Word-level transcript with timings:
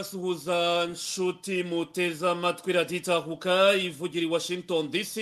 kubasuhuza 0.00 0.86
nshuti 0.92 1.62
muteza 1.64 2.30
amatwi 2.30 2.72
radiyo 2.72 3.00
itahuka 3.00 3.74
ivugira 3.74 4.26
i 4.26 4.28
washington 4.30 4.90
dc 4.90 5.16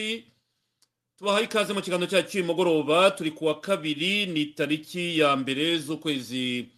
tubahaye 1.18 1.44
ikaze 1.44 1.72
mu 1.72 1.80
kiganiro 1.82 2.10
cyacu 2.10 2.28
cy'uyu 2.30 2.44
mugoroba 2.46 3.10
turi 3.14 3.30
ku 3.30 3.44
wa 3.46 3.60
kabiri 3.60 4.26
ni 4.26 4.46
tariki 4.46 5.18
ya 5.18 5.36
mbere 5.36 5.78
z'ukwezi 5.78 6.68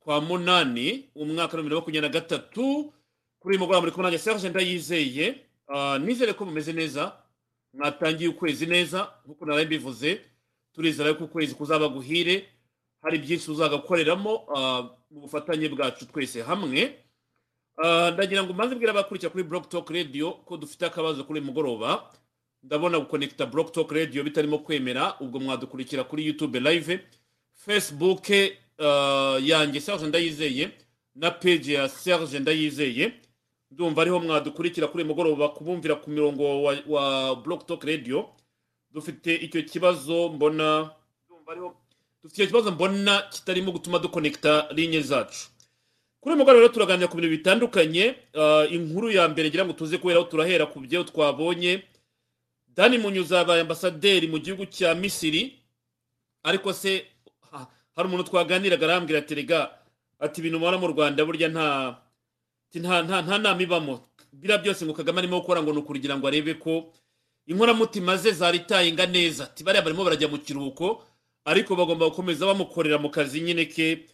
kwa 0.00 0.20
munani 0.20 1.08
umwaka 1.14 1.56
wa 1.56 1.62
bibiri 1.62 1.74
na 1.74 1.80
makumyabiri 1.80 2.00
na 2.00 2.08
gatatu 2.20 2.92
kuri 3.38 3.54
uyu 3.54 3.58
mugoroba 3.60 3.80
muri 3.80 3.92
kumwe 3.92 4.04
nanjye 4.10 4.18
serge 4.18 4.48
ndayizeye. 4.48 5.34
Ah, 5.68 5.98
nizere 5.98 6.32
ko 6.34 6.44
mumeze 6.44 6.72
neza 6.72 7.12
mwatangiye 7.72 8.28
ukwezi 8.34 8.66
neza 8.66 9.10
nk'uko 9.26 9.46
naraye 9.46 9.66
mbivuze 9.66 10.20
turizera 10.74 11.08
yuko 11.08 11.24
ukwezi 11.24 11.54
kuzaba 11.54 11.86
guhire 11.88 12.48
hari 13.02 13.18
byinshi 13.18 13.46
tuzagakoreramo 13.46 14.42
ah, 14.56 14.82
mu 15.10 15.20
bufatanye 15.20 15.68
bwacu 15.70 16.06
twese 16.10 16.42
hamwe. 16.42 17.03
Ndagira 18.12 18.42
ngo 18.44 18.52
mbanze 18.52 18.74
mbwira 18.74 18.92
abakurikira 18.92 19.30
kuri 19.30 19.44
Block 19.44 19.68
Talk 19.68 19.90
Radio 19.90 20.32
ko 20.32 20.56
dufite 20.56 20.86
akabazo 20.86 21.24
kuri 21.24 21.40
mugoroba. 21.40 22.10
Ndabona 22.62 22.98
gukonekita 22.98 23.46
Block 23.46 23.72
Talk 23.72 23.92
Radio 23.92 24.24
bitarimo 24.24 24.58
kwemera 24.58 25.14
ubwo 25.20 25.40
mwadukurikira 25.40 26.04
kuri 26.04 26.26
YouTube 26.26 26.60
live 26.60 27.00
Facebook 27.52 28.30
ah, 28.78 29.38
yanjye 29.42 29.80
Serge 29.80 30.06
Ndayizeye 30.06 30.70
na 31.14 31.30
page 31.30 31.72
ya 31.72 31.88
Serge 31.88 32.38
Ndayizeye. 32.38 33.12
Ndumva 33.70 34.02
ariho 34.02 34.20
mwadukurikira 34.20 34.86
kuri 34.86 35.04
mugoroba 35.04 35.48
kubumvira 35.48 35.94
ku 35.94 36.10
mirongo 36.10 36.62
wa, 36.62 36.76
wa 36.86 37.36
Block 37.36 37.66
Talk 37.66 37.84
Radio. 37.84 38.28
Dufite 38.90 39.34
icyo 39.34 39.62
kibazo 39.62 40.28
mbona 40.28 40.90
dufite 42.22 42.42
icyo 42.42 42.46
kibazo 42.46 42.70
mbona 42.72 43.22
kitarimo 43.22 43.72
gutuma 43.72 43.98
dukonekita 43.98 44.68
linye 44.70 45.00
zacu. 45.00 45.48
Kuri 46.24 46.32
uyu 46.34 46.38
mugoroba 46.40 46.60
rero 46.64 46.72
turaganira 46.72 47.08
ku 47.08 47.16
bintu 47.20 47.30
bitandukanye 47.36 48.14
ah, 48.34 48.64
inkuru 48.72 49.10
ya 49.12 49.28
mbere 49.28 49.48
ngira 49.52 49.64
ngo 49.68 49.72
tuze 49.76 49.98
kuberaho 50.00 50.24
turahera 50.24 50.64
ku 50.66 50.80
byo 50.80 51.04
twabonye. 51.04 51.82
Dani 52.76 52.96
munyuza 52.98 53.38
yabaye 53.44 53.60
ambasaderi 53.60 54.26
mu 54.26 54.38
gihugu 54.40 54.64
cya 54.66 54.94
misiri 54.96 55.52
ariko 56.42 56.72
se 56.72 57.04
ha- 57.52 57.68
hari 57.96 58.08
umuntu 58.08 58.24
twaganiraga 58.32 58.86
arambwira 58.88 59.18
ati 59.20 59.34
rega 59.36 59.70
ati 60.18 60.40
ibintu 60.40 60.58
mubona 60.58 60.78
mu 60.80 60.86
rwanda 60.96 61.20
burya 61.24 61.48
nta 61.52 62.00
nta 62.74 63.02
nta 63.04 63.16
nta 63.22 63.38
nama 63.38 63.60
ibamo. 63.62 64.00
Biriya 64.32 64.58
byose 64.64 64.80
ngo 64.84 64.94
kagame 64.96 65.18
arimo 65.20 65.40
gukora 65.44 65.60
ngo 65.62 65.72
ni 65.72 65.78
ukugira 65.84 66.16
ngo 66.16 66.26
arebe 66.26 66.54
ko 66.56 66.88
inkoramutima 67.46 68.16
ze 68.16 68.32
zaritayinga 68.32 69.06
neza. 69.06 69.52
Bariya 69.64 69.84
barimo 69.84 70.02
barajya 70.04 70.28
mu 70.32 70.38
kiruhuko 70.40 71.04
ariko 71.44 71.76
bagomba 71.76 72.08
gukomeza 72.08 72.46
bamukorera 72.48 72.96
mu 72.98 73.10
kazi 73.12 73.40
nyine 73.44 73.64
ke. 73.68 74.08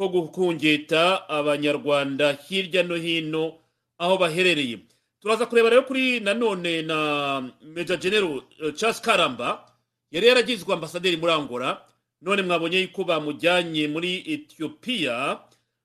Ko 0.00 0.08
gukungeta 0.08 1.28
abanyarwanda 1.28 2.32
hirya 2.32 2.82
no 2.82 2.94
hino 2.96 3.54
aho 3.98 4.16
baherereye. 4.16 4.78
Turaza 5.20 5.46
kureba 5.46 5.68
rero 5.70 5.82
kuri 5.82 6.20
nanone 6.20 6.82
na 6.82 7.40
Major 7.76 7.98
General 8.00 8.40
eh, 8.64 8.72
Charles 8.74 9.00
Karamba 9.00 9.68
yari 10.10 10.26
yaragizwe 10.26 10.72
ambasaderi 10.74 11.16
muri 11.16 11.32
Angola 11.32 11.84
none 12.22 12.42
mwabonye 12.42 12.80
yuko 12.80 13.04
bamujyanye 13.04 13.88
muri 13.88 14.24
Ethiopia 14.26 15.38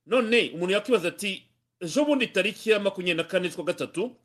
none 0.07 0.51
umuntu 0.55 0.73
yakwibaza 0.73 1.07
ati 1.07 1.43
ejo 1.81 2.05
bundi 2.05 2.27
tariki 2.27 2.69
ya 2.69 2.79
makumyabiri 2.79 3.17
na 3.17 3.23
kane 3.23 3.49
z'ukwa 3.49 3.65
gatatu 3.65 4.15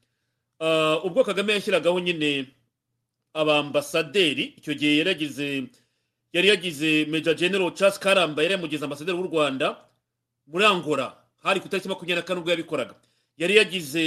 ah, 0.61 1.03
ubwo 1.03 1.25
Kagame 1.25 1.53
yashyiragaho 1.53 2.01
nyine 2.01 2.47
abambasaderi 3.35 4.43
icyo 4.59 4.75
gihe 4.75 4.99
yari 4.99 5.09
yagize 5.11 5.65
yari 6.33 6.49
yagize 6.49 7.05
Major 7.11 7.35
General 7.35 7.71
Charles 7.75 7.99
Karamba 7.99 8.43
yari 8.43 8.53
yamugize 8.55 8.85
ambasaderi 8.85 9.17
w'u 9.19 9.27
Rwanda 9.31 9.77
muri 10.47 10.65
Angola 10.65 11.17
hari 11.43 11.61
ku 11.61 11.67
itariki 11.67 11.89
makumyabiri 11.89 12.17
na 12.17 12.23
kane 12.23 12.41
ubwo 12.41 12.51
yabikoraga. 12.51 12.95
Yari 13.39 13.57
yagize 13.57 14.03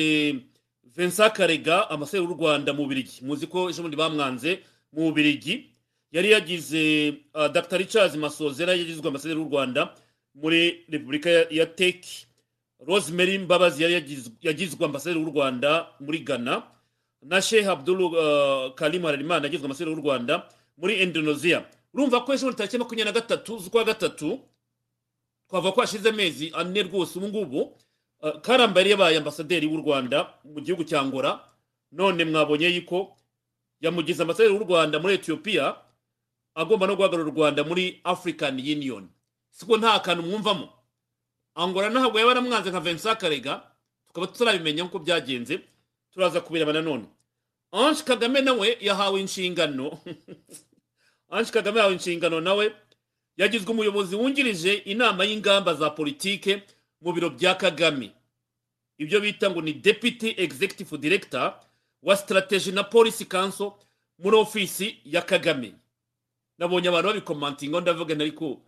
Vincent 0.95 1.33
Karega 1.33 1.89
ambasaderi 1.89 2.27
w'u 2.27 2.33
Rwanda 2.37 2.73
mu 2.73 2.83
Bubiligi. 2.83 3.19
Muzi 3.25 3.47
ko 3.47 3.69
ejo 3.69 3.81
bundi 3.81 3.97
bamwanze 3.97 4.59
mu 4.93 5.01
Bubiligi. 5.09 5.69
Yari 6.11 6.31
yagize 6.31 7.13
uh, 7.33 7.47
Dr. 7.47 7.77
Richard 7.77 8.15
Masozera 8.15 8.73
yagizwe 8.75 9.07
ambasaderi 9.07 9.39
w'u 9.39 9.49
Rwanda 9.49 9.93
muri 10.35 10.85
Repubulika 10.89 11.29
ya, 11.29 11.45
ya 11.49 11.65
Tek 11.65 12.05
Rosemary 12.87 13.37
Mbabazi 13.39 13.83
yari 13.83 13.93
yagizwe- 13.93 14.85
ambasaderi 14.85 15.19
w'u 15.19 15.31
Rwanda 15.31 15.87
muri 15.99 16.19
Ghana. 16.19 16.63
Na 17.23 17.41
Sheikh 17.41 17.67
Abdul 17.67 18.01
uh, 18.03 18.73
Karim 18.75 19.03
Harerimana 19.03 19.45
yagizwe 19.45 19.65
ambasaderi 19.65 19.95
w'u 19.95 20.01
Rwanda 20.01 20.49
muri 20.77 21.01
Indonesia. 21.01 21.65
Urumva 21.93 22.25
ko 22.25 22.33
ejo 22.33 22.51
tariki 22.51 22.77
makumyabiri 22.77 23.05
na 23.13 23.19
gatatu 23.19 23.59
z'ukwa 23.59 23.83
gatatu 23.83 24.39
twavuga 25.47 25.71
ko 25.71 25.81
hashize 25.81 26.09
amezi 26.09 26.51
ane 26.55 26.83
rwose 26.83 27.17
ubu 27.19 27.27
ngubu 27.27 27.61
uh, 28.21 28.41
karamba 28.41 28.79
yari 28.79 28.91
yabaye 28.91 29.17
ambasaderi 29.17 29.67
w'u 29.67 29.77
rwanda 29.77 30.33
mu 30.43 30.61
gihugu 30.61 30.83
cya 30.83 31.05
ngora 31.05 31.39
none 31.91 32.25
mwabonye 32.25 32.67
yuko 32.75 33.17
yamugize 33.81 34.21
ambasaderi 34.21 34.53
w'u 34.53 34.63
rwanda 34.65 34.99
muri 34.99 35.13
etiyopiya 35.13 35.75
agomba 36.55 36.87
no 36.87 36.95
guhagarara 36.95 37.29
u 37.29 37.33
rwanda 37.35 37.63
muri 37.63 38.01
african 38.03 38.55
union. 38.59 39.09
Siko 39.49 39.77
nta 39.77 39.99
kantu 39.99 40.23
mwumvamo. 40.23 40.69
Angora 41.55 41.89
ntabwo 41.89 42.19
yaba 42.19 42.31
aramwanze 42.31 42.69
nka 42.69 42.79
vincent 42.79 43.19
karega 43.19 43.61
tukaba 44.07 44.27
tutarabimenya 44.27 44.83
nk'uko 44.83 44.99
byagenze 44.99 45.59
turaza 46.11 46.41
kubireba 46.41 46.73
nanone 46.73 47.05
ange 47.71 48.01
kagame 48.03 48.41
nawe 48.41 48.77
yahawe 48.81 49.21
inshingano. 49.21 49.97
ange 51.33 51.51
kagame 51.51 51.77
yahawe 51.77 51.93
inshingano 51.93 52.41
nawe 52.41 52.75
yagizwe 53.37 53.71
umuyobozi 53.71 54.15
wungirije 54.15 54.73
inama 54.73 55.25
y'ingamba 55.25 55.73
za 55.73 55.89
politike 55.89 56.61
mu 57.01 57.13
biro 57.13 57.29
bya 57.29 57.55
kagame. 57.55 58.11
Ibyo 58.97 59.19
bita 59.19 59.49
ngo 59.49 59.61
ni 59.61 59.73
deputy 59.73 60.35
executive 60.37 60.97
director 60.97 61.59
wa 62.03 62.17
strategy 62.17 62.71
na 62.71 62.83
policy 62.83 63.25
council 63.25 63.71
muri 64.19 64.37
ofisi 64.37 64.97
ya 65.05 65.21
kagame. 65.21 65.73
Nabonye 66.57 66.87
abantu 66.89 67.07
babikomantinga 67.07 67.81
ndavuga 67.81 68.13
ariko 68.15 68.61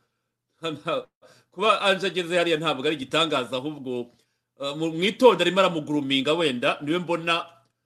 kuba 1.52 1.82
anje 1.82 2.08
ageze 2.08 2.38
hariya 2.38 2.58
ntabwo 2.58 2.86
ari 2.88 2.96
igitangaza 2.96 3.58
ahubwo 3.58 4.12
uh, 4.58 4.76
mu 4.78 5.04
itonde 5.04 5.44
arimo 5.44 5.60
aramuguruminga 5.60 6.34
wenda 6.34 6.78
ni 6.82 6.92
we 6.92 7.00
mbona 7.00 7.46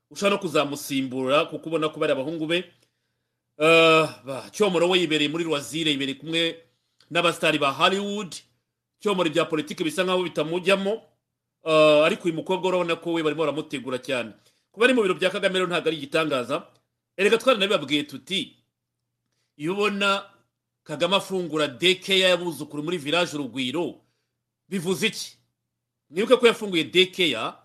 ushobora 0.09 0.35
no 0.35 0.41
kuzamusimbura 0.41 1.45
kuko 1.45 1.69
ubona 1.69 1.89
ko 1.89 1.99
bari 1.99 2.13
abahungu 2.13 2.47
be. 2.47 2.63
Cyomoro 4.51 4.87
we 4.89 4.99
yibereye 4.99 5.29
muri 5.29 5.43
rwazire 5.43 5.91
yibereye 5.91 6.15
kumwe 6.19 6.63
n'abasitari 7.11 7.59
ba 7.59 7.71
hollywood. 7.71 8.35
Cyomoro 8.99 9.27
ibya 9.29 9.45
politiki 9.45 9.83
bisa 9.83 10.03
nkaho 10.03 10.23
bitamujyamo. 10.23 11.01
Uh, 11.63 12.05
ariko 12.05 12.23
uyu 12.27 12.33
mukobwa 12.39 12.69
urabona 12.69 12.95
ko 12.95 13.13
we 13.13 13.23
barimo 13.23 13.39
baramutegura 13.43 13.97
cyane. 13.99 14.31
Kuba 14.71 14.85
ari 14.85 14.93
mu 14.93 15.01
biro 15.03 15.13
bya 15.15 15.29
kagame 15.29 15.59
rero 15.59 15.67
ntabwo 15.67 15.87
ari 15.89 15.97
igitangaza. 15.97 16.67
Erega 17.17 17.37
twari 17.37 17.59
nabibabwiye 17.59 18.03
tuti 18.03 18.55
iyo 19.57 19.73
ubona 19.73 20.23
kagame 20.83 21.15
afungura 21.19 21.67
dekeya 21.67 22.29
y'abuzukuru 22.31 22.83
muri 22.83 22.97
village 22.97 23.35
urugwiro 23.35 23.99
bivuze 24.69 25.07
iki? 25.07 25.35
Mwibuke 26.09 26.35
ko 26.39 26.47
yafunguye 26.47 26.83
dekeya 26.83 27.55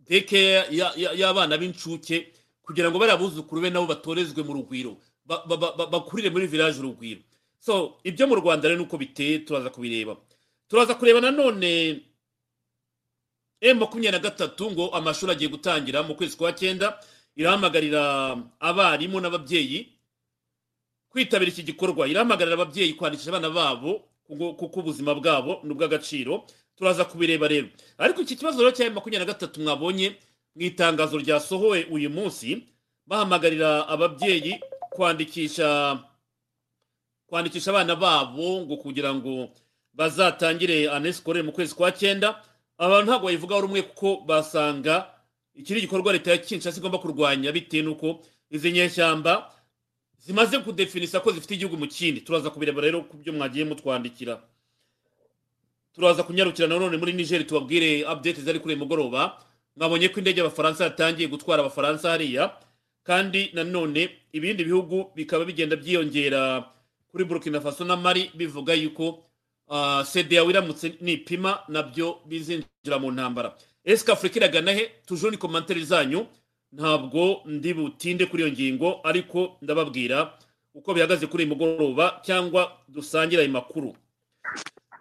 dekeya 0.00 0.64
ya- 0.70 0.92
ya- 0.96 1.12
y'abana 1.12 1.58
b'incuke 1.58 2.32
kugira 2.64 2.90
ngo 2.90 2.98
bariya 2.98 3.16
buzukuru 3.20 3.60
be 3.62 3.70
nabo 3.70 3.86
batorezwe 3.86 4.42
mu 4.42 4.52
rugwiro 4.56 4.96
ba- 5.26 5.44
ba- 5.46 5.56
ba- 5.76 5.86
bakurire 5.86 6.30
muri 6.30 6.46
village 6.46 6.78
urugwiro. 6.80 7.20
So 7.60 7.96
ibyo 8.04 8.26
mu 8.26 8.34
rwanda 8.40 8.68
rero 8.68 8.80
nuko 8.80 8.96
biteye 8.98 9.38
turaza 9.44 9.70
kubireba. 9.70 10.16
Turaza 10.68 10.94
kureba 10.96 11.20
nanone 11.20 12.02
m 13.60 13.78
makumyabiri 13.78 14.12
na 14.12 14.18
gatatu 14.18 14.70
ngo 14.70 14.90
amashuri 14.92 15.32
agiye 15.32 15.48
gutangira 15.50 16.02
mu 16.02 16.14
kwezi 16.14 16.36
kwa 16.36 16.52
cyenda 16.52 17.00
irahamagarira 17.36 18.36
abarimu 18.60 19.20
n'ababyeyi 19.20 19.88
kwitabira 21.08 21.50
iki 21.52 21.62
gikorwa. 21.62 22.08
Irahamagarira 22.08 22.54
ababyeyi 22.54 22.92
kwandikisha 22.94 23.30
abana 23.30 23.50
babo 23.50 24.04
kuko 24.28 24.80
ubuzima 24.80 25.14
bwabo 25.14 25.60
ni 25.64 25.72
ubw'agaciro 25.72 26.44
turaza 26.76 27.04
kubireba 27.04 27.48
rero. 27.48 27.68
Ariko 27.98 28.20
iki 28.20 28.36
kibazo 28.36 28.58
rero 28.60 28.72
cya 28.76 28.84
M 28.86 28.94
makumyabiri 28.94 29.24
na 29.26 29.32
gatatu 29.32 29.60
mwabonye 29.60 30.16
mu 30.54 30.62
itangazo 30.62 31.18
ryasohowe 31.18 31.84
uyu 31.90 32.10
munsi 32.10 32.66
bahamagarira 33.06 33.88
ababyeyi 33.88 34.60
kwandikisha 34.90 35.98
kwandikisha 37.26 37.70
abana 37.70 37.96
babo 37.96 38.60
ngo 38.62 38.76
kugira 38.76 39.14
ngo 39.14 39.50
bazatangire 39.92 40.90
anesikore 40.90 41.42
mu 41.42 41.52
kwezi 41.52 41.74
kwa 41.74 41.92
cyenda. 41.92 42.42
Abantu 42.78 43.06
ntabwo 43.10 43.26
bayivugaho 43.26 43.60
rumwe 43.60 43.82
kuko 43.82 44.16
basanga 44.26 45.06
iki 45.54 45.72
ni 45.72 45.78
igikorwa 45.78 46.12
leta 46.12 46.30
ya 46.30 46.38
kinshasa 46.38 46.78
igomba 46.78 46.98
kurwanya 46.98 47.52
bitewe 47.52 47.82
n'uko 47.86 48.18
izi 48.50 48.72
nyeshyamba 48.72 49.50
zimaze 50.18 50.58
kudefinisa 50.58 51.20
ko 51.22 51.30
zifite 51.32 51.54
igihugu 51.54 51.76
mu 51.78 51.86
kindi. 51.86 52.20
Turaza 52.20 52.50
kubireba 52.50 52.80
rero 52.82 53.02
ku 53.06 53.16
byo 53.16 53.32
mwagiye 53.32 53.64
mutwandikira. 53.64 54.42
Turaza 55.94 56.22
kunyarukira 56.22 56.66
nanone 56.68 56.96
muri 56.98 57.12
nigeri 57.14 57.44
tubabwire 57.44 58.02
update 58.04 58.40
zari 58.42 58.58
kuri 58.60 58.74
uyu 58.74 58.82
mugoroba. 58.82 59.38
Mwabonye 59.76 60.08
ko 60.08 60.18
indege 60.20 60.40
y'abafaransa 60.40 60.84
yatangiye 60.84 61.28
gutwara 61.28 61.60
abafaransa 61.62 62.10
hariya 62.10 62.52
kandi 63.02 63.50
nanone 63.54 64.10
ibindi 64.32 64.64
bihugu 64.64 65.10
bikaba 65.14 65.44
bigenda 65.44 65.76
byiyongera. 65.76 66.64
Kuri 67.10 67.24
burkina 67.24 67.60
faso 67.60 67.84
na 67.84 67.96
mari 67.96 68.30
bivuga 68.34 68.74
yuko 68.74 69.24
sede 70.04 70.34
yawe 70.36 70.50
iramutse 70.50 70.94
nipima 71.00 71.58
na 71.68 71.82
byo 71.82 72.18
bizinjira 72.26 72.98
mu 73.00 73.10
ntambara. 73.12 73.54
Ese 73.84 74.12
afurika 74.12 74.36
iragana 74.36 74.72
he? 74.72 74.90
Tujuru 75.06 75.30
ni 75.30 75.36
komantere 75.36 75.84
zanyu. 75.84 76.26
Ntabwo 76.72 77.42
ndi 77.46 77.74
butinde 77.74 78.26
kuri 78.26 78.42
iyo 78.42 78.52
ngingo 78.52 79.00
ariko 79.04 79.56
ndababwira 79.62 80.32
uko 80.74 80.94
bihagaze 80.94 81.26
kuri 81.26 81.44
uyu 81.44 81.54
mugoroba 81.54 82.20
cyangwa 82.24 82.72
dusangira 82.88 83.42
ayo 83.42 83.50
makuru. 83.52 83.94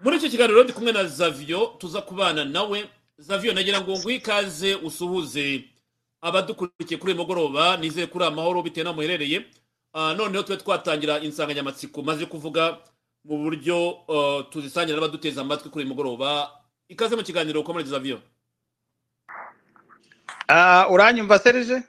Muri 0.04 0.18
icyo 0.18 0.30
kiganiro 0.30 0.64
ndi 0.64 0.74
kumwe 0.74 0.92
na 0.92 1.04
zavio 1.06 1.66
tuza 1.80 2.02
kubana 2.02 2.46
nawe. 2.46 2.86
Zavio 3.18 3.54
nagira 3.54 3.82
ngo 3.82 3.92
nguhe 4.00 4.16
ikaze 4.16 4.76
usuhuze 4.76 5.66
abadukurikiye 6.22 6.98
kuri 7.00 7.12
uyu 7.14 7.22
mugoroba 7.22 7.78
nizeye 7.78 8.08
kuri 8.08 8.26
amahoro 8.26 8.62
bitewe 8.64 8.84
n'aho 8.84 8.96
muherereye. 8.96 9.46
Noneho 9.94 10.44
tube 10.44 10.58
twatangira 10.58 11.20
insanganyamatsiko. 11.20 12.02
Maze 12.02 12.26
kuvuga 12.26 12.78
mu 13.26 13.38
buryo 13.38 13.98
tuzisangira 14.50 14.98
n'abaduteza 14.98 15.42
amatwi 15.42 15.70
kuri 15.70 15.86
uyu 15.86 15.90
mugoroba. 15.94 16.52
Ikaze 16.90 17.16
mu 17.16 17.24
kiganiro 17.24 17.62
ukomereza 17.62 17.92
zavio 18.00 18.22
uranyumva 20.90 21.40
serije? 21.40 21.84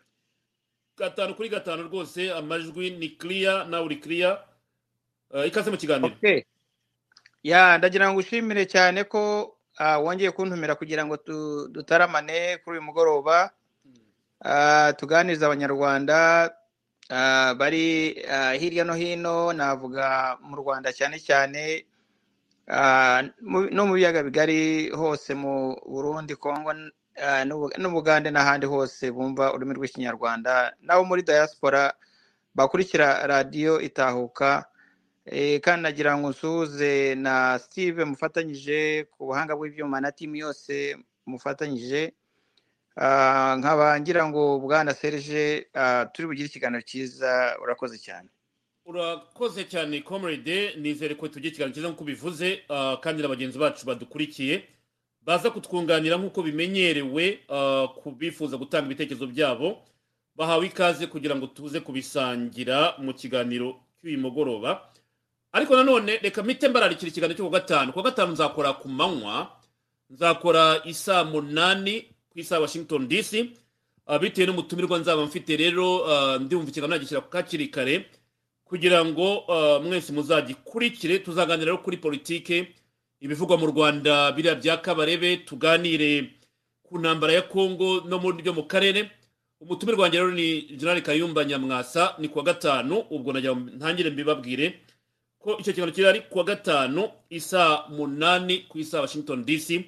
Gatanu 0.99 1.35
kuri 1.35 1.49
gatanu 1.49 1.82
rwose 1.82 2.32
amajwi 2.32 2.91
ni 2.91 3.09
kiriya 3.09 3.65
nawe 3.65 3.85
uri 3.85 3.97
kiriya 3.97 4.44
ikaze 5.47 5.70
mu 5.70 5.77
kiganiro. 5.77 6.15
Ya 7.43 7.79
ndagira 7.79 8.12
ngo 8.12 8.19
ushimire 8.20 8.67
cyane 8.67 9.05
ko 9.05 9.54
wongeye 9.81 10.31
kuntumira 10.31 10.75
kugira 10.75 11.05
ngo 11.06 11.17
dutaramane 11.73 12.59
kuri 12.65 12.79
uyu 12.79 12.87
mugoroba. 12.87 13.50
Tuganiriza 14.97 15.47
abanyarwanda 15.47 16.50
bari 17.59 18.15
hirya 18.61 18.85
no 18.85 18.94
hino 18.94 19.53
navuga 19.53 20.37
mu 20.41 20.56
rwanda 20.56 20.93
cyane 20.93 21.19
cyane 21.21 21.85
no 23.75 23.82
mu 23.87 23.93
biyaga 23.94 24.23
bigari 24.23 24.91
hose 24.91 25.35
mu 25.35 25.77
burundi 25.87 26.35
kongo 26.37 26.73
n'ubugande 27.79 28.31
n'ahandi 28.31 28.67
hose 28.67 29.11
bumva 29.11 29.53
ururimi 29.55 29.75
rw'ikinyarwanda. 29.79 30.75
N'abo 30.82 31.05
muri 31.05 31.23
diaspora 31.23 31.93
bakurikira 32.55 33.27
radiyo 33.27 33.81
itahuka 33.81 34.65
kandi 35.62 35.82
nagira 35.82 36.19
ngo 36.19 36.31
nsuhuze 36.31 37.15
na 37.15 37.59
steve 37.59 38.05
mufatanyije 38.05 39.05
ku 39.11 39.26
buhanga 39.26 39.56
bw'ibyuma 39.56 40.00
na 40.00 40.12
timu 40.12 40.37
yose 40.37 40.97
mufatanyije. 41.26 42.12
Nkaba 43.59 44.00
ngira 44.00 44.29
ngo 44.29 44.59
bwana 44.61 44.94
serije 44.94 45.67
turi 46.12 46.29
bugire 46.29 46.47
ikiganiro 46.49 46.82
cyiza 46.85 47.56
urakoze 47.62 47.99
cyane. 47.99 48.29
Urakoze 48.85 49.65
cyane 49.65 50.00
comrade. 50.05 50.76
Nizere 50.76 51.15
ko 51.17 51.29
tugira 51.29 51.50
ikiganiro 51.50 51.75
cyiza 51.75 51.88
nk'uko 51.88 52.05
bivuze 52.05 52.62
kandi 53.03 53.23
na 53.23 53.29
bagenzi 53.29 53.59
bacu 53.59 53.87
badukurikiye. 53.87 54.62
Baza 55.25 55.50
kutwunganira 55.50 56.17
nk'uko 56.20 56.43
bimenyerewe 56.44 57.41
ku 57.99 58.11
bifuza 58.12 58.56
gutanga 58.61 58.87
ibitekerezo 58.93 59.27
byabo. 59.27 59.82
Bahawe 60.37 60.67
ikaze 60.69 61.06
kugira 61.09 61.35
ngo 61.35 61.47
tuze 61.49 61.81
kubisangira 61.81 62.94
mu 63.00 63.15
kiganiro 63.17 63.81
cy'uyu 63.99 64.19
mugoroba. 64.20 64.85
Ariko 65.55 65.77
nanone 65.77 66.19
reka 66.23 66.43
mpite 66.43 66.69
mbararikira 66.69 67.09
ikiganiro 67.09 67.37
cyo 67.39 67.45
ku 67.47 67.51
gatanu. 67.55 67.93
Ku 67.95 68.03
gatanu 68.03 68.33
nzakora 68.35 68.73
ku 68.75 68.89
manywa 68.89 69.51
nzakora 70.11 70.83
isaa 70.85 71.25
munani 71.25 72.01
ku 72.31 72.39
isaha 72.43 72.61
washington 72.61 73.06
dc 73.09 73.33
bitewe 74.21 74.47
n'umutumirwa 74.47 74.99
nzaba 74.99 75.23
mfite 75.25 75.56
rero 75.56 75.87
ndumva 76.43 76.69
ikiganiro 76.71 76.95
nagishyira 76.99 77.23
hakiri 77.31 77.69
kare 77.71 78.06
kugira 78.65 79.05
ngo 79.05 79.45
mwese 79.83 80.12
muzagikurikire 80.12 81.19
tuzaganira 81.19 81.71
rero 81.71 81.79
kuri 81.79 81.97
politike 81.97 82.75
ibivugwa 83.21 83.56
mu 83.59 83.67
rwanda 83.67 84.33
biriya 84.33 84.55
bya 84.59 84.77
kabarebe 84.83 85.37
tuganire 85.47 86.31
ku 86.83 86.99
ntambara 86.99 87.33
ya 87.33 87.43
kongo 87.43 88.01
no 88.09 88.19
mu 88.19 88.33
byo 88.33 88.53
mu 88.53 88.62
karere. 88.67 89.11
Umutumirwa 89.61 90.03
wanjye 90.03 90.19
rero 90.19 90.31
ni 90.35 90.62
general 90.77 91.01
kayumba 91.03 91.45
nyamwasa 91.45 92.15
ni 92.19 92.29
kuwa 92.29 92.45
gatanu 92.45 93.06
ubwo 93.11 93.33
ntangire 93.79 94.11
mbibabwire. 94.11 94.81
Ko 95.44 95.58
icyo 95.61 95.73
kiganiro 95.73 95.93
kiri 95.94 96.06
ari 96.08 96.20
kuwa 96.20 96.44
gatanu 96.44 97.11
isaa 97.31 97.85
munani 97.88 98.58
ku 98.69 98.79
isaha 98.81 99.02
washington 99.05 99.44
dc 99.44 99.85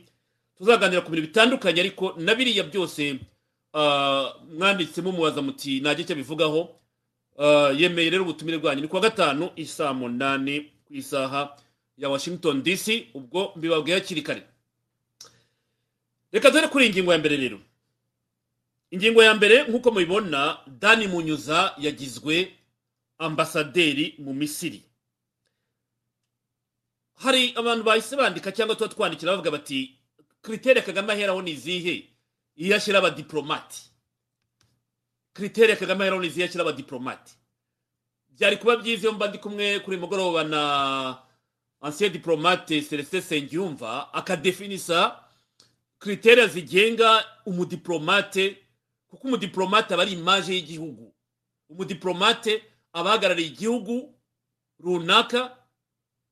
tuzaganira 0.59 1.01
ku 1.01 1.11
bintu 1.11 1.27
bitandukanye 1.33 1.81
ariko 1.81 2.13
na 2.21 2.35
biriya 2.37 2.65
byose 2.69 3.17
mwanditsemo 4.59 5.13
mubaza 5.13 5.43
muti 5.43 5.81
ntajya 5.81 6.05
icyo 6.05 6.17
bivugaho. 6.17 6.61
Yemeye 7.77 8.11
rero 8.11 8.23
ubutumire 8.25 8.59
bwanyu. 8.59 8.81
Ni 8.83 8.89
kuwa 8.89 9.03
gatanu 9.03 9.51
isaa 9.57 9.93
munani 9.93 10.61
ku 10.89 10.95
isaha 10.95 11.57
ya 11.99 12.09
washington 12.09 12.63
dc 12.63 13.07
ubwo 13.15 13.53
mbibabwiye 13.57 13.99
hakiri 14.01 14.23
kare. 14.23 14.43
Reka 16.33 16.51
dore 16.51 16.69
kuri 16.69 16.85
iyi 16.87 16.93
ngingo 16.93 17.13
ya 17.13 17.19
mbere 17.19 17.37
rero. 17.37 17.61
Ingingo 18.91 19.23
ya 19.23 19.35
mbere 19.35 19.63
nk'uko 19.69 19.91
mubibona 19.91 20.57
dani 20.81 21.07
munyuza 21.09 21.75
yagizwe 21.79 22.53
ambasaderi 23.19 24.15
mu 24.19 24.33
misiri. 24.35 24.83
Hari 27.17 27.53
abantu 27.57 27.85
bahise 27.85 28.17
bandika 28.17 28.53
cyangwa 28.53 28.77
tuba 28.77 28.89
twandikira 28.89 29.33
bavuga 29.33 29.51
bati 29.51 29.99
kiritere 30.45 30.83
kagame 30.83 31.13
aheraho 31.13 31.43
ni 31.43 31.51
izihe? 31.51 32.11
Iyo 32.57 32.77
ashyira 32.77 32.99
abadiporomati 32.99 33.83
kiritere 35.35 35.77
kagame 35.77 36.03
aheraho 36.05 36.23
ni 36.23 36.29
izihe? 36.29 36.45
Ashyira 36.47 36.63
abadiporomati 36.63 37.33
byari 38.29 38.57
kuba 38.57 38.77
byiza 38.77 39.03
iyo 39.03 39.13
mba 39.13 39.29
ndi 39.29 39.39
kumwe 39.39 39.81
kuri 39.81 39.97
mugoroba 39.97 40.45
na 40.45 40.63
ancien 41.81 42.13
diplomate 42.13 42.83
celestin 42.83 43.21
sengiyumva 43.21 44.13
akadefinisa 44.15 45.19
kiritere 46.01 46.47
zigenga 46.47 47.25
umudiplomate 47.47 48.59
kuko 49.09 49.29
umudiplomate 49.29 49.95
aba 49.95 50.03
ari 50.03 50.13
imaje 50.13 50.55
y'igihugu. 50.55 51.15
Umudiplomate 51.69 52.63
aba 52.93 53.11
ahagarariye 53.11 53.49
igihugu 53.49 54.15
runaka 54.79 55.57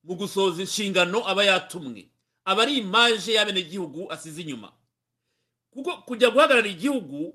mu 0.04 0.14
gusohoza 0.14 0.60
inshingano 0.62 1.28
aba 1.28 1.44
yatumwe. 1.44 2.08
Aba 2.44 2.62
ari 2.62 2.78
imaje 2.78 3.32
y'abenegihugu 3.32 4.12
asize 4.12 4.42
inyuma. 4.42 4.72
Kuko 5.70 5.96
kujya 6.06 6.30
guhagararira 6.30 6.70
igihugu 6.76 7.34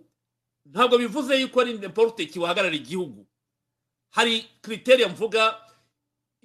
ntabwo 0.66 0.98
bivuze 0.98 1.34
yuko 1.42 1.62
ari 1.62 1.72
imporute 1.72 2.30
wahagararira 2.40 2.84
igihugu. 2.84 3.26
Hari 4.10 4.46
kiriteriya 4.62 5.10
mvuga 5.10 5.58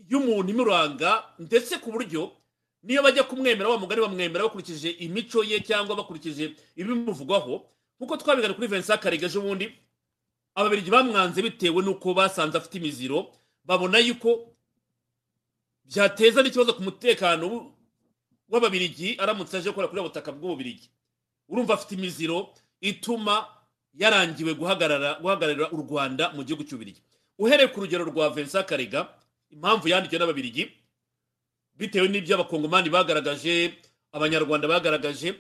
y'umuntu 0.09 0.51
imuranga 0.53 1.25
ndetse 1.39 1.79
ku 1.79 1.93
buryo 1.93 2.33
niyo 2.83 3.03
bajya 3.03 3.23
kumwemera 3.25 3.69
wa 3.69 3.79
mugari 3.79 4.01
bamwemera 4.01 4.45
bakurikije 4.45 4.91
imico 4.91 5.45
ye 5.45 5.61
cyangwa 5.61 5.97
bakurikije 5.97 6.57
ibimuvugwaho 6.77 7.65
nk'uko 8.01 8.17
twabigana 8.17 8.55
kuri 8.55 8.67
vincent 8.69 9.01
karega 9.01 9.27
ejo 9.27 9.41
bundi 9.41 9.71
ababirigi 10.55 10.91
bamwanze 10.91 11.41
bitewe 11.43 11.81
n'uko 11.83 12.15
basanze 12.15 12.59
afite 12.59 12.75
imiziro 12.79 13.33
babona 13.65 13.99
yuko 14.03 14.54
byateza 15.85 16.43
n'ikibazo 16.43 16.73
ku 16.75 16.83
mutekano 16.83 17.73
w'ababirigi 18.49 19.17
aramutse 19.19 19.57
aje 19.57 19.71
gukora 19.71 19.89
kuri 19.89 20.03
butaka 20.03 20.33
bw'ububirigi. 20.33 20.89
Urumva 21.49 21.75
afite 21.75 21.93
imiziro 21.95 22.55
ituma 22.81 23.47
yarangiwe 23.95 24.55
guhagarara 24.55 25.19
guhagararira 25.23 25.71
u 25.73 25.77
rwanda 25.85 26.33
mu 26.37 26.43
gihugu 26.45 26.65
cy'ububirigi. 26.65 27.01
Uhereye 27.39 27.69
ku 27.69 27.81
rugero 27.81 28.05
rwa 28.05 28.31
vincent 28.31 28.67
karega 28.67 29.09
impamvu 29.51 29.89
yandikiwe 29.89 30.19
n'ababirigi 30.21 30.65
bitewe 31.77 32.09
n'ibyo 32.09 32.35
abakongomani 32.39 32.89
bagaragaje 32.91 33.75
abanyarwanda 34.13 34.69
bagaragaje 34.69 35.35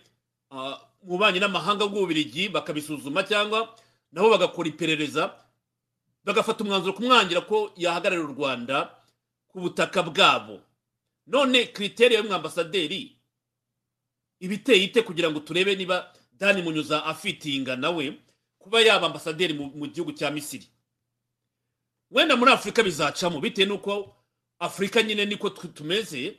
mu 1.04 1.16
banki 1.18 1.40
n'amahanga 1.40 1.86
bw'ububirigi 1.86 2.48
bakabisuzuma 2.48 3.22
cyangwa 3.24 3.74
nabo 4.12 4.30
bagakora 4.34 4.68
iperereza 4.68 5.30
bagafata 6.24 6.64
umwanzuro 6.64 6.92
kumwangira 6.96 7.40
ko 7.46 7.72
yahagararira 7.76 8.28
u 8.28 8.34
rwanda 8.34 8.76
ku 9.54 9.60
butaka 9.60 10.02
bwabo. 10.02 10.60
None 11.26 11.66
kiriteriya 11.66 12.20
y'umwambasaderi 12.20 13.16
ibiteye 14.40 14.84
ite 14.84 15.02
kugira 15.02 15.30
ngo 15.30 15.40
turebe 15.40 15.76
niba 15.76 16.12
dani 16.32 16.62
munyuza 16.62 17.04
afitinga 17.04 17.76
nawe 17.76 18.18
kuba 18.58 18.80
yaba 18.80 19.06
ambasaderi 19.06 19.54
mu 19.54 19.86
gihugu 19.86 20.12
cya 20.12 20.30
misiri? 20.30 20.66
Wenda 22.10 22.36
muri 22.36 22.50
afurika 22.52 22.82
bizacamo 22.82 23.40
bitewe 23.40 23.68
n'uko 23.68 24.16
afurika 24.58 25.02
nyine 25.02 25.24
niko 25.26 25.50
tumeze 25.50 26.36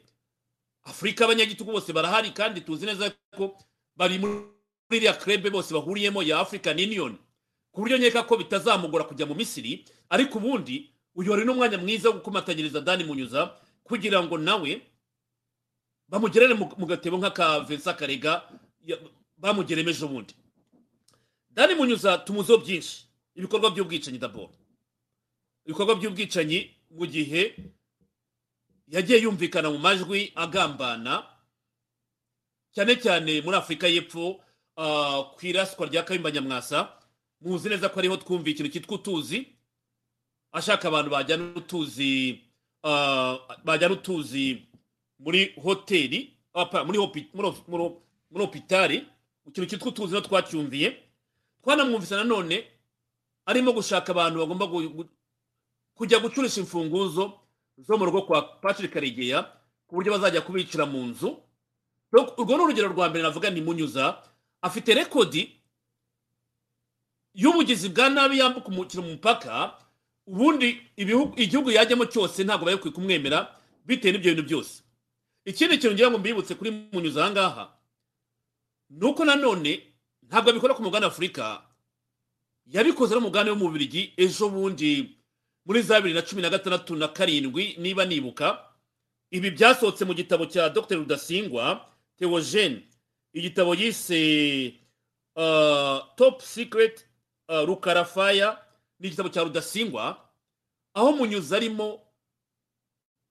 afurika 0.83 1.25
abanyagitugu 1.25 1.71
bose 1.71 1.93
barahari 1.93 2.31
kandi 2.31 2.61
tuzi 2.61 2.85
neza 2.85 3.11
ko 3.37 3.57
bari 3.95 4.19
muri 4.19 4.43
iriya 4.91 5.13
krebe 5.13 5.49
bose 5.49 5.73
bahuriyemo 5.73 6.23
ya 6.23 6.39
african 6.39 6.77
union 6.79 7.17
ku 7.71 7.81
buryo 7.81 7.97
nkeka 7.97 8.23
ko 8.27 8.37
bitazamugora 8.37 9.03
kujya 9.07 9.25
mu 9.25 9.35
misiri 9.35 9.85
ariko 10.09 10.37
ubundi 10.37 10.91
uyu 11.15 11.31
wari 11.31 11.45
n'umwanya 11.45 11.77
mwiza 11.77 12.09
wo 12.09 12.15
gukomatanyiriza 12.15 12.81
dani 12.81 13.03
munyuza 13.03 13.55
kugira 13.83 14.23
ngo 14.23 14.37
nawe 14.37 14.81
bamugerere 16.09 16.53
mu 16.53 16.85
gatebo 16.85 17.17
nk'aka 17.17 17.59
vincent 17.59 17.97
karega 17.97 18.43
bamugeremo 19.37 19.89
ejo 19.89 20.07
bundi 20.07 20.33
dani 21.49 21.75
munyuza 21.75 22.17
tumuzeho 22.17 22.57
byinshi. 22.59 23.05
Ibikorwa 23.35 23.71
by'ubwicanyi 23.71 24.17
daboro 24.17 24.53
ibikorwa 25.65 25.95
by'ubwicanyi 25.95 26.71
mu 26.91 27.05
gihe 27.07 27.55
yagiye 28.87 29.19
yumvikana 29.23 29.69
mu 29.71 29.77
majwi 29.79 30.31
agambana 30.35 31.23
cyane 32.71 32.95
cyane 32.95 33.41
muri 33.41 33.57
afurika 33.57 33.87
y'epfo 33.87 34.39
ah, 34.77 35.23
ku 35.35 35.41
iraswa 35.45 35.87
rya 35.87 36.03
kayumba 36.03 36.31
nyamwasa 36.31 36.91
muzi 37.41 37.69
neza 37.69 37.89
ko 37.89 37.99
ariho 37.99 38.17
twumva 38.17 38.49
ikintu 38.49 38.71
cyitwa 38.71 38.95
utuzi. 38.95 39.54
Ashaka 40.55 40.87
abantu 40.87 41.09
bajyana 41.11 41.43
utuzi 41.55 42.41
ah, 42.83 43.37
bajyana 43.63 43.93
utuzi 43.93 44.63
muri 45.19 45.53
hoteli 45.63 46.33
apa, 46.53 46.83
muri 46.83 46.97
muri 46.97 47.07
hopi- 47.07 47.27
muri 47.33 47.47
hopi- 47.49 47.99
muri 48.31 48.43
hopitali 48.45 48.97
ikintu 49.47 49.69
cyitwa 49.69 49.87
utuzi 49.87 50.13
no 50.13 50.21
twacyumviye. 50.21 50.97
Twanamwumvise 51.63 52.15
nanone 52.15 52.63
arimo 53.45 53.71
gushaka 53.73 54.11
abantu 54.11 54.39
bagomba 54.39 54.65
kujya 55.95 56.19
gucurisha 56.19 56.61
imfunguzo 56.61 57.33
zo 57.77 57.97
mu 57.97 58.05
rugo 58.05 58.21
kwa 58.21 58.41
patrick 58.41 58.93
karegeya 58.93 59.43
ku 59.87 59.95
buryo 59.95 60.11
bazajya 60.17 60.41
kubicira 60.41 60.85
mu 60.85 61.05
nzu. 61.11 61.37
Urwo 62.37 62.57
ni 62.57 62.63
urugero 62.63 62.87
rwa 62.89 63.09
mbere 63.09 63.23
navuga 63.23 63.49
ni 63.49 63.61
munyuza. 63.61 64.23
Afite 64.61 64.93
rekodi 64.93 65.51
y'ubugizi 67.33 67.89
bwa 67.89 68.09
nabi 68.09 68.39
yambuka 68.39 68.67
umukino 68.67 69.03
mu 69.03 69.09
mupaka 69.19 69.73
ubundi 70.27 70.81
igihugu 71.37 71.71
yajyamo 71.71 72.05
cyose 72.05 72.43
ntabwo 72.43 72.65
bari 72.65 72.77
kumwemera 72.77 73.55
bitewe 73.85 74.11
n'ibyo 74.13 74.31
bintu 74.35 74.47
byose. 74.49 74.83
Ikindi 75.45 75.77
kintu 75.77 75.93
ngira 75.93 76.09
ngo 76.11 76.17
mbibutse 76.17 76.55
kuri 76.55 76.71
munyuza 76.91 77.21
aha 77.25 77.31
ngaha 77.31 77.65
ni 78.89 79.05
uko 79.05 79.25
nanone 79.25 79.81
ntabwo 80.27 80.49
abikora 80.49 80.73
ku 80.73 80.81
mugabane 80.83 81.05
w'afurika 81.05 81.61
yabikoze 82.65 83.13
no 83.13 83.21
mu 83.21 83.27
mugabane 83.29 83.49
wo 83.51 83.55
mu 83.57 83.65
Bubiligi 83.69 84.13
ejo 84.17 84.49
bundi 84.49 85.17
muri 85.65 85.81
za 85.81 86.01
bibiri 86.01 86.13
na 86.17 86.21
cumi 86.21 86.41
na 86.41 86.49
gatandatu 86.49 86.95
na 86.95 87.07
karindwi 87.07 87.75
niba 87.77 88.05
nibuka 88.05 88.57
ibi 89.31 89.51
byasohotse 89.51 90.05
mu 90.05 90.13
gitabo 90.13 90.45
cya 90.45 90.69
dr. 90.69 90.95
Rudasingwa 90.97 91.85
theogene 92.17 92.81
igitabo 93.33 93.75
yise 93.75 94.73
uh, 95.35 95.99
top 96.15 96.41
secret 96.41 97.05
uh, 97.49 97.61
rukarafaya 97.65 98.57
ni 98.99 99.07
igitabo 99.07 99.29
cya 99.29 99.43
rudasingwa 99.43 100.17
aho 100.93 101.11
munyuzi 101.11 101.55
arimo 101.55 102.01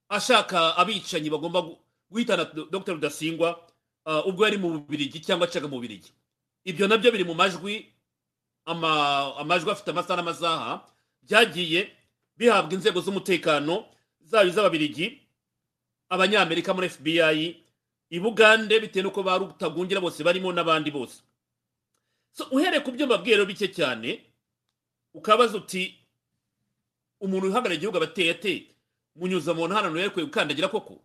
ashaka 0.09 0.77
abicanyi 0.77 1.31
bagomba 1.31 1.61
gu- 1.63 1.79
guhitana 2.11 2.45
dr. 2.45 2.93
Rudasingwa 2.95 3.61
uh, 4.07 4.27
ubwo 4.27 4.45
yari 4.45 4.59
mu 4.59 4.69
bubirigi 4.71 5.21
cyangwa 5.21 5.47
acaga 5.49 5.67
mu 5.69 5.77
bubirigi. 5.77 6.13
Ibyo 6.65 6.89
na 6.89 6.97
byo 6.99 7.11
biri 7.13 7.25
mu 7.25 7.35
majwi 7.35 7.93
ama- 8.65 9.37
amajwi 9.37 9.71
afite 9.71 9.91
amasaha 9.91 10.17
n'amasaha 10.21 10.85
byagiye 11.23 11.91
bihabwa 12.37 12.73
inzego 12.75 13.01
z'umutekano 13.01 13.85
zaba 14.21 14.45
iz'ababirigi 14.49 15.21
abanyamerika 16.09 16.75
muri 16.75 16.89
fbi 16.89 17.21
i 18.11 18.21
bugande 18.21 18.81
bitewe 18.81 19.03
n'uko 19.03 19.23
ba 19.25 19.39
rutagungira 19.41 20.01
bose 20.01 20.23
barimo 20.23 20.53
n'abandi 20.53 20.91
bose. 20.93 21.23
Uhereye 22.53 22.81
ku 22.85 22.93
byo 22.93 23.07
mbabwiye 23.07 23.37
rero 23.37 23.47
bike 23.47 23.69
cyane 23.75 24.21
ukabaza 25.15 25.57
uti 25.59 25.99
umuntu 27.21 27.47
uhagarariye 27.49 27.77
igihugu 27.79 27.97
aba 27.97 28.07
ateye 28.07 28.31
ate? 28.31 28.67
Munyuza 29.17 29.55
mu 29.55 29.69
hano 29.69 29.97
yerekwe 29.99 30.25
gukandagira 30.27 30.69
koko? 30.69 31.01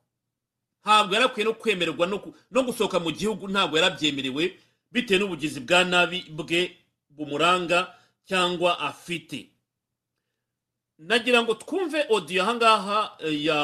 Ntabwo 0.83 1.13
yarakwiye 1.15 1.45
no 1.45 1.53
kwemererwa 1.53 2.07
no 2.51 2.61
gusohoka 2.63 2.99
mu 2.99 3.11
gihugu 3.11 3.47
ntabwo 3.47 3.77
yarabyemerewe 3.77 4.57
bitewe 4.91 5.19
n'ubugizi 5.19 5.59
bwa 5.61 5.83
nabi 5.83 6.25
bwe 6.29 6.77
bumuranga 7.09 7.93
cyangwa 8.25 8.79
afite. 8.79 9.49
Nagira 10.99 11.43
ngo 11.43 11.53
twumve 11.53 12.05
odiyo 12.09 12.43
ahangaha 12.43 13.15
eh, 13.19 13.45
ya 13.45 13.59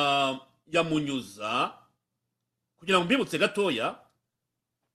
ya 0.71 0.83
munyuza 0.83 1.71
kugira 2.77 2.97
ngo 2.99 3.05
mbibutse 3.05 3.37
gatoya 3.37 3.95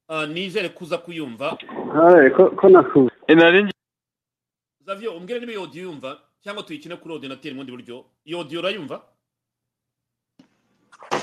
ah, 0.09 0.27
nizere 0.27 0.69
kuza 0.69 0.99
kuyumva. 0.99 1.59
Haye, 1.95 2.31
ko 2.31 2.69
nakuze 2.69 3.11
ngi- 3.65 3.75
zavyo 4.87 5.13
umbwire 5.17 5.41
niba 5.41 5.53
iyo 5.53 5.63
odiyo 5.63 5.85
yumva 5.85 6.19
cyangwa 6.43 6.63
tuyikine 6.63 6.97
kuri 6.97 7.15
ordinateri 7.15 7.55
mu 7.55 7.61
bundi 7.61 7.73
buryo. 7.73 8.05
Iyo 8.25 8.39
odiyo 8.41 8.61
urayumva? 8.61 8.97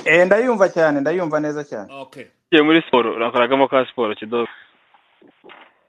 Eh, 0.05 0.25
ndayumva 0.25 0.69
cyane 0.69 1.01
ndayumva 1.01 1.39
neza 1.39 1.63
cyane. 1.63 1.87
Okay. 1.93 2.25
Ngiye 2.47 2.61
muri 2.63 2.81
siporo 2.81 3.19
nakoragamo 3.19 3.67
ka 3.67 3.85
siporo 3.85 4.15
kidogo? 4.15 4.47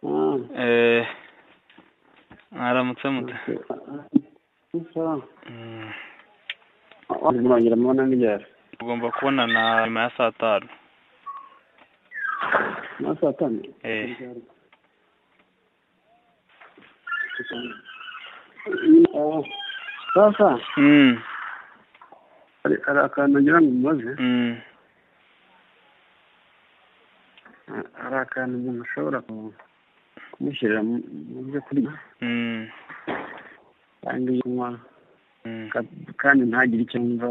Ah, 0.06 0.38
eh 0.62 1.06
mwaramutse 2.50 3.08
mute? 3.08 3.34
Murangira 7.42 7.76
mubona 7.76 8.06
n'ibyara 8.06 8.44
tugomba 8.78 9.10
kubonana 9.10 9.84
nyuma 9.86 10.00
ya 10.02 10.10
saa 10.16 10.30
tanu. 10.32 10.68
Na 13.00 13.16
saa 13.20 13.32
tanu? 13.32 13.62
Eh. 13.82 14.16
Ah, 14.20 14.34
sasa 20.14 20.48
hari 22.62 22.76
hari 22.86 22.98
akantu 23.06 23.36
ngira 23.40 23.58
ngo 23.62 23.70
mubaze. 23.70 24.10
Hari 28.00 28.16
akantu 28.24 28.54
umuntu 28.58 28.82
ashobora 28.84 29.18
ku- 29.26 29.54
kumushyirira 30.32 30.80
mu 30.82 30.96
byo 31.48 31.60
kurya. 31.66 31.92
Mm, 32.24 32.66
kandi 34.02 34.40
kunywa 34.42 34.68
ka- 35.72 35.92
kandi 36.20 36.42
ntagire 36.48 36.82
icyo 36.84 36.98
yumva 37.00 37.28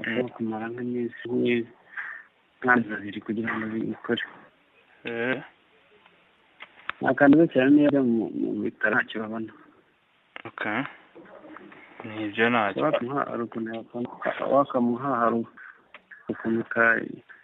ashobora 0.00 0.28
kumara 0.36 0.66
nk'iminsi 0.72 1.22
nk'iyi 1.28 1.56
nk'amezi 2.60 2.92
abiri 2.94 3.18
kugira 3.26 3.50
ngo 3.56 3.64
bikore. 3.72 4.24
Gato 7.02 7.44
cyane 7.52 7.70
niyo 7.70 7.88
ajya 7.88 8.02
mu 8.02 8.24
bitaro 8.64 8.94
ntacyo. 8.94 9.16
Babona 9.22 9.52
okay 10.48 10.80
ni 12.04 12.24
ibyo 12.26 12.44
ntacyo 12.50 12.80
wakamuha 14.54 15.10
hari 15.20 15.36
ukuntu 16.30 16.62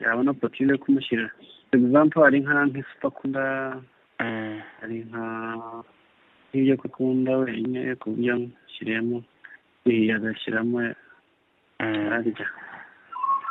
yabona 0.03 0.33
potine 0.35 0.73
yo 0.73 0.79
kumushyirira 0.83 1.31
egizampu 1.73 2.17
hari 2.25 2.41
nka 2.45 2.67
nk'isupakunda 2.69 3.43
Mm, 4.23 4.61
hari 4.81 4.97
nka 5.11 5.25
nk'ibyo 6.49 6.75
akunda 6.79 7.33
wenyine 7.43 7.81
ku 8.01 8.15
buryo 8.15 8.31
amushyiriyemo 8.35 9.19
agashyiramo 10.15 10.79
mm, 11.83 12.07
ararya. 12.07 12.47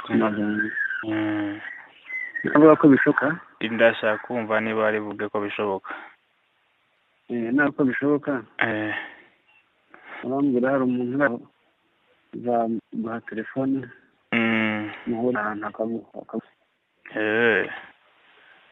Amaganga 0.08 0.70
mm. 1.04 2.76
ko 2.80 2.86
bishoboka. 2.88 3.28
Ndashaka 3.70 4.24
kumva 4.26 4.60
niba 4.62 4.88
ari 4.88 5.00
buge 5.00 5.26
ko 5.30 5.38
bishoboka. 5.46 5.92
Eh, 7.30 7.54
ntabwo 7.54 7.72
ko 7.76 7.82
bishoboka. 7.90 8.32
Eh. 8.60 8.94
Abambwira 10.24 10.72
hari 10.72 10.84
umuntu 10.84 11.14
uraho 11.18 11.38
uzaguha 12.36 13.22
telefone. 13.30 13.78
Mm, 14.32 14.90
muhura 15.08 15.40
ahantu 15.42 15.66
akaguha 15.68 16.10
akaguha 16.24 16.52
eh. 17.16 17.68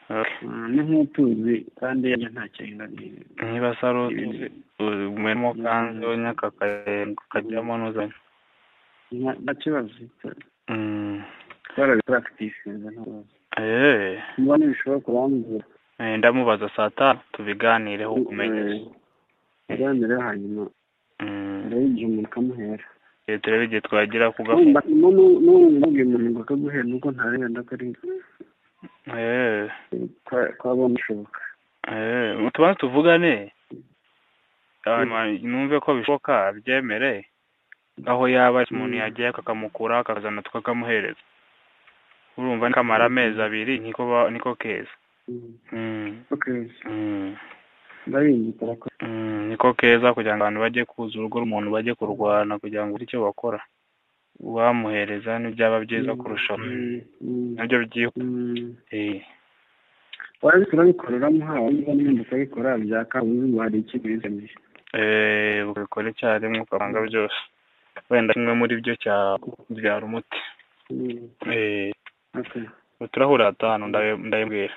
Okay. 0.10 0.48
Ah, 0.50 0.68
ni 0.68 0.82
nk'utuzi 0.82 1.70
kandi 1.80 2.10
yajya 2.12 2.30
ntacyo 2.34 2.66
yinganiye 2.66 3.22
niba 3.46 3.78
saruzi 3.78 4.50
umurimo 4.82 5.54
kandi 5.54 6.02
nyaka 6.18 6.50
kajyamo 7.30 7.78
n'uzanye 7.78 8.18
nta 9.14 9.32
nta 9.44 9.54
kibazo. 9.62 9.94
Mm, 11.78 12.00
nta 12.08 12.22
kibazo 12.22 13.26
eh. 13.58 14.22
Niba 14.38 14.58
ntibishoboka 14.58 15.12
urambwira 15.12 15.66
Eh, 16.00 16.18
ndamubaza 16.18 16.70
saa 16.76 16.90
tanu 16.90 17.20
tubiganireho 17.32 18.14
ukumenya. 18.14 18.80
Tuganire 19.68 20.16
hanyuma. 20.22 20.70
Mm, 21.20 21.68
igihe 21.68 22.06
umuntu 22.08 22.30
akamuhera. 22.30 22.86
Eh, 23.28 23.40
turebe 23.42 23.66
igihe 23.66 23.82
twagira 23.82 24.32
kugafa 24.32 24.56
Wumva 24.56 24.82
n'ubu 24.88 25.70
mubwiye 25.80 26.06
umuntu 26.08 26.30
ngo 26.32 26.42
akaguhera 26.42 26.84
nuko 26.84 27.12
ntarenda 27.12 27.60
ko 27.68 27.72
ari 27.76 27.96
kwabona 30.58 30.96
bishoboka 30.96 31.42
tubanze 32.54 32.80
tuvugane? 32.80 33.52
Hanyuma 34.86 35.28
numve 35.44 35.80
ko 35.84 35.94
bishoboka 36.00 36.48
abyemere 36.48 37.28
aho 38.06 38.24
yaba 38.28 38.64
umuntu 38.72 38.96
yagiye 39.04 39.28
akamukura 39.36 40.00
akazana 40.00 40.42
tukakamuhereza 40.42 41.20
urumva 42.40 42.70
nikamara 42.72 43.06
amezi 43.06 43.42
abiri 43.42 43.80
niko 43.84 44.04
niko 44.32 44.56
keza. 44.56 44.96
Mm. 45.28 46.24
Mm, 46.88 47.36
mm. 49.02 49.48
niko 49.50 49.74
keza 49.74 50.14
kugira 50.14 50.36
ngo 50.36 50.44
abantu 50.44 50.60
bajye 50.64 50.86
kuza 50.86 51.20
urugo 51.20 51.38
rw'umuntu 51.40 51.70
bajye 51.72 51.94
kurwana 51.94 52.60
kugira 52.60 52.88
ngo 52.88 52.98
icyo 52.98 53.22
bakora. 53.22 53.60
Uwamuhereza 54.40 55.36
n'ibyaba 55.40 55.84
byiza 55.84 56.16
kurushaho. 56.16 56.64
Nabyo 57.56 57.78
byihuta 57.86 58.24
eh. 58.96 59.22
Warabikora 60.42 60.88
bikora 60.88 61.16
uramuhawe 61.20 61.68
niba 61.72 61.92
n'ibindi 61.94 62.22
ukabikora 62.24 62.78
byaka 62.80 63.20
uzi 63.22 63.46
ngo 63.52 63.60
hari 63.62 63.78
ikintu 63.84 64.08
bizaniye 64.08 64.56
eh 64.96 65.68
ukabikora 65.70 66.10
icyarimwe 66.10 66.60
ukavanga 66.64 67.00
byose. 67.04 67.40
Wenda 68.10 68.34
kimwe 68.34 68.54
muri 68.56 68.80
byo 68.82 68.94
cyabyara 69.04 70.06
umuti. 70.08 70.40
Okay. 72.38 72.66
turahura 73.12 73.48
atanu 73.48 73.88
ndabibwira 73.88 74.74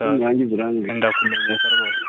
urambwira. 0.00 0.94
ndakumenyesha 0.94 1.68
rwose 1.74 2.02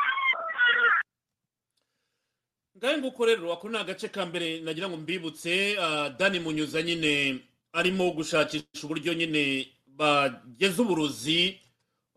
ngahe 2.76 2.98
nguko 2.98 3.26
rero 3.26 3.52
ako 3.52 3.68
ni 3.68 3.78
agace 3.78 4.08
ka 4.08 4.26
mbere 4.26 4.60
nagira 4.60 4.88
ngo 4.88 4.96
mbibutse 4.96 5.76
ah, 5.80 6.08
dani 6.18 6.38
munyuza 6.40 6.82
nyine 6.82 7.40
arimo 7.72 8.10
gushakisha 8.10 8.82
uburyo 8.84 9.14
nyine 9.14 9.68
bageza 9.86 10.82
uburozi 10.82 11.60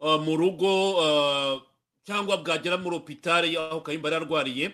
ah, 0.01 0.17
mu 0.17 0.36
rugo 0.38 1.01
ah, 1.01 1.58
cyangwa 2.03 2.38
bwagera 2.38 2.77
muri 2.77 2.96
opitari 2.96 3.58
aho 3.58 3.81
kayimba 3.81 4.10
yari 4.12 4.25
arwariye 4.25 4.65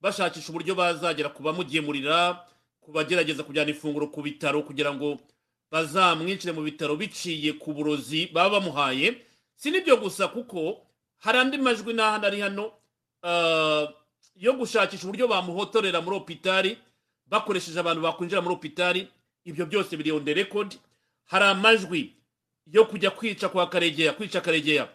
bashakisha 0.00 0.48
uburyo 0.48 0.74
bazagera 0.74 1.28
ku 1.28 1.42
bamugemurira 1.42 2.46
ku 2.80 2.92
bagerageza 2.92 3.42
kujyana 3.42 3.70
ifunguro 3.70 4.06
ku 4.08 4.22
bitaro 4.22 4.62
kugira 4.62 4.94
ngo 4.94 5.18
bazamwinjire 5.72 6.52
mu 6.52 6.62
bitaro 6.62 6.96
biciye 6.96 7.52
ku 7.56 7.72
burozi 7.72 8.26
baba 8.32 8.60
bamuhaye 8.60 9.16
si 9.56 9.70
n'ibyo 9.70 9.96
gusa 9.96 10.28
kuko 10.28 10.84
hari 11.18 11.38
andi 11.38 11.58
majwi 11.58 11.92
n'ahandi 11.96 12.26
ari 12.26 12.40
hano 12.40 12.72
ah, 13.22 13.86
yo 14.36 14.52
gushakisha 14.52 15.04
uburyo 15.08 15.28
bamuhotorera 15.28 16.00
muri 16.00 16.16
opitari 16.16 16.78
bakoresheje 17.26 17.80
abantu 17.80 18.02
bakwinjira 18.02 18.40
muri 18.44 18.54
opitari 18.54 19.08
ibyo 19.44 19.66
byose 19.66 19.96
biri 19.96 20.12
on 20.12 20.24
the 20.24 20.34
record. 20.34 20.76
Hari 21.24 21.44
amajwi 21.44 22.12
yo 22.66 22.84
kujya 22.84 23.10
kwica 23.10 23.48
kwa 23.48 23.66
karegeya 23.66 24.12
kwica 24.12 24.40
karegeya. 24.40 24.88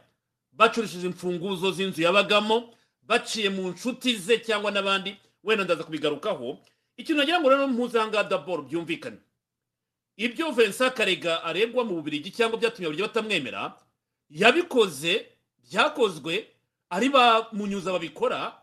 Bacurishije 0.52 1.08
imfunguzo 1.08 1.72
z'inzu 1.72 2.02
yabagamo 2.02 2.74
baciye 3.04 3.50
mu 3.50 3.70
nshuti 3.70 4.16
ze 4.16 4.38
cyangwa 4.40 4.72
n'abandi 4.72 5.16
wenda 5.44 5.64
ndaza 5.64 5.84
kubigarukaho. 5.84 6.58
Ikintu 6.98 7.20
nagira 7.22 7.40
ngo 7.40 7.50
rero 7.50 7.68
mpuzanga 7.68 8.24
daboro 8.24 8.62
byumvikane. 8.64 9.18
Ibyo 10.18 10.52
Vincent 10.52 10.94
Karega 10.94 11.44
aregwa 11.44 11.84
mu 11.86 11.96
Bubiligi 11.96 12.32
cyangwa 12.32 12.58
byatumye 12.58 12.88
abaturage 12.88 13.08
batamwemera 13.08 13.62
yabikoze 14.30 15.14
byakozwe 15.64 16.48
ari 16.90 17.10
ba 17.10 17.48
munyuza 17.54 17.92
babikora 17.92 18.58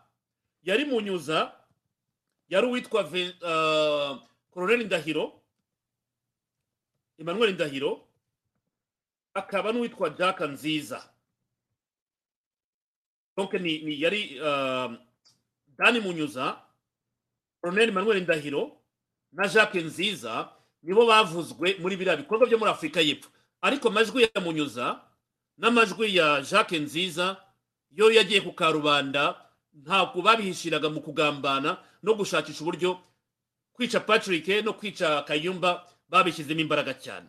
yari 0.63 0.85
munyuza 0.85 1.53
yari 2.49 2.67
uwitwa 2.67 3.01
ah, 3.47 4.19
Colonel 4.51 4.87
Ndahiro 4.87 5.41
Emmanuel 7.19 7.55
Ndahiro 7.55 8.09
akaba 9.35 9.73
n'uwitwa 9.73 10.11
Jack 10.11 10.41
Nziza. 10.41 11.11
Ni, 13.61 14.01
yari 14.03 14.41
ah, 14.43 14.91
Dani 15.79 16.01
Munyuza 16.01 16.63
Colonel 17.61 17.89
Emmanuel 17.89 18.23
Ndahiro 18.23 18.77
na 19.33 19.49
Jacques 19.49 19.85
Nziza 19.85 20.51
nibo 20.85 21.07
bavuzwe 21.07 21.77
muri 21.81 21.97
biriya 21.97 22.17
bikorwa 22.21 22.47
byo 22.47 22.59
muri 22.59 22.71
Afurika 22.71 23.01
y'Epfo. 23.01 23.29
Ariko 23.65 23.89
amajwi 23.89 24.23
ya 24.29 24.41
Munyuza 24.41 25.01
n'amajwi 25.59 26.17
ya 26.17 26.43
Jacques 26.43 26.81
Nziza 26.81 27.37
yo 27.91 28.11
yagiye 28.13 28.41
ku 28.45 28.53
karubanda 28.53 29.41
ntabwo 29.73 30.23
babihishiraga 30.23 30.89
mu 30.93 31.01
kugambana 31.01 31.77
no 32.03 32.15
gushakisha 32.15 32.61
uburyo 32.61 32.99
kwica 33.73 34.01
Patrick 34.07 34.49
no 34.65 34.73
kwica 34.77 35.25
Kayumba 35.27 35.87
babishyizemo 36.09 36.61
imbaraga 36.61 36.95
cyane. 36.95 37.27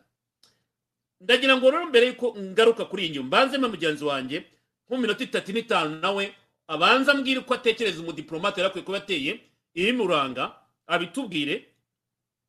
Ndagira 1.22 1.58
ngo 1.58 1.72
rero 1.72 1.86
mbere 1.88 2.08
yuko 2.12 2.36
ngaruka 2.38 2.86
kuri 2.86 3.04
iyi 3.08 3.14
nyuma 3.16 3.28
mbanze 3.28 3.58
na 3.58 3.68
mugenzi 3.68 4.04
wanjye 4.04 4.44
nko 4.86 4.96
mu 4.96 5.02
minota 5.02 5.24
itatu 5.24 5.52
n'itanu 5.56 5.96
nawe 6.04 6.36
abanza 6.68 7.12
ambwire 7.16 7.40
uko 7.40 7.54
atekereza 7.56 8.02
umudipolomate 8.04 8.60
yari 8.62 8.68
akwiye 8.70 8.86
kuba 8.86 8.98
ateye 9.00 9.32
ibimuranga 9.74 10.52
abitubwire 10.88 11.66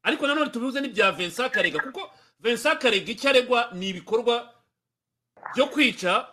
ariko 0.07 0.27
nanone 0.27 0.51
tubihuze 0.51 0.81
n'ibya 0.81 1.13
Vincent 1.13 1.51
Karega 1.53 1.79
kuko 1.83 2.11
Vincent 2.41 2.79
Karega 2.81 3.11
icyo 3.13 3.31
aregwa 3.31 3.71
ni 3.75 3.89
ibikorwa 3.91 4.53
byo 5.55 5.67
kwica 5.67 6.27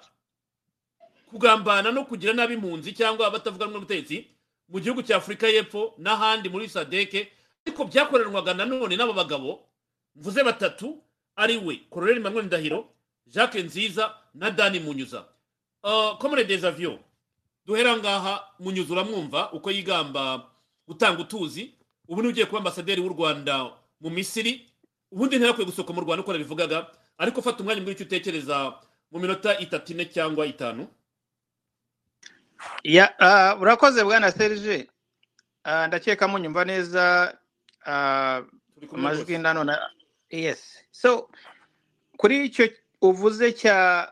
kugambana 1.30 1.92
no 1.92 2.06
kugira 2.06 2.34
nabi 2.34 2.54
impunzi 2.54 2.94
cyangwa 2.94 3.28
abatavuga 3.28 3.66
rumwe 3.66 3.80
n'ubutegetsi 3.80 4.28
mu 4.70 4.80
gihugu 4.80 5.02
cya 5.04 5.18
afurika 5.18 5.48
y'epfo 5.48 5.94
n'ahandi 5.98 6.50
muri 6.50 6.70
sadeke. 6.70 7.32
Ariko 7.66 7.86
byakorerwaga 7.86 8.54
nanone 8.54 8.96
n'aba 8.96 9.14
bagabo 9.14 9.66
mvuze 10.16 10.44
batatu 10.44 11.02
ari 11.36 11.58
we 11.58 11.76
koroneli 11.90 12.20
manuel 12.20 12.46
ndahiro 12.46 12.90
jacques 13.28 13.64
nziza 13.66 14.14
na 14.34 14.52
dani 14.52 14.80
munyuza. 14.80 15.26
Uh, 15.84 16.18
komune 16.18 16.44
desavio 16.44 17.00
duhera 17.66 17.98
ngaha 17.98 18.44
munyuza 18.60 18.94
uramwumva 18.94 19.52
uko 19.52 19.72
yigamba 19.72 20.46
gutanga 20.88 21.22
utuzi. 21.22 21.74
Ubu 22.08 22.22
ni 22.22 22.28
ugiye 22.28 22.46
kuba 22.46 22.58
ambasaderi 22.58 23.02
w'u 23.02 23.10
rwanda 23.14 23.72
mu 24.02 24.10
misiri 24.10 24.70
ubundi 25.12 25.38
ntirakwiye 25.38 25.66
gusohoka 25.66 25.94
mu 25.94 26.02
rwanda 26.02 26.24
uko 26.24 26.32
nabivugaga 26.34 26.88
ariko 27.18 27.42
fata 27.42 27.60
umwanya 27.62 27.82
mbwira 27.82 27.96
icyo 27.96 28.06
utekereza 28.06 28.80
mu 29.12 29.20
minota 29.20 29.60
itatu 29.60 29.92
ine 29.94 30.06
cyangwa 30.06 30.46
itanu. 30.46 30.88
Ah, 33.20 33.56
urakoze 33.60 34.04
bwana 34.04 34.32
Serge. 34.32 34.90
Ah, 35.64 35.88
ndakeka 35.88 36.28
munyumva 36.28 36.66
neza 36.66 37.38
ah, 37.86 38.42
amajwi 38.94 39.38
nanone 39.38 39.78
yes. 40.30 40.80
So 40.92 41.30
kuri 42.18 42.46
icyo 42.46 42.70
uvuze 43.02 43.52
cya 43.54 44.12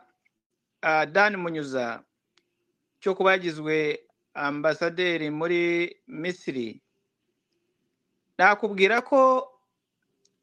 ah, 0.82 1.06
Dan 1.06 1.38
Munyuza 1.38 2.04
cyo 2.99 3.15
kuba 3.15 3.32
yagizwe 3.32 3.99
ambasaderi 4.34 5.30
muri 5.30 5.95
Misiri 6.08 6.82
nakubwira 8.41 9.01
ko 9.06 9.45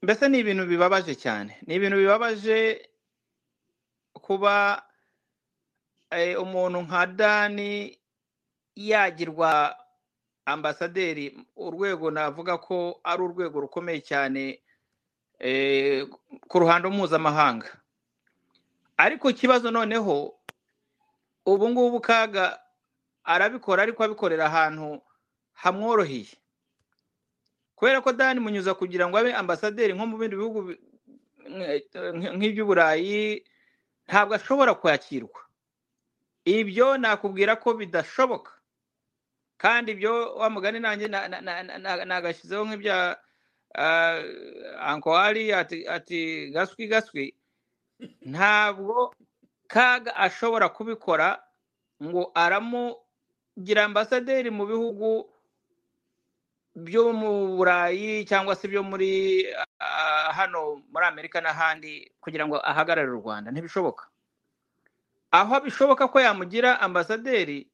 mbese 0.03 0.29
ni 0.31 0.39
ibintu 0.39 0.67
bibabaje 0.71 1.15
cyane. 1.19 1.59
Ni 1.67 1.75
ibintu 1.75 1.97
bibabaje 1.99 2.87
kuba 4.15 4.83
eh, 6.11 6.39
umuntu 6.43 6.79
nka 6.87 7.07
Dani 7.07 7.99
yagirwa 8.79 9.75
ambasaderi 10.47 11.35
urwego 11.59 12.11
navuga 12.11 12.59
ko 12.63 13.01
ari 13.05 13.23
urwego 13.23 13.61
rukomeye 13.67 14.01
cyane 14.07 14.63
eh, 15.43 16.07
ku 16.49 16.55
ruhando 16.59 16.91
mpuzamahanga. 16.95 17.67
Ariko 18.97 19.31
ikibazo 19.31 19.71
noneho 19.75 20.35
ubu 21.47 21.67
ngubu 21.69 21.99
kaga 22.01 22.61
arabikora 23.25 23.83
ariko 23.83 24.05
abikorera 24.07 24.47
ahantu 24.47 25.03
hamworoheye. 25.53 26.39
Kubera 27.79 28.01
ko 28.03 28.11
dani 28.13 28.41
munyuza 28.43 28.75
kugira 28.75 29.07
ngo 29.09 29.15
abe 29.19 29.31
ambasaderi 29.35 29.95
nko 29.95 30.05
mu 30.07 30.17
bindi 30.19 30.35
bihugu 30.37 30.59
bi- 30.67 30.81
nk- 31.47 32.35
nk'iby'uburayi 32.37 33.45
ntabwo 34.11 34.35
ashobora 34.35 34.75
kwakirwa. 34.75 35.41
Ibyo 36.45 36.97
nakubwira 36.99 37.57
ko 37.57 37.75
bidashoboka. 37.79 38.51
Kandi 39.59 39.93
ibyo 39.95 40.35
wa 40.43 40.51
mugani 40.51 40.81
nanjye 40.81 41.07
na- 41.09 41.29
na- 41.29 41.41
na- 41.41 41.63
na- 41.63 41.79
na- 41.79 42.05
nagashyizeho 42.05 42.65
nk'ibya 42.67 43.17
ah, 43.75 44.23
anko 44.91 45.13
ari 45.17 45.53
ati 45.53 45.87
ati 45.87 46.51
gaswi 46.51 46.87
gaswi. 46.89 47.27
Ntabwo 48.27 49.15
kaga 49.69 50.17
ashobora 50.17 50.69
kubikora 50.73 51.39
ngo 52.03 52.33
aramugira 52.35 53.85
ambasaderi 53.85 54.51
mu 54.51 54.67
bihugu 54.67 55.29
byo 56.85 57.13
mu 57.13 57.57
burayi 57.57 58.25
cyangwa 58.29 58.55
se 58.57 58.69
byo 58.69 58.83
muri 58.83 59.47
hano 60.37 60.83
muri 60.93 61.05
amerika 61.07 61.41
n'ahandi 61.41 62.13
kugira 62.21 62.47
ngo 62.47 62.57
ahagararire 62.61 63.13
u 63.17 63.21
rwanda 63.23 63.51
ntibishoboka? 63.51 64.05
Aho 65.31 65.61
bishoboka 65.61 66.09
ko 66.09 66.21
yamugira 66.21 66.81
ambasaderi 66.81 67.69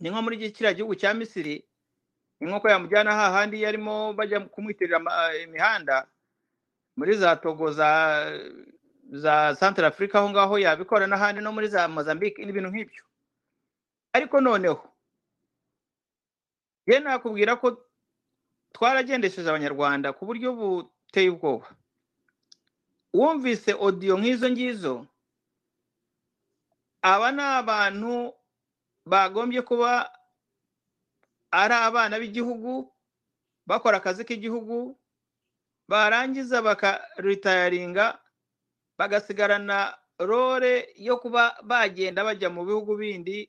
ni 0.00 0.10
nko 0.10 0.22
muri 0.22 0.38
kiriya 0.52 0.74
gihugu 0.74 0.94
cya 0.94 1.14
misiri 1.14 1.64
ni 2.40 2.46
nko 2.46 2.60
ko 2.60 2.68
yamujyana 2.68 3.12
hahandi 3.14 3.62
yarimo 3.62 4.12
bajya 4.12 4.40
kumwitirira 4.40 4.98
imihanda 5.44 6.06
muri 6.96 7.14
za 7.16 7.36
togo 7.36 7.70
za 7.72 7.90
za 9.12 9.54
centre 9.58 9.86
africa 9.86 10.14
aho 10.18 10.30
ngaho 10.30 10.58
yabikora 10.58 11.06
n'ahandi 11.06 11.40
no 11.42 11.52
muri 11.52 11.68
za 11.68 11.88
mozambique 11.88 12.42
n'ibintu 12.44 12.70
nk'ibyo. 12.70 13.02
Ariko 14.14 14.40
noneho 14.40 14.82
ye 16.86 17.00
nakubwira 17.00 17.56
ko 17.56 17.80
twaragendesheje 18.74 19.48
abanyarwanda 19.48 20.12
ku 20.12 20.26
buryo 20.26 20.48
buteye 20.58 21.30
ubwoba. 21.30 21.68
Wumvise 23.14 23.70
odiyo 23.86 24.18
nk'izo 24.18 24.50
ngizo 24.50 24.94
aba 27.02 27.28
ni 27.32 27.42
abantu 27.42 28.34
bagombye 29.06 29.62
kuba 29.62 30.10
ari 31.60 31.74
abana 31.88 32.18
b'igihugu 32.18 32.90
bakora 33.68 33.96
akazi 34.02 34.24
k'igihugu 34.26 34.98
barangiza 35.88 36.58
bakaritayaringa 36.62 38.18
bagasigarana 38.98 39.94
role 40.18 40.88
yo 40.96 41.16
kuba 41.22 41.54
bagenda 41.62 42.24
bajya 42.26 42.50
mu 42.50 42.64
bihugu 42.66 42.96
bindi 42.98 43.46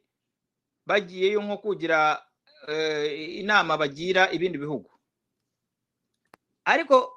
bagiyeyo 0.86 1.42
nko 1.42 1.58
kugira 1.58 2.22
eh, 2.70 3.40
inama 3.42 3.74
bagira 3.78 4.30
ibindi 4.32 4.58
bihugu. 4.62 4.90
Ariko 6.66 7.12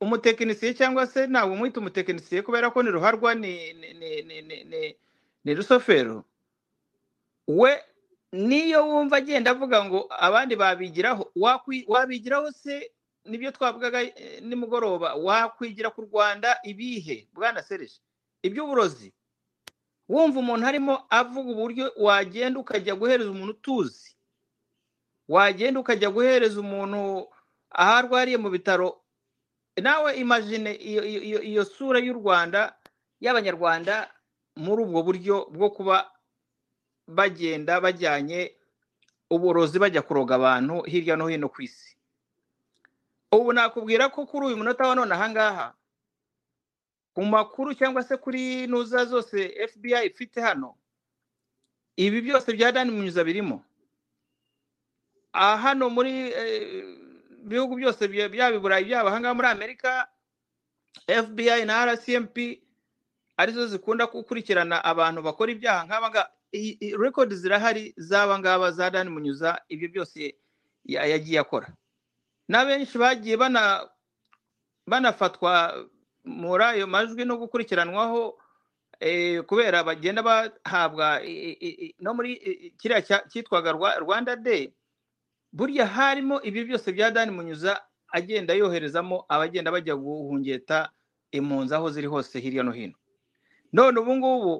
umutekinisiye 0.00 0.74
cyangwa 0.74 1.06
se 1.06 1.26
ntabwo 1.26 1.54
umwita 1.54 1.80
umutekinisiye 1.80 2.42
kubera 2.42 2.70
ko 2.70 2.82
ni 2.82 2.90
ruharwa 2.90 3.34
ni 3.34 3.72
ni 3.72 3.94
ni 3.94 4.22
ni 4.22 4.42
ni 4.42 4.96
ni, 5.44 5.54
rusofero 5.54 6.24
we 7.48 7.82
niyo 8.32 8.88
wumva 8.88 9.16
agenda 9.16 9.50
avuga 9.50 9.84
ngo 9.84 10.06
abandi 10.10 10.56
babigiraho 10.56 11.32
wabigiraho 11.88 12.52
se 12.52 12.90
ni 13.24 13.38
byo 13.38 13.50
twavugaga 13.50 14.02
eh, 14.02 14.42
nimugoroba 14.42 15.14
wakwigira 15.14 15.90
ku 15.90 16.00
rwanda 16.02 16.58
ibihe? 16.62 17.28
Bwana 17.32 17.62
sereje 17.62 17.96
iby'uburozi. 18.42 19.12
Wumva 20.08 20.38
umuntu 20.40 20.66
arimo 20.66 21.06
avuga 21.10 21.48
uburyo 21.52 21.92
wagenda 21.96 22.60
ukajya 22.60 22.94
guhereza 22.94 23.30
umuntu 23.30 23.52
utuzi 23.56 24.16
wagenda 25.28 25.80
ukajya 25.80 26.10
guhereza 26.10 26.60
umuntu 26.60 27.28
aho 27.74 27.92
arwariye 27.98 28.38
mu 28.38 28.50
bitaro. 28.50 29.00
Nawe 29.76 30.14
iyo, 30.14 31.42
iyo 31.42 31.64
sura 31.64 31.98
y'u 31.98 32.14
rwanda 32.14 32.78
y'abanyarwanda 33.20 34.10
muri 34.56 34.82
ubwo 34.86 35.02
buryo 35.02 35.50
bwo 35.50 35.70
kuba 35.70 36.10
bagenda 37.06 37.80
bajyanye 37.80 38.54
uburozi 39.30 39.78
bajya 39.78 40.02
kuroga 40.02 40.34
abantu 40.38 40.82
hirya 40.86 41.16
no 41.16 41.26
hino 41.26 41.48
ku 41.50 41.62
isi. 41.62 41.96
Ubu 43.34 43.52
nakubwira 43.52 44.08
ko 44.14 44.26
kuri 44.26 44.46
uyu 44.46 44.56
munota 44.56 44.86
wa 44.88 44.94
none 44.94 45.10
ahangaha 45.14 45.74
ku 47.14 47.22
makuru 47.26 47.74
cyangwa 47.74 48.02
se 48.02 48.14
kuri 48.16 48.66
nuza 48.70 49.04
zose 49.10 49.50
fbi 49.74 49.90
ifite 50.06 50.38
hano 50.40 50.78
ibi 51.96 52.20
byose 52.22 52.52
bya 52.54 52.72
dani 52.72 52.90
munyuza 52.94 53.24
birimo. 53.26 53.64
Aha 55.32 55.56
hano 55.74 55.90
muri 55.90 56.30
eh, 56.30 57.03
bihugu 57.44 57.76
byose 57.76 58.08
bya- 58.08 58.28
byaba 58.32 58.56
i 58.56 58.60
burayi 58.60 58.84
byaba 58.88 59.08
ahangaha 59.10 59.34
muri 59.34 59.48
amerika 59.48 60.08
fbi 61.06 61.64
na 61.64 61.84
rcmp 61.94 62.36
ari 63.36 63.52
zo 63.52 63.66
zikunda 63.66 64.06
gukurikirana 64.06 64.80
abantu 64.84 65.22
bakora 65.22 65.52
ibyaha 65.52 65.84
nk'aba 65.86 66.08
ngaba 66.10 66.30
i- 66.54 66.78
i- 66.80 66.94
record 66.96 67.32
zirahari 67.34 67.94
z'aba 67.98 68.38
ngaba 68.38 68.70
za 68.72 68.90
dani 68.90 69.10
munyuza 69.10 69.58
ibyo 69.68 69.88
byose 69.88 70.34
ya- 70.86 71.06
yagiye 71.06 71.38
akora. 71.42 71.66
Na 72.48 72.64
benshi 72.64 72.94
bagiye 72.98 73.36
bana 73.36 73.88
banafatwa 74.86 75.86
muri 76.24 76.64
ayo 76.64 76.86
majwi 76.86 77.24
no 77.24 77.36
gukurikiranwaho 77.36 78.38
eh, 79.00 79.42
kubera 79.42 79.82
bagenda 79.84 80.22
bahabwa 80.22 81.20
no 81.98 82.14
muri 82.14 82.36
kiriya 82.78 83.02
cyitwaga 83.28 83.72
Rwa- 83.72 83.98
rwanda 83.98 84.36
day. 84.36 84.70
Burya 85.54 85.86
harimo 85.86 86.42
ibi 86.42 86.64
byose 86.66 86.90
bya 86.92 87.10
dani 87.14 87.30
munyuza 87.30 87.78
agenda 88.10 88.54
yoherezamo 88.54 89.24
abagenda 89.30 89.70
bajya 89.70 89.94
guhungeta 89.96 90.90
impunzi 91.30 91.74
aho 91.74 91.90
ziri 91.90 92.06
hose 92.10 92.40
hirya 92.42 92.62
no 92.62 92.72
hino. 92.74 92.94
None 93.72 93.94
ubu 94.00 94.16
ngubu 94.16 94.54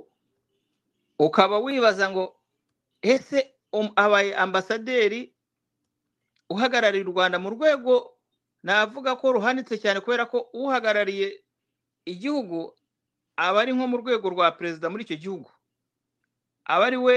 ukaba 1.19 1.59
wibaza 1.59 2.11
ngo 2.11 2.37
ese 3.03 3.55
um- 3.73 3.93
abaye 3.97 4.35
ambasaderi 4.39 5.35
uhagarariye 6.51 7.05
u 7.05 7.11
rwanda 7.11 7.39
mu 7.39 7.51
rwego 7.51 8.15
navuga 8.63 9.17
ko 9.17 9.33
ruhanitse 9.39 9.79
cyane 9.79 10.01
kubera 10.01 10.27
ko 10.27 10.39
uhagarariye 10.53 11.43
igihugu 12.07 12.75
aba 13.37 13.61
ari 13.63 13.73
nko 13.75 13.87
mu 13.87 13.97
rwego 14.03 14.27
rwa 14.31 14.51
perezida 14.55 14.91
muri 14.91 15.03
icyo 15.07 15.17
gihugu. 15.17 15.51
Aba 16.65 16.87
ari 16.87 16.97
we 16.97 17.17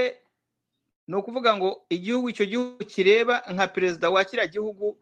ni 1.08 1.16
ukuvuga 1.16 1.56
ngo 1.56 1.86
igihugu 1.88 2.28
icyo 2.28 2.46
gihugu 2.46 2.78
kireba 2.84 3.42
nka 3.52 3.66
perezida 3.68 4.10
wa 4.10 4.24
kiriya 4.24 4.46
gihugu 4.46 4.98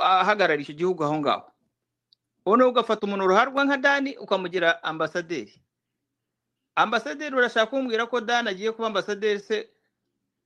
ahagarariye 0.00 0.64
icyo 0.64 0.74
gihugu 0.74 1.04
aho 1.04 1.16
ngaho. 1.20 1.46
Ubu 2.46 2.68
ugafata 2.68 3.06
umuntu 3.06 3.28
ruharwa 3.28 3.64
nka 3.64 3.76
dani 3.76 4.16
ukamugira 4.16 4.82
ambasaderi. 4.82 5.62
Ambasaderi 6.74 7.36
urashaka 7.36 7.66
kumbwira 7.66 8.06
ko 8.06 8.20
dani 8.20 8.48
agiye 8.48 8.72
kuba 8.72 8.86
ambasaderi 8.88 9.40
se? 9.40 9.68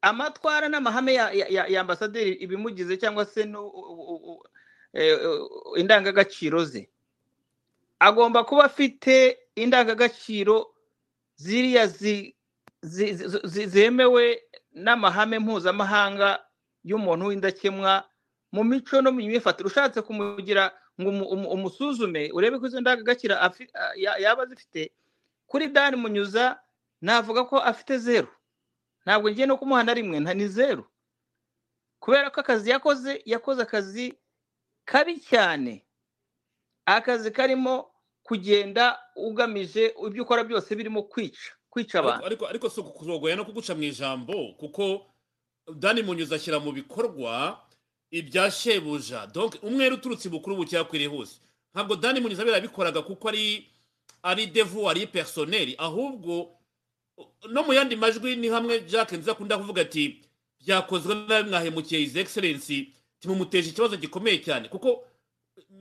Amatwara 0.02 0.68
n'amahame 0.68 1.14
ya, 1.14 1.80
ambasaderi 1.80 2.32
ibimugize 2.44 2.96
cyangwa 2.96 3.24
se 3.24 3.40
eh, 4.92 5.18
uh, 5.30 5.78
indangagaciro 5.78 6.64
ze? 6.64 6.90
Agomba 7.98 8.44
kuba 8.44 8.64
afite 8.64 9.38
indangagaciro 9.54 10.74
ziriya 11.36 11.86
zi, 11.86 11.96
zi, 11.96 11.96
zi, 11.96 12.10
zi, 12.10 12.34
zemewe 13.54 14.42
n'amahame 14.72 15.38
mpuzamahanga 15.38 16.44
y'umuntu 16.84 17.26
w'indakemwa 17.26 18.04
mu 18.52 18.64
mico 18.64 19.02
no 19.02 19.12
mu 19.12 19.18
myifatire. 19.22 19.66
Ushatse 19.66 20.02
kumugira 20.02 20.72
ngo 21.00 21.08
umu- 21.10 21.28
umu- 21.28 21.50
umusuzume 21.50 22.30
urebe 22.32 22.58
ko 22.58 22.66
izo 22.66 22.80
ndangagaciro 22.80 23.34
yaba 23.96 24.42
azifite 24.46 24.92
kuri 25.46 25.66
dani 25.72 25.96
munyuza 25.96 26.60
navuga 27.00 27.44
ko 27.44 27.58
afite 27.58 27.98
zeru. 27.98 28.28
Ntabwo 29.06 29.30
ngiye 29.30 29.46
no 29.46 29.56
kumuha 29.58 29.82
na 29.82 29.94
rimwe 29.94 30.20
ni 30.20 30.46
zeru. 30.48 30.84
Kubera 32.00 32.30
ko 32.30 32.40
akazi 32.40 32.70
yakoze 32.70 33.22
yakoze 33.26 33.62
akazi 33.62 34.14
kabi 34.84 35.18
cyane. 35.20 35.82
Akazi 36.86 37.30
karimo 37.32 37.90
kugenda 38.22 38.98
ugamije 39.16 39.94
ibyo 40.06 40.22
ukora 40.22 40.44
byose 40.44 40.74
birimo 40.76 41.02
kwica. 41.08 41.52
Kwica 41.74 41.98
abantu 41.98 42.26
ariko 42.26 42.46
ariko 42.46 42.70
si 42.70 42.80
ukurogoya 42.80 43.36
no 43.36 43.44
kuguca 43.44 43.74
mu 43.74 43.82
ijambo 43.82 44.52
kuko 44.54 45.06
dani 45.74 46.02
munyuze 46.02 46.34
ashyira 46.34 46.60
mu 46.62 46.70
bikorwa 46.72 47.58
ibya 48.10 48.50
shebuja. 48.50 49.26
Donc 49.26 49.58
umwere 49.62 49.94
uturutse 49.98 50.28
bukuru 50.30 50.56
bucyakwiriye 50.56 51.10
hose. 51.10 51.40
Ntabwo 51.74 51.96
dani 51.96 52.20
munyuze 52.20 52.42
abera 52.42 52.56
yabikoraga 52.62 53.02
kuko 53.02 53.28
ari 53.28 53.66
ari 54.22 54.46
devu 54.46 54.86
ari 54.90 55.06
personel 55.06 55.74
ahubwo 55.78 56.50
no 57.50 57.62
mu 57.62 57.72
yandi 57.72 57.96
majwi 57.96 58.36
ni 58.36 58.48
hamwe 58.48 58.80
jacques 58.86 59.18
nziza 59.18 59.32
akunda 59.32 59.58
kuvuga 59.58 59.82
ati 59.82 60.22
byakozwe 60.60 61.14
nabi 61.14 61.50
mwahemukiye 61.50 62.00
his 62.00 62.16
excellency. 62.16 62.92
Timumuteje 63.20 63.70
ikibazo 63.70 63.96
gikomeye 63.96 64.38
cyane 64.44 64.68
kuko 64.68 65.04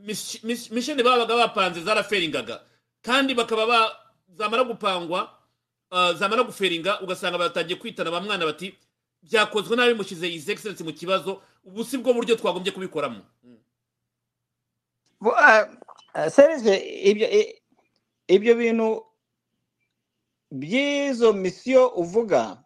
mis- 0.06 0.39
mis- 0.43 0.71
misheni 0.73 1.03
babaga 1.03 1.36
bapanze 1.38 1.82
zaraferingaga. 1.82 2.63
Kandi 3.01 3.34
bakaba 3.36 3.65
ba- 3.67 3.93
zamara 4.34 4.63
gupangwa 4.63 5.29
zamara 6.17 6.43
guferinga 6.43 7.01
ugasanga 7.01 7.38
batangiye 7.38 7.79
kwitana 7.79 8.12
ba 8.12 8.21
mwana 8.21 8.45
bati 8.45 8.75
byakozwe 9.23 9.75
nabi 9.75 9.93
mushyize 9.93 10.27
his 10.29 10.49
excellency 10.49 10.84
mu 10.84 10.93
kibazo 10.93 11.41
ubu 11.65 11.84
si 11.84 11.97
bwo 11.97 12.13
buryo 12.13 12.36
twagombye 12.36 12.71
kubikoramo 12.71 13.21
Mm. 13.43 13.58
Ah, 15.38 15.67
ah, 16.13 16.29
serge 16.29 16.73
ibyo 18.27 18.56
bintu 18.56 19.06
by'izo 20.51 21.34
misiyo 21.34 21.88
uvuga 21.88 22.63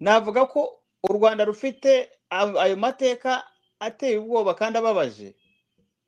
navuga 0.00 0.46
ko 0.46 0.80
u 1.02 1.12
rwanda 1.12 1.44
rufite 1.44 2.08
ayo 2.30 2.76
mateka 2.76 3.44
ateye 3.80 4.18
ubwoba 4.18 4.54
kandi 4.54 4.78
ababaje 4.78 5.34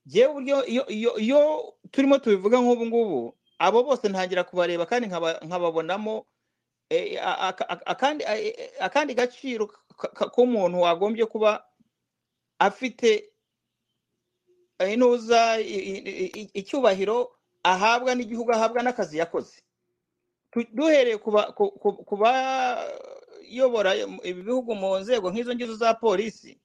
yewe 0.07 0.41
iyo 1.21 1.75
turimo 1.91 2.19
tubivuga 2.19 2.59
nk'ubu 2.61 2.87
ngubu 2.87 3.35
abo 3.59 3.83
bose 3.85 4.09
ntangira 4.09 4.45
kubareba 4.45 4.87
kandi 4.87 5.09
nkaba- 5.09 5.41
nkababonamo 5.47 6.27
a- 7.21 7.39
a- 7.49 7.69
a- 7.69 7.87
akandi 8.87 9.15
gaciro 9.15 9.67
k'umuntu 10.35 10.81
wagombye 10.81 11.27
kuba 11.27 11.65
afite 12.59 13.31
inuza 14.93 15.59
i- 15.61 15.85
i- 15.91 16.33
i- 16.41 16.51
icyubahiro 16.55 17.35
ahabwa 17.63 18.15
n'igihugu 18.15 18.53
ahabwa 18.55 18.83
n'akazi 18.83 19.19
yakoze. 19.19 19.59
Duhereye 20.73 21.19
ku 21.19 22.17
bayobora 22.17 23.95
ibi 24.25 24.43
bihugu 24.43 24.75
mu 24.75 24.99
nzego 25.03 25.31
nk'izo 25.31 25.55
ngizo 25.55 25.75
za 25.77 25.95
polisi 25.95 26.59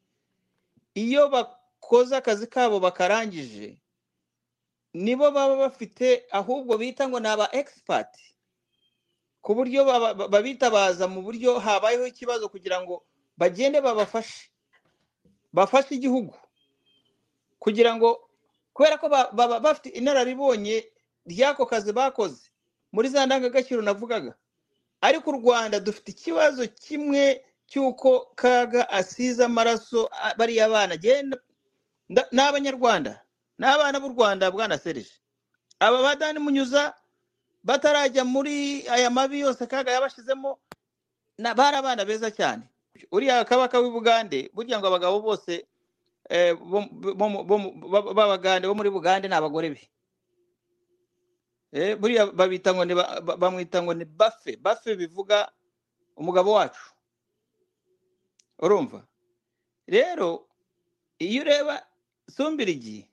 iyo 0.95 1.27
bakoze 1.29 2.15
akazi 2.15 2.47
kabo 2.47 2.79
bakarangije 2.79 3.77
nibo 4.93 5.31
baba 5.31 5.55
bafite 5.57 6.25
ahubwo 6.31 6.77
bita 6.77 7.07
ngo 7.09 7.19
ni 7.19 7.27
aba 7.27 7.49
expert. 7.51 8.09
Ku 9.41 9.55
buryo 9.55 9.83
babitabaza 10.29 11.07
mu 11.07 11.21
buryo 11.21 11.59
habayeho 11.59 12.05
ikibazo 12.07 12.49
kugira 12.49 12.81
ngo 12.81 13.03
bagende 13.37 13.81
babafashe 13.81 14.49
bafashe 15.53 15.95
igihugu. 15.95 16.33
Kugira 17.59 17.95
ngo 17.95 18.29
kubera 18.73 18.97
ko 18.97 19.09
ba- 19.09 19.29
baba 19.33 19.59
bafite 19.59 19.89
inararibonye 19.89 20.87
ry'ako 21.27 21.65
kazi 21.65 21.91
bakoze 21.93 22.49
muri 22.91 23.09
za 23.09 23.25
ndangagaciro 23.25 23.81
navugaga. 23.81 24.33
Ariko 25.01 25.29
u 25.29 25.33
rwanda 25.43 25.79
dufite 25.79 26.11
ikibazo 26.11 26.67
kimwe 26.67 27.43
cy'uko 27.67 28.31
kaga 28.35 28.89
asize 28.89 29.43
amaraso 29.45 30.09
bariya 30.37 30.69
bana 30.69 30.95
genda 30.97 31.37
nda- 33.63 33.71
ni 33.71 33.71
abanyarwanda 33.71 33.71
ni 33.71 33.71
abana 33.71 33.99
b'u 33.99 34.09
rwanda 34.13 34.51
bwana 34.51 34.77
serije 34.77 35.13
aba 35.79 36.01
ba 36.03 36.15
dani 36.15 36.39
munyuza 36.39 36.93
batarajya 37.63 38.23
muri 38.25 38.83
aya 38.89 39.09
mabi 39.09 39.39
yose 39.39 39.67
kaga 39.67 39.91
yabashizemo 39.91 40.59
na- 41.37 41.53
bari 41.55 41.77
abana 41.77 42.05
beza 42.05 42.31
cyane. 42.31 42.63
Uriya 43.11 43.45
kabaka 43.45 43.79
w'i 43.79 43.89
bugande 43.89 44.49
burya 44.53 44.79
ngo 44.79 44.87
abagabo 44.87 45.19
bose 45.23 45.65
eh, 46.29 46.53
b'abagande 48.15 48.67
bo 48.67 48.75
muri 48.75 48.89
bugande 48.89 49.27
ni 49.27 49.33
abagore 49.35 49.69
be. 49.73 49.81
Eh, 51.73 51.95
buriya 51.97 52.27
babita 52.31 52.73
ngo 52.73 52.85
ni 52.85 52.93
ba- 52.93 53.21
ba- 53.21 53.37
bamwita 53.37 53.81
ngo 53.83 53.93
ni 53.93 54.05
bafe 54.05 54.55
bafe 54.61 54.95
bivuga 54.95 55.49
umugabo 56.15 56.51
wacu. 56.53 56.83
Urumva? 58.61 59.01
Rero 59.87 60.47
iyo 61.19 61.41
ureba 61.41 61.81
sumbirigi 62.29 63.09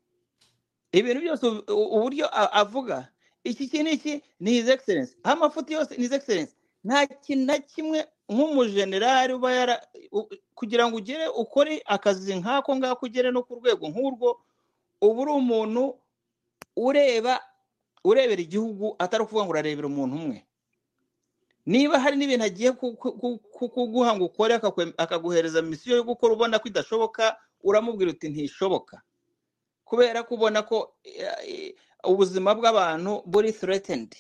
ibintu 0.93 1.21
byose 1.21 1.45
uburyo 1.71 2.27
avuga 2.59 3.09
iki 3.45 3.65
iki 3.65 3.83
n'iki 3.83 4.13
ni 4.41 4.51
his 4.53 4.69
excellence? 4.69 5.17
Aho 5.23 5.37
amafuti 5.37 5.73
yose 5.73 5.97
ni 5.97 6.03
his 6.05 6.13
excellence? 6.13 6.53
Nta 6.85 7.07
kintu 7.07 7.45
na 7.47 7.59
kimwe 7.59 8.05
nk'umujenerali 8.29 9.33
uba 9.35 9.53
yara 9.53 9.77
kugira 10.55 10.89
ngo 10.89 10.97
ugere 10.97 11.29
ukore 11.29 11.83
akazi 11.87 12.35
nk'ako 12.41 12.77
ngako 12.77 13.07
ugere 13.07 13.31
no 13.31 13.43
ku 13.43 13.55
rwego 13.61 13.89
nk'urwo 13.89 14.39
uba 15.01 15.21
uri 15.23 15.33
umuntu 15.33 15.83
ureba 16.77 17.41
urebera 18.05 18.41
igihugu 18.43 18.95
atari 18.99 19.23
ukuvuga 19.25 19.45
ngo 19.45 19.53
urarebera 19.53 19.87
umuntu 19.89 20.15
umwe. 20.17 20.39
Niba 21.67 21.99
hari 22.01 22.17
n'ibintu 22.17 22.45
agiye 22.45 22.73
ku- 22.73 22.97
ku- 22.97 23.13
ku- 23.21 23.39
ku- 23.53 23.69
kuguha 23.69 24.17
ngo 24.17 24.25
ukore 24.33 24.55
akaguhereza 24.97 25.63
misiyo 25.63 25.97
yo 25.97 26.05
gukora 26.05 26.33
ubona 26.35 26.59
ko 26.59 26.69
idashoboka 26.69 27.37
uramubwira 27.63 28.11
uti 28.17 28.29
ntishoboka. 28.33 29.03
Kubera 29.91 30.23
ko 30.23 30.35
ubona 30.39 30.63
ko 30.63 30.95
eh, 31.03 31.27
eh, 31.45 31.75
ubuzima 32.07 32.55
bw'abantu 32.55 33.23
buri 33.27 33.51
threatened 33.53 34.15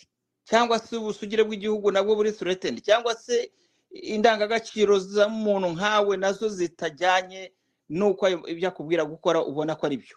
cyangwa 0.44 0.78
se 0.82 0.96
ubusugire 0.98 1.42
bw'igihugu 1.46 1.90
nabwo 1.94 2.16
buri 2.18 2.32
threatened 2.34 2.82
cyangwa 2.82 3.14
se 3.14 3.52
indangagaciro 3.90 4.98
z'umuntu 4.98 5.68
nkawe 5.78 6.16
na 6.18 6.32
zo 6.34 6.48
zitajyanye 6.50 7.52
n'uko 7.88 8.28
ibyo 8.50 8.68
akubwira 8.68 9.04
gukora 9.06 9.42
ubona 9.46 9.74
ko 9.78 9.86
ari 9.86 9.96
byo 10.02 10.16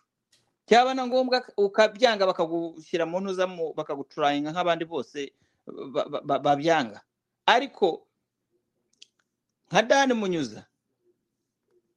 byaba 0.68 0.94
na 0.94 1.06
ngombwa 1.08 1.44
ukabyanga 1.58 2.26
bakagushyira 2.26 3.06
mu 3.06 3.20
ntuza 3.22 3.46
mu- 3.48 3.74
bakagucuranga 3.78 4.50
nk'abandi 4.52 4.86
bose 4.90 5.34
ba- 5.66 6.08
ba- 6.10 6.22
ba- 6.24 6.40
babyanga. 6.40 7.02
Ariko 7.46 8.08
nka 9.72 9.82
dani 9.84 10.14
munyuza 10.14 10.64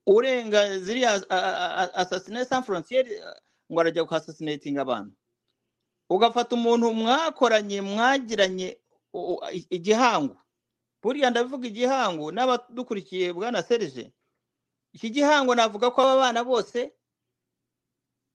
urenga 0.06 0.78
ziriya 0.78 1.22
asasine 1.94 2.44
san 2.44 2.62
frontiere 2.62 3.10
ngo 3.72 3.80
arajya 3.80 4.04
kuhasasinatinga 4.04 4.80
abantu 4.82 5.12
ugafata 6.10 6.54
umuntu 6.54 6.92
mwakoranye 6.94 7.80
mwagiranye 7.82 8.78
igihango. 9.70 10.36
Buriya 11.02 11.30
ndavuga 11.30 11.66
igihango 11.68 12.32
n'abadukurikiye 12.34 13.32
bwana 13.32 13.62
serije 13.62 14.12
iki 14.92 15.10
gihango 15.10 15.54
navuga 15.54 15.90
ko 15.90 16.00
aba 16.02 16.16
bana 16.20 16.44
bose 16.44 16.92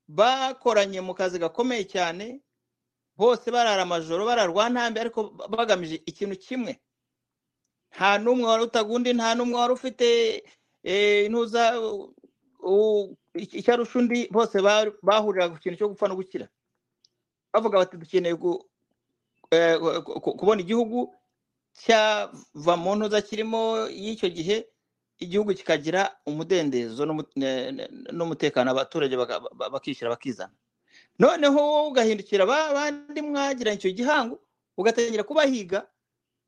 bakoranye 0.08 1.02
mu 1.02 1.14
kazi 1.14 1.40
gakomeye 1.40 1.84
cyane 1.88 2.42
bose 3.18 3.52
barara 3.52 3.82
amajoro 3.84 4.26
bararwa 4.26 4.70
ntambi 4.70 5.00
ariko 5.00 5.24
ba- 5.36 5.48
bagamije 5.48 5.96
ikintu 6.06 6.36
kimwe. 6.40 6.80
Nta 7.96 8.18
n'umwe 8.24 8.46
wari 8.48 8.64
utagundi 8.64 9.14
nta 9.14 9.36
n'umwe 9.36 9.56
wari 9.60 9.74
ufite 9.76 10.08
eh, 10.84 11.26
intuza 11.28 11.76
u- 13.36 13.40
u- 13.40 13.58
icyo 13.60 13.74
arusha 13.74 14.00
undi 14.00 14.28
bose 14.32 14.62
ba- 14.62 14.92
bahuriraga 15.04 15.54
ku 15.56 15.60
kintu 15.60 15.78
cyo 15.78 15.88
gupfa 15.90 16.08
no 16.08 16.16
gukira. 16.16 16.48
Bavuga 17.54 17.78
bati 17.84 17.98
dukeneye 17.98 18.36
eh, 19.52 19.76
ku- 20.04 20.20
ku- 20.22 20.36
kubona 20.40 20.62
igihugu 20.62 21.12
cyava 21.76 22.76
mu 22.78 22.96
ntuza 22.96 23.22
kirimo 23.22 23.88
y'icyo 23.92 24.30
gihe 24.30 24.68
igihugu 25.20 25.54
kikagira 25.54 26.12
umudendezo 26.26 27.06
n'umutekano 28.12 28.72
abaturage 28.72 29.16
baka- 29.18 29.40
ba- 29.40 29.70
bakishyira 29.70 30.10
bakizana. 30.12 30.54
Noneho 31.20 31.56
wowe 31.60 31.88
ugahindukira 31.92 32.46
ba 32.46 32.74
bandi 32.74 33.22
mwagiranye 33.22 33.78
icyo 33.78 33.92
gihango 33.92 34.40
ugatangira 34.78 35.24
kubahiga 35.24 35.88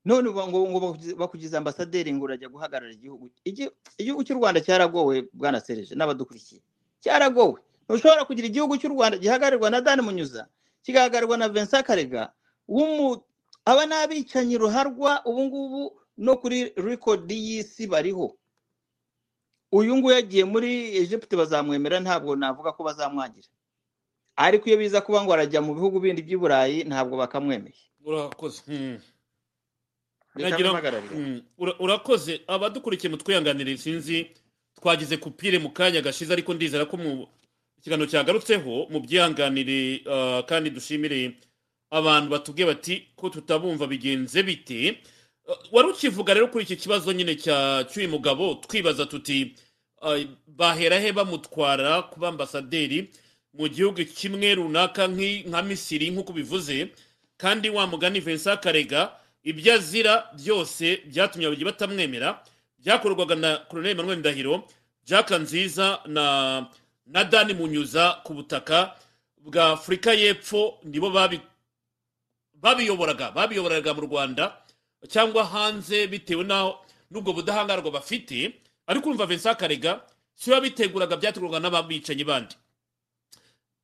none 0.05 0.27
ngo 0.31 0.47
ngo 0.47 0.97
bakugize- 1.15 1.55
ambasaderi 1.57 2.11
ngo 2.13 2.25
urajya 2.25 2.49
guhagarara 2.51 2.91
igihugu. 2.91 3.29
Igi- 3.45 3.71
igihugu 3.97 4.23
cy'u 4.27 4.35
rwanda 4.39 4.59
cyaragowe 4.61 5.27
bwana 5.33 5.59
sereje 5.63 5.95
n'abadukurikiye. 5.95 6.61
Cyaragowe. 7.03 7.59
Ntushobora 7.89 8.23
kugira 8.25 8.47
igihugu 8.47 8.77
cy'u 8.79 8.89
rwanda 8.95 9.17
gihagararirwa 9.19 9.69
na 9.69 9.81
dani 9.83 10.01
munyuza 10.01 10.47
kigahagararwa 10.87 11.37
na 11.37 11.49
vincent 11.51 11.83
karega 11.85 12.31
aba 13.65 13.85
ni 13.85 13.93
abicanyi 13.95 14.57
ruharwa 14.57 15.21
ubu 15.25 15.41
ngubu 15.43 15.81
no 16.17 16.35
kuri 16.37 16.71
rekodi 16.75 17.35
y'isi 17.35 17.87
bariho. 17.87 18.37
Uyu 19.71 19.97
nguyu 19.97 20.15
yagiye 20.15 20.43
muri 20.45 20.95
Egypte 20.97 21.35
bazamwemera 21.35 21.99
ntabwo 21.99 22.35
navuga 22.35 22.71
ko 22.71 22.83
bazamwangira. 22.83 23.47
Ariko 24.35 24.69
iyo 24.69 24.77
biza 24.77 25.01
kuba 25.01 25.23
ngo 25.23 25.33
arajya 25.33 25.61
mu 25.61 25.73
bihugu 25.75 25.99
bindi 25.99 26.21
by'i 26.21 26.37
burayi 26.37 26.83
ntabwo 26.83 27.17
bakamwemeye. 27.17 27.75
Urakoze. 28.05 28.61
Hmm. 28.67 28.99
Hmm. 31.15 31.41
Ura- 31.57 31.77
urakoze. 31.79 32.41
Abadukurikiye 32.47 33.09
mutwihanganire 33.11 33.77
sinzi 33.77 34.29
twagize 34.75 35.17
kupire 35.17 35.59
mu 35.59 35.69
kanya 35.69 36.01
gashize 36.01 36.33
ariko 36.33 36.53
ndizera 36.53 36.85
ko 36.85 36.97
mu 36.97 37.27
ikiganiro 37.77 38.09
cyagarutseho 38.11 38.87
mu 38.91 38.99
byihanganire 38.99 40.01
ah, 40.11 40.41
kandi 40.47 40.69
dushimire 40.69 41.35
abantu 41.91 42.29
batubwiye 42.29 42.67
bati 42.67 43.07
ko 43.15 43.29
tutabumva 43.29 43.87
bigenze 43.87 44.43
bite? 44.43 44.97
Ah, 45.49 45.57
wari 45.71 45.87
ukivuga 45.89 46.33
rero 46.33 46.47
kuri 46.47 46.63
iki 46.63 46.75
kibazo 46.75 47.11
nyine 47.13 47.35
cya 47.35 47.85
cy'uyu 47.89 48.09
mugabo 48.09 48.55
twibaza 48.55 49.05
tuti 49.05 49.55
ah, 50.01 50.17
bahera 50.47 50.99
he 50.99 51.11
bamutwara 51.11 52.01
kuba 52.01 52.27
ambasaderi 52.27 53.09
mu 53.53 53.67
gihugu 53.69 54.05
kimwe 54.05 54.55
runaka 54.55 55.07
nka 55.07 55.61
misiri 55.61 56.09
nk'uko 56.09 56.33
bivuze 56.33 56.87
kandi 57.37 57.69
wa 57.69 57.87
mugani 57.87 58.19
Vincent 58.19 58.59
Karega 58.63 59.11
ibyo 59.43 59.73
azira 59.73 60.31
byose 60.39 61.01
byatumye 61.05 61.47
abagiye 61.47 61.65
batamwemera 61.65 62.41
byakorwaga 62.83 63.35
na 63.35 63.57
Colonel 63.69 63.91
Emmanuel 63.91 64.19
Ndahiro 64.19 64.63
Jack 65.05 65.31
Nziza 65.31 65.99
na 66.05 66.67
na 67.07 67.23
Dani 67.23 67.53
Munyuza 67.53 68.21
ku 68.23 68.33
butaka 68.33 68.95
bwa 69.37 69.71
Afurika 69.79 70.13
y'Epfo 70.13 70.79
nibo 70.83 71.09
babi 71.09 71.39
babiyoboraga 72.53 73.31
babiyoboraga 73.31 73.93
mu 73.93 74.01
Rwanda 74.01 74.57
cyangwa 75.07 75.43
hanze 75.45 76.07
bitewe 76.07 76.43
n'ubwo 77.11 77.33
budahangarwa 77.33 77.91
bafite 77.91 78.53
ariko 78.87 79.09
urumva 79.09 79.25
Vincent 79.25 79.57
Karega 79.59 80.01
si 80.35 80.49
we 80.49 80.55
wabiteguraga 80.55 81.17
byategurwaga 81.17 81.59
n'ababicanyi 81.59 82.23
bandi. 82.23 82.55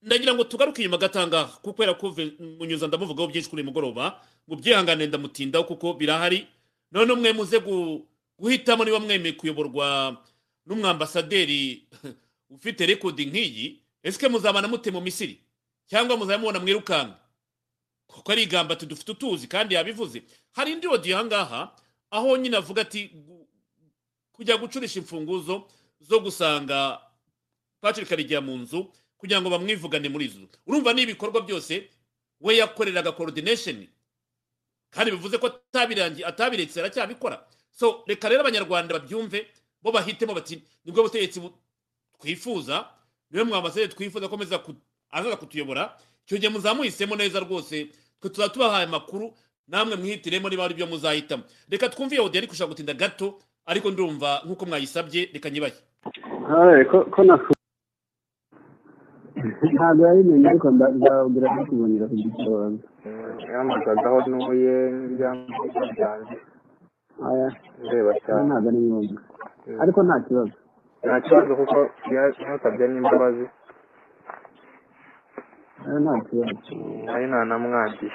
Ndagira 0.02 0.34
ngo 0.34 0.44
tugaruke 0.44 0.82
inyuma 0.82 0.98
gatangaha 0.98 1.60
kubera 1.62 1.94
ko 1.94 2.16
munyuza 2.60 2.88
ndamuvugaho 2.88 3.28
byinshi 3.30 3.50
kuri 3.52 3.62
uyu 3.62 3.68
mugoroba 3.72 4.16
mu 4.48 4.56
byihangane 4.56 5.08
ndamutindaho 5.08 5.64
kuko 5.68 5.94
birahari. 5.94 6.48
None 6.92 7.14
mwe 7.14 7.34
muze 7.36 7.60
gu- 7.60 8.02
guhitamo 8.40 8.86
niba 8.86 9.00
mwemeye 9.00 9.34
kuyoborwa 9.34 10.18
n'umwambasaderi 10.66 11.88
ufite 12.56 12.86
rekodi 12.86 13.26
nk'iyi. 13.26 13.82
Ese 14.04 14.28
muzabana 14.28 14.68
mute 14.68 14.92
mu 14.92 15.02
misiri? 15.02 15.42
Cyangwa 15.86 16.18
muzaba 16.18 16.38
mubona 16.40 16.60
mwirukanka 16.60 17.20
kuko 18.08 18.32
ari 18.32 18.44
igamba 18.44 18.74
ati 18.74 18.86
dufite 18.86 19.12
utuzi 19.12 19.48
kandi 19.48 19.76
yabivuze. 19.76 20.24
Hari 20.52 20.72
indi 20.72 20.88
odiyo 20.88 21.18
aha 21.18 21.26
ngaha 21.26 21.76
aho 22.12 22.38
nyine 22.38 22.58
avuga 22.58 22.82
ati 22.82 23.12
kujya 24.32 24.58
gucurisha 24.58 25.00
imfunguzo 25.00 25.68
zo 26.02 26.20
gusanga 26.20 27.02
Patrick 27.82 28.10
Karegeya 28.10 28.42
mu 28.42 28.58
nzu 28.58 28.92
kugira 29.18 29.42
ngo 29.42 29.50
bamwivugane 29.50 30.10
muri 30.10 30.26
izo 30.26 30.48
urumva 30.68 30.94
ni 30.94 31.02
ibikorwa 31.02 31.42
byose 31.42 31.90
we 32.42 32.58
yakoreraga 32.58 33.12
coordination. 33.12 33.88
Kandi 34.90 35.12
bivuze 35.12 35.38
ko 35.38 35.48
atabiretse 36.26 36.80
aracyabikora. 36.80 37.46
So 37.80 38.04
reka 38.08 38.28
rero 38.30 38.42
abanyarwanda 38.44 38.92
babyumve 39.00 39.40
bo 39.82 39.92
bahitemo 39.96 40.34
bati 40.36 40.56
ni 40.86 40.92
bwo 40.92 41.04
butegetsi 41.08 41.40
bu- 41.40 41.56
twifuza 42.20 42.86
ni 43.32 43.38
we 43.40 43.44
mwambasaderi 43.48 43.94
twifuza 43.96 44.28
ko 44.28 44.36
azaza 45.12 45.38
kutuyobora 45.40 45.96
icyo 46.28 46.38
gihe 46.38 46.52
muzamuhisemo 46.52 47.16
neza 47.16 47.40
rwose 47.40 47.88
twe 48.20 48.30
tuzaba 48.30 48.52
tubahaye 48.54 48.86
amakuru 48.86 49.32
namwe 49.68 49.96
mwihitiremo 49.96 50.50
niba 50.50 50.66
ari 50.66 50.74
byo 50.74 50.88
muzahitamo. 50.90 51.44
Reka 51.70 51.90
twumve 51.90 52.16
iyo 52.16 52.24
audio 52.26 52.40
ariko 52.42 52.54
ushaka 52.54 52.70
gutinda 52.74 52.94
gato 52.94 53.38
ariko 53.66 53.92
ndumva 53.92 54.42
nk'uko 54.46 54.66
mwayisabye 54.66 55.30
reka 55.34 55.50
nyibahe. 55.50 55.74
Hawe, 56.50 56.86
ko 56.86 57.06
ko 57.14 57.24
nafu 57.24 57.54
ntabwo 59.74 60.02
yabimenye 60.08 60.48
ariko 60.50 60.68
ndababwira 60.72 61.48
ko 61.56 61.62
kubonera 61.70 62.06
ku 62.10 62.16
gitondo. 62.18 62.84
Yahamagagaho 63.50 64.18
n'uye 64.30 64.76
n'ibyangombwa 64.92 65.82
byanjye 65.96 65.96
aya 65.96 65.96
ndeba 65.96 65.96
we 65.96 65.98
cyane 66.00 66.36
ntabwo 67.20 68.68
ari 68.70 68.80
ngombwa 68.88 69.20
ariko 69.82 70.00
nta 70.08 70.18
kibazo. 70.26 70.56
Nta 71.06 71.16
kibazo 71.26 71.52
kuko 71.60 71.78
yasabye 72.16 72.86
n'imbabazi. 72.88 73.46
Nta 76.04 76.14
kibazo. 76.28 76.58
Ari 77.14 77.26
ntanamwangiye 77.30 78.12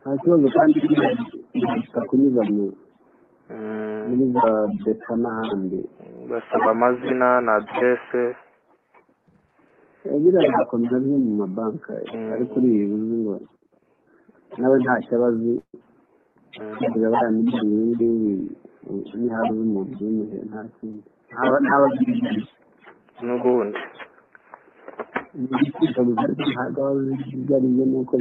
nta 0.00 0.10
kibazo 0.20 0.46
kandi 0.56 0.76
ntihita 1.54 2.00
kunyuza 2.08 2.42
mu 2.54 2.64
muri 4.08 4.24
za 4.34 4.50
beta 4.84 5.12
n'ahandi. 5.22 5.80
Basaba 6.30 6.68
amazina 6.76 7.28
na 7.46 7.52
aderese 7.60 8.22
biriya 10.22 10.40
bigakomeza 10.48 10.96
byo 11.04 11.16
mu 11.24 11.32
mabanki. 11.40 11.92
Mm. 12.14 12.32
ariko 12.34 12.52
uriya 12.58 12.84
uzi 12.96 13.16
ngo 13.22 13.34
nawe 14.58 14.76
ntacyo 14.82 15.12
aba 15.16 15.28
bariya 16.58 17.28
miliyoni 17.36 17.72
ibindi 17.92 18.08
n'iharu 19.18 19.52
z'umuntu 19.58 19.92
w'umuhe 20.02 20.38
nta 20.48 20.60
kindi 20.76 21.00
ntaba 21.30 21.56
ntaba 21.64 21.84
azi 21.88 22.02
ibyo 22.10 22.26
ari 22.30 22.40
byo. 22.44 22.54
n'ubundi 23.26 23.80
gusa 25.78 26.00
ariko 26.24 26.42
ntabwo 26.52 26.78
aba 26.88 27.00
byo 27.74 27.84
n'uko 27.90 28.14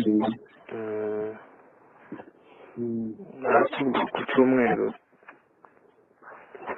Mm, 0.69 1.31
Mm. 2.77 3.09
narakibwa 3.41 4.01
ku 4.13 4.19
cyumweru 4.29 4.87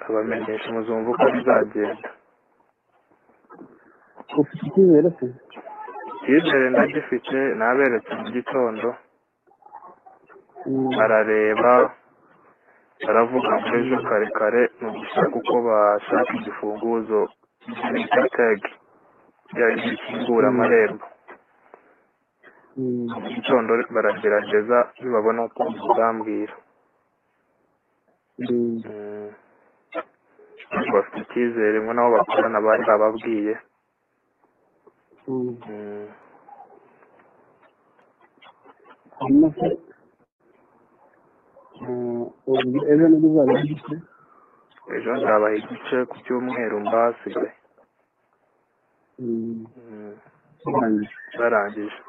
abamenyesha 0.07 0.67
muzumva 0.75 1.09
uko 1.13 1.25
bizagenda 1.35 2.09
ufite 4.39 4.63
icyizere 4.67 5.09
se 5.17 5.25
icyizere 6.15 6.65
ndagifite 6.71 7.37
naberetse 7.59 8.11
mu 8.19 8.27
gitondo 8.35 8.87
Mm. 8.95 9.10
Barareba 10.97 11.73
baravuga 13.05 13.51
ngo 13.61 13.73
ejo 13.81 13.97
kare 14.07 14.27
kare 14.37 14.61
ni 14.79 14.85
ugushaka 14.89 15.35
uko 15.41 15.55
bashaka 15.67 16.31
igifunguzo 16.37 17.19
bita 17.93 18.21
tagi 18.35 18.71
gikingura 19.83 20.47
amarembo 20.53 21.05
mu 22.77 23.17
gitondo 23.35 23.71
baragerageza 23.95 24.77
nibabona 25.01 25.41
ko 25.55 25.61
bambwira 25.97 26.55
Mm. 28.41 28.81
Mm. 28.89 29.29
bafite 30.93 31.17
icyizere 31.21 31.77
ngo 31.83 31.91
nabo 31.93 32.09
bakorana 32.17 32.59
bari 32.65 32.83
bababwiye 32.89 33.53
Mm. 35.27 35.53
Mm. 35.69 36.07
hanyuma 39.19 39.47
se 39.53 39.65
eh, 39.67 39.69
ubu 39.69 39.79
ejo 42.91 43.05
ni 43.07 43.17
bwo 43.21 43.27
uzaba 43.31 43.53
igice 43.63 43.95
ejo 44.95 45.09
nzabaha 45.17 45.55
igice 45.59 45.95
ku 46.09 46.15
cyumweru 46.25 46.77
mbasigaye 46.85 47.53
Mm. 49.21 49.65
Mm. 49.77 50.13
urangije 50.65 51.15
barangije 51.39 51.99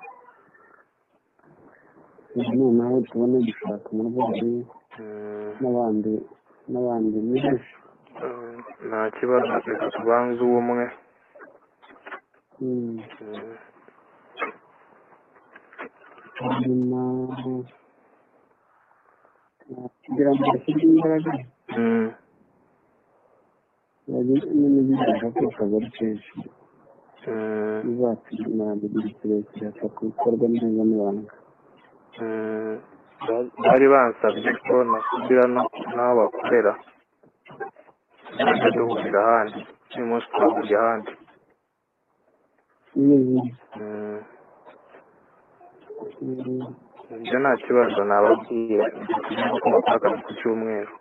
ubu 2.39 2.53
noneho 2.73 2.97
tubone 3.09 3.37
gushaka 3.47 3.87
umurwayi 3.93 4.65
Mm. 4.99 5.53
n'abandi 5.61 6.13
n'abandi 6.73 7.17
ni 7.29 7.39
benshi 7.43 7.75
Mm. 8.23 8.57
nta 8.89 9.01
kibazo 9.17 9.53
reka 9.67 9.87
tubanze 9.95 10.41
uw'umwe 10.45 10.85
Mm. 12.61 13.01
Mm. 13.21 13.57
hanyuma 16.41 17.01
kugira 20.05 20.31
ngo 20.35 20.43
bashyirwe 20.53 20.85
imbaraga 20.93 21.31
Mm. 21.79 22.09
bagire 24.13 24.47
n'imigisha 24.59 25.27
ko 25.37 25.43
akagari 25.51 25.89
kenshi 25.97 26.33
Mm. 27.27 27.79
bizatuma 27.87 28.65
mu 28.81 28.87
gihe 28.93 29.09
kirekire 29.19 29.67
hapfa 29.79 29.87
gukorwa 30.09 30.45
neza 30.53 30.83
n'ibanga 30.89 31.35
Mm. 32.21 32.75
Ba- 33.27 33.51
bari 33.65 33.87
bansabye 33.93 34.51
ko 34.67 34.75
nasubira 34.91 35.45
n'aho 35.95 36.13
bakorera 36.21 36.73
tujya 38.37 38.69
duhurira 38.77 39.21
ahandi 39.25 39.61
uyu 39.95 40.05
munsi 40.11 40.27
twahuriye 40.33 40.77
ahandi 40.83 41.13
iyo 43.01 43.17
ziri 43.25 43.51
Mm. 43.79 44.21
Mm. 46.21 46.75
Ibyo 47.17 47.37
nta 47.43 47.53
kibazo 47.65 48.01
nababwira 48.09 48.85
tujya 49.25 49.47
ko 49.63 49.67
bakora 49.75 49.97
akazi 49.99 50.21
ku 50.27 50.31
cyumweru. 50.39 50.93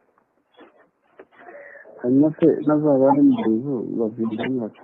Hanyuma 2.02 2.28
se 2.38 2.48
n'azaba 2.66 3.04
ari 3.12 3.22
mu 3.30 3.36
nzu 3.54 3.76
bazinjiramo 4.00 4.58
bati 4.64 4.82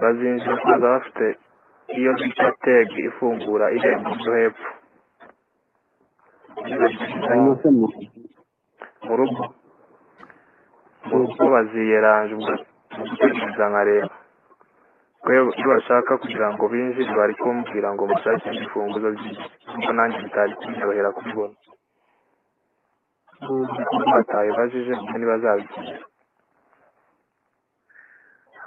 bazinjira 0.00 0.54
kuza 0.62 0.86
bafite 0.94 1.26
iyo 1.98 2.10
bita 2.18 2.48
tegi 2.64 2.98
ifungura 3.08 3.66
irembo 3.76 4.10
ryo 4.20 4.32
hepfo. 4.40 4.68
Hanyuma 7.28 7.54
se 7.60 7.68
mu 7.78 7.86
mu 9.06 9.12
rugo. 9.18 9.42
Mu 11.08 11.14
rugo 11.20 11.42
baziyeranje 11.54 12.32
ubwo 12.34 12.52
nkareba. 13.70 14.08
ko 14.14 14.25
iyo 15.32 15.42
bashaka 15.72 16.12
kugira 16.22 16.46
ngo 16.54 16.64
binjire 16.72 17.12
bari 17.18 17.34
kumbwira 17.42 17.88
ngo 17.94 18.02
mushake 18.10 18.46
ibifunguzo 18.56 19.08
by'inzu 19.16 19.90
nanjye 19.96 20.18
bitari 20.24 20.52
kunyorohera 20.58 21.10
kubibona. 21.16 21.54
Batabibajije 24.12 24.92
ngo 24.96 25.12
ntibazabikira 25.18 25.94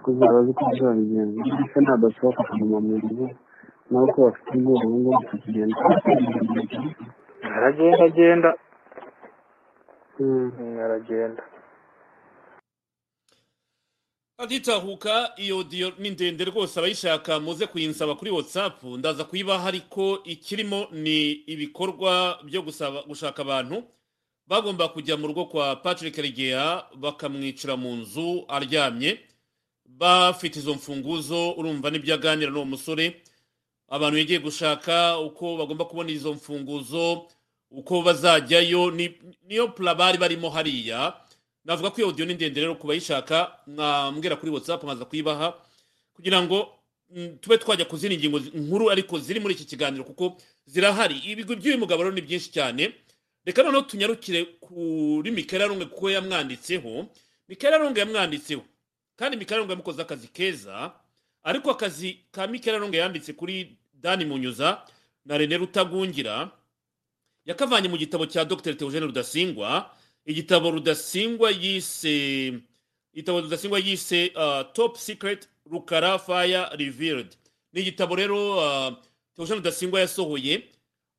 kuzaba 0.04 0.38
azi 0.41 0.52
ko 0.58 0.62
bizabigenza. 0.72 1.39
Ndetse 1.56 1.78
ntabwo 1.84 2.06
ashobora 2.10 2.39
kuguma 2.50 2.78
mu 2.86 2.93
nzu 3.04 3.26
nawe 3.89 4.08
ko 4.13 4.17
bafite 4.26 4.50
ubwoba 4.56 4.86
ubu 4.88 4.98
ngubu 5.00 5.22
tukigenda 5.30 5.76
aragenda 7.56 8.04
agenda. 8.10 8.50
Mm. 10.19 10.52
Mm, 10.60 10.78
aragenda. 10.86 11.41
Aditahuka 14.43 15.34
iyo 15.38 15.63
diyo 15.63 15.93
ni 15.99 16.10
ndende 16.10 16.45
rwose 16.45 16.80
abayishaka 16.80 17.39
muze 17.39 17.67
kuyinsaba 17.67 18.15
kuri 18.15 18.32
whatsapp 18.32 18.84
ndaza 18.84 19.23
kuyibaha 19.23 19.67
ariko 19.67 20.23
ikirimo 20.23 20.88
ni 20.91 21.32
ibikorwa 21.32 22.39
byo 22.43 22.62
gusaba 22.62 23.04
gushaka 23.04 23.41
abantu. 23.41 23.84
Bagomba 24.47 24.88
kujya 24.88 25.17
mu 25.17 25.28
rugo 25.28 25.45
kwa 25.45 25.75
patrick 25.75 26.15
regeya 26.17 26.86
bakamwicira 26.95 27.78
mu 27.78 27.95
nzu 27.95 28.45
aryamye. 28.47 29.19
Bafite 29.86 30.60
izo 30.60 30.73
mfunguzo 30.73 31.52
urumva 31.52 31.89
n'ibyo 31.91 32.13
aganira 32.15 32.52
n'uwo 32.52 32.65
musore. 32.65 33.21
Abantu 33.89 34.17
yagiye 34.23 34.39
gushaka 34.39 35.20
uko 35.20 35.57
bagomba 35.57 35.86
kubona 35.86 36.09
izo 36.11 36.34
mfunguzo 36.34 37.28
uko 37.72 38.01
bazajyayo 38.01 38.91
ni- 38.91 39.13
niyo 39.47 39.68
pura 39.68 39.95
bari 39.95 40.18
barimo 40.18 40.49
hariya. 40.49 41.13
Navuga 41.66 41.89
ko 41.91 41.97
iyo 41.97 42.07
audio 42.07 42.26
ni 42.26 42.34
ndende 42.34 42.62
rero 42.62 42.76
ku 42.76 42.88
bayishaka 42.88 43.51
mwambwira 43.68 44.36
kuri 44.36 44.51
whatsapp 44.51 44.84
nkaza 44.84 45.05
kuyibaha 45.05 45.53
kugira 46.14 46.41
ngo 46.43 46.76
mm, 47.16 47.38
tube 47.41 47.57
twajya 47.57 47.86
ku 47.86 47.97
zindi 47.97 48.18
ngingo 48.18 48.39
nkuru 48.39 48.91
ariko 48.91 49.20
ziri 49.20 49.39
muri 49.39 49.53
iki 49.53 49.66
kiganiro 49.66 50.03
kuko 50.03 50.38
zirahari. 50.66 51.18
Ibigwi 51.26 51.55
by'uyu 51.55 51.78
mugabo 51.78 52.03
rero 52.03 52.16
ni 52.16 52.22
byinshi 52.22 52.51
cyane. 52.51 52.93
Reka 53.45 53.64
noneho 53.64 53.82
tunyarukire 53.84 54.45
kuri 54.62 55.32
mikera 55.32 55.66
runge 55.68 55.86
kuko 55.86 56.10
yamwanditseho. 56.10 57.05
Mikera 57.47 57.78
runge 57.78 57.99
yamwanditseho. 57.99 58.62
Kandi 59.16 59.38
mikera 59.38 59.60
runge 59.60 59.72
yamukoze 59.74 60.01
akazi 60.01 60.28
keza 60.28 60.91
ariko 61.43 61.72
akazi 61.72 62.20
ka 62.32 62.47
mikera 62.47 62.78
runge 62.78 62.97
yanditse 62.97 63.34
kuri 63.34 63.78
dani 63.93 64.26
munyuza 64.26 64.82
na 65.26 65.38
rene 65.38 65.57
rutagungira 65.57 66.51
yakavanye 67.45 67.88
mu 67.89 67.97
gitabo 67.97 68.26
cya 68.26 68.45
dr. 68.45 68.74
Theogene 68.78 69.05
rudasingwa 69.05 69.89
igitabo 70.26 70.72
rudasingwa 70.72 71.51
yise 71.51 72.53
igitabo 73.13 73.41
rudasingwa 73.41 73.80
yise 73.80 74.32
uh, 74.36 74.72
top 74.74 74.97
secret 74.97 75.49
rukara 75.65 76.20
fire 76.20 76.65
revealed. 76.78 77.38
Ni 77.74 77.82
igitabo 77.82 78.15
rero 78.15 78.57
uh, 78.57 78.93
theogene 79.36 79.55
rudasingwa 79.55 79.99
yasohoye 79.99 80.63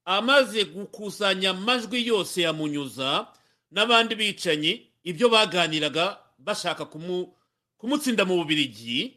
amaze 0.04 0.64
gukusanya 0.64 1.50
amajwi 1.50 2.06
yose 2.06 2.42
ya 2.42 2.52
munyuza 2.52 3.26
n'abandi 3.70 4.14
bicanyi 4.14 4.86
ibyo 5.04 5.28
baganiraga 5.28 6.18
bashaka 6.38 6.84
kumu, 6.84 7.34
kumutsinda 7.76 8.24
mu 8.24 8.36
bubirigi. 8.36 9.16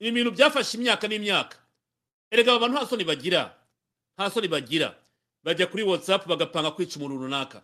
Ni 0.00 0.08
ibintu 0.08 0.30
byafashe 0.30 0.78
imyaka 0.78 1.08
n'imyaka. 1.08 1.56
Erega 2.30 2.52
aba 2.52 2.60
bantu 2.60 2.76
nta 2.78 2.86
soni 2.86 3.04
bagira 3.04 3.54
nta 4.16 4.30
soni 4.30 4.48
bagira. 4.48 4.96
Bajya 5.44 5.66
kuri 5.66 5.82
whatsapp 5.82 6.26
bagapanga 6.28 6.70
kwica 6.70 6.96
umuntu 6.96 7.16
runaka. 7.22 7.62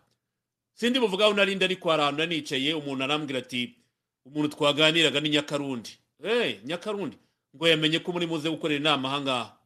Sindi 0.77 1.01
buvugaho 1.01 1.33
narindi 1.35 1.65
ariko 1.65 1.91
hari 1.91 2.03
ahantu 2.03 2.19
nanicaye 2.21 2.75
umuntu 2.77 3.05
arambwira 3.05 3.39
ati 3.41 3.75
umuntu 4.29 4.49
twaganiraga 4.57 5.21
ni 5.21 5.29
nyakarundi. 5.29 5.91
Hey, 6.23 6.61
nyakarundi. 6.65 7.17
Ngo 7.57 7.65
yamenye 7.69 7.99
ko 8.05 8.13
muri 8.13 8.27
muze 8.29 8.51
gukorera 8.51 8.81
inama 8.81 9.09
ahangaha 9.09 9.57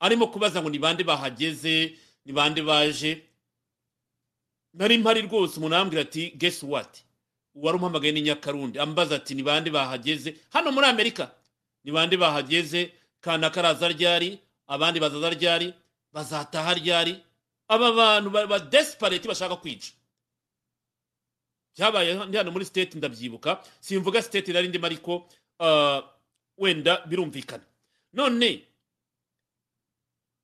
arimo 0.00 0.26
kubaza 0.32 0.62
ngo 0.62 0.70
ni 0.70 0.78
bande 0.78 1.04
bahageze? 1.04 1.92
Ni 2.24 2.32
bande 2.32 2.62
baje? 2.62 3.22
Nari 4.74 4.98
mpari 4.98 5.22
rwose 5.22 5.56
umuntu 5.60 5.74
arambwira 5.76 6.02
ati 6.02 6.30
guess 6.36 6.62
what? 6.62 7.04
Uwari 7.54 7.76
umpamagaye 7.76 8.12
ni 8.12 8.22
nyakarundi. 8.22 8.78
Ambaza 8.78 9.16
ati 9.16 9.34
ni 9.34 9.42
bande 9.42 9.70
bahageze? 9.70 10.34
Hano 10.50 10.72
muri 10.72 10.86
amerika. 10.86 11.30
Ni 11.84 11.92
bande 11.92 12.16
bahageze? 12.16 12.92
Kana 13.20 13.50
karaza 13.50 13.88
ryari? 13.88 14.38
Abandi 14.66 15.00
bazaza 15.00 15.30
ryari? 15.30 15.74
Bazataha 16.12 16.74
ryari? 16.74 17.20
Aba 17.68 17.92
bantu 17.92 18.30
ba 18.30 18.58
desperate 18.58 19.28
bashaka 19.28 19.56
kwica. 19.56 19.92
Byabaye 21.80 22.14
ndi 22.28 22.36
hano 22.36 22.50
muri 22.50 22.64
state 22.64 22.94
ndabyibuka 22.94 23.64
simvuga 23.80 24.22
state 24.22 24.48
nari 24.52 24.68
ndimo 24.68 24.86
ariko 24.86 25.28
ah, 25.60 26.02
wenda 26.58 27.06
birumvikana. 27.06 27.64
None 28.12 28.62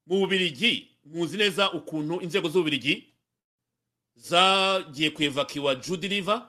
mu 0.06 0.18
bubirigi 0.20 0.88
muzi 1.04 1.36
neza 1.36 1.72
ukuntu 1.72 2.20
inzego 2.20 2.48
z'ububirigi 2.48 3.12
zagiye 4.16 5.10
kwevakiwa 5.10 5.74
judy 5.74 6.08
river 6.08 6.48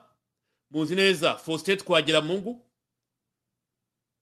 muzi 0.70 0.94
neza 0.96 1.36
faustin 1.36 1.76
twagiramungu 1.76 2.64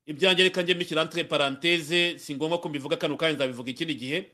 ibyanjye 0.05 0.43
reka 0.43 0.61
njye 0.61 0.73
mbishyira 0.75 1.01
entre 1.01 1.23
parenthese 1.23 2.19
si 2.19 2.35
ngombwa 2.35 2.59
ko 2.59 2.69
mbivuga 2.69 2.97
kano 2.97 3.17
kanya 3.17 3.33
nzabivuga 3.35 3.71
ikindi 3.71 3.95
gihe. 3.95 4.31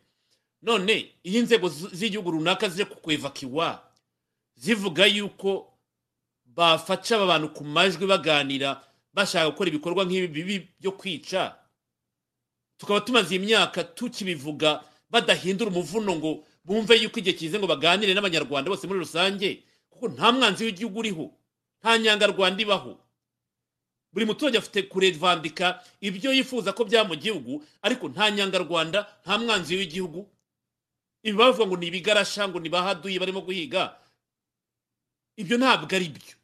None 0.61 1.13
iyo 1.23 1.39
inzego 1.39 1.69
z'igihugu 1.69 2.31
runaka 2.31 2.69
zije 2.69 2.86
kukwevakiwa 2.86 3.91
zivuga 4.55 5.05
yuko 5.05 5.72
bafasha 6.55 7.15
aba 7.15 7.25
bantu 7.25 7.47
ku 7.53 7.63
majwi 7.63 8.05
baganira 8.07 8.81
bashaka 9.13 9.49
gukora 9.51 9.69
ibikorwa 9.69 10.05
nk'ibi 10.05 10.27
bibi 10.27 10.55
byo 10.79 10.91
kwica. 10.97 11.55
Tukaba 12.77 13.01
tumaze 13.01 13.35
iyi 13.35 13.45
myaka 13.45 13.83
tukibivuga 13.83 14.83
badahindura 15.09 15.69
umuvuno 15.71 16.15
ngo 16.15 16.31
bumve 16.65 16.95
yuko 17.01 17.19
igihe 17.19 17.35
kize 17.37 17.57
ngo 17.59 17.67
baganire 17.67 18.13
n'abanyarwanda 18.13 18.69
bose 18.69 18.87
muri 18.87 18.99
rusange 19.05 19.63
kuko 19.89 20.07
nta 20.13 20.31
mwanzi 20.31 20.65
w'igihugu 20.65 20.99
uriho 20.99 21.25
nta 21.81 21.97
nyangarwanda 21.97 22.61
ibaho. 22.61 22.97
Buri 24.13 24.25
muturage 24.25 24.57
afite 24.57 24.81
kurevandika 24.89 25.81
ibyo 26.01 26.33
yifuza 26.33 26.73
ko 26.73 26.85
byaba 26.85 27.09
mu 27.09 27.15
gihugu 27.17 27.63
ariko 27.81 28.09
nta 28.09 28.31
nyangarwanda 28.31 28.99
nta 29.25 29.37
mwanzi 29.37 29.75
w'igihugu. 29.77 30.29
Ibi 31.23 31.37
bavuga 31.37 31.65
ngo 31.67 31.77
ni 31.77 31.87
ibigarasha 31.87 32.47
ngo 32.49 32.59
ni 32.59 32.69
bahaduye 32.69 33.19
barimo 33.19 33.41
guhiga. 33.41 33.95
Ibyo 35.37 35.57
ntabwo 35.57 35.87
ari 35.95 36.09
byo 36.09 36.35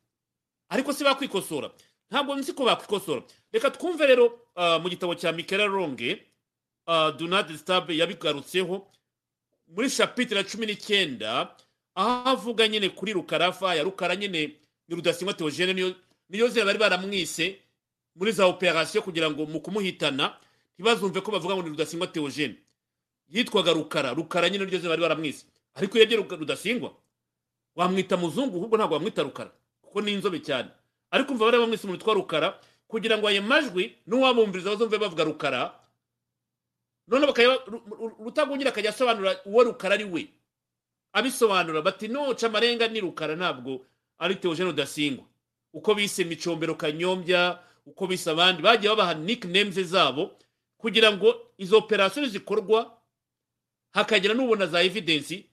ariko 0.69 0.93
se 0.93 1.03
bakwikosora. 1.03 1.71
Ntabwo 2.11 2.35
nzi 2.35 2.53
ko 2.53 2.65
bakwikosora. 2.65 3.21
Reka 3.51 3.69
twumve 3.71 4.05
rero 4.07 4.39
ah, 4.55 4.79
mu 4.79 4.89
gitabo 4.89 5.15
cya 5.15 5.31
mikera 5.31 5.65
ronge 5.65 6.29
uh, 6.89 7.11
do 7.17 7.27
not 7.27 7.47
disturb 7.47 7.89
yabigarutseho 7.91 8.87
muri 9.67 9.89
shapitire 9.89 10.43
cumi 10.43 10.65
n'icyenda 10.65 11.55
aho 11.95 12.29
avuga 12.29 12.67
nyine 12.67 12.89
kuri 12.89 13.13
rukarafa 13.13 13.75
ya 13.75 13.83
rukara 13.83 14.15
nyine 14.15 14.55
ni 14.87 14.95
rudasingwa 14.95 15.33
teogene 15.33 15.95
niyo 16.29 16.47
zina 16.47 16.65
bari 16.65 16.79
baramwise 16.79 17.59
muri 18.15 18.31
za 18.31 18.45
operasiyo 18.45 19.01
kugira 19.01 19.29
ngo 19.31 19.45
mu 19.45 19.59
kumuhitana 19.61 20.33
ntibazumve 20.77 21.21
ko 21.21 21.31
bavuga 21.31 21.55
ngo 21.55 21.63
ni 21.63 21.69
rudasingwa 21.69 22.07
teogene 22.07 22.55
yitwaga 23.29 23.73
rukara. 23.73 24.13
Rukara 24.13 24.49
nyine 24.49 24.65
niryo 24.65 24.79
zina 24.79 24.89
bari 24.89 25.01
baramwise. 25.01 25.45
Ariko 25.75 25.97
iyo 25.97 26.25
rudasingwa 26.29 26.93
wamwita 27.75 28.17
muzungu 28.17 28.57
ahubwo 28.57 28.77
ntabwo 28.77 28.95
wamwita 28.95 29.23
rukara. 29.23 29.51
Kuko 29.89 30.01
ni 30.01 30.13
inzobe 30.13 30.39
cyane. 30.45 30.69
Ariko 31.11 31.31
umva 31.33 31.45
bari 31.49 31.57
bamwise 31.57 31.83
umuntu 31.87 31.99
witwa 32.05 32.13
rukara 32.13 32.47
kugira 32.87 33.17
ngo 33.17 33.25
ayo 33.27 33.41
majwi 33.41 33.97
n'uwabumviriza 34.07 34.69
bazumve 34.77 34.97
bavuga 34.97 35.23
rukara 35.25 35.73
none 37.07 37.25
bakaya 37.27 37.49
Ru- 37.67 37.81
Ru- 37.89 38.17
rutagungira 38.25 38.69
akajya 38.69 38.89
asobanura 38.89 39.41
uwo 39.45 39.63
rukara 39.63 39.93
ari 39.95 40.03
we. 40.05 40.29
Abisobanura 41.13 41.81
bati 41.81 42.07
noca 42.07 42.43
amarenga 42.47 42.87
ni 42.87 42.99
rukara 43.01 43.35
ntabwo 43.35 43.85
ari 44.19 44.35
teogene 44.35 44.69
rudasingwa 44.69 45.25
uko 45.73 45.95
bise 45.95 46.23
micombero 46.23 46.75
kanyombya 46.75 47.59
uko 47.85 48.07
bise 48.07 48.29
abandi 48.29 48.61
bagiye 48.61 48.89
babaha 48.93 49.13
nicknames 49.13 49.79
zabo 49.89 50.37
kugira 50.77 51.11
ngo 51.13 51.33
izo 51.57 51.77
operasiyo 51.77 52.25
zikorwa 52.27 52.93
hakagira 53.91 54.33
n'ubona 54.33 54.65
za 54.67 54.81
evidence 54.83 55.45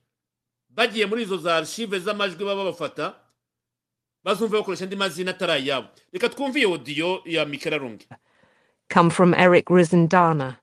bagiye 0.68 1.06
muri 1.06 1.22
izo 1.24 1.36
za 1.36 1.56
archive 1.56 1.98
z'amajwi 2.00 2.44
baba 2.44 2.64
bafata 2.64 3.14
bakoresha 4.26 4.84
andi 4.84 4.96
mazina 4.96 5.30
atari 5.30 5.52
ayabo 5.52 5.88
reka 6.12 6.28
twumve 6.28 6.58
iyo 6.58 6.72
odiyo 6.72 7.22
ya 7.24 7.46
come 8.88 9.10
from 9.10 9.34
Eric 9.34 9.66
Rizindana, 9.66 10.56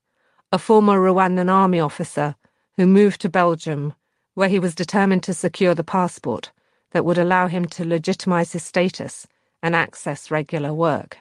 a 0.51 0.57
former 0.57 0.99
Rwandan 0.99 1.49
army 1.49 1.80
officer 1.80 2.36
who 2.76 2.86
moved 2.86 3.22
to 3.22 3.30
Belgium, 3.30 3.93
where 4.34 4.49
he 4.49 4.59
was 4.59 4.76
determined 4.76 5.24
to 5.24 5.34
secure 5.34 5.74
the 5.74 5.84
passport 5.84 6.51
that 6.91 7.05
would 7.05 7.18
allow 7.18 7.47
him 7.47 7.66
to 7.66 7.86
legitimize 7.86 8.51
his 8.51 8.64
status 8.64 9.28
and 9.61 9.76
access 9.76 10.30
regular 10.30 10.74
work. 10.74 11.20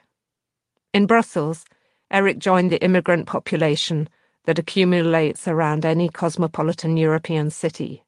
In 0.92 1.06
Brussels, 1.06 1.64
Eric 2.10 2.38
joined 2.38 2.72
the 2.72 2.82
immigrant 2.82 3.26
population 3.26 4.08
that 4.46 4.58
accumulates 4.58 5.46
around 5.46 5.84
any 5.84 6.08
cosmopolitan 6.08 6.96
European 6.96 7.50
city, 7.50 8.02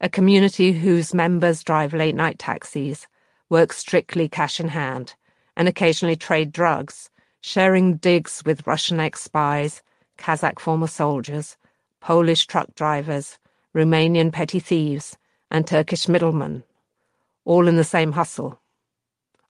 a 0.00 0.08
community 0.10 0.72
whose 0.72 1.14
members 1.14 1.64
drive 1.64 1.94
late 1.94 2.14
night 2.14 2.38
taxis, 2.38 3.06
work 3.48 3.72
strictly 3.72 4.28
cash 4.28 4.60
in 4.60 4.68
hand, 4.68 5.14
and 5.56 5.68
occasionally 5.68 6.16
trade 6.16 6.52
drugs, 6.52 7.10
sharing 7.40 7.96
digs 7.96 8.42
with 8.44 8.66
Russian 8.66 9.00
ex 9.00 9.22
spies, 9.22 9.82
Kazakh 10.18 10.58
former 10.58 10.86
soldiers, 10.86 11.56
Polish 12.00 12.46
truck 12.46 12.74
drivers, 12.74 13.38
Romanian 13.74 14.32
petty 14.32 14.60
thieves, 14.60 15.16
and 15.50 15.66
Turkish 15.66 16.08
middlemen, 16.08 16.64
all 17.44 17.68
in 17.68 17.76
the 17.76 17.84
same 17.84 18.12
hustle. 18.12 18.60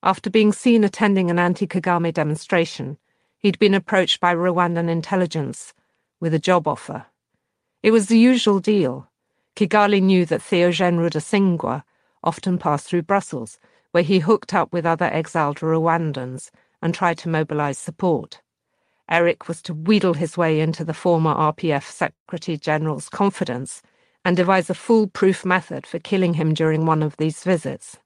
After 0.02 0.28
being 0.28 0.52
seen 0.52 0.84
attending 0.84 1.30
an 1.30 1.38
anti 1.38 1.66
Kagame 1.66 2.12
demonstration, 2.12 2.98
he'd 3.38 3.58
been 3.58 3.74
approached 3.74 4.20
by 4.20 4.34
Rwandan 4.34 4.88
intelligence 4.88 5.72
with 6.20 6.34
a 6.34 6.38
job 6.38 6.66
offer. 6.66 7.06
It 7.82 7.90
was 7.90 8.06
the 8.06 8.18
usual 8.18 8.60
deal. 8.60 9.08
Kigali 9.56 10.02
knew 10.02 10.26
that 10.26 10.40
Theogene 10.40 10.98
Rudasingwa 10.98 11.84
often 12.22 12.58
passed 12.58 12.88
through 12.88 13.02
Brussels, 13.02 13.58
where 13.94 14.02
he 14.02 14.18
hooked 14.18 14.52
up 14.52 14.72
with 14.72 14.84
other 14.84 15.04
exiled 15.04 15.60
Rwandans 15.60 16.50
and 16.82 16.92
tried 16.92 17.16
to 17.18 17.28
mobilize 17.28 17.78
support. 17.78 18.42
Eric 19.08 19.46
was 19.46 19.62
to 19.62 19.72
wheedle 19.72 20.14
his 20.14 20.36
way 20.36 20.58
into 20.58 20.84
the 20.84 20.92
former 20.92 21.32
RPF 21.32 21.84
Secretary 21.84 22.58
General's 22.58 23.08
confidence 23.08 23.82
and 24.24 24.36
devise 24.36 24.68
a 24.68 24.74
foolproof 24.74 25.44
method 25.44 25.86
for 25.86 26.00
killing 26.00 26.34
him 26.34 26.54
during 26.54 26.86
one 26.86 27.04
of 27.04 27.16
these 27.18 27.44
visits. 27.44 27.96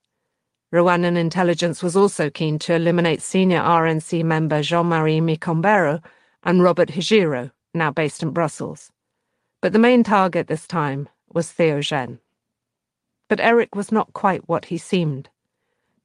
Rwandan 0.74 1.16
intelligence 1.16 1.82
was 1.82 1.96
also 1.96 2.28
keen 2.28 2.58
to 2.58 2.74
eliminate 2.74 3.22
senior 3.22 3.60
RNC 3.60 4.22
member 4.24 4.60
Jean-Marie 4.60 5.22
Mikombero 5.22 6.04
and 6.42 6.62
Robert 6.62 6.90
Hijiro, 6.90 7.50
now 7.72 7.90
based 7.90 8.22
in 8.22 8.32
Brussels. 8.32 8.92
But 9.62 9.72
the 9.72 9.78
main 9.78 10.04
target 10.04 10.48
this 10.48 10.66
time 10.66 11.08
was 11.32 11.50
Theogene. 11.50 12.18
But 13.30 13.40
Eric 13.40 13.74
was 13.74 13.90
not 13.90 14.12
quite 14.12 14.46
what 14.50 14.66
he 14.66 14.76
seemed. 14.76 15.30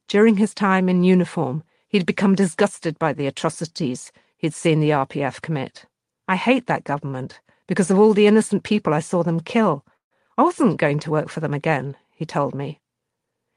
During 0.07 0.37
his 0.37 0.53
time 0.53 0.89
in 0.89 1.03
uniform, 1.03 1.63
he'd 1.87 2.05
become 2.05 2.35
disgusted 2.35 2.99
by 2.99 3.13
the 3.13 3.27
atrocities 3.27 4.11
he'd 4.37 4.53
seen 4.53 4.79
the 4.79 4.89
RPF 4.89 5.41
commit. 5.41 5.85
I 6.27 6.35
hate 6.35 6.67
that 6.67 6.83
government 6.83 7.39
because 7.67 7.89
of 7.89 7.97
all 7.97 8.13
the 8.13 8.27
innocent 8.27 8.63
people 8.63 8.93
I 8.93 8.99
saw 8.99 9.23
them 9.23 9.39
kill. 9.39 9.85
I 10.37 10.43
wasn't 10.43 10.77
going 10.77 10.99
to 10.99 11.11
work 11.11 11.29
for 11.29 11.39
them 11.39 11.53
again, 11.53 11.95
he 12.11 12.25
told 12.25 12.53
me. 12.53 12.79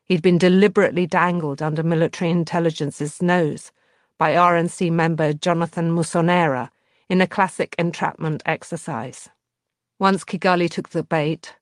He'd 0.05 0.23
been 0.23 0.39
deliberately 0.39 1.07
dangled 1.07 1.61
under 1.61 1.83
military 1.83 2.31
intelligence's 2.31 3.21
nose 3.21 3.73
by 4.19 4.35
RNC 4.35 4.93
member 4.93 5.33
Jonathan 5.33 5.91
Musonera 5.91 6.71
in 7.09 7.21
a 7.21 7.27
classic 7.27 7.75
entrapment 7.79 8.43
exercise. 8.47 9.29
Once 9.99 10.25
Kigali 10.25 10.71
took 10.71 10.91
the 10.91 11.03
bait, 11.03 11.55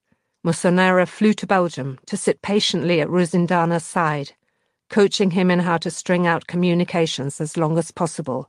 Musonera 0.45 1.09
flew 1.09 1.33
to 1.35 1.47
Belgium 1.47 1.99
to 2.07 2.17
sit 2.17 2.43
patiently 2.43 3.01
at 3.01 3.09
Ruzindana's 3.09 3.85
side, 3.85 4.33
coaching 4.95 5.33
him 5.33 5.51
in 5.51 5.59
how 5.59 5.77
to 5.77 5.91
string 5.91 6.25
out 6.25 6.47
communications 6.47 7.41
as 7.41 7.57
long 7.57 7.77
as 7.77 7.91
possible 7.91 8.49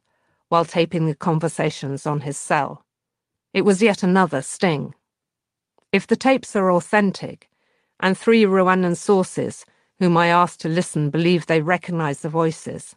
while 0.49 0.63
taping 0.63 1.07
the 1.07 1.15
conversations 1.15 2.05
on 2.05 2.21
his 2.21 2.37
cell. 2.37 2.85
It 3.51 3.65
was 3.65 3.81
yet 3.81 4.03
another 4.03 4.43
sting. 4.43 4.93
If 5.91 6.05
the 6.05 6.15
tapes 6.15 6.55
are 6.55 6.71
authentic, 6.71 7.49
and 7.99 8.15
three 8.15 8.43
Rwandan 8.43 8.95
sources 8.95 9.65
whom 9.97 10.15
I 10.17 10.27
asked 10.27 10.59
to 10.59 10.69
listen 10.69 11.09
believe 11.09 11.47
they 11.47 11.61
recognize 11.61 12.19
the 12.19 12.29
voices, 12.29 12.95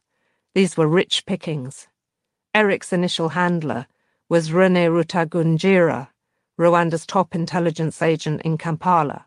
these 0.55 0.77
were 0.77 0.87
rich 0.87 1.25
pickings. 1.25 1.89
Eric's 2.55 2.93
initial 2.93 3.31
handler 3.31 3.87
was 4.29 4.53
Rene 4.53 4.89
Rutagunjira, 4.89 6.09
Rwanda's 6.61 7.07
top 7.07 7.35
intelligence 7.35 8.03
agent 8.03 8.43
in 8.43 8.59
Kampala, 8.59 9.25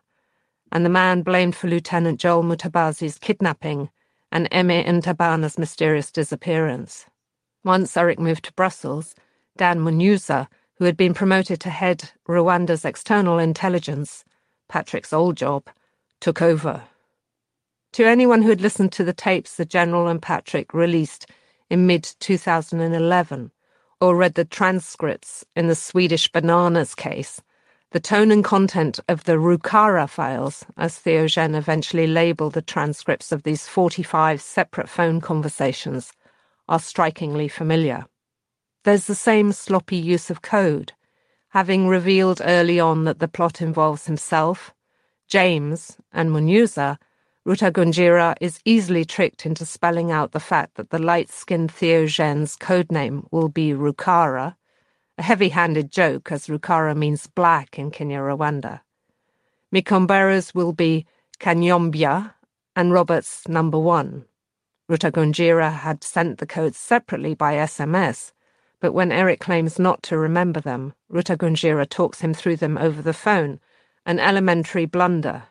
and 0.70 0.84
the 0.84 0.96
man 1.00 1.22
blamed 1.22 1.56
for 1.56 1.66
Lieutenant 1.66 2.20
Joel 2.20 2.44
Mutabazi's 2.44 3.18
kidnapping 3.18 3.90
and 4.32 4.48
Eme 4.50 4.82
Ntabana's 4.84 5.58
mysterious 5.58 6.10
disappearance. 6.10 7.04
Once 7.64 7.96
Eric 7.96 8.18
moved 8.18 8.46
to 8.46 8.52
Brussels, 8.54 9.14
Dan 9.58 9.78
Munyuza, 9.80 10.48
who 10.78 10.86
had 10.86 10.96
been 10.96 11.12
promoted 11.12 11.60
to 11.60 11.70
head 11.70 12.10
Rwanda's 12.26 12.84
external 12.84 13.38
intelligence, 13.38 14.24
Patrick's 14.68 15.12
old 15.12 15.36
job, 15.36 15.68
took 16.20 16.40
over. 16.40 16.82
To 17.92 18.04
anyone 18.06 18.40
who 18.40 18.48
had 18.48 18.62
listened 18.62 18.90
to 18.92 19.04
the 19.04 19.12
tapes 19.12 19.56
the 19.56 19.66
General 19.66 20.08
and 20.08 20.20
Patrick 20.20 20.72
released 20.72 21.26
in 21.68 21.86
mid 21.86 22.02
2011, 22.20 23.50
or 24.00 24.16
read 24.16 24.34
the 24.34 24.46
transcripts 24.46 25.44
in 25.54 25.68
the 25.68 25.74
Swedish 25.74 26.32
Bananas 26.32 26.94
case, 26.94 27.42
The 27.92 28.00
tone 28.00 28.30
and 28.30 28.42
content 28.42 29.00
of 29.06 29.24
the 29.24 29.36
Rukara 29.36 30.08
files, 30.08 30.64
as 30.78 30.98
Theogen 30.98 31.54
eventually 31.54 32.06
labeled 32.06 32.54
the 32.54 32.62
transcripts 32.62 33.32
of 33.32 33.42
these 33.42 33.68
45 33.68 34.40
separate 34.40 34.88
phone 34.88 35.20
conversations, 35.20 36.10
are 36.70 36.78
strikingly 36.78 37.48
familiar. 37.48 38.06
There's 38.84 39.04
the 39.04 39.14
same 39.14 39.52
sloppy 39.52 39.98
use 39.98 40.30
of 40.30 40.40
code, 40.40 40.94
having 41.50 41.86
revealed 41.86 42.40
early 42.42 42.80
on 42.80 43.04
that 43.04 43.18
the 43.18 43.28
plot 43.28 43.60
involves 43.60 44.06
himself, 44.06 44.72
James, 45.28 45.98
and 46.14 46.30
Munuza, 46.30 46.96
Rutagunjira 47.46 48.36
is 48.40 48.60
easily 48.64 49.04
tricked 49.04 49.44
into 49.44 49.66
spelling 49.66 50.10
out 50.10 50.32
the 50.32 50.40
fact 50.40 50.76
that 50.76 50.88
the 50.88 50.98
light-skinned 50.98 51.70
Theogen's 51.70 52.56
codename 52.56 53.26
will 53.30 53.50
be 53.50 53.72
Rukara, 53.72 54.56
a 55.18 55.22
heavy-handed 55.22 55.90
joke 55.90 56.32
as 56.32 56.46
Rukara 56.46 56.96
means 56.96 57.26
black 57.26 57.78
in 57.78 57.90
Kinyarwanda. 57.90 58.80
Mikombero's 59.72 60.54
will 60.54 60.72
be 60.72 61.06
Kanyombia 61.38 62.34
and 62.74 62.92
Robert's 62.92 63.46
number 63.48 63.78
one. 63.78 64.24
Rutagunjira 64.90 65.72
had 65.72 66.02
sent 66.02 66.38
the 66.38 66.46
codes 66.46 66.76
separately 66.76 67.34
by 67.34 67.54
SMS, 67.54 68.32
but 68.80 68.92
when 68.92 69.12
Eric 69.12 69.40
claims 69.40 69.78
not 69.78 70.02
to 70.04 70.18
remember 70.18 70.60
them, 70.60 70.94
Rutagunjira 71.10 71.88
talks 71.88 72.20
him 72.20 72.34
through 72.34 72.56
them 72.56 72.76
over 72.76 73.00
the 73.00 73.12
phone, 73.12 73.60
an 74.04 74.18
elementary 74.18 74.86
blunder. 74.86 75.44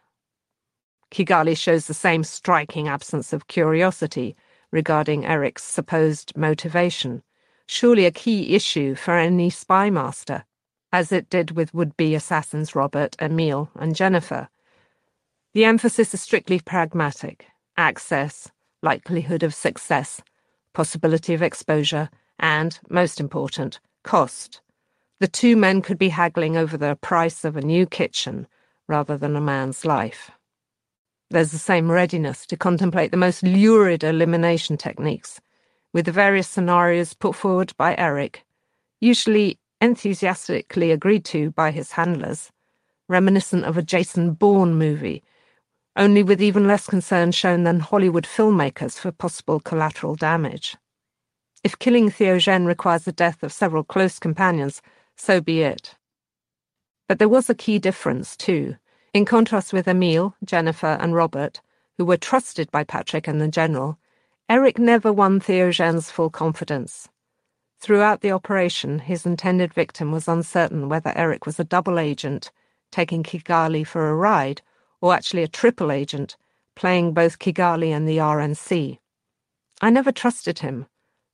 Kigali 1.11 1.57
shows 1.57 1.87
the 1.87 1.93
same 1.93 2.23
striking 2.23 2.87
absence 2.87 3.33
of 3.33 3.47
curiosity 3.47 4.35
regarding 4.71 5.25
Eric's 5.25 5.63
supposed 5.63 6.35
motivation, 6.37 7.23
surely 7.65 8.05
a 8.05 8.11
key 8.11 8.55
issue 8.55 8.95
for 8.95 9.17
any 9.17 9.49
spy 9.49 9.89
master, 9.89 10.45
as 10.91 11.11
it 11.11 11.29
did 11.29 11.51
with 11.51 11.73
would-be 11.73 12.15
assassins 12.15 12.75
Robert, 12.75 13.15
Emil, 13.21 13.69
and 13.75 13.95
Jennifer. 13.95 14.49
The 15.53 15.65
emphasis 15.65 16.13
is 16.13 16.21
strictly 16.21 16.59
pragmatic 16.59 17.47
access, 17.77 18.51
likelihood 18.81 19.43
of 19.43 19.53
success, 19.53 20.21
possibility 20.73 21.33
of 21.33 21.41
exposure, 21.41 22.09
and, 22.39 22.79
most 22.89 23.19
important, 23.19 23.79
cost. 24.03 24.61
The 25.19 25.27
two 25.27 25.55
men 25.55 25.81
could 25.81 25.97
be 25.97 26.09
haggling 26.09 26.57
over 26.57 26.77
the 26.77 26.95
price 26.95 27.45
of 27.45 27.55
a 27.55 27.61
new 27.61 27.85
kitchen 27.85 28.47
rather 28.87 29.17
than 29.17 29.35
a 29.35 29.41
man's 29.41 29.85
life. 29.85 30.31
There's 31.29 31.51
the 31.51 31.57
same 31.57 31.91
readiness 31.91 32.45
to 32.47 32.57
contemplate 32.57 33.11
the 33.11 33.17
most 33.17 33.43
lurid 33.43 34.03
elimination 34.03 34.77
techniques, 34.77 35.39
with 35.93 36.05
the 36.05 36.11
various 36.11 36.47
scenarios 36.47 37.13
put 37.13 37.35
forward 37.35 37.73
by 37.77 37.95
Eric, 37.97 38.45
usually 38.99 39.59
enthusiastically 39.81 40.91
agreed 40.91 41.25
to 41.25 41.51
by 41.51 41.71
his 41.71 41.93
handlers, 41.93 42.51
reminiscent 43.09 43.65
of 43.65 43.77
a 43.77 43.81
Jason 43.81 44.33
Bourne 44.33 44.75
movie, 44.75 45.23
only 45.95 46.23
with 46.23 46.41
even 46.41 46.67
less 46.67 46.87
concern 46.87 47.31
shown 47.31 47.63
than 47.63 47.79
Hollywood 47.79 48.25
filmmakers 48.25 48.97
for 48.97 49.11
possible 49.11 49.59
collateral 49.59 50.15
damage. 50.15 50.77
If 51.63 51.77
killing 51.77 52.09
Theogen 52.09 52.65
requires 52.65 53.03
the 53.03 53.11
death 53.11 53.43
of 53.43 53.51
several 53.51 53.83
close 53.83 54.17
companions, 54.17 54.81
so 55.17 55.41
be 55.41 55.61
it. 55.61 55.95
But 57.07 57.19
there 57.19 57.29
was 57.29 57.49
a 57.49 57.55
key 57.55 57.77
difference, 57.77 58.37
too. 58.37 58.77
In 59.13 59.25
contrast 59.25 59.73
with 59.73 59.87
Emile, 59.87 60.35
Jennifer, 60.45 60.97
and 61.01 61.13
Robert, 61.13 61.61
who 61.97 62.05
were 62.05 62.17
trusted 62.17 62.71
by 62.71 62.85
Patrick 62.85 63.27
and 63.27 63.41
the 63.41 63.49
General, 63.49 63.99
Eric 64.49 64.77
never 64.77 65.13
won 65.13 65.39
Theogen's 65.39 66.11
full 66.11 66.29
confidence. 66.29 67.07
Throughout 67.79 68.21
the 68.21 68.31
operation, 68.31 68.99
his 68.99 69.25
intended 69.25 69.73
victim 69.73 70.11
was 70.11 70.27
uncertain 70.27 70.87
whether 70.89 71.13
Eric 71.15 71.45
was 71.45 71.59
a 71.59 71.63
double 71.63 71.97
agent, 71.97 72.51
taking 72.91 73.23
Kigali 73.23 73.85
for 73.85 74.09
a 74.09 74.15
ride, 74.15 74.61
or 75.01 75.13
actually 75.13 75.43
a 75.43 75.47
triple 75.47 75.91
agent, 75.91 76.37
playing 76.75 77.13
both 77.13 77.39
Kigali 77.39 77.89
and 77.89 78.07
the 78.07 78.17
RNC. 78.17 78.99
I 79.81 79.89
never 79.89 80.11
trusted 80.11 80.59
him, 80.59 80.85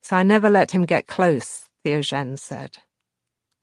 so 0.02 0.16
I 0.16 0.24
never 0.24 0.50
let 0.50 0.72
him 0.72 0.86
get 0.86 1.08
close, 1.08 1.66
Theogen 1.84 2.40
said. 2.40 2.78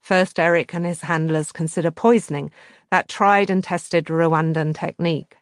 First, 0.01 0.39
Eric 0.39 0.75
and 0.75 0.85
his 0.85 1.01
handlers 1.01 1.51
consider 1.51 1.89
poisoning, 1.89 2.51
that 2.91 3.09
tried 3.09 3.49
and 3.49 3.63
tested 3.63 4.05
Rwandan 4.05 4.77
technique. 4.77 5.37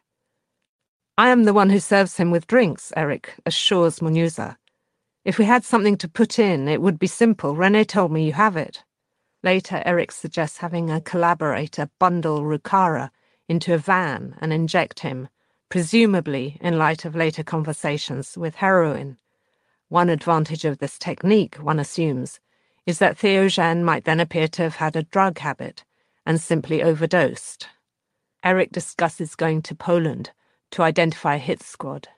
I 1.16 1.28
am 1.28 1.44
the 1.44 1.54
one 1.54 1.70
who 1.70 1.78
serves 1.78 2.16
him 2.16 2.32
with 2.32 2.48
drinks, 2.48 2.92
Eric 2.96 3.34
assures 3.46 4.00
Munuza. 4.00 4.56
If 5.24 5.38
we 5.38 5.44
had 5.44 5.64
something 5.64 5.96
to 5.98 6.08
put 6.08 6.40
in, 6.40 6.66
it 6.66 6.82
would 6.82 6.98
be 6.98 7.06
simple. 7.06 7.54
Rene 7.54 7.84
told 7.84 8.10
me 8.10 8.26
you 8.26 8.32
have 8.32 8.56
it. 8.56 8.82
Later, 9.40 9.80
Eric 9.86 10.10
suggests 10.10 10.58
having 10.58 10.90
a 10.90 11.00
collaborator 11.00 11.88
bundle 12.00 12.42
Rukara 12.42 13.12
into 13.48 13.72
a 13.72 13.78
van 13.78 14.36
and 14.40 14.52
inject 14.52 15.00
him, 15.00 15.28
presumably 15.68 16.58
in 16.60 16.78
light 16.78 17.04
of 17.04 17.14
later 17.14 17.44
conversations 17.44 18.36
with 18.36 18.56
heroin. 18.56 19.16
One 19.88 20.10
advantage 20.10 20.64
of 20.64 20.78
this 20.78 20.98
technique, 20.98 21.54
one 21.62 21.78
assumes, 21.78 22.40
is 22.86 22.98
that 22.98 23.16
Theogen 23.16 23.84
might 23.84 24.04
then 24.04 24.18
appear 24.18 24.48
to 24.48 24.62
have 24.62 24.76
had 24.76 24.96
a 24.96 25.04
drug 25.04 25.38
habit 25.38 25.84
and 26.26 26.40
simply 26.40 26.82
overdosed. 26.82 27.68
Eric 28.42 28.72
discusses 28.72 29.36
going 29.36 29.62
to 29.62 29.76
Poland 29.76 30.32
to 30.74 30.82
identify 30.82 31.38
hit 31.38 31.62
squad. 31.62 32.08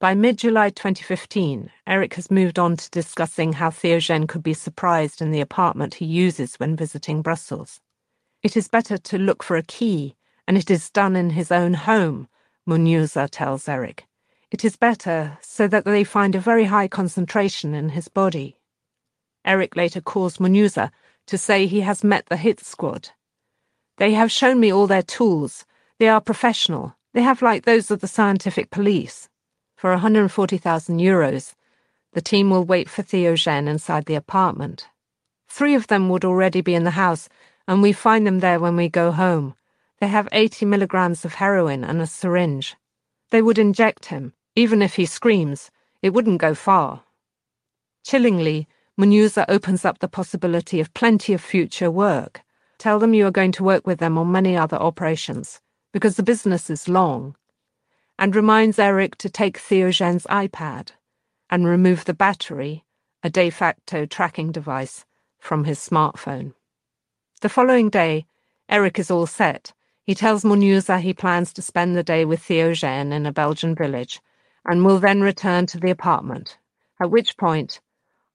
By 0.00 0.14
mid 0.14 0.36
July 0.36 0.68
2015, 0.68 1.70
Eric 1.86 2.12
has 2.14 2.30
moved 2.30 2.58
on 2.58 2.76
to 2.76 2.90
discussing 2.90 3.54
how 3.54 3.70
Theogen 3.70 4.28
could 4.28 4.42
be 4.42 4.52
surprised 4.52 5.22
in 5.22 5.30
the 5.30 5.40
apartment 5.40 5.94
he 5.94 6.04
uses 6.04 6.56
when 6.56 6.76
visiting 6.76 7.22
Brussels. 7.22 7.80
It 8.42 8.54
is 8.54 8.68
better 8.68 8.98
to 8.98 9.18
look 9.18 9.42
for 9.42 9.56
a 9.56 9.62
key, 9.62 10.14
and 10.46 10.58
it 10.58 10.70
is 10.70 10.90
done 10.90 11.16
in 11.16 11.30
his 11.30 11.50
own 11.50 11.72
home, 11.72 12.28
Munuza 12.68 13.30
tells 13.30 13.66
Eric. 13.66 14.06
It 14.50 14.62
is 14.62 14.76
better 14.76 15.38
so 15.40 15.66
that 15.68 15.86
they 15.86 16.04
find 16.04 16.34
a 16.34 16.40
very 16.40 16.64
high 16.64 16.88
concentration 16.88 17.74
in 17.74 17.88
his 17.88 18.08
body. 18.08 18.58
Eric 19.42 19.74
later 19.74 20.02
calls 20.02 20.36
Munuza 20.36 20.90
to 21.26 21.38
say 21.38 21.66
he 21.66 21.80
has 21.80 22.04
met 22.04 22.26
the 22.26 22.36
hit 22.36 22.60
squad. 22.60 23.08
They 23.96 24.12
have 24.12 24.30
shown 24.30 24.60
me 24.60 24.70
all 24.70 24.86
their 24.86 25.02
tools. 25.02 25.64
They 25.98 26.08
are 26.08 26.20
professional. 26.20 26.97
They 27.18 27.24
have 27.24 27.42
like 27.42 27.64
those 27.64 27.90
of 27.90 27.98
the 27.98 28.06
scientific 28.06 28.70
police. 28.70 29.28
For 29.74 29.90
140,000 29.90 31.00
euros, 31.00 31.56
the 32.12 32.20
team 32.20 32.48
will 32.48 32.62
wait 32.62 32.88
for 32.88 33.02
Theogen 33.02 33.66
inside 33.66 34.04
the 34.04 34.14
apartment. 34.14 34.86
Three 35.48 35.74
of 35.74 35.88
them 35.88 36.08
would 36.10 36.24
already 36.24 36.60
be 36.60 36.76
in 36.76 36.84
the 36.84 36.92
house, 36.92 37.28
and 37.66 37.82
we 37.82 37.92
find 37.92 38.24
them 38.24 38.38
there 38.38 38.60
when 38.60 38.76
we 38.76 38.88
go 38.88 39.10
home. 39.10 39.56
They 39.98 40.06
have 40.06 40.28
80 40.30 40.66
milligrams 40.66 41.24
of 41.24 41.34
heroin 41.34 41.82
and 41.82 42.00
a 42.00 42.06
syringe. 42.06 42.76
They 43.30 43.42
would 43.42 43.58
inject 43.58 44.04
him. 44.04 44.32
Even 44.54 44.80
if 44.80 44.94
he 44.94 45.04
screams, 45.04 45.72
it 46.00 46.10
wouldn't 46.10 46.40
go 46.40 46.54
far. 46.54 47.02
Chillingly, 48.04 48.68
Munuza 48.96 49.44
opens 49.48 49.84
up 49.84 49.98
the 49.98 50.06
possibility 50.06 50.78
of 50.78 50.94
plenty 50.94 51.32
of 51.32 51.40
future 51.40 51.90
work. 51.90 52.42
Tell 52.78 53.00
them 53.00 53.12
you 53.12 53.26
are 53.26 53.32
going 53.32 53.50
to 53.58 53.64
work 53.64 53.88
with 53.88 53.98
them 53.98 54.16
on 54.16 54.30
many 54.30 54.56
other 54.56 54.76
operations, 54.76 55.60
because 55.98 56.14
the 56.14 56.22
business 56.22 56.70
is 56.70 56.88
long. 56.88 57.34
And 58.20 58.36
reminds 58.36 58.78
Eric 58.78 59.16
to 59.16 59.28
take 59.28 59.58
Theogen's 59.58 60.28
iPad 60.30 60.90
and 61.50 61.66
remove 61.66 62.04
the 62.04 62.14
battery, 62.14 62.84
a 63.24 63.28
de 63.28 63.50
facto 63.50 64.06
tracking 64.06 64.52
device, 64.52 65.04
from 65.40 65.64
his 65.64 65.80
smartphone. 65.80 66.54
The 67.40 67.48
following 67.48 67.90
day, 67.90 68.26
Eric 68.68 69.00
is 69.00 69.10
all 69.10 69.26
set. 69.26 69.72
He 70.04 70.14
tells 70.14 70.44
Munuza 70.44 71.00
he 71.00 71.12
plans 71.12 71.52
to 71.54 71.62
spend 71.62 71.96
the 71.96 72.04
day 72.04 72.24
with 72.24 72.44
Theogen 72.44 73.10
in 73.12 73.26
a 73.26 73.32
Belgian 73.32 73.74
village 73.74 74.20
and 74.64 74.84
will 74.84 75.00
then 75.00 75.20
return 75.20 75.66
to 75.66 75.80
the 75.80 75.90
apartment, 75.90 76.58
at 77.00 77.10
which 77.10 77.36
point 77.36 77.80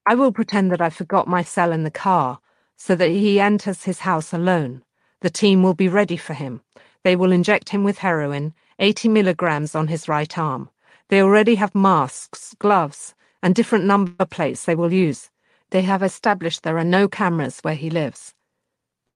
I 0.05 0.15
will 0.15 0.33
pretend 0.33 0.69
that 0.73 0.81
I 0.81 0.89
forgot 0.89 1.29
my 1.29 1.43
cell 1.43 1.71
in 1.71 1.85
the 1.85 1.91
car 1.91 2.39
so 2.75 2.93
that 2.95 3.07
he 3.09 3.39
enters 3.39 3.85
his 3.85 3.99
house 3.99 4.33
alone. 4.33 4.83
The 5.21 5.29
team 5.29 5.63
will 5.63 5.75
be 5.75 5.87
ready 5.87 6.17
for 6.17 6.33
him. 6.33 6.59
They 7.03 7.15
will 7.17 7.33
inject 7.33 7.69
him 7.69 7.83
with 7.83 7.97
heroin, 7.97 8.53
80 8.79 9.09
milligrams 9.09 9.75
on 9.75 9.89
his 9.89 10.07
right 10.07 10.37
arm. 10.37 10.69
They 11.09 11.21
already 11.21 11.55
have 11.55 11.75
masks, 11.75 12.55
gloves, 12.59 13.13
and 13.41 13.53
different 13.53 13.83
number 13.85 14.25
plates 14.25 14.63
they 14.63 14.75
will 14.75 14.93
use. 14.93 15.29
They 15.71 15.81
have 15.81 16.01
established 16.01 16.63
there 16.63 16.77
are 16.77 16.83
no 16.85 17.09
cameras 17.09 17.59
where 17.61 17.75
he 17.75 17.89
lives. 17.89 18.33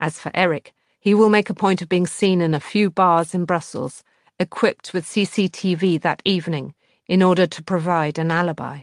As 0.01 0.19
for 0.19 0.31
Eric, 0.33 0.73
he 0.99 1.13
will 1.13 1.29
make 1.29 1.49
a 1.49 1.53
point 1.53 1.81
of 1.81 1.87
being 1.87 2.05
seen 2.05 2.41
in 2.41 2.53
a 2.53 2.59
few 2.59 2.89
bars 2.89 3.33
in 3.33 3.45
Brussels, 3.45 4.03
equipped 4.37 4.93
with 4.93 5.05
CCTV 5.05 6.01
that 6.01 6.21
evening, 6.25 6.75
in 7.07 7.23
order 7.23 7.47
to 7.47 7.63
provide 7.63 8.19
an 8.19 8.31
alibi. 8.31 8.81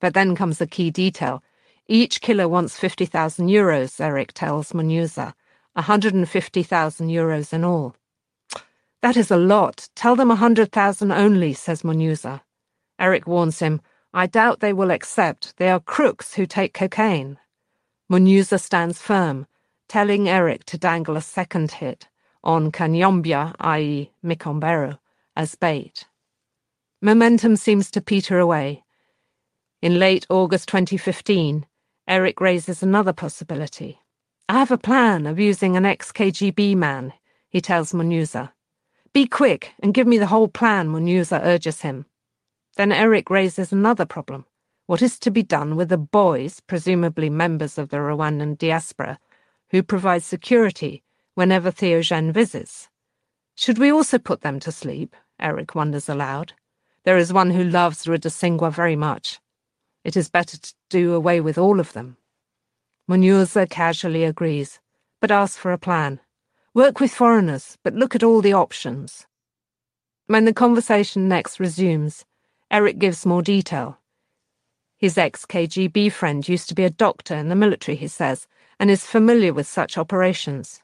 But 0.00 0.14
then 0.14 0.34
comes 0.34 0.58
the 0.58 0.66
key 0.66 0.90
detail. 0.90 1.42
Each 1.86 2.22
killer 2.22 2.48
wants 2.48 2.78
50,000 2.78 3.48
euros, 3.48 4.00
Eric 4.00 4.32
tells 4.32 4.72
Munuza. 4.72 5.34
150,000 5.74 7.08
euros 7.08 7.52
in 7.52 7.64
all. 7.64 7.94
That 9.04 9.18
is 9.18 9.30
a 9.30 9.36
lot. 9.36 9.90
Tell 9.94 10.16
them 10.16 10.30
a 10.30 10.40
100,000 10.40 11.12
only, 11.12 11.52
says 11.52 11.82
Munuza. 11.82 12.40
Eric 12.98 13.26
warns 13.26 13.58
him, 13.58 13.82
I 14.14 14.26
doubt 14.26 14.60
they 14.60 14.72
will 14.72 14.90
accept. 14.90 15.58
They 15.58 15.68
are 15.68 15.78
crooks 15.78 16.32
who 16.32 16.46
take 16.46 16.72
cocaine. 16.72 17.36
Munuza 18.10 18.58
stands 18.58 19.02
firm, 19.02 19.46
telling 19.88 20.26
Eric 20.26 20.64
to 20.64 20.78
dangle 20.78 21.18
a 21.18 21.20
second 21.20 21.72
hit 21.72 22.08
on 22.42 22.72
Kanyombia, 22.72 23.54
i.e., 23.60 24.10
Mikombero, 24.24 24.98
as 25.36 25.54
bait. 25.54 26.06
Momentum 27.02 27.56
seems 27.56 27.90
to 27.90 28.00
peter 28.00 28.38
away. 28.38 28.84
In 29.82 29.98
late 29.98 30.24
August 30.30 30.66
2015, 30.68 31.66
Eric 32.08 32.40
raises 32.40 32.82
another 32.82 33.12
possibility. 33.12 34.00
I 34.48 34.60
have 34.60 34.70
a 34.70 34.78
plan 34.78 35.26
of 35.26 35.38
using 35.38 35.76
an 35.76 35.84
ex 35.84 36.10
KGB 36.10 36.74
man, 36.74 37.12
he 37.50 37.60
tells 37.60 37.92
Munuza. 37.92 38.53
Be 39.14 39.26
quick 39.28 39.72
and 39.80 39.94
give 39.94 40.08
me 40.08 40.18
the 40.18 40.26
whole 40.26 40.48
plan, 40.48 40.88
Munuza 40.88 41.40
urges 41.40 41.82
him. 41.82 42.04
Then 42.76 42.90
Eric 42.90 43.30
raises 43.30 43.72
another 43.72 44.04
problem. 44.04 44.44
What 44.86 45.02
is 45.02 45.20
to 45.20 45.30
be 45.30 45.44
done 45.44 45.76
with 45.76 45.88
the 45.88 45.96
boys, 45.96 46.58
presumably 46.58 47.30
members 47.30 47.78
of 47.78 47.90
the 47.90 47.98
Rwandan 47.98 48.58
diaspora, 48.58 49.20
who 49.70 49.84
provide 49.84 50.24
security 50.24 51.04
whenever 51.36 51.70
Theogene 51.70 52.32
visits? 52.32 52.88
Should 53.54 53.78
we 53.78 53.92
also 53.92 54.18
put 54.18 54.40
them 54.40 54.58
to 54.58 54.72
sleep? 54.72 55.14
Eric 55.38 55.76
wonders 55.76 56.08
aloud. 56.08 56.52
There 57.04 57.16
is 57.16 57.32
one 57.32 57.52
who 57.52 57.62
loves 57.62 58.06
Rudasingwa 58.06 58.72
very 58.72 58.96
much. 58.96 59.38
It 60.02 60.16
is 60.16 60.28
better 60.28 60.58
to 60.58 60.74
do 60.90 61.14
away 61.14 61.40
with 61.40 61.56
all 61.56 61.78
of 61.78 61.92
them. 61.92 62.16
Munuza 63.08 63.70
casually 63.70 64.24
agrees, 64.24 64.80
but 65.20 65.30
asks 65.30 65.56
for 65.56 65.70
a 65.70 65.78
plan. 65.78 66.18
Work 66.74 66.98
with 66.98 67.14
foreigners, 67.14 67.78
but 67.84 67.94
look 67.94 68.16
at 68.16 68.24
all 68.24 68.40
the 68.40 68.52
options. 68.52 69.28
When 70.26 70.44
the 70.44 70.52
conversation 70.52 71.28
next 71.28 71.60
resumes, 71.60 72.24
Eric 72.68 72.98
gives 72.98 73.24
more 73.24 73.42
detail. 73.42 74.00
His 74.98 75.16
ex 75.16 75.46
KGB 75.46 76.10
friend 76.10 76.48
used 76.48 76.68
to 76.68 76.74
be 76.74 76.82
a 76.82 76.90
doctor 76.90 77.36
in 77.36 77.48
the 77.48 77.54
military, 77.54 77.94
he 77.94 78.08
says, 78.08 78.48
and 78.80 78.90
is 78.90 79.06
familiar 79.06 79.52
with 79.52 79.68
such 79.68 79.96
operations. 79.96 80.82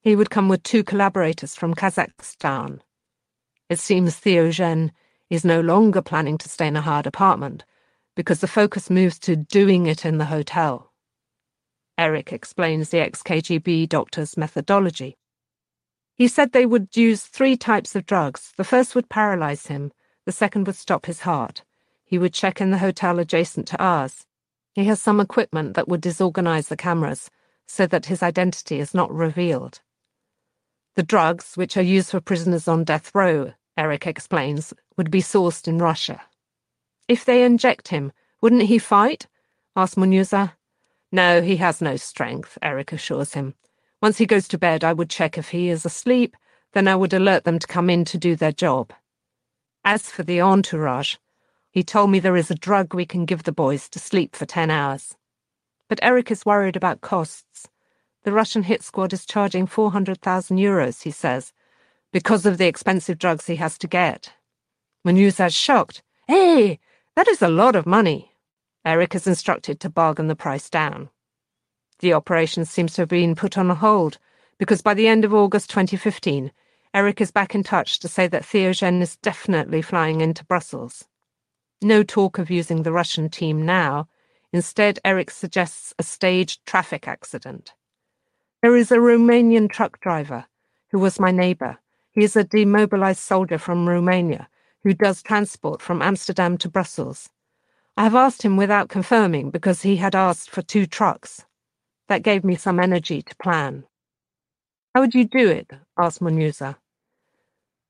He 0.00 0.16
would 0.16 0.28
come 0.28 0.48
with 0.48 0.64
two 0.64 0.82
collaborators 0.82 1.54
from 1.54 1.72
Kazakhstan. 1.72 2.80
It 3.68 3.78
seems 3.78 4.16
Theogene 4.16 4.90
is 5.30 5.44
no 5.44 5.60
longer 5.60 6.02
planning 6.02 6.38
to 6.38 6.48
stay 6.48 6.66
in 6.66 6.74
a 6.74 6.80
hard 6.80 7.06
apartment 7.06 7.64
because 8.16 8.40
the 8.40 8.48
focus 8.48 8.90
moves 8.90 9.20
to 9.20 9.36
doing 9.36 9.86
it 9.86 10.04
in 10.04 10.18
the 10.18 10.24
hotel. 10.24 10.90
Eric 11.96 12.32
explains 12.32 12.88
the 12.88 12.98
ex 12.98 13.22
KGB 13.22 13.88
doctor's 13.88 14.36
methodology. 14.36 15.16
He 16.18 16.26
said 16.26 16.50
they 16.50 16.66
would 16.66 16.96
use 16.96 17.22
three 17.22 17.56
types 17.56 17.94
of 17.94 18.04
drugs. 18.04 18.52
The 18.56 18.64
first 18.64 18.96
would 18.96 19.08
paralyze 19.08 19.68
him, 19.68 19.92
the 20.26 20.32
second 20.32 20.66
would 20.66 20.74
stop 20.74 21.06
his 21.06 21.20
heart, 21.20 21.62
he 22.04 22.18
would 22.18 22.34
check 22.34 22.60
in 22.60 22.72
the 22.72 22.78
hotel 22.78 23.20
adjacent 23.20 23.68
to 23.68 23.80
ours. 23.80 24.26
He 24.74 24.84
has 24.86 25.00
some 25.00 25.20
equipment 25.20 25.74
that 25.74 25.86
would 25.86 26.00
disorganize 26.00 26.68
the 26.68 26.76
cameras 26.76 27.30
so 27.68 27.86
that 27.86 28.06
his 28.06 28.20
identity 28.20 28.80
is 28.80 28.94
not 28.94 29.14
revealed. 29.14 29.80
The 30.96 31.04
drugs, 31.04 31.54
which 31.54 31.76
are 31.76 31.82
used 31.82 32.10
for 32.10 32.20
prisoners 32.20 32.66
on 32.66 32.82
death 32.82 33.14
row, 33.14 33.52
Eric 33.76 34.06
explains, 34.06 34.74
would 34.96 35.12
be 35.12 35.22
sourced 35.22 35.68
in 35.68 35.78
Russia. 35.78 36.20
If 37.06 37.24
they 37.24 37.44
inject 37.44 37.88
him, 37.88 38.12
wouldn't 38.40 38.62
he 38.62 38.78
fight? 38.78 39.28
asks 39.76 39.94
Munuza. 39.94 40.54
No, 41.12 41.42
he 41.42 41.56
has 41.56 41.80
no 41.80 41.94
strength, 41.96 42.58
Eric 42.60 42.92
assures 42.92 43.34
him. 43.34 43.54
Once 44.00 44.18
he 44.18 44.26
goes 44.26 44.46
to 44.48 44.58
bed, 44.58 44.84
I 44.84 44.92
would 44.92 45.10
check 45.10 45.36
if 45.36 45.48
he 45.50 45.68
is 45.68 45.84
asleep, 45.84 46.36
then 46.72 46.86
I 46.86 46.94
would 46.94 47.12
alert 47.12 47.44
them 47.44 47.58
to 47.58 47.66
come 47.66 47.90
in 47.90 48.04
to 48.06 48.18
do 48.18 48.36
their 48.36 48.52
job. 48.52 48.92
As 49.84 50.10
for 50.10 50.22
the 50.22 50.40
entourage, 50.40 51.16
he 51.70 51.82
told 51.82 52.10
me 52.10 52.20
there 52.20 52.36
is 52.36 52.50
a 52.50 52.54
drug 52.54 52.94
we 52.94 53.06
can 53.06 53.24
give 53.24 53.42
the 53.42 53.52
boys 53.52 53.88
to 53.90 53.98
sleep 53.98 54.36
for 54.36 54.46
10 54.46 54.70
hours. 54.70 55.16
But 55.88 55.98
Eric 56.02 56.30
is 56.30 56.46
worried 56.46 56.76
about 56.76 57.00
costs. 57.00 57.68
The 58.24 58.32
Russian 58.32 58.64
hit 58.64 58.82
squad 58.82 59.12
is 59.12 59.26
charging 59.26 59.66
400,000 59.66 60.58
euros, 60.58 61.02
he 61.02 61.10
says, 61.10 61.52
because 62.12 62.46
of 62.46 62.58
the 62.58 62.66
expensive 62.66 63.18
drugs 63.18 63.46
he 63.46 63.56
has 63.56 63.78
to 63.78 63.86
get. 63.86 64.32
Munuza 65.06 65.46
is 65.46 65.54
shocked. 65.54 66.02
Hey, 66.26 66.78
that 67.16 67.28
is 67.28 67.42
a 67.42 67.48
lot 67.48 67.74
of 67.74 67.86
money. 67.86 68.32
Eric 68.84 69.14
is 69.14 69.26
instructed 69.26 69.80
to 69.80 69.90
bargain 69.90 70.28
the 70.28 70.36
price 70.36 70.70
down. 70.70 71.10
The 72.00 72.12
operation 72.12 72.64
seems 72.64 72.94
to 72.94 73.02
have 73.02 73.08
been 73.08 73.34
put 73.34 73.58
on 73.58 73.70
hold 73.70 74.18
because 74.58 74.82
by 74.82 74.94
the 74.94 75.08
end 75.08 75.24
of 75.24 75.34
August 75.34 75.70
2015, 75.70 76.52
Eric 76.94 77.20
is 77.20 77.30
back 77.30 77.54
in 77.54 77.62
touch 77.62 77.98
to 78.00 78.08
say 78.08 78.26
that 78.28 78.44
Theogene 78.44 79.02
is 79.02 79.16
definitely 79.16 79.82
flying 79.82 80.20
into 80.20 80.44
Brussels. 80.44 81.04
No 81.82 82.02
talk 82.02 82.38
of 82.38 82.50
using 82.50 82.82
the 82.82 82.92
Russian 82.92 83.28
team 83.28 83.64
now. 83.64 84.08
Instead, 84.52 84.98
Eric 85.04 85.30
suggests 85.30 85.94
a 85.98 86.02
staged 86.02 86.64
traffic 86.66 87.06
accident. 87.06 87.74
There 88.62 88.76
is 88.76 88.90
a 88.90 88.96
Romanian 88.96 89.70
truck 89.70 90.00
driver 90.00 90.46
who 90.90 90.98
was 90.98 91.20
my 91.20 91.30
neighbour. 91.30 91.78
He 92.12 92.24
is 92.24 92.34
a 92.34 92.42
demobilized 92.42 93.20
soldier 93.20 93.58
from 93.58 93.88
Romania 93.88 94.48
who 94.82 94.94
does 94.94 95.22
transport 95.22 95.82
from 95.82 96.02
Amsterdam 96.02 96.56
to 96.58 96.68
Brussels. 96.68 97.28
I 97.96 98.04
have 98.04 98.14
asked 98.14 98.42
him 98.42 98.56
without 98.56 98.88
confirming 98.88 99.50
because 99.50 99.82
he 99.82 99.96
had 99.96 100.14
asked 100.14 100.50
for 100.50 100.62
two 100.62 100.86
trucks. 100.86 101.44
That 102.08 102.22
gave 102.22 102.44
me 102.44 102.56
some 102.56 102.80
energy 102.80 103.22
to 103.22 103.36
plan. 103.36 103.84
How 104.94 105.02
would 105.02 105.14
you 105.14 105.24
do 105.24 105.48
it? 105.48 105.70
asked 105.98 106.20
Munuza. 106.20 106.76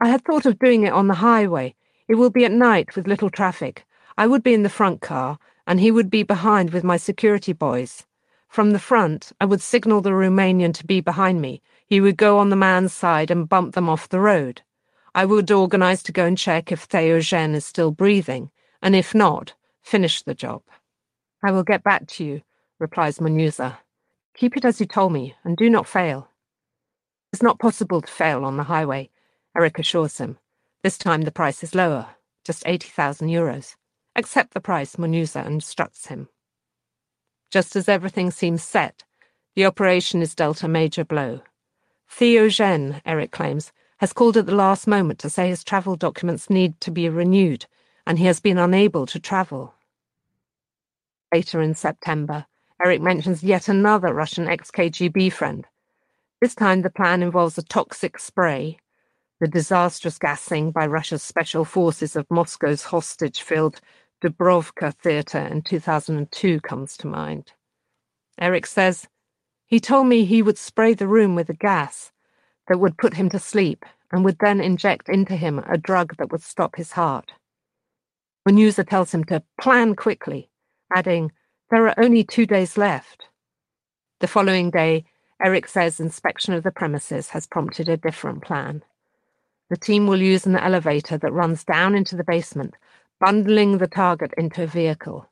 I 0.01 0.09
had 0.09 0.25
thought 0.25 0.47
of 0.47 0.59
doing 0.59 0.83
it 0.83 0.93
on 0.93 1.09
the 1.09 1.15
highway, 1.15 1.75
it 2.09 2.15
will 2.15 2.31
be 2.31 2.47
at 2.47 2.53
night 2.53 2.97
with 2.97 3.07
little 3.07 3.29
traffic. 3.29 3.85
I 4.17 4.27
would 4.27 4.43
be 4.43 4.55
in 4.55 4.63
the 4.63 4.71
front 4.71 5.03
car, 5.03 5.39
and 5.67 5.79
he 5.79 5.91
would 5.91 6.11
be 6.11 6.23
behind 6.23 6.71
with 6.71 6.83
my 6.83 6.97
security 6.97 7.53
boys. 7.53 8.07
From 8.49 8.71
the 8.71 8.79
front, 8.79 9.31
I 9.41 9.45
would 9.45 9.61
signal 9.61 10.01
the 10.01 10.11
Romanian 10.11 10.73
to 10.75 10.87
be 10.87 11.03
behind 11.03 11.43
me. 11.43 11.61
He 11.87 12.01
would 12.01 12.17
go 12.17 12.39
on 12.39 12.49
the 12.49 12.57
man's 12.57 12.95
side 12.95 13.31
and 13.31 13.49
bump 13.49 13.75
them 13.75 13.91
off 13.91 14.09
the 14.09 14.21
road. 14.21 14.63
I 15.15 15.27
would 15.27 15.51
organize 15.51 16.03
to 16.05 16.13
go 16.13 16.25
and 16.25 16.39
check 16.39 16.73
if 16.73 16.89
Theogene 16.89 17.55
is 17.55 17.67
still 17.67 17.91
breathing, 17.91 18.51
and 18.81 18.97
if 18.97 19.15
not, 19.15 19.53
finish 19.83 20.23
the 20.23 20.35
job. 20.35 20.63
I 21.45 21.51
will 21.51 21.63
get 21.63 21.83
back 21.83 22.07
to 22.09 22.25
you, 22.25 22.43
replies 22.79 23.19
Munuza. 23.19 23.77
Keep 24.39 24.57
it 24.57 24.65
as 24.65 24.79
you 24.79 24.87
told 24.87 25.13
me, 25.13 25.35
and 25.43 25.57
do 25.57 25.69
not 25.69 25.89
fail. 25.89 26.29
It's 27.33 27.43
not 27.43 27.59
possible 27.59 28.01
to 28.01 28.13
fail 28.13 28.45
on 28.45 28.57
the 28.57 28.63
highway, 28.63 29.11
Eric 29.57 29.81
assures 29.81 30.19
him. 30.19 30.39
This 30.85 30.97
time 30.97 31.23
the 31.23 31.33
price 31.33 31.65
is 31.65 31.75
lower, 31.75 32.07
just 32.45 32.63
80,000 32.65 33.27
euros. 33.31 33.75
Accept 34.15 34.55
the 34.55 34.61
price, 34.61 34.95
Munuza 34.95 35.45
instructs 35.45 36.07
him. 36.07 36.29
Just 37.51 37.75
as 37.75 37.89
everything 37.89 38.31
seems 38.31 38.63
set, 38.63 39.03
the 39.57 39.67
operation 39.67 40.23
is 40.23 40.37
dealt 40.37 40.63
a 40.63 40.69
major 40.69 41.05
blow. 41.05 41.41
Theogene, 42.09 43.03
Eric 43.05 43.33
claims, 43.33 43.73
has 43.97 44.13
called 44.13 44.37
at 44.37 44.47
the 44.47 44.55
last 44.55 44.87
moment 44.87 45.19
to 45.19 45.31
say 45.31 45.49
his 45.49 45.65
travel 45.65 45.97
documents 45.97 46.49
need 46.49 46.81
to 46.83 46.93
be 46.93 47.09
renewed, 47.09 47.67
and 48.07 48.21
he 48.21 48.27
has 48.27 48.39
been 48.39 48.57
unable 48.57 49.05
to 49.07 49.19
travel. 49.19 49.75
Later 51.35 51.61
in 51.61 51.75
September, 51.75 52.47
Eric 52.83 53.01
mentions 53.01 53.43
yet 53.43 53.69
another 53.69 54.13
Russian 54.15 54.49
ex 54.49 54.71
KGB 54.71 55.33
friend. 55.33 55.67
This 56.41 56.55
time 56.55 56.83
the 56.83 56.91
plan 56.91 57.23
involves 57.23 57.59
a 57.59 57.63
toxic 57.63 58.19
spray 58.19 58.79
the 59.41 59.49
disastrous 59.49 60.19
gassing 60.19 60.73
by 60.73 60.87
Russia's 60.87 61.23
special 61.23 61.65
forces 61.65 62.17
of 62.17 62.31
Moscow's 62.31 62.83
hostage-filled 62.83 63.81
Dubrovka 64.21 64.93
theatre 64.95 65.39
in 65.39 65.63
2002 65.63 66.61
comes 66.61 66.97
to 66.97 67.07
mind. 67.07 67.53
Eric 68.41 68.67
says, 68.67 69.07
He 69.67 69.79
told 69.79 70.09
me 70.09 70.25
he 70.25 70.43
would 70.43 70.59
spray 70.59 70.95
the 70.95 71.07
room 71.07 71.37
with 71.37 71.49
a 71.51 71.55
gas 71.55 72.11
that 72.67 72.81
would 72.81 72.99
put 72.99 73.15
him 73.15 73.29
to 73.31 73.39
sleep 73.39 73.85
and 74.11 74.25
would 74.25 74.39
then 74.41 74.61
inject 74.61 75.09
into 75.09 75.37
him 75.37 75.61
a 75.61 75.79
drug 75.79 76.17
that 76.17 76.33
would 76.33 76.43
stop 76.43 76.75
his 76.75 76.93
heart. 76.93 77.33
Munuza 78.49 78.87
tells 78.87 79.13
him 79.13 79.23
to 79.25 79.43
plan 79.61 79.95
quickly, 79.95 80.51
adding, 80.93 81.31
There 81.71 81.87
are 81.87 82.01
only 82.01 82.25
two 82.25 82.47
days 82.47 82.79
left. 82.79 83.27
The 84.21 84.27
following 84.27 84.71
day, 84.71 85.05
Eric 85.43 85.69
says 85.69 86.01
inspection 86.01 86.55
of 86.55 86.63
the 86.63 86.71
premises 86.71 87.29
has 87.31 87.47
prompted 87.47 87.91
a 87.91 87.99
different 87.99 88.43
plan. 88.43 88.83
The 89.69 89.77
team 89.77 90.07
will 90.07 90.23
use 90.23 90.47
an 90.47 90.57
elevator 90.57 91.19
that 91.19 91.33
runs 91.33 91.65
down 91.65 91.95
into 91.95 92.17
the 92.17 92.25
basement, 92.25 92.75
bundling 93.21 93.77
the 93.77 93.87
target 93.87 94.33
into 94.39 94.63
a 94.63 94.67
vehicle. 94.67 95.29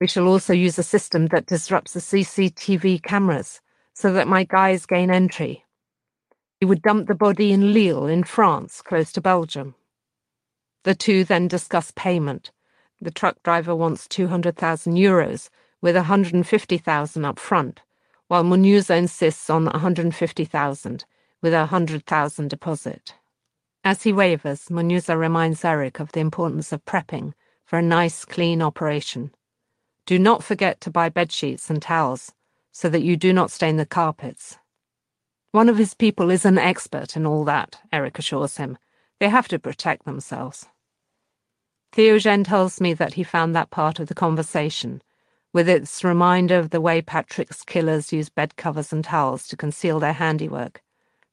We 0.00 0.06
shall 0.06 0.28
also 0.28 0.54
use 0.54 0.78
a 0.78 0.82
system 0.82 1.26
that 1.26 1.46
disrupts 1.46 1.92
the 1.92 2.00
CCTV 2.00 3.02
cameras 3.02 3.60
so 3.92 4.14
that 4.14 4.26
my 4.26 4.44
guys 4.44 4.86
gain 4.86 5.10
entry. 5.10 5.66
He 6.58 6.64
would 6.64 6.80
dump 6.80 7.06
the 7.06 7.14
body 7.14 7.52
in 7.52 7.74
Lille, 7.74 8.06
in 8.06 8.24
France, 8.24 8.80
close 8.80 9.12
to 9.12 9.20
Belgium. 9.20 9.74
The 10.84 10.94
two 10.94 11.22
then 11.22 11.48
discuss 11.48 11.92
payment. 11.94 12.50
The 13.04 13.10
truck 13.10 13.42
driver 13.42 13.76
wants 13.76 14.08
200,000 14.08 14.94
euros, 14.94 15.50
with 15.82 15.94
150,000 15.94 17.24
up 17.26 17.38
front, 17.38 17.82
while 18.28 18.42
Munuza 18.42 18.96
insists 18.96 19.50
on 19.50 19.66
150,000, 19.66 21.04
with 21.42 21.52
a 21.52 21.58
100,000 21.58 22.48
deposit. 22.48 23.14
As 23.84 24.04
he 24.04 24.12
wavers, 24.14 24.70
Munuza 24.70 25.18
reminds 25.18 25.66
Eric 25.66 26.00
of 26.00 26.12
the 26.12 26.20
importance 26.20 26.72
of 26.72 26.86
prepping 26.86 27.34
for 27.66 27.78
a 27.78 27.82
nice, 27.82 28.24
clean 28.24 28.62
operation. 28.62 29.34
Do 30.06 30.18
not 30.18 30.42
forget 30.42 30.80
to 30.80 30.90
buy 30.90 31.10
bed 31.10 31.30
sheets 31.30 31.68
and 31.68 31.82
towels. 31.82 32.32
so 32.72 32.88
that 32.88 33.02
you 33.02 33.18
do 33.18 33.34
not 33.34 33.50
stain 33.50 33.76
the 33.76 33.84
carpets. 33.84 34.56
One 35.52 35.68
of 35.68 35.76
his 35.76 35.92
people 35.92 36.30
is 36.30 36.46
an 36.46 36.56
expert 36.56 37.16
in 37.16 37.26
all 37.26 37.44
that, 37.44 37.80
Eric 37.92 38.18
assures 38.18 38.56
him. 38.56 38.78
They 39.20 39.28
have 39.28 39.46
to 39.48 39.58
protect 39.58 40.06
themselves. 40.06 40.66
Theogene 41.94 42.44
tells 42.44 42.80
me 42.80 42.92
that 42.94 43.14
he 43.14 43.22
found 43.22 43.54
that 43.54 43.70
part 43.70 44.00
of 44.00 44.08
the 44.08 44.16
conversation, 44.16 45.00
with 45.52 45.68
its 45.68 46.02
reminder 46.02 46.58
of 46.58 46.70
the 46.70 46.80
way 46.80 47.00
Patrick's 47.00 47.62
killers 47.62 48.12
use 48.12 48.28
bed 48.28 48.56
covers 48.56 48.92
and 48.92 49.04
towels 49.04 49.46
to 49.46 49.56
conceal 49.56 50.00
their 50.00 50.14
handiwork, 50.14 50.82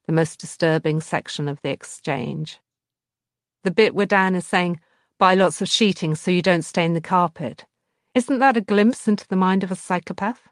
the 0.06 0.12
most 0.12 0.38
disturbing 0.38 1.00
section 1.00 1.48
of 1.48 1.60
the 1.62 1.70
exchange. 1.70 2.60
The 3.64 3.72
bit 3.72 3.92
where 3.92 4.06
Dan 4.06 4.36
is 4.36 4.46
saying, 4.46 4.78
buy 5.18 5.34
lots 5.34 5.60
of 5.60 5.68
sheeting 5.68 6.14
so 6.14 6.30
you 6.30 6.42
don't 6.42 6.62
stain 6.62 6.94
the 6.94 7.00
carpet. 7.00 7.64
Isn't 8.14 8.38
that 8.38 8.56
a 8.56 8.60
glimpse 8.60 9.08
into 9.08 9.26
the 9.26 9.34
mind 9.34 9.64
of 9.64 9.72
a 9.72 9.76
psychopath? 9.76 10.42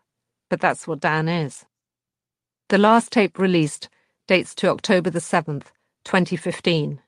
But 0.48 0.60
that's 0.60 0.88
what 0.88 0.98
Dan 0.98 1.28
is. 1.28 1.66
The 2.68 2.78
last 2.78 3.12
tape 3.12 3.38
released 3.38 3.88
dates 4.26 4.56
to 4.56 4.70
October 4.70 5.10
the 5.10 5.20
7th, 5.20 5.66
2015, 6.04 7.00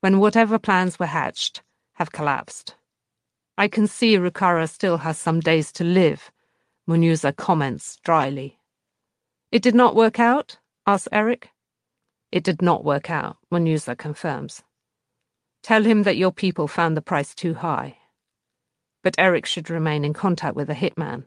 when 0.00 0.18
whatever 0.18 0.58
plans 0.58 0.98
were 0.98 1.04
hatched 1.04 1.60
have 2.00 2.12
collapsed. 2.12 2.76
I 3.58 3.68
can 3.68 3.86
see 3.86 4.16
Rukara 4.16 4.66
still 4.70 4.96
has 4.96 5.18
some 5.18 5.38
days 5.38 5.70
to 5.72 5.84
live, 5.84 6.32
Munuza 6.88 7.36
comments 7.36 7.98
dryly. 8.02 8.58
It 9.52 9.62
did 9.62 9.74
not 9.74 9.94
work 9.94 10.18
out? 10.18 10.56
asks 10.86 11.08
Eric. 11.12 11.50
It 12.32 12.42
did 12.42 12.62
not 12.62 12.86
work 12.86 13.10
out, 13.10 13.36
Munuza 13.52 13.98
confirms. 13.98 14.62
Tell 15.62 15.84
him 15.84 16.04
that 16.04 16.16
your 16.16 16.32
people 16.32 16.66
found 16.66 16.96
the 16.96 17.02
price 17.02 17.34
too 17.34 17.52
high. 17.52 17.98
But 19.02 19.16
Eric 19.18 19.44
should 19.44 19.68
remain 19.68 20.02
in 20.02 20.14
contact 20.14 20.56
with 20.56 20.68
the 20.68 20.74
hitman. 20.74 21.26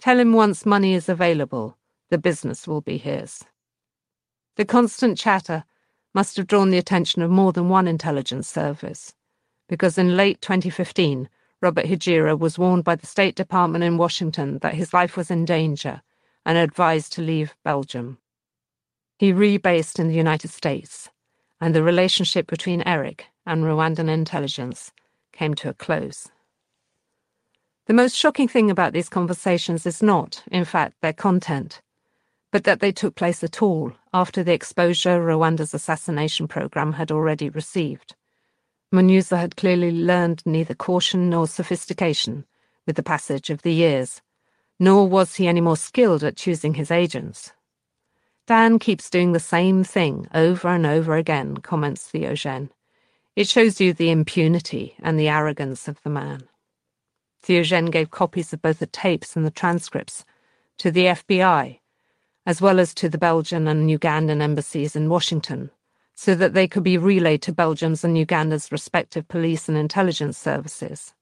Tell 0.00 0.18
him 0.18 0.32
once 0.32 0.66
money 0.66 0.94
is 0.94 1.08
available, 1.08 1.78
the 2.10 2.18
business 2.18 2.66
will 2.66 2.80
be 2.80 2.98
his. 2.98 3.44
The 4.56 4.64
constant 4.64 5.16
chatter 5.18 5.62
must 6.12 6.36
have 6.36 6.48
drawn 6.48 6.70
the 6.70 6.78
attention 6.78 7.22
of 7.22 7.30
more 7.30 7.52
than 7.52 7.68
one 7.68 7.86
intelligence 7.86 8.48
service, 8.48 9.14
because 9.68 9.98
in 9.98 10.16
late 10.16 10.40
2015, 10.40 11.28
Robert 11.60 11.86
Hijira 11.86 12.38
was 12.38 12.58
warned 12.58 12.84
by 12.84 12.94
the 12.94 13.06
State 13.06 13.34
Department 13.34 13.84
in 13.84 13.96
Washington 13.96 14.58
that 14.58 14.74
his 14.74 14.92
life 14.92 15.16
was 15.16 15.30
in 15.30 15.44
danger 15.44 16.02
and 16.44 16.58
advised 16.58 17.12
to 17.14 17.22
leave 17.22 17.54
Belgium. 17.64 18.18
He 19.18 19.32
rebased 19.32 19.98
in 19.98 20.08
the 20.08 20.14
United 20.14 20.50
States, 20.50 21.08
and 21.60 21.74
the 21.74 21.82
relationship 21.82 22.46
between 22.46 22.82
Eric 22.82 23.26
and 23.46 23.64
Rwandan 23.64 24.08
intelligence 24.08 24.92
came 25.32 25.54
to 25.54 25.68
a 25.68 25.74
close. 25.74 26.28
The 27.86 27.94
most 27.94 28.16
shocking 28.16 28.48
thing 28.48 28.70
about 28.70 28.92
these 28.92 29.08
conversations 29.08 29.86
is 29.86 30.02
not, 30.02 30.42
in 30.50 30.64
fact, 30.64 30.96
their 31.00 31.12
content, 31.12 31.80
but 32.50 32.64
that 32.64 32.80
they 32.80 32.92
took 32.92 33.14
place 33.14 33.44
at 33.44 33.62
all 33.62 33.92
after 34.12 34.42
the 34.42 34.52
exposure 34.52 35.20
Rwanda's 35.20 35.74
assassination 35.74 36.48
program 36.48 36.94
had 36.94 37.10
already 37.10 37.48
received. 37.48 38.14
Munuza 38.94 39.36
had 39.36 39.56
clearly 39.56 39.90
learned 39.90 40.40
neither 40.46 40.72
caution 40.72 41.28
nor 41.28 41.48
sophistication 41.48 42.46
with 42.86 42.94
the 42.94 43.02
passage 43.02 43.50
of 43.50 43.62
the 43.62 43.72
years, 43.72 44.22
nor 44.78 45.08
was 45.08 45.34
he 45.34 45.48
any 45.48 45.60
more 45.60 45.76
skilled 45.76 46.22
at 46.22 46.36
choosing 46.36 46.74
his 46.74 46.92
agents. 46.92 47.52
Dan 48.46 48.78
keeps 48.78 49.10
doing 49.10 49.32
the 49.32 49.40
same 49.40 49.82
thing 49.82 50.28
over 50.32 50.68
and 50.68 50.86
over 50.86 51.16
again, 51.16 51.56
comments 51.56 52.08
Theogene. 52.08 52.70
It 53.34 53.48
shows 53.48 53.80
you 53.80 53.92
the 53.92 54.10
impunity 54.10 54.94
and 55.02 55.18
the 55.18 55.28
arrogance 55.28 55.88
of 55.88 56.00
the 56.04 56.10
man. 56.10 56.44
Theogene 57.42 57.90
gave 57.90 58.12
copies 58.12 58.52
of 58.52 58.62
both 58.62 58.78
the 58.78 58.86
tapes 58.86 59.34
and 59.34 59.44
the 59.44 59.50
transcripts 59.50 60.24
to 60.78 60.92
the 60.92 61.06
FBI, 61.06 61.80
as 62.46 62.60
well 62.60 62.78
as 62.78 62.94
to 62.94 63.08
the 63.08 63.18
Belgian 63.18 63.66
and 63.66 63.90
Ugandan 63.90 64.40
embassies 64.40 64.94
in 64.94 65.08
Washington, 65.08 65.72
so 66.14 66.34
that 66.34 66.54
they 66.54 66.68
could 66.68 66.82
be 66.82 66.98
relayed 66.98 67.42
to 67.42 67.52
Belgium's 67.52 68.04
and 68.04 68.16
Uganda's 68.16 68.70
respective 68.70 69.26
police 69.28 69.68
and 69.68 69.76
intelligence 69.76 70.38
services. 70.38 71.12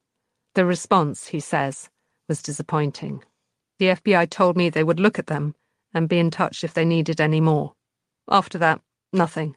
The 0.55 0.67
response, 0.67 1.29
he 1.29 1.41
says, 1.41 1.89
was 2.29 2.43
disappointing. 2.43 3.25
The 3.79 3.87
FBI 3.87 4.29
told 4.31 4.57
me 4.57 4.69
they 4.69 4.85
would 4.85 5.01
look 5.01 5.19
at 5.19 5.27
them 5.27 5.55
and 5.95 6.09
be 6.09 6.19
in 6.19 6.31
touch 6.31 6.63
if 6.63 6.75
they 6.75 6.85
needed 6.85 7.21
any 7.21 7.41
more. 7.41 7.75
After 8.29 8.59
that, 8.59 8.81
nothing. 9.13 9.57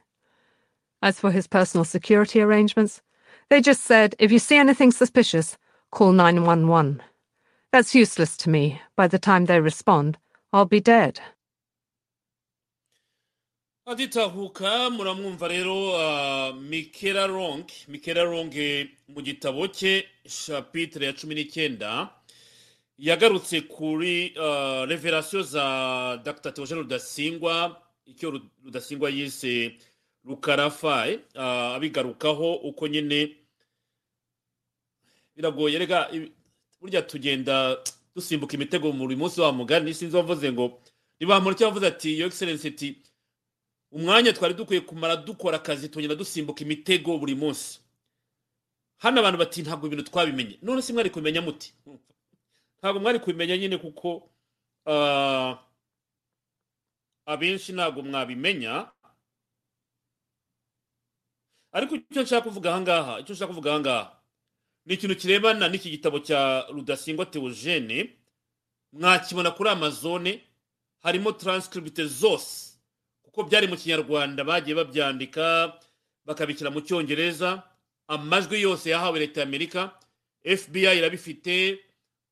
As 1.02 1.20
for 1.20 1.30
his 1.30 1.46
personal 1.46 1.84
security 1.84 2.40
arrangements, 2.40 3.02
they 3.48 3.60
just 3.60 3.82
said 3.82 4.14
if 4.18 4.32
you 4.32 4.38
see 4.38 4.56
anything 4.56 4.90
suspicious, 4.90 5.56
call 5.90 6.12
911. 6.12 7.02
That's 7.72 7.94
useless 7.94 8.36
to 8.38 8.50
me. 8.50 8.80
By 8.96 9.06
the 9.06 9.18
time 9.18 9.44
they 9.44 9.60
respond, 9.60 10.18
I'll 10.52 10.64
be 10.64 10.80
dead. 10.80 11.20
Aditahuka 13.86 14.90
muramwumva 14.90 15.48
rero 15.48 15.90
uh, 15.94 16.56
mikera 16.62 17.26
rong 17.26 17.64
mikera 17.88 18.24
rong 18.24 18.50
mu 19.08 19.20
gitabo 19.22 19.68
cye 19.68 20.08
shapitire 20.28 21.06
ya 21.06 21.12
cumi 21.12 21.34
n'icyenda 21.34 22.10
yagarutse 22.98 23.60
kuri 23.60 24.34
uh, 24.36 24.84
reverasiyo 24.90 25.42
za 25.42 26.20
dr. 26.24 26.52
Theogene 26.52 26.80
rudasingwa 26.80 27.82
icyo 28.06 28.40
rudasingwa 28.64 29.10
yise 29.10 29.76
rukarafaye 30.24 31.20
uh, 31.34 31.42
abigarukaho 31.78 32.54
uko 32.54 32.88
nyine 32.88 33.36
biragoye 35.36 35.78
rega 35.78 36.10
burya 36.80 37.02
tugenda 37.02 37.76
dusimbuka 38.14 38.54
imitego 38.54 38.92
buri 38.92 39.16
munsi 39.16 39.40
wa 39.40 39.52
mugani 39.52 39.94
sinzi 39.94 40.16
wavuze 40.16 40.52
ngo 40.52 40.82
ntibamura 41.16 41.54
icyo 41.54 41.66
wavuze 41.66 41.86
ati 41.86 42.18
yo 42.18 42.26
egiserensi 42.26 42.68
ati 42.68 42.96
umwanya 43.96 44.32
twari 44.32 44.54
dukwiye 44.54 44.80
kumara 44.84 45.16
dukora 45.16 45.56
akazi 45.56 45.88
tugenda 45.88 46.14
dusimbuka 46.14 46.60
imitego 46.64 47.16
buri 47.18 47.34
munsi. 47.34 47.80
Hano 49.00 49.20
abantu 49.20 49.38
bati 49.38 49.62
ntabwo 49.62 49.86
ibintu 49.88 50.04
twabimenye. 50.04 50.58
None 50.62 50.82
se 50.82 50.92
mwari 50.92 51.10
kubimenya 51.10 51.40
muti? 51.42 51.72
Ntabwo 52.78 53.00
mwari 53.00 53.18
kubimenya 53.20 53.56
nyine 53.56 53.76
kuko 53.80 54.28
abenshi 57.26 57.72
ntabwo 57.72 58.02
mwabimenya. 58.02 58.92
Ariko 61.72 61.94
icyo 61.96 62.22
nshaka 62.22 62.42
kuvuga 62.48 62.70
ahangaha 62.70 63.20
icyo 63.20 63.32
nshaka 63.34 63.48
kuvuga 63.52 63.70
ahangaha 63.70 64.16
ni 64.86 64.94
ikintu 64.94 65.16
kirebana 65.16 65.68
n'iki 65.68 65.90
gitabo 65.90 66.18
cya 66.20 66.66
rudasingwa 66.72 67.26
teogene 67.26 68.16
mwakibona 68.92 69.50
kuri 69.50 69.68
amazone 69.70 70.40
harimo 71.02 71.32
taranskribite 71.32 72.04
zose. 72.06 72.65
Kuko 73.36 73.48
byari 73.52 73.66
mu 73.68 73.76
kinyarwanda 73.76 74.44
bagiye 74.44 74.72
babyandika 74.76 75.76
bakabishyira 76.24 76.70
mu 76.72 76.80
cyongereza 76.80 77.62
amajwi 78.08 78.62
yose 78.64 78.88
yahawe 78.90 79.18
leta 79.20 79.40
y'amerika 79.44 79.92
fbi 80.40 80.80
irabifite 80.88 81.78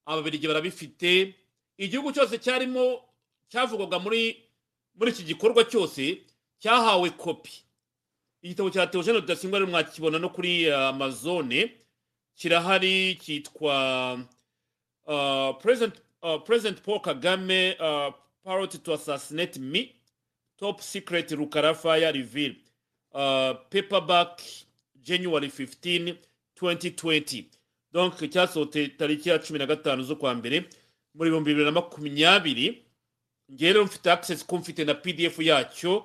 ababirigi 0.09 0.49
barabifite 0.49 1.35
igihugu 1.77 2.09
cyose 2.13 2.39
cyarimo 2.41 3.05
cyavugwaga 3.53 3.99
muri 4.01 4.41
muri 4.97 5.11
iki 5.13 5.23
gikorwa 5.29 5.65
cyose 5.69 6.25
cyahawe 6.59 7.11
kopi. 7.11 7.53
Igitabo 8.43 8.71
cya 8.73 8.87
teogene 8.89 9.21
rudasingwa 9.21 9.59
rero 9.61 9.71
mwakibona 9.71 10.19
no 10.19 10.29
kuri 10.33 10.73
amazone 10.73 11.73
kirahari 12.35 13.15
cyitwa 13.21 14.25
president 16.49 16.81
paul 16.83 17.01
kagame 17.01 17.77
parrot 18.45 18.73
to 18.83 18.93
assassinate 18.95 19.61
me. 19.61 19.93
Top 20.57 20.81
secret 20.81 21.31
rukarafaya 21.31 22.13
reveal 22.13 22.55
paperback 23.71 24.43
january 25.03 25.49
15 25.49 26.15
2020 26.61 27.45
donc 27.93 28.31
cyasohotse 28.31 28.89
tariki 28.89 29.29
ya 29.29 29.39
cumi 29.39 29.59
na 29.59 29.67
gatanu 29.67 30.03
z'ukwa 30.03 30.35
mbere 30.35 30.65
muri 31.15 31.29
ibihumbi 31.29 31.51
bibiri 31.51 31.65
na 31.65 31.73
makumyabiri 31.73 32.83
ngewe 33.53 33.73
rero 33.73 33.85
mfite 33.85 34.11
access 34.11 34.47
ko 34.47 34.57
mfite 34.59 34.85
na 34.85 34.95
pdf 34.95 35.39
yacyo. 35.39 36.05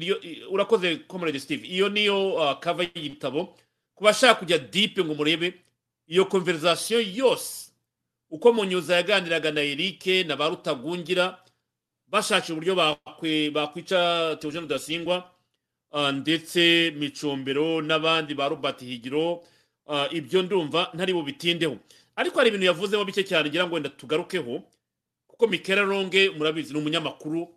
Iyo 0.00 0.20
urakoze 0.50 0.96
comrade 0.96 1.40
steve 1.40 1.66
iyo 1.66 1.88
niyo 1.88 2.34
uh, 2.34 2.52
cover 2.60 2.90
y'igitabo 2.94 3.54
ku 3.94 4.04
bashaka 4.04 4.34
kujya 4.34 4.58
deep 4.58 4.98
ngo 4.98 5.14
murebe 5.14 5.54
iyo 6.08 6.24
conversation 6.24 7.04
yose 7.14 7.70
uko 8.30 8.52
munyuza 8.52 8.96
yaganiraga 8.96 9.52
na 9.52 9.60
Eric 9.60 10.06
na 10.26 10.36
ba 10.36 10.48
rutagungira 10.48 11.38
bashakira 12.12 12.54
uburyo 12.54 12.74
bakwica 13.52 14.36
Theogene 14.40 14.60
Rudasingwa 14.68 15.30
ndetse 16.12 16.92
micombero 16.96 17.80
n'abandi 17.82 18.34
ba 18.34 18.48
Robert 18.48 18.80
Higiro 18.80 19.42
ibyo 20.10 20.42
ndumva 20.42 20.90
ntari 20.94 21.12
bubitindeho. 21.12 21.76
Ariko 22.16 22.36
hari 22.38 22.48
ibintu 22.48 22.66
yavuzemo 22.66 23.04
bike 23.04 23.24
cyane 23.24 23.48
ngira 23.48 23.66
ngo 23.66 23.74
wenda 23.74 23.88
tugarukeho 23.88 24.62
kuko 25.26 25.46
Michael 25.46 25.84
Ronge 25.88 26.30
murabizi 26.30 26.72
ni 26.72 26.78
umunyamakuru 26.78 27.48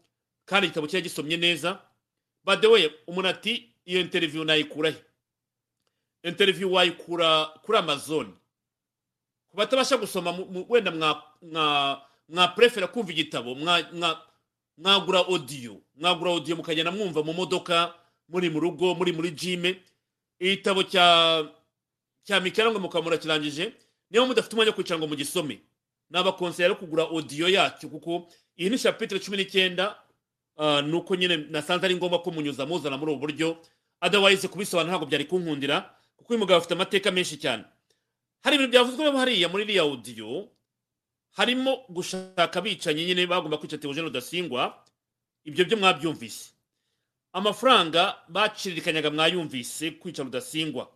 kandi 0.45 0.67
igitabo 0.67 0.87
cye 0.87 0.97
yagisomye 0.97 1.37
neza. 1.37 1.79
Way 2.45 2.89
umuntu 3.07 3.27
ati 3.29 3.69
iyo 3.85 3.99
interview 3.99 4.43
nayikurahe? 4.43 4.95
Interview 6.23 6.73
wayikura 6.73 7.45
kuri 7.63 7.77
amazon. 7.77 8.33
Ku 9.49 9.57
batabasha 9.57 9.97
gusoma 9.97 10.31
wenda 10.69 10.91
mwaprefera 12.29 12.87
kumva 12.87 13.11
igitabo 13.11 13.55
mwa- 13.55 13.89
mwa- 13.93 14.21
mwagura 14.77 15.21
odiyo 15.21 15.81
mwagura 15.95 16.31
odiyo 16.31 16.55
mukagenda 16.57 16.91
mwumva 16.91 17.23
mu 17.23 17.33
modoka 17.33 17.93
muri 18.29 18.49
mu 18.49 18.59
rugo 18.59 18.95
muri 18.95 19.11
muri 19.13 19.31
jime 19.31 19.81
igitabo 20.39 20.83
cya 20.83 21.45
cya 22.23 22.39
mikera 22.39 22.71
ngo 22.71 22.79
mukaba 22.79 23.03
murakirangije 23.03 23.73
niba 24.11 24.25
mudafite 24.25 24.53
umwanya 24.53 24.71
wo 24.71 24.75
kwicara 24.75 24.99
ngo 24.99 25.07
mugisome. 25.07 25.59
Nabakonsera 26.09 26.69
yo 26.69 26.75
kugura 26.75 27.03
odiyo 27.03 27.49
yacyo 27.49 27.89
kuko 27.89 28.27
iyi 28.57 28.69
ni 28.69 28.77
shapitire 28.77 29.19
cumi 29.19 29.37
n'icyenda 29.37 29.95
ah, 30.57 30.81
ni 30.81 30.93
uko 30.93 31.15
nyine 31.15 31.37
nasanze 31.49 31.85
ari 31.85 31.95
ngombwa 31.95 32.21
ko 32.21 32.31
munyuza 32.31 32.65
muzana 32.65 32.97
muri 32.97 33.11
ubu 33.11 33.19
buryo. 33.21 33.57
Otherwise 34.01 34.47
kubisobanura 34.47 34.91
ntabwo 34.91 35.07
byari 35.07 35.25
kunkundira 35.25 35.81
kuko 36.17 36.33
uyu 36.33 36.39
mugabo 36.39 36.57
afite 36.57 36.73
amateka 36.73 37.11
menshi 37.11 37.37
cyane. 37.37 37.63
Hari 38.43 38.55
ibintu 38.55 38.71
byavuzwe 38.71 39.11
hariya 39.11 39.49
muri 39.49 39.63
iriya 39.63 39.83
odiyo 39.85 40.49
harimo 41.35 41.85
gushaka 41.89 42.59
abicanyi 42.59 43.05
nyine 43.05 43.27
bagomba 43.27 43.57
kwica 43.59 43.77
Theogene 43.77 44.07
Rudasingwa 44.07 44.83
ibyo 45.43 45.65
byo 45.65 45.77
mwabyumvise. 45.77 46.51
Amafaranga 47.33 48.17
bacirikanyaga 48.27 49.11
mwayumvise 49.11 49.91
kwica 49.91 50.23
Rudasingwa. 50.23 50.87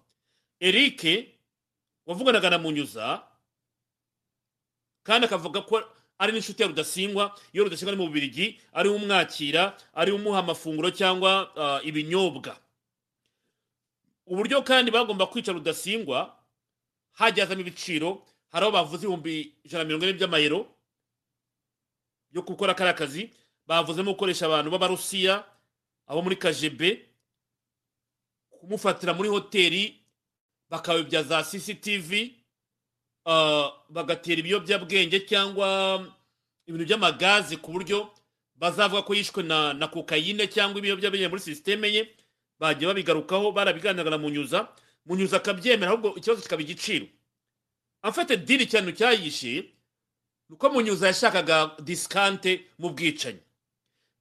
Eric 0.59 1.03
wavuganaga 2.05 2.49
na 2.49 2.57
Munyuza 2.57 3.23
kandi 5.03 5.25
akavuga 5.27 5.61
ko 5.61 5.83
ari 6.17 6.31
n'inshuti 6.33 6.61
ya 6.61 6.67
Rudasingwa. 6.67 7.35
Iyo 7.53 7.63
Rudasingwa 7.63 7.91
ari 7.93 8.01
mu 8.01 8.07
Bubiligi 8.07 8.61
ari 8.73 8.89
umwakira 8.89 9.77
ari 9.93 10.11
umuha 10.11 10.39
amafunguro 10.39 10.91
cyangwa 10.91 11.51
ah, 11.55 11.79
ibinyobwa. 11.83 12.55
Uburyo 14.25 14.61
kandi 14.63 14.91
bagomba 14.91 15.27
kwica 15.27 15.51
Rudasingwa 15.51 16.35
hajyazamo 17.11 17.61
ibiciro 17.61 18.23
hari 18.51 18.63
aho 18.65 18.71
bavuze 18.71 19.03
ibihumbi 19.05 19.53
ijana 19.63 19.83
na 19.83 19.87
mirongo 19.87 20.05
ine 20.05 20.13
by'amayero 20.13 20.59
yo 22.31 22.41
gukora 22.41 22.73
kariya 22.73 22.93
kazi 22.93 23.29
bavuzemo 23.67 24.11
gukoresha 24.13 24.45
abantu 24.45 24.71
b'abarusiya 24.71 25.43
abo 26.07 26.21
muri 26.21 26.35
kajebe 26.35 27.05
kumufatira 28.49 29.13
muri 29.13 29.29
hoteli 29.29 29.95
bakabibya 30.69 31.23
za 31.23 31.43
cctv 31.43 32.31
ah, 33.25 33.71
bagatera 33.89 34.39
ibiyobyabwenge 34.39 35.19
cyangwa 35.29 35.67
ibintu 36.67 36.85
by'amagazi 36.85 37.57
ku 37.57 37.71
buryo 37.71 38.09
bazavuga 38.55 39.01
ko 39.01 39.13
yishwe 39.15 39.43
na 39.43 39.87
kokayine 39.87 40.47
cyangwa 40.47 40.77
ibiyobyabwenge 40.79 41.27
muri 41.27 41.41
sisiteme 41.41 41.87
ye 41.93 42.01
bagiye 42.59 42.87
babigarukaho 42.87 43.51
barabiganiraga 43.51 44.09
na 44.09 44.17
munyuza 44.17 44.67
munyuza 45.05 45.37
akabyemera 45.37 45.91
ahubwo 45.91 46.13
ikibazo 46.19 46.41
kikaba 46.41 46.61
igiciro. 46.61 47.05
Afite 48.01 48.37
diri 48.37 48.65
cyane 48.67 48.91
cyayishe 48.93 49.53
ni 50.49 50.55
uko 50.55 50.69
munyuza 50.69 51.07
yashakaga 51.07 51.75
disikante 51.83 52.65
mu 52.79 52.89
bwicanyi. 52.89 53.39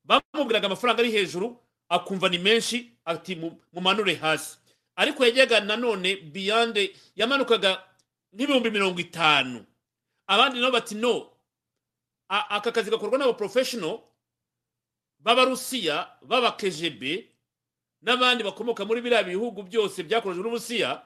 Bamubwiraga 0.05 0.67
amafaranga 0.67 1.01
ari 1.03 1.11
hejuru 1.13 1.57
akumva 1.89 2.29
ni 2.29 2.39
menshi 2.39 2.93
ati 3.05 3.37
"Mu- 3.37 3.61
mumanure 3.73 4.15
hasi. 4.15 4.59
Ariko 4.97 5.25
yajyaga 5.25 5.61
nanone 5.61 6.17
biyande 6.17 6.97
yamanukaga 7.17 7.85
nk'ibihumbi 8.33 8.71
mirongo 8.71 9.01
itanu. 9.01 9.65
Abandi 10.27 10.61
nabo 10.61 10.73
bati 10.73 10.95
no. 10.95 11.31
Aka 12.29 12.73
kazi 12.73 12.91
gakorwa 12.91 13.19
n'abaporofeshono 13.19 14.03
b'abarusiya 15.19 16.09
b'abakejebe 16.23 17.29
n'abandi 18.03 18.45
bakomoka 18.45 18.85
muri 18.85 19.01
biriya 19.01 19.23
bihugu 19.25 19.63
byose 19.65 20.03
byakorejwe 20.05 20.43
n'uburusiya 20.45 21.03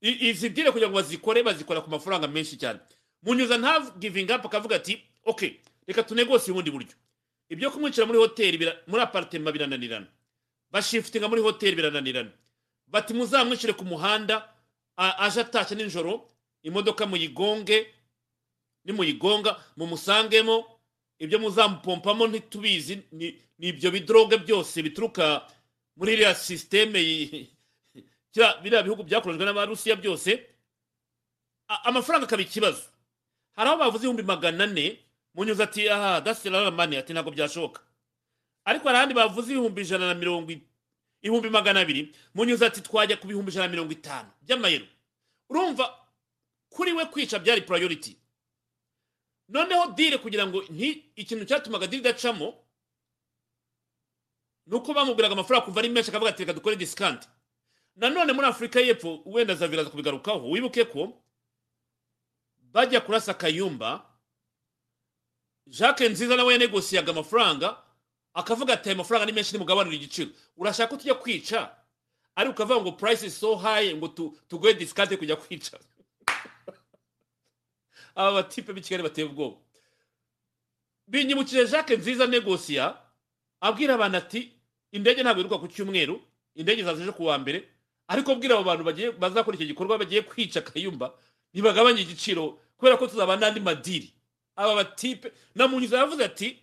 izi 0.00 0.48
dile 0.48 0.70
kugira 0.72 0.88
ngo 0.88 0.96
bazikore 0.96 1.42
bazikora 1.42 1.80
ku 1.80 1.90
mafaranga 1.90 2.26
menshi 2.28 2.56
cyane. 2.56 2.80
Munyuza 3.22 3.58
nta 3.58 3.80
giving 3.98 4.30
up 4.32 4.44
akavuga 4.46 4.76
ati 4.76 5.02
ok 5.24 5.60
reka 5.86 6.02
tunegose 6.02 6.50
ubundi 6.50 6.70
buryo. 6.70 6.94
Ibyo 7.48 7.70
kumwicira 7.70 8.06
muri 8.06 8.18
hoteli 8.18 8.56
muri 8.86 9.02
aparitema 9.02 9.52
birananirana 9.52 10.06
bashifitinga 10.70 11.28
muri 11.28 11.42
hoteli 11.42 11.76
birananirana. 11.76 12.30
Bati 12.86 13.14
muzamwicire 13.14 13.72
ku 13.72 13.84
muhanda 13.84 14.48
aje 14.96 15.40
atashye 15.40 15.76
nijoro 15.76 16.28
imodoka 16.62 17.06
muyigonge 17.06 17.86
nimuyigonga 18.84 19.56
mumusangemo 19.76 20.64
ibyo 21.18 21.38
muzamupompamo 21.38 22.26
ntitubizi 22.26 22.98
ni 23.12 23.36
ibyo 23.58 23.90
bidroge 23.90 24.36
byose 24.38 24.82
bituruka 24.82 25.44
muri 25.96 26.12
iriya 26.12 26.34
sisiteme 26.34 27.00
biriya 28.34 28.82
bihugu 28.82 29.02
byakoreshejwe 29.02 29.44
n'abarusiya 29.46 29.96
byose 29.96 30.46
amafaranga 31.84 32.26
akaba 32.26 32.42
ikibazo. 32.42 32.82
Hari 33.56 33.68
aho 33.70 33.78
bavuze 33.78 34.02
ibihumbi 34.04 34.22
magana 34.22 34.64
ane 34.64 34.98
munyuze 35.34 35.62
ati 35.62 35.88
aha 35.90 36.20
that's 36.20 36.46
a 36.46 36.50
lot 36.50 36.66
of 36.68 36.74
money. 36.74 36.96
Ati 36.96 37.12
ntabwo 37.12 37.30
byashoboka. 37.30 37.80
Ariko 38.64 38.84
hari 38.88 38.96
ahandi 38.98 39.14
bavuze 39.14 39.50
ibihumbi 39.52 39.80
ijana 39.82 40.06
na 40.06 40.14
mirongo 40.14 40.52
ibihumbi 41.22 41.50
magana 41.50 41.80
abiri 41.80 42.14
munyuze 42.34 42.66
ati 42.66 42.80
twajya 42.80 43.16
ku 43.16 43.26
bihumbi 43.26 43.50
ijana 43.50 43.66
na 43.66 43.70
mirongo 43.72 43.92
itanu. 43.92 44.30
By'amayero. 44.42 44.86
Urumva 45.50 45.90
kuri 46.70 46.92
we 46.92 47.04
kwica 47.06 47.38
byari 47.38 47.62
priority. 47.62 48.16
Noneho 49.48 49.90
dile 49.94 50.18
kugira 50.18 50.46
ngo 50.46 50.62
ikintu 51.16 51.44
cyatumaga 51.44 51.86
dile 51.86 52.00
idacamo 52.00 52.54
ni 54.66 54.76
uko 54.76 54.94
bamubwiraga 54.94 55.34
amafaranga 55.34 55.66
kuva 55.66 55.80
ari 55.80 55.88
menshi 55.88 56.10
akavuga 56.10 56.30
ati 56.30 56.42
reka 56.44 56.52
dukore 56.52 56.76
disikante 56.76 57.26
nanone 57.96 58.32
muri 58.32 58.46
afurika 58.46 58.80
y'epfo 58.80 59.22
wenda 59.26 59.54
zaviraza 59.54 59.90
kubigarukaho 59.90 60.50
wibuke 60.50 60.84
ko 60.84 61.22
bajya 62.72 63.00
kurasa 63.00 63.34
kayumba 63.34 64.06
jacques 65.66 66.10
nziza 66.10 66.36
nawe 66.36 66.52
yanegosiyaga 66.52 67.12
amafaranga 67.12 67.76
akavuga 68.34 68.74
ati 68.74 68.88
aya 68.88 68.96
mafaranga 68.98 69.26
ni 69.26 69.32
menshi 69.32 69.52
nimugabanura 69.52 69.96
igiciro. 69.96 70.30
Urashaka 70.56 70.90
ko 70.90 70.96
tujya 70.96 71.14
kwica? 71.14 71.70
Ariko 72.36 72.52
ukavuga 72.52 72.80
ngo 72.80 73.10
is 73.26 73.40
so 73.40 73.56
high 73.56 73.94
ngo 73.94 74.08
tu- 74.08 74.36
tuguhe 74.48 74.74
disikante 74.74 75.16
kujya 75.16 75.36
kwica. 75.36 75.78
Aba 78.14 78.32
batipe 78.32 78.72
b'i 78.72 78.80
kigali 78.82 79.02
bateye 79.02 79.26
ubwoba. 79.26 79.56
Binyibukije 81.06 81.66
jacques 81.66 81.98
nziza 81.98 82.26
negosiya 82.26 82.96
abwira 83.60 83.94
abantu 83.94 84.16
ati 84.18 84.52
indege 84.92 85.22
ntabwo 85.22 85.40
iruka 85.40 85.58
ku 85.58 85.68
cyumweru 85.68 86.20
indege 86.54 86.82
ejo 86.82 87.12
ku 87.12 87.24
wa 87.26 87.38
mbere 87.38 87.68
ariko 88.10 88.34
bwira 88.34 88.54
abo 88.58 88.64
bantu 88.66 88.84
bazakora 89.18 89.54
icyo 89.56 89.66
gikorwa 89.70 89.98
bagiye 89.98 90.22
kwica 90.26 90.60
kayumba 90.66 91.14
ntibagabanye 91.54 92.02
igiciro 92.02 92.58
kubera 92.76 92.96
ko 92.98 93.06
tuzaba 93.06 93.36
n'andi 93.38 93.60
madiri. 93.62 94.10
Aba 94.56 94.74
batipe 94.74 95.30
na 95.54 95.68
munyuza 95.68 95.98
yavuze 96.02 96.24
ati 96.24 96.58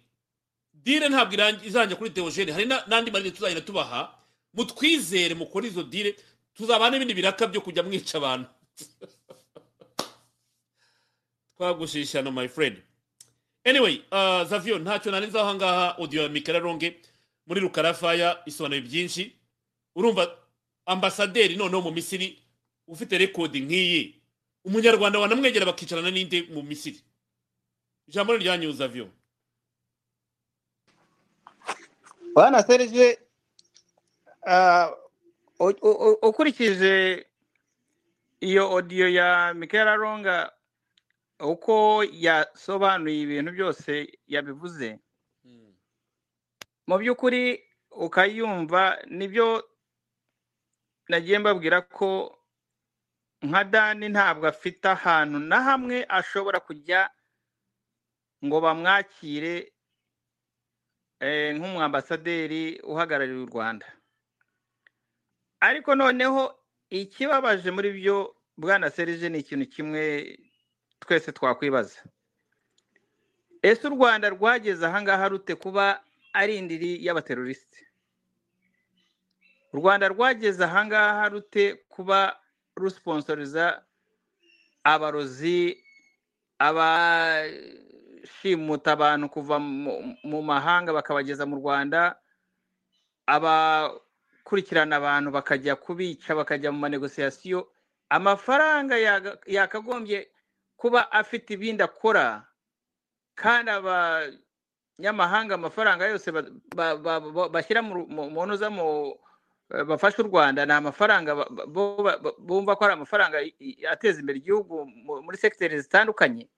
dire 0.73 1.07
ntabwo 1.09 1.35
izajya 1.63 1.95
kuri 1.95 2.09
teogene 2.11 2.51
hari 2.51 2.65
na- 2.65 2.83
n'andi 2.87 3.11
madiri 3.11 3.31
tuzagenda 3.31 3.61
tubaha. 3.63 4.11
Mutwizere 4.53 5.35
mukore 5.35 5.67
izo 5.71 5.83
dire 5.83 6.15
tuzabaha 6.53 6.91
n'ibindi 6.91 7.13
biraka 7.13 7.47
byo 7.47 7.61
kujya 7.61 7.83
mwica 7.83 8.15
abantu. 8.17 8.47
Twagushishano 11.57 12.31
my 12.33 12.47
friend. 12.47 12.77
Anyway 13.65 14.01
uh, 14.11 14.43
zavio 14.43 14.79
ntacyo 14.79 15.11
narenzaho 15.11 15.45
ahangaha 15.45 15.97
audio 15.97 16.23
ya 16.23 16.29
mikara 16.29 16.59
ronge 16.59 16.95
muri 17.47 17.61
rukarafaya 17.61 18.37
isobanuye 18.45 18.81
byinshi. 18.81 19.31
Urumva 19.95 20.31
ambasaderi 20.87 21.55
noneho 21.55 21.81
mu 21.81 21.91
misiri 21.91 22.39
ufite 22.87 23.17
rekodi 23.17 23.59
nk'iyi. 23.61 24.15
Umunyarwanda 24.65 25.19
wanamwegera 25.19 25.65
bakicarana 25.67 26.11
n'inde 26.11 26.47
mu 26.51 26.63
misiri. 26.63 26.99
Ijambo 28.07 28.33
ni 28.33 28.43
ryanyu 28.43 28.71
zavio 28.71 29.07
bwana 32.33 32.63
serge 32.63 33.19
ukurikije 36.21 37.25
iyo 38.39 38.71
odiyo 38.73 39.09
ya 39.09 39.53
mikera 39.53 39.95
ronga 39.95 40.51
uko 41.39 42.03
yasobanuye 42.11 43.21
ibintu 43.21 43.51
byose 43.51 44.19
yabivuze? 44.27 44.99
Mu 46.87 46.97
by'ukuri 46.97 47.63
ukayumva 47.91 48.97
ni 49.09 49.27
byo 49.27 49.63
nagiye 51.07 51.39
mbabwira 51.39 51.81
ko 51.81 52.37
nka 53.41 53.63
dani 53.63 54.09
ntabwo 54.09 54.47
afite 54.47 54.85
ahantu 54.89 55.39
na 55.39 55.61
hamwe 55.61 56.05
ashobora 56.09 56.59
kujya 56.59 57.09
ngo 58.45 58.57
bamwakire 58.61 59.73
eh, 61.19 61.55
nk'umwambasaderi 61.55 62.79
uhagarariye 62.83 63.41
u 63.43 63.45
rwanda. 63.49 63.85
Ariko 65.59 65.95
noneho 65.95 66.53
ikibabaje 66.89 67.71
muri 67.71 67.89
byo 67.91 68.35
bwana 68.57 68.89
serije 68.89 69.29
ni 69.29 69.39
ikintu 69.39 69.65
kimwe 69.65 70.37
twese 70.99 71.31
twakwibaza. 71.31 71.99
Ese 73.61 73.87
u 73.87 73.89
rwanda 73.97 74.29
rwageze 74.29 74.85
ahangaha 74.85 75.29
rute 75.29 75.55
kuba 75.55 76.03
ari 76.33 76.57
indiri 76.57 77.05
y'abaterorisite 77.05 77.86
u 79.73 79.77
rwanda 79.77 80.07
rwageze 80.07 80.63
ahangaha 80.63 81.29
rute 81.29 81.75
kuba 81.89 82.39
rusponsoriza 82.75 83.83
abarozi 84.83 85.83
gushimuta 88.27 88.91
abantu 88.93 89.29
kuva 89.29 89.59
mu 90.23 90.39
mahanga 90.41 90.93
bakabageza 90.93 91.45
mu 91.45 91.55
rwanda 91.61 92.15
abakurikirana 93.27 94.95
abantu 94.95 95.31
bakajya 95.31 95.75
kubica 95.75 96.35
bakajya 96.35 96.71
mu 96.71 96.79
manegosiyasiyo 96.79 97.67
amafaranga 98.09 98.95
yakagombye 99.47 100.31
kuba 100.77 101.11
afite 101.11 101.53
ibindi 101.53 101.83
akora 101.83 102.45
kandi 103.35 103.69
abanyamahanga 103.71 105.53
amafaranga 105.55 106.07
yose 106.07 106.31
ba- 106.31 106.47
ba- 106.75 106.95
ba- 106.97 107.19
ba- 107.19 107.49
bashyira 107.49 107.81
mu 107.81 109.17
eh, 109.75 109.83
bafasha 109.83 110.23
u 110.23 110.27
rwanda 110.27 110.65
ni 110.65 110.71
amafaranga 110.73 111.35
bumva 112.39 112.75
ko 112.75 112.81
ari 112.85 112.93
amafaranga 112.93 113.37
ateza 113.91 114.19
imbere 114.19 114.37
igihugu 114.39 114.85
mu- 114.85 115.21
muri 115.21 115.37
segiteri 115.37 115.81
zitandukanye. 115.81 116.49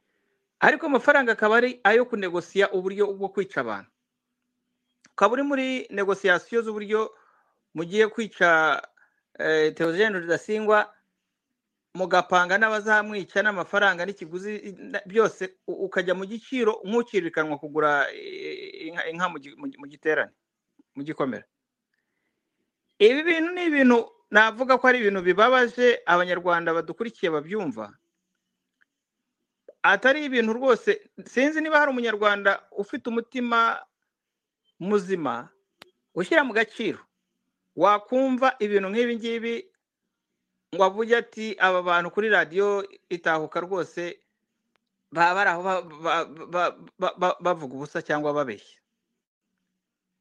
Ariko 0.60 0.86
amafaranga 0.86 1.32
akaba 1.32 1.58
ari 1.58 1.80
ayo 1.84 2.06
kunegosiya 2.06 2.72
uburyo 2.72 3.08
bwo 3.14 3.30
kwica 3.30 3.58
abantu. 3.62 3.90
Ukaba 5.14 5.34
uri 5.34 5.44
muri 5.44 5.68
negosiyasiyo 5.90 6.62
z'uburyo 6.62 7.12
mugiye 7.74 8.08
kwica 8.08 8.82
eh, 9.40 9.74
Theogene 9.74 10.20
Rudasingwa 10.20 10.94
mugapanga 11.96 12.58
n'abazamwica 12.58 13.42
n'amafaranga 13.44 14.06
n'ikiguzi 14.06 14.76
byose 15.10 15.58
ukajya 15.68 16.14
mu 16.16 16.26
giciro 16.26 16.82
nk'ukirikanwa 16.86 17.58
kugura 17.58 18.06
eh, 18.14 18.88
inka 19.12 19.26
mu 19.80 19.88
giterane 19.90 20.32
mu 20.96 21.04
gikomera 21.04 21.44
ibi 23.00 23.22
bintu 23.24 23.50
ni 23.56 23.64
ibintu 23.66 23.98
navuga 24.32 24.78
ko 24.78 24.88
ari 24.88 25.00
ibintu 25.00 25.22
bibabaje 25.24 26.02
abanyarwanda 26.06 26.74
badukurikiye 26.74 27.30
babyumva 27.32 27.94
atari 29.84 30.26
ibintu 30.28 30.54
rwose 30.54 31.02
sinzi 31.26 31.62
niba 31.62 31.80
hari 31.80 31.92
umunyarwanda 31.92 32.62
ufite 32.72 33.08
umutima 33.10 33.80
muzima 34.80 35.50
ushyira 36.16 36.44
mu 36.44 36.54
gaciro 36.54 37.00
wakumva 37.76 38.56
ibintu 38.60 38.88
nk'ibi 38.92 39.14
ngibi 39.16 39.56
ngo 40.76 40.84
avuge 40.84 41.16
ati 41.18 41.56
aba 41.60 41.82
bantu 41.82 42.12
kuri 42.12 42.28
radiyo 42.30 42.84
itahuka 43.10 43.60
rwose 43.64 44.20
baba 45.12 45.34
bari 45.36 45.50
aho 45.50 45.62
ba- 45.64 45.82
ba- 45.82 46.28
ba- 46.54 46.76
ba- 47.00 47.16
ba- 47.18 47.38
bavuga 47.42 47.74
ubusa 47.76 48.02
cyangwa 48.04 48.34
babeshya 48.36 48.79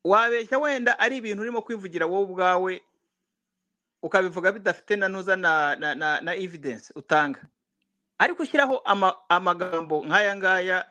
wabeshya 0.05 0.59
wenda 0.59 0.99
ari 0.99 1.17
ibintu 1.17 1.43
urimo 1.43 1.63
kwivugira 1.63 2.07
wowe 2.07 2.25
ubwawe 2.25 2.83
ukabivuga 4.03 4.53
bidafite 4.53 4.97
na 4.97 5.09
ntuza 5.09 5.37
na 5.37 5.77
na 5.77 5.95
na, 5.95 6.21
na 6.21 6.35
evidence 6.35 6.93
utanga. 6.95 7.41
Ariko 8.19 8.43
ushyiraho 8.43 8.79
ama, 8.85 9.15
amagambo 9.29 10.05
nk'aya 10.07 10.37
ngaya 10.37 10.87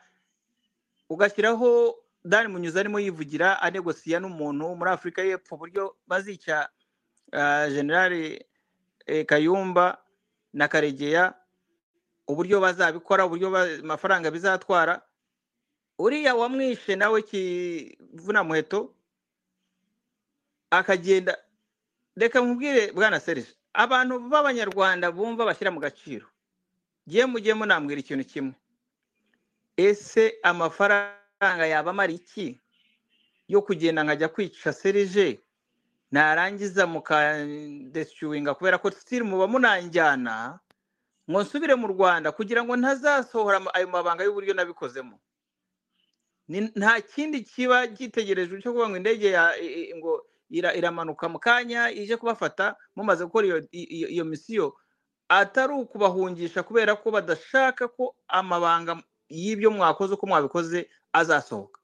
ugashyiraho 1.10 1.96
dani 2.24 2.48
munyuze 2.48 2.80
arimo 2.80 3.00
yivugira 3.00 3.62
anegosiya 3.62 4.20
n'umuntu 4.20 4.76
muri 4.76 4.90
afurika 4.90 5.22
y'epfo 5.22 5.54
uburyo 5.54 5.96
bazica 6.06 6.68
uh, 7.32 7.68
generali 7.72 8.44
eh, 9.06 9.24
kayumba 9.26 9.98
na 10.52 10.68
karegeya 10.68 11.34
uburyo 12.28 12.60
bazabikora 12.60 13.26
uburyo 13.26 13.48
amafaranga 13.56 14.30
bizatwara. 14.30 15.00
Uriya 15.98 16.34
wamwishe 16.34 16.96
nawe 16.96 17.22
kivuna 17.22 18.44
muheto 18.44 18.94
akagenda. 20.70 21.36
Reka 22.16 22.42
mubwire 22.42 22.92
bwana 22.92 23.20
serije 23.20 23.54
abantu 23.72 24.18
b'abanyarwanda 24.30 25.10
bumva 25.12 25.44
bashyira 25.46 25.70
mu 25.70 25.80
gaciro. 25.80 26.26
Giye 27.08 27.26
mujye 27.26 27.54
munambwira 27.54 28.00
ikintu 28.00 28.24
kimwe. 28.24 28.54
Ese 29.76 30.34
amafaranga 30.42 31.64
yaba 31.66 31.90
amara 31.90 32.12
iki? 32.12 32.60
Yo 33.48 33.62
kugenda 33.62 34.02
nkajya 34.04 34.28
kwica 34.28 34.72
serije 34.72 35.40
narangiza 36.10 36.86
mukandesuwinga 36.86 38.54
kubera 38.54 38.78
ko 38.78 38.90
sitiri 38.90 39.24
muba 39.24 39.46
munanjyana? 39.46 40.58
Ngo 41.30 41.42
nsubire 41.42 41.74
mu 41.76 41.86
rwanda 41.92 42.32
kugira 42.32 42.64
ngo 42.64 42.76
ntazasohora 42.76 43.60
ayo 43.74 43.86
mabanga 43.88 44.24
y'uburyo 44.24 44.54
nabikozemo 44.54 45.20
nta 46.48 47.00
kindi 47.04 47.44
kiba 47.44 47.86
gitegerejwe 47.92 48.62
cyo 48.64 48.72
kuvuga 48.72 48.88
ngo 48.88 48.96
indege 48.96 49.28
ya 49.36 49.52
ngo 50.00 50.24
iramanuka 50.50 51.28
mu 51.28 51.38
kanya 51.38 51.90
ije 51.90 52.16
kubafata 52.16 52.76
mumaze 52.96 53.24
gukora 53.24 53.62
iyo 53.72 54.24
misiyo. 54.24 54.76
Atari 55.28 55.72
ukubahungisha 55.76 56.62
kubera 56.64 56.96
ko 56.96 57.10
badashaka 57.12 57.88
ko 57.88 58.16
amabanga 58.28 59.02
y'ibyo 59.28 59.70
mwakoze 59.70 60.14
uko 60.16 60.26
mwabikoze 60.26 60.88
azasohoka. 61.12 61.80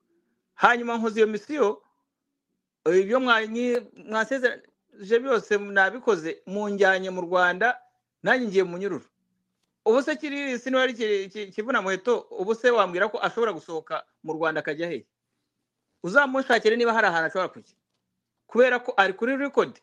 Hanyuma 0.57 0.97
nkoze 0.97 1.19
iyo 1.21 1.27
misiyo 1.29 1.81
ibyo 3.01 3.19
mwasezeranije 3.21 5.19
byose 5.21 5.57
nabikoze 5.57 6.41
munjyanye 6.49 7.09
mu 7.13 7.21
rwanda 7.21 7.77
nanjye 8.23 8.47
ngiye 8.49 8.63
mu 8.65 8.77
nyururu. 8.81 9.05
Ubu 9.85 10.01
se 10.01 10.15
kiri 10.17 10.57
si 10.59 10.69
niba 10.73 10.81
ari 10.83 10.93
ki- 10.97 11.29
ki- 11.29 11.47
kivuna 11.53 11.81
muheto 11.81 12.25
ubu 12.33 12.55
se 12.57 12.71
wambwira 12.73 13.05
ko 13.13 13.17
ashobora 13.21 13.53
gusohoka 13.53 14.01
mu 14.25 14.33
rwanda 14.33 14.59
akajya 14.65 14.87
he? 14.89 15.05
Uzamushakire 16.03 16.73
niba 16.75 16.93
hari 16.93 17.07
ahantu 17.07 17.27
ashobora 17.29 17.49
kujya. 17.53 17.75
Kubera 18.55 18.79
ko 18.79 18.93
ari 18.97 19.13
kuri 19.13 19.35
rekodi 19.37 19.81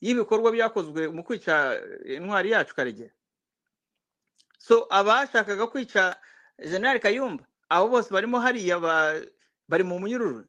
y'ibikorwa 0.00 0.52
byakozwe 0.54 1.08
mu 1.10 1.24
kwica 1.26 1.82
intwari 2.06 2.50
yacu 2.54 2.74
karegera 2.74 3.10
so 4.58 4.86
abashakaga 4.90 5.66
kwica 5.66 6.14
generali 6.62 7.00
kayumba 7.00 7.42
abo 7.68 7.88
bose 7.88 8.14
barimo 8.14 8.38
hariya 8.38 8.78
ba- 8.78 9.18
bari 9.68 9.82
mu 9.84 9.98
munyururu. 9.98 10.44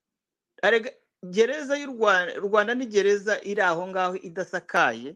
Gereza 1.26 1.74
y'u 1.78 1.90
rwanda 2.44 2.76
ni 2.76 2.86
gereza 2.86 3.42
iri 3.42 3.62
aho 3.62 3.88
ngaho 3.88 4.16
idasakaye 4.22 5.16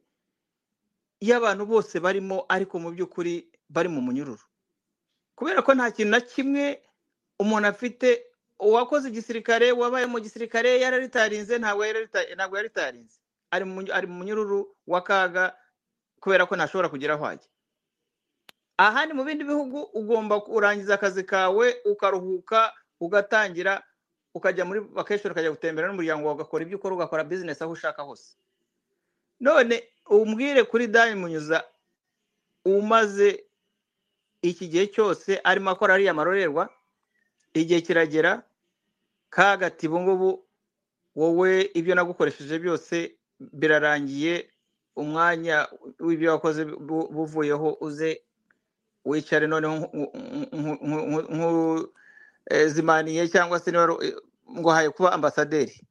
y'abantu 1.22 1.66
bose 1.70 2.00
barimo 2.00 2.45
ariko 2.50 2.80
mu 2.80 2.89
by'ukuri 2.91 3.45
bari 3.70 3.89
mu 3.93 4.02
munyururu. 4.02 4.41
Kubera 5.36 5.62
ko 5.62 5.74
nta 5.78 5.91
kintu 5.91 6.12
na 6.12 6.22
kimwe 6.22 6.82
umuntu 7.39 7.68
afite 7.68 8.26
uwakoze 8.60 9.10
igisirikare 9.10 9.72
wabaye 9.72 10.05
mu 10.05 10.20
gisirikare 10.20 10.80
yararitarinze 10.80 11.57
ntabwo 11.60 11.84
yararita- 11.86 12.36
ntabwo 12.36 12.57
yaritarinze. 12.57 13.16
Ari 13.51 13.66
mu 13.66 13.82
munyururu 14.20 14.76
w'akaga 14.88 15.55
kubera 16.22 16.45
ko 16.45 16.55
ntashobora 16.55 16.89
kugera 16.89 17.14
aho 17.16 17.26
ajya. 17.26 17.49
Ahandi 18.78 19.14
mu 19.14 19.24
bindi 19.24 19.43
bihugu 19.43 19.89
ugomba 19.93 20.39
kurangiza 20.41 20.93
akazi 20.95 21.24
kawe 21.24 21.82
ukaruhuka 21.86 22.72
ugatangira 22.99 23.84
ukajya 24.36 24.66
muri 24.66 24.80
vacation 24.80 25.32
ukajya 25.32 25.51
gutembera 25.51 25.88
n'umuryango 25.89 26.28
wawe 26.28 26.36
ugakora 26.39 26.64
ibyo 26.64 26.78
ukora 26.78 26.95
ugakora 26.95 27.24
business 27.24 27.62
aho 27.62 27.72
ushaka 27.74 28.03
hose. 28.03 28.36
None 29.39 29.84
umbwire 30.07 30.64
kuri 30.64 30.88
dani 30.88 31.16
munyuza 31.16 31.64
umaze 32.66 33.43
iki 34.41 34.68
gihe 34.68 34.88
cyose 34.93 35.39
arimo 35.43 35.70
akora 35.72 35.93
ariya 35.95 36.14
marorerwa 36.14 36.70
igihe 37.53 37.82
kiragera 37.82 38.43
kagati 39.30 39.88
ubu 39.88 40.00
ngubu 40.00 40.46
wowe 41.16 41.70
ibyo 41.74 41.96
nagukoresheje 41.96 42.60
byose 42.60 43.16
birarangiye 43.40 44.50
umwanya 44.96 45.68
w'ibyo 46.00 46.32
wakoze 46.32 46.66
bu- 46.66 47.08
buvuyeho 47.12 47.78
uze 47.82 48.22
wicare 49.06 49.48
noneho 49.48 49.76
nku- 49.76 50.12
nku- 50.54 50.80
nku- 50.82 51.08
nku- 51.08 51.28
nku- 51.36 51.90
eh, 52.52 53.30
cyangwa 53.32 53.60
se 53.60 53.72
niba 53.72 53.86
wari- 53.86 54.16
ngo 54.60 54.70
haye 54.72 54.90
kuba 54.90 55.12
ambasaderi. 55.14 55.88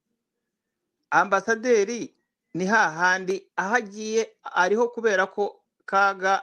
Ambasaderi 1.10 2.14
ni 2.54 2.66
hahandi 2.66 3.46
aho 3.56 3.74
agiye 3.76 4.34
ariho 4.42 4.88
kubera 4.88 5.26
ko 5.26 5.62
kaga 5.86 6.42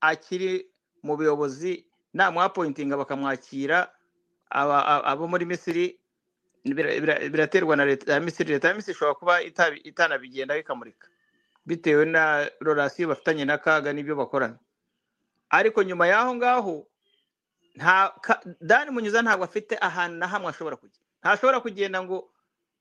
akiri 0.00 0.70
mu 1.02 1.16
buyobozi 1.16 1.86
namwapointinga 2.14 2.96
bakamwakira 2.96 3.90
abo 4.50 5.28
muri 5.28 5.44
misiri 5.44 5.98
bira- 6.64 6.98
bira- 7.00 7.22
biraterwa 7.30 7.76
na 7.76 7.84
leta 7.84 8.12
ya 8.12 8.20
misiri 8.20 8.52
leta 8.52 8.68
ya 8.68 8.74
misiri 8.74 8.92
ishobora 8.94 9.14
kuba 9.14 9.34
itanabigenda 9.84 10.56
ikamurika. 10.58 11.08
Bitewe 11.66 12.04
na 12.04 12.46
rorasiyo 12.60 13.08
bafitanye 13.08 13.44
na 13.44 13.58
kaga 13.58 13.92
n'ibyo 13.92 14.14
bakorana. 14.16 14.58
Ariko 15.50 15.82
nyuma 15.82 16.06
y'aho 16.06 16.34
ngaho 16.34 16.86
dani 18.60 18.90
munyuza 18.90 19.22
ntabwo 19.22 19.44
afite 19.44 19.76
ahantu 19.80 20.16
na 20.18 20.26
hamwe 20.28 20.48
ashobora 20.50 20.76
kujya. 20.76 21.00
Ntashobora 21.22 21.60
kugenda 21.60 22.02
ngo 22.02 22.30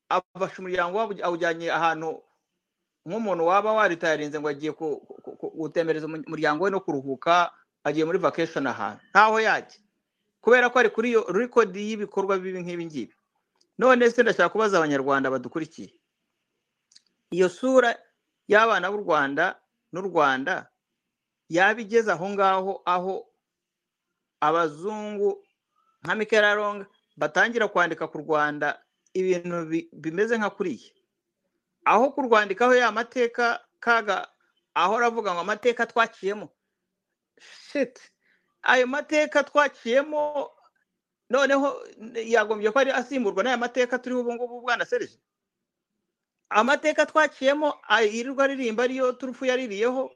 afashe 0.10 0.62
umuryango 0.62 1.00
awujyanye 1.02 1.72
ahantu 1.72 2.22
nk'umuntu 3.06 3.46
waba 3.46 3.74
waritayarinze 3.74 4.40
ngo 4.40 4.48
agiye 4.50 4.72
umu- 4.72 6.24
umuryango 6.28 6.64
we 6.64 6.70
no 6.72 6.80
kuruhuka 6.80 7.52
agiye 7.84 8.06
muri 8.06 8.18
vacation 8.18 8.66
ahantu. 8.68 9.02
Ntaho 9.12 9.40
yajya. 9.42 9.78
Kubera 10.46 10.70
ko 10.70 10.78
ari 10.80 10.90
kuri 10.94 11.10
iyo 11.10 11.26
rekodi 11.34 11.82
y'ibikorwa 11.90 12.38
bibi 12.38 12.62
nk'ibi 12.62 12.86
ngibi. 12.86 13.14
None 13.82 14.06
se 14.14 14.22
ndashaka 14.24 14.50
kubaza 14.54 14.78
abanyarwanda 14.78 15.32
badukurikiye. 15.34 15.90
Iyo 17.34 17.50
sura 17.50 17.98
y'abana 18.48 18.92
b'u 18.94 19.02
rwanda 19.02 19.58
n'u 19.92 20.02
rwanda 20.06 20.70
yaba 21.50 21.82
igeze 21.82 22.12
aho 22.14 22.30
ngaho 22.30 22.82
aho 22.86 23.26
abazungu 24.40 25.42
nka 26.06 26.16
Michael 26.16 26.46
Aronga 26.46 26.86
batangira 27.18 27.68
kwandika 27.68 28.08
ku 28.08 28.18
Rwanda 28.22 28.78
ibintu 29.14 29.66
bi- 29.66 29.90
bimeze 29.94 30.38
nka 30.38 30.50
kuriya. 30.54 30.92
Aho 31.86 32.12
kurwandikaho 32.14 32.76
ya 32.76 32.92
mateka 32.92 33.66
kaga 33.80 34.28
aho 34.78 34.98
aravuga 34.98 35.34
ngo 35.34 35.42
amateka 35.42 35.86
twaciyemo. 35.90 36.50
Shit. 37.72 37.98
Ayo 38.66 38.88
mateka 38.88 39.44
twaciyemo 39.44 40.52
noneho 41.30 41.68
yagombye 42.26 42.72
ko 42.72 42.78
ari 42.80 42.92
asimburwa 42.92 43.44
n'aya 43.44 43.58
mateka 43.58 44.00
turiho 44.00 44.22
ubu 44.22 44.34
ngubu 44.34 44.62
bwana 44.62 44.86
serije 44.86 45.18
amateka 46.50 47.06
twaciyemo 47.06 47.74
yirirwa 48.12 48.44
aririmba 48.44 48.84
ariyo 48.84 49.12
turufu 49.18 49.46
yaririyeho 49.46 50.12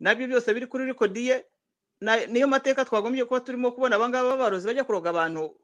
na 0.00 0.14
byo 0.14 0.26
byose 0.28 0.48
biri 0.54 0.66
kuri 0.66 0.86
rekodi 0.86 1.26
ye 1.28 1.36
na- 2.00 2.26
niyo 2.26 2.46
mateka 2.48 2.84
twagombye 2.84 3.24
kuba 3.24 3.40
turimo 3.40 3.72
kubona 3.72 3.96
abangaba 3.96 4.28
b'abarozi 4.36 4.66
bajya 4.66 4.84
kuroga 4.84 5.10
abantu 5.10 5.58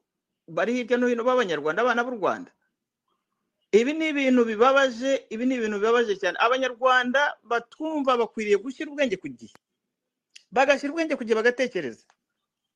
bari 0.47 0.73
hirya 0.73 0.97
no 0.97 1.07
hino 1.07 1.23
b'abanyarwanda 1.23 1.81
abana 1.81 2.03
b'u 2.03 2.17
rwanda. 2.19 2.51
Ibi 3.71 3.93
ni 3.93 4.07
ibintu 4.13 4.45
bibabaje 4.45 5.25
ibi 5.29 5.45
ni 5.45 5.55
ibintu 5.57 5.77
bibabaje 5.81 6.15
cyane. 6.21 6.37
Abanyarwanda 6.39 7.35
batwumva 7.43 8.13
bakwiriye 8.19 8.57
gushyira 8.61 8.91
ubwenge 8.91 9.17
ku 9.17 9.27
gihe. 9.27 9.55
Bagashyira 10.51 10.91
ubwenge 10.93 11.15
ku 11.17 11.23
gihe 11.25 11.35
bagatekereza. 11.35 12.05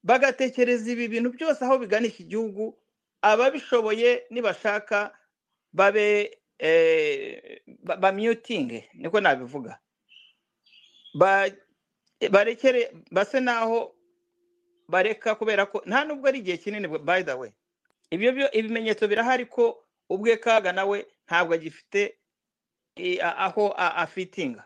Bagatekereza 0.03 0.91
ibi 0.91 1.07
bintu 1.07 1.29
byose 1.35 1.65
aho 1.65 1.77
biganisha 1.77 2.23
igihugu 2.23 2.77
ababishoboye 3.21 4.23
nibashaka 4.29 5.11
babe 5.73 6.37
eh, 6.59 7.61
ba- 7.83 7.97
bamyutinge 7.97 8.89
niko 8.93 9.19
nabivuga. 9.21 9.79
Ba- 11.13 11.51
barekere 12.31 12.91
base 13.11 13.39
naho 13.39 13.95
bareka 14.87 15.35
kubera 15.35 15.65
ko 15.65 15.81
nta 15.85 16.03
nubwo 16.05 16.27
ari 16.27 16.39
igihe 16.39 16.57
kinini 16.57 16.87
by 16.87 17.23
the 17.23 17.33
way. 17.33 17.51
Ibyo 18.11 18.31
byo 18.31 18.51
ibimenyetso 18.51 19.07
birahari 19.07 19.45
ko 19.45 19.83
ubwe 20.09 20.37
kaga 20.37 20.71
nawe 20.73 21.05
ntabwo 21.27 21.53
agifite 21.53 22.15
aho 23.21 23.71
afitinga 23.77 24.63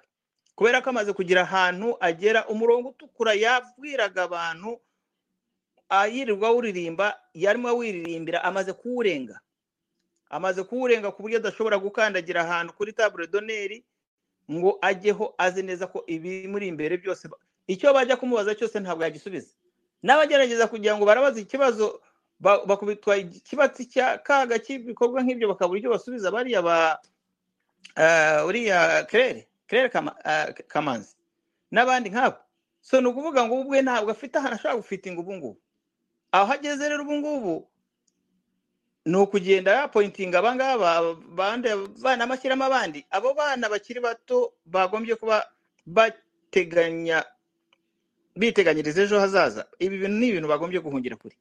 kubera 0.55 0.81
ko 0.81 0.89
amaze 0.89 1.13
kugira 1.13 1.41
ahantu 1.43 1.97
agera 1.99 2.47
umurongo 2.47 2.89
utukura 2.89 3.33
yabwiraga 3.33 4.23
abantu 4.23 4.79
yirirwa 6.11 6.47
awuririmba 6.49 7.19
yarimo 7.33 7.69
awiririmbira 7.69 8.43
amaze 8.43 8.73
kuwurenga. 8.73 9.39
Amaze 10.29 10.63
kuwurenga 10.63 11.11
ku 11.11 11.21
buryo 11.21 11.37
adashobora 11.37 11.77
gukandagira 11.77 12.41
ahantu 12.41 12.73
kuri 12.73 12.93
tabure 12.93 13.27
doneri 13.27 13.85
ngo 14.51 14.77
ajyeho 14.81 15.35
azi 15.37 15.63
neza 15.63 15.87
ko 15.87 16.03
ibimuri 16.07 16.67
imbere 16.67 16.97
byose 16.97 17.29
icyo 17.67 17.93
bajya 17.93 18.17
kumubaza 18.17 18.55
cyose 18.55 18.79
ntabwo 18.81 19.03
yagisubiza. 19.05 19.53
N'abagerageza 20.03 20.67
kugira 20.67 20.97
ngo 20.97 21.05
barabaza 21.05 21.39
ikibazo 21.39 22.01
ba- 22.39 22.65
bakubitwa 22.65 23.17
ikibatsi 23.17 23.85
cya 23.87 24.17
kaga 24.19 24.59
cy'ibikorwa 24.59 25.21
nk'ibyo 25.23 25.47
bakabura 25.53 25.79
icyo 25.79 25.91
basubiza 25.95 26.27
bariya 26.33 26.59
ba 26.65 26.99
eh, 27.95 28.41
uriya 28.45 29.05
kerere 29.07 29.47
kerere 29.67 29.87
eh, 30.25 30.53
kamanzi 30.67 31.15
n'abandi 31.71 32.09
nk'abo. 32.09 32.37
So 32.81 32.99
ni 33.01 33.07
ukuvuga 33.07 33.45
ngo 33.47 33.61
ubwe 33.63 33.79
ntabwo 33.81 34.11
afite 34.11 34.35
ahantu 34.41 34.55
ashobora 34.59 34.81
gufitinga 34.83 35.19
ubu 35.23 35.33
ngubu 35.39 35.59
aho 36.33 36.49
ageze 36.53 36.89
rero 36.89 37.03
ubu 37.05 37.13
ngubu 37.17 37.55
ni 39.05 39.17
ukugenda 39.17 39.71
yapointinga 39.71 40.39
abangaba 40.39 41.13
bandi 41.37 41.69
bana 42.01 42.23
amashyiramo 42.23 42.63
abandi 42.65 43.05
abo 43.11 43.33
bana 43.33 43.69
bakiri 43.69 43.99
bato 44.01 44.53
bagombye 44.65 45.15
kuba 45.15 45.45
bateganya 45.85 47.23
biteganyiriza 48.35 49.01
ejo 49.03 49.19
hazaza. 49.19 49.67
Ibi 49.79 49.97
bintu 49.97 50.17
ni 50.17 50.27
ibintu 50.33 50.47
bagombye 50.47 50.79
guhungira 50.79 51.15
kuri 51.15 51.35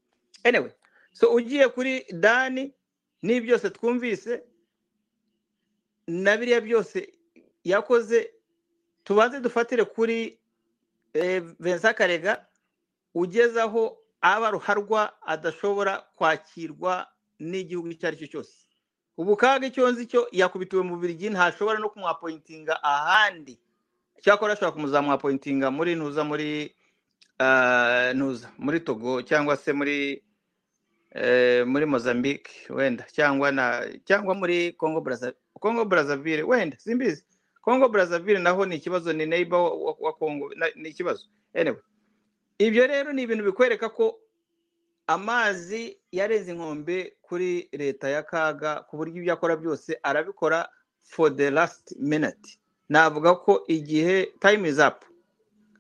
anyway 0.44 0.70
so 1.12 1.32
ugiye 1.34 1.68
kuri 1.68 2.04
dani 2.12 2.74
n'ibi 3.22 3.46
byose 3.46 3.70
twumvise 3.70 4.42
na 6.06 6.36
biriya 6.36 6.60
byose 6.60 7.08
yakoze 7.64 8.30
tubanze 9.04 9.40
dufatire 9.40 9.84
kuri 9.84 10.38
eh, 11.14 11.42
Vincent 11.60 11.96
Karega 11.96 12.44
ugeze 13.14 13.60
aho 13.62 14.01
aba 14.22 14.50
ruharwa 14.50 15.12
adashobora 15.26 15.98
kwakirwa 16.16 17.06
n'igihugu 17.38 17.88
icyo 17.90 18.06
ari 18.08 18.16
cyo 18.16 18.26
cyose. 18.32 18.54
Ubu 19.18 19.36
kaga 19.36 19.66
icyo 19.66 19.90
nzi 19.92 20.06
cyo 20.06 20.20
yakubitiwe 20.32 20.82
mu 20.82 20.94
Bubiligi 20.96 21.30
ntashobora 21.30 21.78
no 21.78 21.88
kumwapointinga 21.92 22.74
ahandi. 22.82 23.58
Cyakora 24.22 24.52
ashobora 24.54 24.72
kumuzamwapointinga 24.74 25.66
muri 25.70 25.90
ntuza 25.98 26.22
muri 26.24 26.48
ah, 27.38 28.12
ntuza 28.14 28.48
muri 28.58 28.78
togo 28.80 29.22
cyangwa 29.28 29.56
se 29.56 29.70
muri 29.72 30.22
eh, 31.14 31.66
muri 31.66 31.84
mozambique 31.86 32.50
wenda. 32.70 33.04
Cyangwa 33.16 33.52
na 33.52 33.64
cyangwa 34.08 34.32
muri 34.34 34.72
congo 34.80 35.00
congo 35.60 35.84
brazzaville 35.84 36.42
wenda 36.42 36.78
simbizi. 36.78 37.24
Congo 37.60 37.88
brazzaville 37.88 38.38
naho 38.38 38.66
ni 38.66 38.76
ikibazo 38.76 39.12
ni 39.12 39.26
neighbor 39.26 39.60
wa, 40.00 40.12
congo 40.12 40.50
ni 40.76 40.88
ikibazo. 40.88 41.26
Anyway. 41.54 41.82
Ibyo 42.58 42.86
rero 42.86 43.12
ni 43.12 43.22
ibintu 43.22 43.44
bikwereka 43.44 43.88
ko 43.88 44.18
amazi 45.06 45.98
yarenze 46.12 46.52
inkombe 46.52 47.16
kuri 47.22 47.68
leta 47.72 48.08
ya 48.08 48.22
kaga 48.22 48.84
ku 48.88 48.96
buryo 48.96 49.16
ibyo 49.22 49.32
akora 49.32 49.56
byose 49.56 49.98
arabikora 50.02 50.68
for 51.02 51.30
the 51.36 51.50
last 51.50 51.94
minute. 51.98 52.58
Navuga 52.88 53.34
ko 53.34 53.64
igihe 53.68 54.32
time 54.40 54.66
is 54.68 54.78
up 54.78 55.04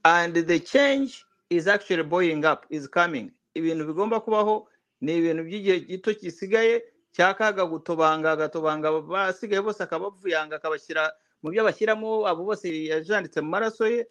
and 0.04 0.34
the 0.34 0.58
change 0.60 1.24
is 1.50 1.68
actually 1.68 2.02
boiling 2.02 2.44
up 2.44 2.66
is 2.70 2.88
coming. 2.88 3.30
Ibintu 3.54 3.86
bigomba 3.86 4.20
kubaho 4.20 4.66
ni 5.00 5.16
ibintu 5.18 5.44
by'igihe 5.44 5.80
gito 5.86 6.12
gisigaye 6.12 6.82
cya 7.12 7.34
kaga 7.34 7.64
gutobanga 7.66 8.32
agatobanga 8.32 8.88
abasigaye 8.88 9.62
bose 9.62 9.82
akabavuyanga 9.82 10.56
akabashyira 10.56 11.12
mu 11.42 11.50
byo 11.50 11.64
bashyiramo 11.64 12.26
abo 12.26 12.44
bose 12.44 12.66
yajanditse 12.88 13.40
mu 13.40 13.50
maraso 13.50 13.86
ye 13.86 14.06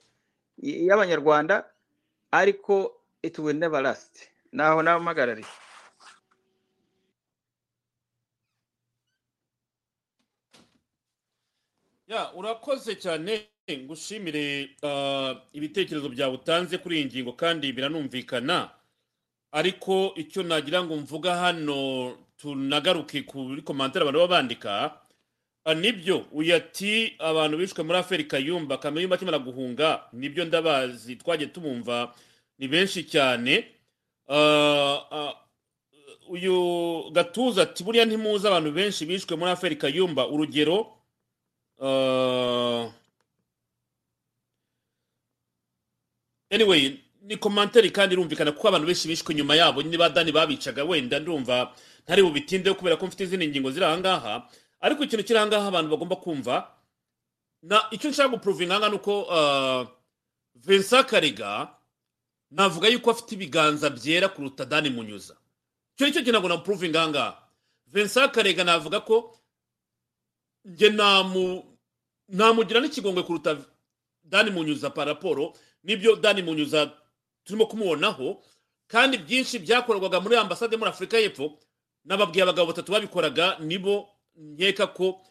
y'abanyarwanda. 0.62 1.66
Ariko 2.32 2.92
it 3.24 3.38
will 3.40 3.56
never 3.58 3.82
last. 3.82 4.30
Naho 4.52 4.82
nabampagarariye 4.84 5.48
ya 12.08 12.34
urakoze 12.34 12.96
cyane. 12.96 13.48
Ngushimire 13.72 14.70
ah, 14.84 15.36
ibitekerezo 15.54 16.10
byawe 16.10 16.34
utanze 16.34 16.78
kuri 16.78 16.96
iyi 16.98 17.06
ngingo 17.06 17.34
kandi 17.34 17.72
biranumvikana. 17.74 18.70
Ariko 19.52 20.14
icyo 20.16 20.44
nagira 20.44 20.84
ngo 20.84 20.96
mvuga 20.96 21.36
hano 21.36 22.18
tunagaruke 22.38 23.22
kuri 23.24 23.62
komantere 23.62 24.04
abantu 24.04 24.20
baba 24.20 24.36
bandika. 24.36 25.01
Ni 25.76 25.92
byo. 25.92 26.26
Uyu 26.32 26.56
ati 26.56 27.14
abantu 27.20 27.58
bishwe 27.58 27.84
muri 27.84 27.98
aferi 28.00 28.24
kayumba 28.28 28.78
kameyumba 28.78 29.16
akimara 29.16 29.40
guhunga 29.40 30.04
ni 30.14 30.30
byo 30.30 30.46
ndabazi. 30.46 31.16
Twagiye 31.16 31.50
tumumva 31.50 32.14
ni 32.60 32.68
benshi 32.68 33.04
cyane. 33.04 33.66
Ah, 34.28 34.98
ah, 35.12 35.34
uyu 36.30 37.12
gatuza 37.12 37.62
ati 37.62 37.84
buriya 37.84 38.06
ntimuzi 38.06 38.48
abantu 38.48 38.72
benshi 38.72 39.06
bishwe 39.06 39.36
muri 39.38 39.52
aferi 39.52 39.76
kayumba 39.76 40.28
urugero 40.28 40.78
anyway 46.50 46.98
ni 47.22 47.38
komantari 47.38 47.92
kandi 47.92 48.16
irumvikana 48.16 48.52
kuko 48.52 48.68
abantu 48.68 48.88
benshi 48.88 49.08
bishwe 49.08 49.36
nyuma 49.36 49.56
yabo. 49.56 49.84
Niba 49.84 50.10
dani 50.10 50.32
babicaga 50.32 50.84
wenda 50.84 51.20
ndumva 51.20 51.74
ntari 52.06 52.24
bubitindeho 52.24 52.76
kubera 52.76 52.96
ko 52.98 53.08
mfite 53.08 53.24
izindi 53.24 53.48
ngingo 53.48 53.72
ziri 53.72 53.86
ahangaha 53.86 54.50
ariko 54.82 55.04
ikintu 55.04 55.24
kiri 55.24 55.38
ahangaha 55.40 55.68
abantu 55.68 55.90
bagomba 55.92 56.16
kumva 56.16 56.56
na 57.64 57.78
icyo 57.92 58.10
nshaka 58.10 58.30
gupuruvinga 58.30 58.90
ni 58.90 58.96
uko 58.96 59.22
uh, 59.22 59.88
Vincent 60.56 61.08
Karega 61.10 61.70
navuga 62.52 62.88
yuko 62.88 63.12
afite 63.12 63.32
ibiganza 63.36 63.90
byera 63.90 64.30
kuruta 64.30 64.66
dani 64.66 64.90
munyuza. 64.90 65.38
Icyo 65.96 66.06
ni 66.08 66.12
cyo 66.14 66.22
kintu 66.22 66.32
ntabwo 66.32 66.50
napuruvinga 66.50 67.00
ahangaha 67.02 67.38
Vincent 67.88 68.32
Karega 68.34 68.64
navuga 68.64 69.00
ko 69.06 69.38
njye 70.66 70.90
namu 70.90 71.64
namugira 72.30 72.80
n'ikigongwe 72.82 73.24
kuruta 73.24 73.58
dani 74.24 74.52
munyuza 74.52 74.90
paraporo 74.90 75.54
n'ibyo 75.84 76.16
dani 76.16 76.42
munyuza 76.42 76.92
turimo 77.44 77.66
kumubonaho 77.66 78.44
kandi 78.88 79.18
byinshi 79.18 79.60
byakorwaga 79.60 80.20
muri 80.20 80.36
ambasade 80.38 80.78
muri 80.78 80.90
afurika 80.90 81.18
y'epfo 81.18 81.58
n'ababwiye 82.06 82.44
abagabo 82.44 82.68
batatu 82.74 82.92
babikoraga 82.92 83.58
nibo 83.60 84.10
nkeka 84.36 84.88
ko 84.88 85.26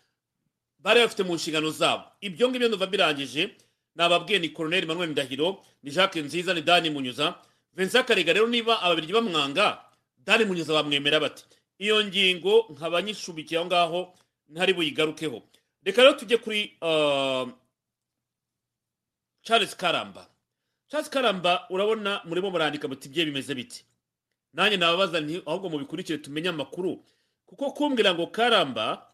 bari 0.78 1.00
bafite 1.00 1.22
mu 1.22 1.34
nshingano 1.34 1.70
zabo. 1.70 2.04
Ibyo 2.20 2.48
ngibyo 2.48 2.68
ndumva 2.68 2.86
birangije 2.86 3.56
nababwiye 3.94 4.38
ni 4.38 4.48
koroneri 4.48 4.86
manuel 4.86 5.10
ndahiro 5.10 5.64
ni 5.82 5.90
jacques 5.90 6.24
nziza 6.24 6.54
ni 6.54 6.62
dani 6.62 6.90
munyuza. 6.90 7.34
Vincent 7.72 8.06
karega 8.06 8.32
rero 8.32 8.46
niba 8.46 8.82
ababirigi 8.82 9.12
bamwanga 9.12 9.84
dani 10.18 10.44
munyuza 10.44 10.72
bamwemera 10.72 11.20
bati 11.20 11.44
iyo 11.78 12.04
ngingo 12.04 12.66
nkaba 12.70 13.02
nyishubikiye 13.02 13.60
aho 13.60 13.66
ngaho 13.66 14.00
ntari 14.48 14.72
buyigarukeho. 14.72 15.42
Reka 15.84 16.02
rero 16.02 16.14
tujye 16.14 16.36
kuri 16.36 16.76
uh, 16.82 17.48
charles 19.42 19.76
karamba. 19.76 20.26
Charles 20.88 21.10
karamba 21.10 21.66
urabona 21.70 22.20
murimo 22.24 22.50
murandika 22.50 22.88
muti 22.88 23.08
bye 23.08 23.24
bimeze 23.24 23.54
biti 23.54 23.84
nanjye 24.52 24.76
nababaza 24.76 25.20
nti 25.20 25.42
ahubwo 25.46 25.68
mubikurikire 25.70 26.18
tumenye 26.18 26.48
amakuru. 26.48 27.04
Kuko 27.50 27.70
kumbwira 27.74 28.14
ngo 28.14 28.26
karamba 28.30 29.10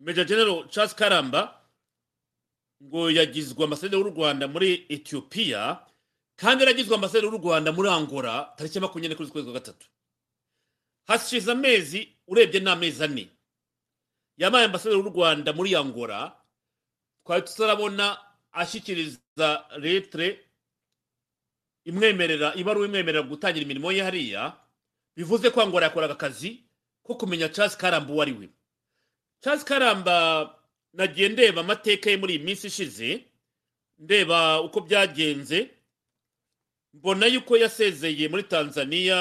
meja 0.00 0.24
genero 0.24 0.64
charles 0.72 0.94
karamba 0.94 1.60
ngo 2.82 3.10
yagizwe 3.10 3.64
ambasaderi 3.64 4.02
w'u 4.02 4.10
rwanda 4.10 4.48
muri 4.48 4.86
etiyopiya 4.88 5.84
kandi 6.40 6.64
yaragizwe 6.64 6.94
ambasaderi 6.96 7.26
w'u 7.28 7.38
rwanda 7.38 7.72
muri 7.72 7.88
angola 7.90 8.52
tariki 8.56 8.78
ya 8.78 8.82
makumyabiri 8.82 9.14
n'ebyiri 9.14 9.26
z'ukwezi 9.28 9.46
kwa 9.50 9.60
gatatu. 9.60 9.86
Hashize 11.08 11.52
amezi 11.52 12.00
urebye 12.26 12.60
ni 12.60 12.70
amezi 12.70 13.04
ane. 13.04 13.24
Yabaye 14.36 14.64
ambasaderi 14.64 15.00
w'u 15.02 15.10
rwanda 15.10 15.52
muri 15.52 15.76
angola 15.76 16.36
twari 17.24 17.42
tutarabona 17.42 18.16
ashyikiriza 18.52 19.48
letere 19.78 20.44
imwemerera 21.84 22.54
ibaruwa 22.54 22.86
imwemerera 22.86 23.22
gutangira 23.22 23.64
imirimo 23.64 23.92
ye 23.92 24.02
hariya 24.02 24.56
bivuze 25.16 25.50
ko 25.50 25.60
angola 25.62 25.86
yakoraga 25.86 26.14
akazi 26.14 26.64
ko 27.08 27.14
kumenya 27.14 27.48
charles 27.48 27.76
karamba 27.76 28.12
uwo 28.12 28.22
ari 28.22 28.32
we. 28.32 28.48
Charles 29.40 29.64
karamba 29.64 30.54
nagiye 30.92 31.28
ndeba 31.28 31.60
amateka 31.60 32.10
ye 32.10 32.16
muri 32.16 32.34
iyi 32.34 32.44
minsi 32.44 32.66
ishize 32.66 33.24
ndeba 33.98 34.60
uko 34.60 34.80
byagenze 34.80 35.70
mbona 36.94 37.26
yuko 37.26 37.56
yasezeye 37.56 38.28
muri 38.28 38.42
tanzania 38.42 39.16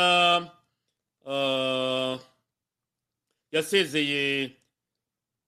ah, 1.27 2.19
yasezeye 3.51 4.51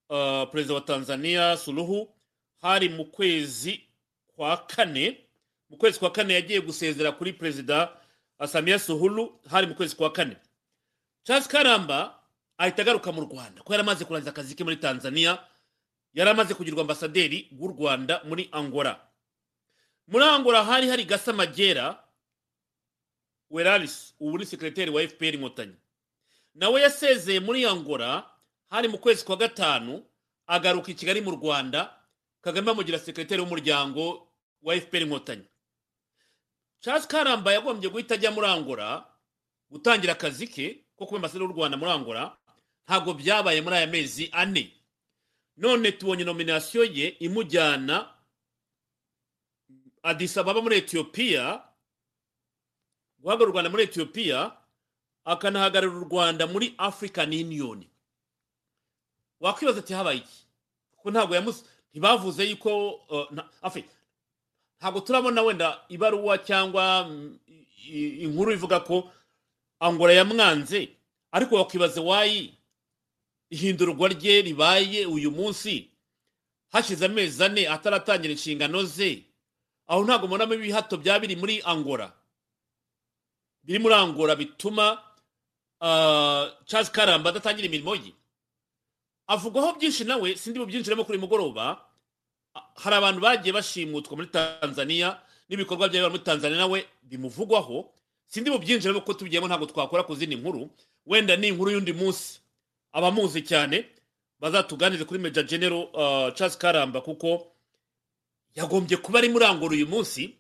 ah, 0.10 0.46
perezida 0.52 0.74
wa 0.76 0.82
tanzania 0.82 1.58
suluhu 1.58 2.08
hari 2.62 2.90
mu 2.90 3.06
kwezi 3.06 3.84
kwa 4.36 4.58
kane 4.58 5.18
mu 5.70 5.78
kwezi 5.78 6.00
kwa 6.00 6.12
kane 6.12 6.34
yagiye 6.34 6.62
gusezera 6.62 7.12
kuri 7.12 7.34
perezida 7.34 7.90
samia 8.48 8.80
suhulu 8.80 9.40
hari 9.50 9.68
mu 9.68 9.76
kwezi 9.76 9.96
kwa 9.96 10.12
kane. 10.12 10.38
Charles 11.24 11.48
karamba 11.48 12.19
ahita 12.60 12.82
agaruka 12.84 13.12
mu 13.12 13.22
rwanda. 13.24 13.64
Ko 13.64 13.72
yari 13.74 13.82
amaze 13.84 14.06
kurangiza 14.06 14.30
akazi 14.36 14.56
ke 14.56 14.64
muri 14.64 14.76
tanzania 14.78 15.40
yari 16.14 16.30
amaze 16.30 16.54
kugirwa 16.54 16.82
ambasaderi 16.82 17.48
w'u 17.60 17.68
rwanda 17.72 18.22
muri 18.28 18.50
angola. 18.52 19.00
Muri 20.08 20.26
angola 20.26 20.64
hari 20.64 20.90
hari 20.90 21.06
gasa 21.06 21.34
magera 21.34 22.04
weraris 23.50 24.14
ubu 24.20 24.38
ni 24.38 24.46
sekreteri 24.46 24.92
wa 24.92 25.02
fpr 25.08 25.34
inkotanyi. 25.36 25.76
Nawe 26.56 26.82
yasezeye 26.82 27.40
muri 27.40 27.66
angola 27.66 28.26
hari 28.70 28.88
mu 28.88 28.98
kwezi 28.98 29.26
kwa 29.26 29.36
gatanu 29.38 30.04
agaruka 30.48 30.92
i 30.92 30.96
kigali 30.96 31.22
mu 31.22 31.32
rwanda 31.32 31.96
kagame 32.42 32.72
amugira 32.72 33.00
sekreteri 33.00 33.42
w'umuryango 33.42 34.28
wa 34.62 34.76
fpr 34.76 35.02
inkotanyi. 35.02 35.46
Charles 36.80 37.08
karamba 37.08 37.54
yagombye 37.54 37.90
guhita 37.90 38.16
ajya 38.16 38.32
muri 38.32 38.48
angola 38.48 39.06
gutangira 39.70 40.14
akazi 40.14 40.48
ke 40.48 40.86
ko 40.96 41.06
kuba 41.06 41.18
ambasaderi 41.18 41.46
w'u 41.46 41.54
rwanda 41.54 41.78
muri 41.78 41.92
angola 41.92 42.38
ntabwo 42.90 43.14
byabaye 43.14 43.62
muri 43.62 43.76
aya 43.76 43.88
mezi 43.88 44.30
ane. 44.34 44.74
None 45.58 45.92
tubonye 45.92 46.24
nominasiyo 46.24 46.84
ye 46.90 47.08
imujyana 47.22 48.10
ababa 50.04 50.62
muri 50.62 50.76
etiyopiya 50.82 51.62
guhagarara 53.22 53.50
u 53.50 53.52
rwanda 53.54 53.70
muri 53.70 53.84
etiyopiya 53.84 54.58
akanahagararira 55.26 55.98
u 56.02 56.10
rwanda 56.10 56.48
muri 56.48 56.74
african 56.78 57.30
union. 57.30 57.86
Wakwibaza 59.40 59.80
ati 59.80 59.94
habaye 59.94 60.18
iki? 60.18 60.46
Kuko 60.92 61.12
ntabwo 61.12 61.36
yamuze 61.36 61.64
ntibavuze 61.92 62.44
yuko 62.50 62.92
uh, 62.92 63.78
ntabwo 64.80 65.00
turabona 65.02 65.42
wenda 65.42 65.78
ibaruwa 65.90 66.38
cyangwa 66.38 67.04
mm, 67.06 67.40
inkuru 68.26 68.52
ivuga 68.52 68.80
ko 68.80 69.12
angola 69.80 70.14
yamwanze. 70.14 70.90
Ariko 71.32 71.56
wakwibaza 71.56 72.02
wayi 72.02 72.59
ihindurwa 73.50 74.08
rye 74.10 74.42
ribaye 74.42 75.06
uyu 75.06 75.32
munsi. 75.32 75.90
Hashize 76.70 77.06
amezi 77.06 77.44
ane 77.44 77.68
ataratangira 77.70 78.32
inshingano 78.34 78.84
ze. 78.84 79.24
Aho 79.88 80.04
ntabwo 80.06 80.28
mbonamo 80.28 80.54
ibihato 80.54 80.98
byaba 80.98 81.20
biri 81.20 81.36
muri 81.36 81.62
angola 81.66 82.14
biri 83.64 83.80
muri 83.80 83.94
angola 83.96 84.36
bituma 84.36 85.02
ah, 85.82 86.50
charles 86.66 86.92
karamba 86.92 87.30
adatangira 87.30 87.68
imirimo 87.68 87.96
ye. 87.96 88.14
Avugwaho 89.28 89.74
byinshi 89.78 90.04
nawe 90.04 90.36
sindi 90.38 90.60
bubyinjiremo 90.60 91.04
kuri 91.06 91.18
mugoroba 91.18 91.86
hari 92.76 92.96
abantu 92.96 93.22
bagiye 93.22 93.54
bashimutwa 93.54 94.16
muri 94.18 94.28
tanzania 94.30 95.18
n'ibikorwa 95.50 95.90
byabera 95.90 96.10
muri 96.10 96.24
tanzania 96.24 96.58
nawe 96.58 96.86
bimuvugwaho. 97.02 97.94
Sindi 98.28 98.50
bubyinjiremo 98.54 99.00
kuko 99.02 99.14
tubigiyemo 99.14 99.48
ntabwo 99.48 99.66
twakora 99.66 100.04
ku 100.06 100.16
zindi 100.16 100.36
nkuru 100.38 100.70
wenda 101.06 101.36
ni 101.38 101.48
inkuru 101.50 101.72
y'undi 101.72 101.94
munsi. 101.94 102.40
Abamuzi 102.92 103.42
cyane 103.42 103.86
bazatuganirize 104.40 105.06
kuri 105.06 105.20
meja 105.20 105.44
genero 105.44 105.82
uh, 105.84 106.34
charles 106.34 106.58
karamba 106.58 107.02
kuko 107.02 107.52
yagombye 108.56 108.98
kuba 108.98 109.20
ari 109.20 109.30
muri 109.30 109.46
angola 109.46 109.72
uyu 109.74 109.88
munsi. 109.88 110.36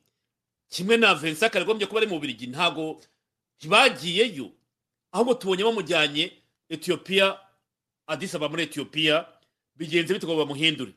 Kimwe 0.69 0.97
na 0.97 1.15
vincent 1.15 1.55
yagombye 1.55 1.87
kuba 1.87 1.99
ari 2.01 2.07
mu 2.09 2.19
birigi 2.19 2.47
ntabwo 2.47 3.01
ntibagiyeyo 3.57 4.51
ahubwo 5.11 5.33
tubonye 5.33 5.63
bamujyanye 5.63 6.31
etiyopiya 6.69 7.39
adisaba 8.07 8.49
muri 8.49 8.63
etiyopiya 8.63 9.25
bigenze 9.75 10.13
bite 10.13 10.25
ngo 10.27 10.35
bamuhindure. 10.37 10.93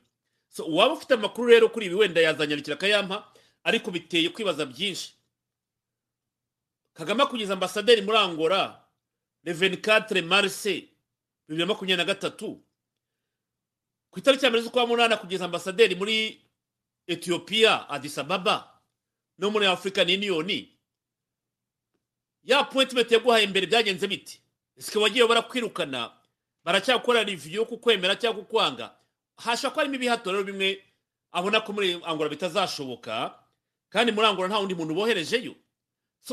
So 0.49 0.65
uwaba 0.67 0.95
ufite 0.95 1.15
amakuru 1.15 1.49
rero 1.49 1.69
kuri 1.69 1.87
ibi 1.87 1.95
wenda 1.95 2.21
yazanyarukira 2.21 2.77
akayampa 2.77 3.33
ariko 3.65 3.91
biteye 3.91 4.29
kwibaza 4.29 4.67
byinshi. 4.67 5.15
Kagame 6.95 7.27
kugeza 7.27 7.53
ambasaderi 7.53 8.03
muri 8.03 8.19
le 9.45 9.53
24 9.53 10.23
marse 10.23 10.89
bibiri 11.49 11.61
na 11.61 11.67
makumyabiri 11.67 11.97
na 11.97 12.05
gatatu 12.05 12.63
ku 14.11 14.19
itariki 14.19 14.45
ya 14.45 14.51
mbere 14.51 14.65
z'ukwa 14.65 14.87
munani 14.87 15.17
kugeza 15.17 15.45
ambasaderi 15.45 15.95
muri 15.95 16.41
etiyopiya 17.07 17.89
adis 17.89 18.19
ababa 18.19 18.81
no 19.39 19.51
muri 19.51 19.67
african 19.67 20.09
union. 20.11 20.67
Ya 22.43 22.59
appointment 22.59 23.11
yaguhaye 23.11 23.47
mbere 23.47 23.67
byagenze 23.67 24.07
biti 24.09 24.43
ese 24.77 24.99
wagiye 24.99 25.27
barakwirukana 25.27 26.11
baracyakora 26.65 27.25
review 27.25 27.55
yo 27.55 27.65
kukwemera 27.65 28.17
cyangwa 28.17 28.45
kukwanga? 28.45 28.95
Hasha 29.37 29.71
ko 29.71 29.77
harimo 29.81 29.95
ibihato 29.97 30.33
rero 30.33 30.45
bimwe 30.45 30.85
abona 31.33 31.61
ko 31.61 31.73
muri 31.73 32.01
angola 32.05 32.29
bitazashoboka 32.31 33.35
kandi 33.89 34.13
muri 34.13 34.27
angola 34.27 34.49
nta 34.49 34.59
wundi 34.59 34.75
muntu 34.75 34.95
boherejeyo. 34.95 35.55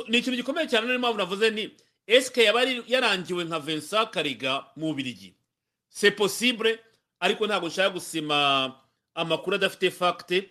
Ni 0.08 0.18
ikintu 0.18 0.38
gikomeye 0.38 0.68
cyane 0.68 0.88
niyo 0.88 1.00
mpamvu 1.00 1.18
navuze 1.18 1.50
ni 1.50 1.78
esike 2.10 2.44
yaba 2.44 2.62
yarangiwe 2.94 3.44
nka 3.46 3.60
vincent 3.60 4.10
kariga 4.10 4.66
mu 4.76 4.94
birigi 4.94 5.34
c'est 5.90 6.16
possible 6.18 6.80
ariko 7.20 7.46
ntabwo 7.48 7.68
nshaka 7.70 7.90
gusima 7.90 8.38
amakuru 9.14 9.56
adafite 9.56 9.92
fagite 9.92 10.50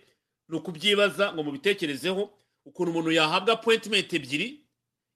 ni 0.49 0.55
ukubyibaza 0.57 1.33
ngo 1.33 1.43
mubitekerezeho 1.43 2.23
ukuntu 2.65 2.91
umuntu 2.91 3.11
yahabwa 3.11 3.53
appointment 3.53 4.13
ebyiri 4.13 4.47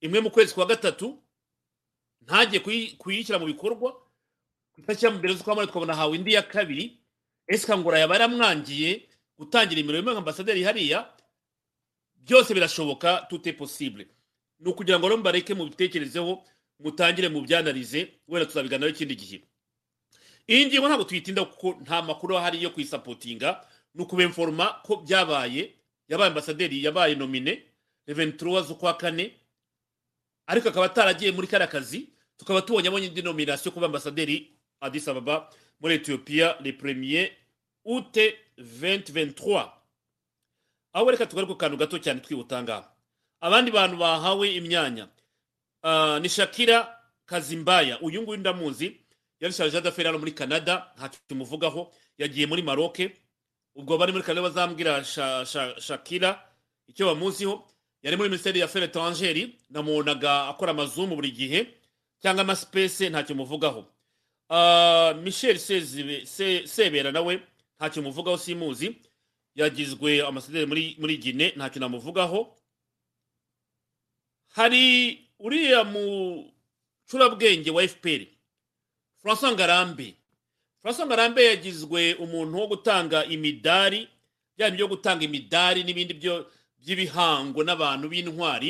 imwe 0.01 0.19
mu 0.21 0.29
kwezi 0.31 0.53
kwa 0.53 0.65
gatatu 0.65 1.19
ntajye 2.21 2.59
kuyi- 2.59 2.95
kuyishyira 2.97 3.39
mu 3.39 3.45
bikorwa 3.45 3.91
ku 4.73 4.81
itariki 4.81 5.05
ya 5.05 5.11
mbere 5.11 5.33
z'ukwa 5.37 5.67
tukabona 5.67 5.93
hawe 5.95 6.15
indi 6.17 6.33
ya 6.33 6.41
kabiri. 6.41 6.97
Ese 7.47 7.67
kangura 7.67 7.99
yaba 7.99 8.15
yaramwangiye 8.17 9.05
gutangira 9.37 9.81
imirimo 9.81 10.09
nka 10.11 10.17
ambasaderi 10.17 10.63
hariya? 10.65 11.05
Byose 12.15 12.53
birashoboka 12.53 13.27
tute 13.29 13.53
possible. 13.53 14.07
Ni 14.63 14.69
ukugira 14.71 14.99
ngo 14.99 15.07
rero 15.09 15.17
mbareke 15.19 15.53
mubitekerezeho 15.53 16.43
mutangire 16.79 17.27
mu 17.29 17.41
byanarize 17.43 18.07
wenda 18.27 18.45
tuzabiganiraho 18.47 18.95
ikindi 18.95 19.15
gihe. 19.15 19.37
Iyi 20.47 20.65
ngingo 20.71 20.87
ntabwo 20.87 21.03
tuyitinda 21.05 21.45
kuko 21.45 21.79
nta 21.83 22.01
makuru 22.01 22.37
ahari 22.37 22.63
yo 22.63 22.69
kuyisapotinga 22.71 23.67
ni 23.93 24.03
ukubemforoma 24.03 24.65
ko 24.83 24.95
byabaye 25.03 25.73
yabaye 26.07 26.29
ambasaderi 26.31 26.83
yabaye 26.83 27.15
nomine 27.15 27.63
reventura 28.07 28.61
z'ukwa 28.61 28.93
kane 28.97 29.35
ariko 30.47 30.69
akaba 30.69 30.85
ataragiye 30.85 31.31
muri 31.31 31.47
kariya 31.47 31.67
kazi. 31.67 32.09
Tukaba 32.37 32.61
tubonye 32.61 32.87
abonye 32.87 33.07
indi 33.07 33.21
nominasiyo 33.21 33.71
kuba 33.71 33.85
ambasaderi 33.85 34.51
adis 34.81 35.07
ababa 35.07 35.49
muri 35.79 35.95
etiyopiya 35.95 36.57
le 36.63 36.71
premier 36.73 37.31
ute 37.85 38.35
2023 38.57 39.71
aho 40.93 41.11
reka 41.11 41.25
tugaruke 41.25 41.53
ku 41.53 41.57
kantu 41.59 41.77
gato 41.77 41.99
cyane 41.99 42.19
twihuta 42.19 42.63
ngaha. 42.63 42.92
Abandi 43.43 43.71
bantu 43.71 43.97
bahawe 43.99 44.47
imyanya. 44.55 45.07
Ah, 45.83 46.19
ni 46.21 46.29
shakira 46.29 46.87
kazimbaya 47.25 47.99
uyu 48.01 48.21
nguyu 48.21 48.39
ndamuzi 48.39 48.95
yari 49.39 49.53
charge 49.53 49.81
d'affaires 49.81 50.07
hano 50.07 50.19
muri 50.19 50.31
canada 50.31 50.87
ntacyo 50.97 51.19
tumuvugaho 51.27 51.91
yagiye 52.17 52.45
muri 52.47 52.61
maroke 52.63 53.11
ubwo 53.75 53.97
bari 53.97 54.11
muri 54.11 54.23
canada 54.23 54.47
bazambwira 54.47 55.03
Sha- 55.03 55.45
Sha- 55.45 55.75
shakira 55.81 56.39
icyo 56.87 57.05
bamuziho. 57.11 57.67
Yari 58.03 58.17
muri 58.17 58.29
minisiteri 58.29 58.59
ya 58.59 58.65
affaires 58.65 58.89
étrangères 58.89 59.49
namubonaga 59.69 60.47
akora 60.47 60.71
amazumu 60.71 61.15
buri 61.15 61.31
gihe 61.31 61.67
cyangwa 62.21 62.41
amasipese 62.43 63.09
ntacyo 63.09 63.35
muvugaho. 63.35 63.85
Ah, 64.49 65.13
michel 65.23 65.57
sebera 66.67 67.11
nawe 67.11 67.39
ntacyo 67.79 68.01
muvugaho 68.03 68.37
simuzi 68.37 68.95
yagizwe 69.55 70.21
amasederi 70.27 70.65
muri 70.65 70.95
muri 70.99 71.17
gine 71.17 71.53
ntacyo 71.55 71.79
namuvugaho 71.79 72.55
hari 74.57 74.83
uriya 75.39 75.83
mucurabwenge 75.83 77.71
wa 77.71 77.83
fpr 77.87 78.21
francois 79.21 79.53
ngarambe. 79.53 80.13
Francois 80.81 81.07
ngarambe 81.07 81.41
yagizwe 81.45 82.13
umuntu 82.13 82.57
wo 82.59 82.67
gutanga 82.67 83.25
imidari 83.25 84.07
byaba 84.57 84.75
byo 84.75 84.87
gutanga 84.87 85.23
imidari 85.25 85.83
n'ibindi 85.83 86.13
byo 86.13 86.45
by'ibihango 86.79 87.63
n'abantu 87.63 88.05
b'intwari 88.11 88.69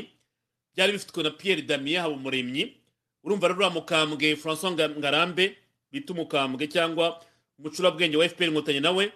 byari 0.76 0.92
bifitwe 0.96 1.24
na 1.24 1.32
pierre 1.32 1.62
damien 1.62 2.02
habumuremyi. 2.02 2.64
Urumva 3.24 3.48
rero 3.48 3.70
mukambwe 3.70 4.36
francois 4.36 4.72
Nga- 4.74 4.90
ngarambe 5.00 5.58
bita 5.92 6.14
umukambwe 6.14 6.68
cyangwa 6.68 7.20
umucurabwenge 7.60 8.18
wa 8.18 8.30
fpr 8.30 8.44
inkotanyi 8.48 8.80
nawe 8.80 9.12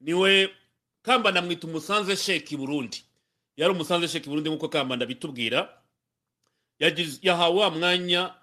ni 0.00 0.14
we 0.14 0.50
kambanda 1.02 1.40
amwita 1.40 1.66
umusanze 1.66 2.16
sheki 2.16 2.56
burundi. 2.56 3.04
Yari 3.56 3.72
umusanze 3.72 4.08
sheki 4.08 4.28
burundi 4.28 4.50
nk'uko 4.50 4.68
kambanda 4.68 5.06
bitubwira 5.06 5.82
yahawe 7.22 7.60
wa 7.60 7.70
mwanya. 7.70 8.34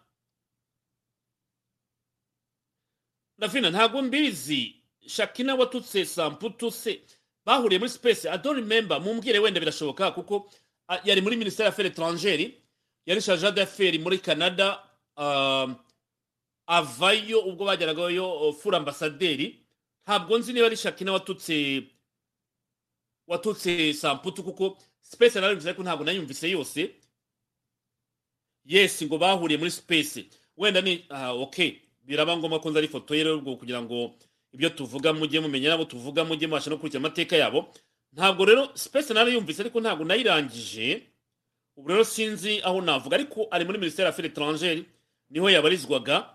Ravina 3.37 3.69
ntabwo 3.69 4.01
mbizi. 4.01 4.75
Shakina 5.07 5.55
watutse 5.55 6.05
samputu 6.05 6.71
se 6.71 7.01
bahuriye 7.45 7.79
muri 7.79 7.89
space. 7.91 8.25
I 8.25 8.37
don't 8.37 8.55
remember. 8.59 8.99
Mumbwire 9.01 9.39
wenda 9.39 9.59
birashoboka 9.59 10.11
kuko 10.11 10.51
yari 11.03 11.21
muri 11.21 11.35
ministère 11.37 11.67
affaires 11.67 11.91
étrangères. 11.91 12.53
Yari 13.05 13.21
chargé 13.21 13.51
d'affaires 13.51 13.99
muri 13.99 14.19
canada 14.19 14.83
um, 15.17 15.75
avayo 16.67 17.39
ubwo 17.47 17.65
bageragayo 17.65 18.53
fura 18.53 18.77
ambasaderi 18.77 19.65
ntabwo 20.05 20.37
nzi 20.37 20.53
niba 20.53 20.65
ari 20.65 20.77
shakina 20.77 21.11
watutse 21.11 21.83
watutse 23.27 23.93
samputu 23.93 24.43
kuko 24.43 24.77
space 25.09 25.35
narayumvise 25.35 25.69
ariko 25.69 25.83
ntabwo 25.83 26.03
nayumvise 26.05 26.45
yose. 26.49 26.81
Yes 28.65 29.01
ngo 29.03 29.17
bahuriye 29.17 29.57
muri 29.57 29.71
space. 29.71 30.29
Wenda 30.57 30.81
ni 30.81 31.05
ah, 31.09 31.33
okay 31.33 31.81
biraba 32.05 32.37
ngombwa 32.37 32.59
ko 32.61 32.69
nza 32.69 32.79
ari 32.79 32.87
ifoto 32.87 33.15
ye 33.15 33.23
rero 33.23 33.41
kugira 33.41 33.81
ngo 33.81 34.13
ibyo 34.53 34.69
tuvuga 34.69 35.13
mujye 35.13 35.39
mumenya 35.39 35.69
nabo 35.69 35.85
tuvuga 35.85 36.25
mujye 36.25 36.47
mubasha 36.47 36.69
no 36.69 36.75
gukurikira 36.77 36.99
amateka 37.01 37.35
yabo. 37.37 37.69
Ntabwo 38.13 38.45
rero 38.45 38.69
space 38.77 39.09
narayumvise 39.13 39.61
ariko 39.61 39.81
ntabwo 39.81 40.05
nayirangije. 40.05 41.07
Ubu 41.77 41.89
rero 41.89 42.03
sinzi 42.03 42.61
aho 42.61 42.81
navuga 42.81 43.15
ariko 43.17 43.47
ari 43.51 43.65
muri 43.65 43.77
ministère 43.79 44.07
affaires 44.07 44.31
étrangères 44.31 44.85
ni 45.29 45.39
ho 45.39 45.49
yabarizwaga. 45.49 46.29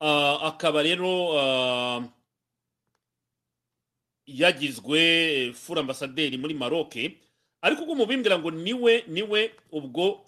Ah, 0.00 0.36
akaba 0.48 0.82
rero 0.82 1.38
ah, 1.38 2.00
yagizwe 4.26 5.52
fura 5.52 5.80
ambasaderi 5.80 6.36
muri 6.38 6.54
Maroc. 6.54 6.94
Ariko 7.62 7.82
ubwo 7.82 7.94
mubimbwira 7.94 8.38
ngo 8.38 8.50
ni 8.50 8.72
we 8.74 9.04
ni 9.08 9.22
we 9.22 9.50
ubwo 9.72 10.24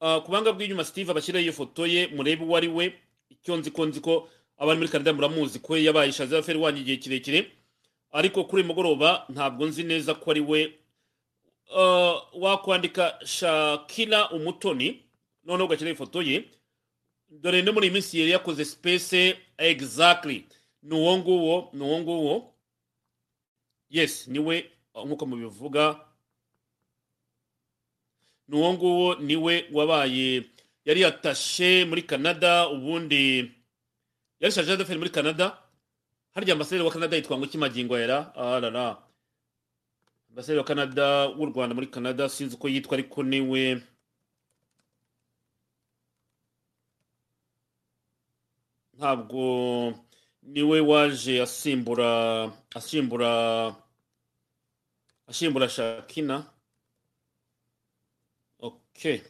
ah, 0.00 0.20
ku 0.20 0.30
banga 0.32 0.52
bw'inyuma 0.52 0.84
Steve 0.84 1.10
abashyiraho 1.10 1.42
iyo 1.44 1.52
foto 1.52 1.86
ye 1.86 2.06
murebe 2.08 2.44
uwo 2.44 2.56
ari 2.56 2.68
we 2.68 2.94
icyo 3.30 3.56
nzi 3.56 3.70
ko 3.70 3.86
nzi 3.86 4.00
ko 4.00 4.28
abari 4.58 4.78
muri 4.78 4.90
Canada 4.90 5.12
muramuzi 5.12 5.58
ko 5.58 5.76
yabaye 5.76 6.12
shaza 6.12 6.38
aferi 6.38 6.58
wanyu 6.58 6.80
igihe 6.80 6.96
kirekire 6.96 7.50
ariko 8.12 8.44
kuri 8.44 8.62
uyu 8.62 8.68
mugoroba 8.68 9.24
ntabwo 9.28 9.66
nzi 9.66 9.82
neza 9.84 10.14
ko 10.14 10.30
ari 10.30 10.40
we. 10.40 10.74
Ah, 11.76 12.18
wakwandika 12.34 13.18
Shakira 13.24 14.30
umutoni 14.30 15.02
noneho 15.44 15.66
ugashyiraho 15.66 15.94
ifoto 15.94 16.22
ye 16.22 16.44
dore 17.30 17.62
no 17.62 17.72
muri 17.72 17.86
iyi 17.86 17.92
minsi 17.94 18.18
yari 18.20 18.30
yakoze 18.34 18.64
space 18.64 19.36
exactly. 19.58 20.46
Ni 20.82 20.94
uwo 20.94 21.18
nguwo 21.18 21.70
ni 21.72 21.82
uwo 21.82 21.98
nguwo. 22.00 22.54
Yes 23.90 24.28
ni 24.28 24.38
we 24.38 24.70
nk'uko 24.94 25.26
mubivuga 25.26 26.00
ni 28.50 28.54
uwo 28.58 28.68
nguwo 28.74 29.08
ni 29.26 29.36
we 29.44 29.54
wabaye 29.76 30.28
yari 30.86 31.00
yatashe 31.06 31.70
muri 31.88 32.02
canada 32.10 32.50
ubundi 32.74 33.24
yari 34.40 34.52
chargé 34.54 34.74
d'affaires 34.76 34.98
muri 35.02 35.10
canada. 35.18 35.46
Harya 36.34 36.52
ambasaderi 36.54 36.84
wa 36.86 36.94
canada 36.94 37.16
yitwa 37.16 37.38
ngo 37.38 37.46
kimagingo 37.52 37.94
yera 38.02 38.18
arara 38.34 38.86
ambasaderi 40.30 40.58
wa 40.62 40.64
canada 40.70 41.06
w'u 41.38 41.46
rwanda 41.50 41.74
muri 41.76 41.86
canada 41.94 42.24
sinzi 42.34 42.54
uko 42.56 42.66
yitwa 42.72 42.92
ariko 42.96 43.18
ni 43.30 43.40
we. 43.50 43.64
Ntabwo 48.98 49.42
ni 50.52 50.62
we 50.62 50.78
waje 50.90 51.34
asimbura 51.46 52.10
asimbura 52.78 53.30
asimbura 55.30 55.68
shakina. 55.68 56.36
Okay. 59.00 59.20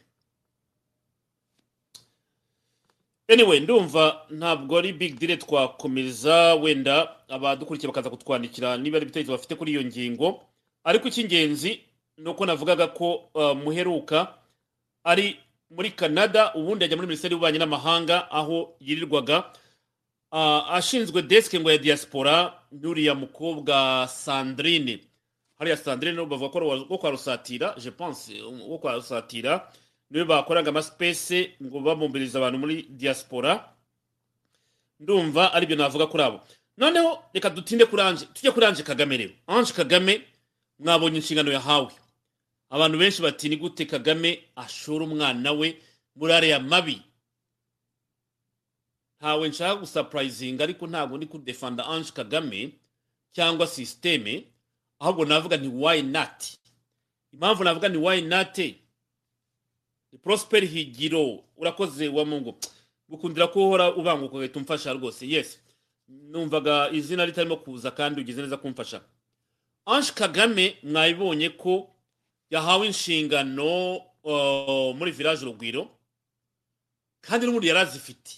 Anyway 3.29 3.59
ndumva 3.59 4.25
ntabwo 4.29 4.77
ari 4.77 4.93
big 4.93 5.19
deal 5.19 5.37
twakomeza 5.39 6.55
wenda 6.55 7.15
abadukurikiye 7.29 7.87
bakaza 7.87 8.09
kutwandikira 8.09 8.77
niba 8.77 8.97
ari 8.97 9.03
ibitekerezo 9.05 9.31
bafite 9.31 9.55
kuri 9.55 9.71
iyo 9.71 9.83
ngingo. 9.83 10.43
Ariko 10.83 11.07
icy'ingenzi 11.07 11.79
ni 12.17 12.29
uko 12.29 12.45
navugaga 12.45 12.87
ko 12.87 13.29
uh, 13.33 13.55
muheruka 13.57 14.35
ari 15.03 15.39
muri 15.69 15.91
canada 15.91 16.53
ubundi 16.55 16.85
ajya 16.85 16.95
muri 16.97 17.07
minisiteri 17.07 17.31
y'ububanyi 17.33 17.59
n'amahanga 17.59 18.31
aho 18.31 18.75
yirirwaga. 18.79 19.53
Uh, 20.31 20.71
ashinzwe 20.75 21.21
desk 21.21 21.55
ngo 21.55 21.71
ya 21.71 21.77
diaspora 21.77 22.53
n'uriya 22.71 23.15
mukobwa 23.15 24.07
sandrine. 24.11 24.99
Hariya 25.61 25.77
sandrine 25.77 26.25
bavuga 26.25 26.49
ko 26.49 26.57
uwo 26.89 26.97
kwa 26.97 27.11
rusatira 27.11 27.75
je 27.77 27.91
pense 27.91 28.41
wo 28.41 28.77
kwa 28.77 28.95
rusatira 28.95 29.71
ni 30.09 30.19
we 30.19 30.25
bakoraga 30.25 30.69
amaspace 30.69 31.55
ngo 31.63 31.79
bamumbiriza 31.79 32.39
abantu 32.39 32.59
muri 32.59 32.83
diaspora. 32.89 33.69
Ndumva 34.99 35.53
ari 35.53 35.65
byo 35.65 35.75
navuga 35.75 36.07
kuri 36.07 36.23
abo. 36.23 36.39
Noneho 36.77 37.23
reka 37.33 37.49
dutinde 37.49 37.85
kuri 37.85 38.01
anje 38.01 38.25
tujye 38.33 38.51
kuri 38.51 38.65
anje 38.65 38.83
kagame 38.83 39.17
rero. 39.17 39.33
Anje 39.47 39.73
kagame 39.73 40.21
mwabonye 40.79 41.17
inshingano 41.17 41.51
yahawe 41.51 41.91
abantu 42.69 42.97
benshi 42.97 43.21
bati 43.21 43.49
ni 43.49 43.55
gute 43.57 43.85
kagame 43.85 44.43
ashora 44.55 45.05
umwana 45.05 45.51
we 45.51 45.77
muri 46.15 46.33
ariya 46.33 46.59
mabi? 46.59 47.01
Ntawe 49.19 49.49
nshaka 49.49 49.75
gusapurayizinga 49.75 50.63
ariko 50.63 50.87
ntabwo 50.87 51.17
ndi 51.17 51.25
kudefanda 51.25 51.85
anje 51.85 52.11
kagame 52.11 52.71
cyangwa 53.31 53.67
sisiteme 53.67 54.43
ahubwo 55.01 55.25
navuga 55.25 55.57
ni 55.57 55.67
wayi 55.67 56.01
nati 56.03 56.59
impamvu 57.33 57.63
navuga 57.63 57.89
ni 57.89 57.97
wayi 57.97 58.21
nati 58.21 58.77
ni 60.11 60.17
prosperi 60.19 60.67
higiro 60.67 61.43
urakoze 61.57 62.07
wa 62.07 62.25
mungu. 62.25 62.57
Gukundira 63.09 63.47
ko 63.47 63.65
uhora 63.67 63.95
ubanguka 63.95 64.35
ugahita 64.35 64.59
umfasha 64.59 64.93
rwose. 64.93 65.27
Yes. 65.27 65.59
Numvaga 66.07 66.89
izina 66.91 67.25
ritarimo 67.25 67.57
kuza 67.57 67.91
kandi 67.91 68.21
ugize 68.21 68.41
neza 68.41 68.57
kumfasha. 68.57 69.01
Ange 69.85 70.11
kagame 70.11 70.77
mwabibonye 70.83 71.49
ko 71.49 71.95
yahawe 72.49 72.87
inshingano 72.87 73.95
uh, 74.23 74.95
muri 74.95 75.11
village 75.11 75.41
urugwiro 75.45 75.89
kandi 77.21 77.45
n'ubundi 77.45 77.67
yari 77.67 77.79
azifite. 77.79 78.31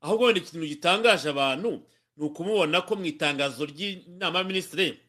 Ahubwo 0.00 0.24
wenda 0.24 0.40
ikintu 0.40 0.66
gitangaje 0.66 1.28
abantu 1.28 1.82
ni 2.16 2.24
ukumubona 2.24 2.80
ko 2.82 2.96
mu 2.96 3.04
itangazo 3.04 3.64
ry'inama 3.66 4.38
y'aminisitiri 4.38 5.00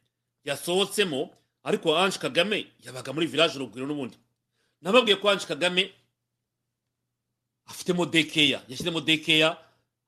yasohotsemo 0.43 1.29
ariko 1.63 1.97
ange 1.97 2.17
kagame 2.19 2.67
yabaga 2.85 3.13
muri 3.13 3.27
village 3.27 3.55
urugwiro 3.55 3.87
n'ubundi. 3.87 4.17
Nababwiye 4.81 5.15
ko 5.15 5.29
ange 5.29 5.45
kagame 5.45 5.91
afitemo 7.65 8.05
dekeya 8.05 8.61
yashyizemo 8.67 9.01
dekeya 9.01 9.57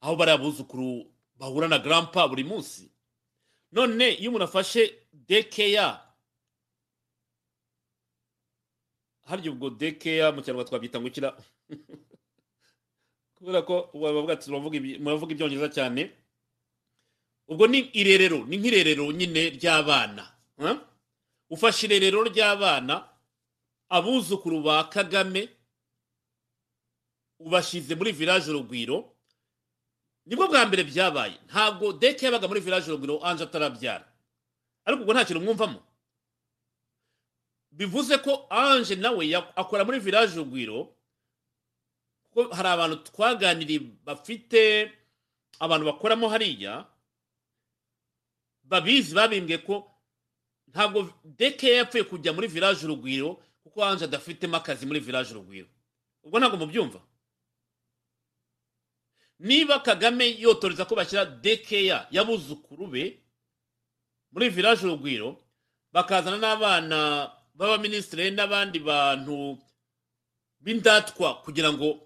aho 0.02 0.16
bari 0.16 0.32
abuzukuru 0.32 1.06
bahura 1.36 1.68
na 1.68 1.80
garampa 1.80 2.28
buri 2.28 2.44
munsi. 2.44 2.92
None 3.72 4.14
iyo 4.20 4.30
umuntu 4.30 4.46
afashe 4.46 4.94
dekeya 5.14 6.02
harya 9.26 9.52
ubwo 9.52 9.70
dekeya 9.70 10.32
mu 10.32 10.42
kinyarwanda 10.42 10.70
twabyita 10.70 11.00
ngo 11.00 11.08
ukira 11.08 11.30
kubera 13.36 13.62
ko 13.62 13.90
muravuga 13.94 15.32
ibyongereza 15.34 15.70
cyane. 15.70 16.21
Ubwo 17.52 17.68
ni 17.68 17.80
irerero 18.00 18.46
ni 18.48 18.58
nk'irerero 18.58 19.12
nyine 19.12 19.50
ry'abana 19.60 20.24
ufashe 21.50 21.86
irerero 21.88 22.24
ry'abana 22.24 23.10
abuzukuru 23.90 24.62
ba 24.64 24.84
kagame 24.90 25.50
ubashyize 27.40 27.96
muri 27.96 28.12
village 28.12 28.48
urugwiro 28.50 29.12
ni 30.26 30.36
bwo 30.36 30.48
bwa 30.48 30.66
mbere 30.66 30.84
byabaye. 30.86 31.34
Ntabwo 31.50 31.94
deke 31.98 32.26
yabaga 32.26 32.48
muri 32.48 32.62
village 32.62 32.86
urugwiro 32.88 33.26
anje 33.26 33.44
atarabyara. 33.44 34.06
Ariko 34.86 35.02
ubwo 35.02 35.14
nta 35.14 35.26
kintu 35.26 35.42
mwumvamo. 35.42 35.82
Bivuze 37.72 38.18
ko 38.22 38.46
anje 38.50 38.96
nawe 38.96 39.26
akora 39.58 39.84
muri 39.86 40.00
village 40.00 40.34
urugwiro 40.38 40.94
kuko 42.32 42.54
hari 42.56 42.70
abantu 42.70 42.96
twaganiriye 43.10 43.80
bafite 44.06 44.92
abantu 45.60 45.86
bakoramo 45.90 46.30
hariya 46.30 46.86
babizi 48.72 49.12
babimbwe 49.16 49.58
ko 49.68 49.76
ntabwo 50.72 51.12
deke 51.26 51.68
yapfuye 51.76 52.04
kujya 52.08 52.32
muri 52.34 52.48
village 52.48 52.86
urugwiro 52.88 53.44
kuko 53.64 53.84
anje 53.86 54.06
adafitemo 54.08 54.56
akazi 54.58 54.86
muri 54.88 55.00
village 55.00 55.32
urugwiro. 55.36 55.68
Ubwo 56.24 56.40
ntabwo 56.40 56.58
mubyumva? 56.58 57.02
Niba 59.40 59.80
kagame 59.80 60.26
yotoreza 60.40 60.86
ko 60.86 60.96
bashyira 60.96 61.26
dekeya 61.26 62.08
y'abuzukuru 62.12 62.88
be 62.88 63.20
muri 64.32 64.50
village 64.50 64.86
urugwiro 64.86 65.38
bakazana 65.92 66.38
n'abana 66.38 67.32
b'abaminisitiri 67.54 68.32
n'abandi 68.32 68.80
bantu 68.80 69.58
b'indatwa 70.64 71.42
kugira 71.44 71.74
ngo 71.74 72.00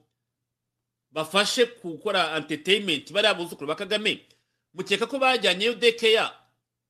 bafashe 1.12 1.66
gukora 1.84 2.38
entertainment 2.38 3.12
bariya 3.14 3.34
buzukuru 3.38 3.68
ba 3.68 3.76
kagame. 3.76 4.26
Mukeka 4.74 5.06
ko 5.08 5.20
bajyanyeyo 5.20 5.74
dekeya 5.76 6.32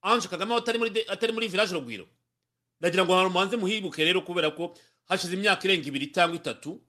anje 0.05 0.27
kagame 0.29 0.53
atari 0.55 1.31
muri 1.33 1.47
village 1.49 1.71
urugwiro 1.73 2.05
ndagira 2.79 3.05
ngo 3.05 3.13
ahantu 3.13 3.31
muhanze 3.33 3.55
muhibuke 3.57 4.05
rero 4.05 4.21
kubera 4.21 4.51
ko 4.53 4.77
hashize 5.09 5.33
imyaka 5.33 5.65
irenga 5.65 5.87
ibiri 5.89 6.07
cyangwa 6.13 6.35
itatu 6.37 6.81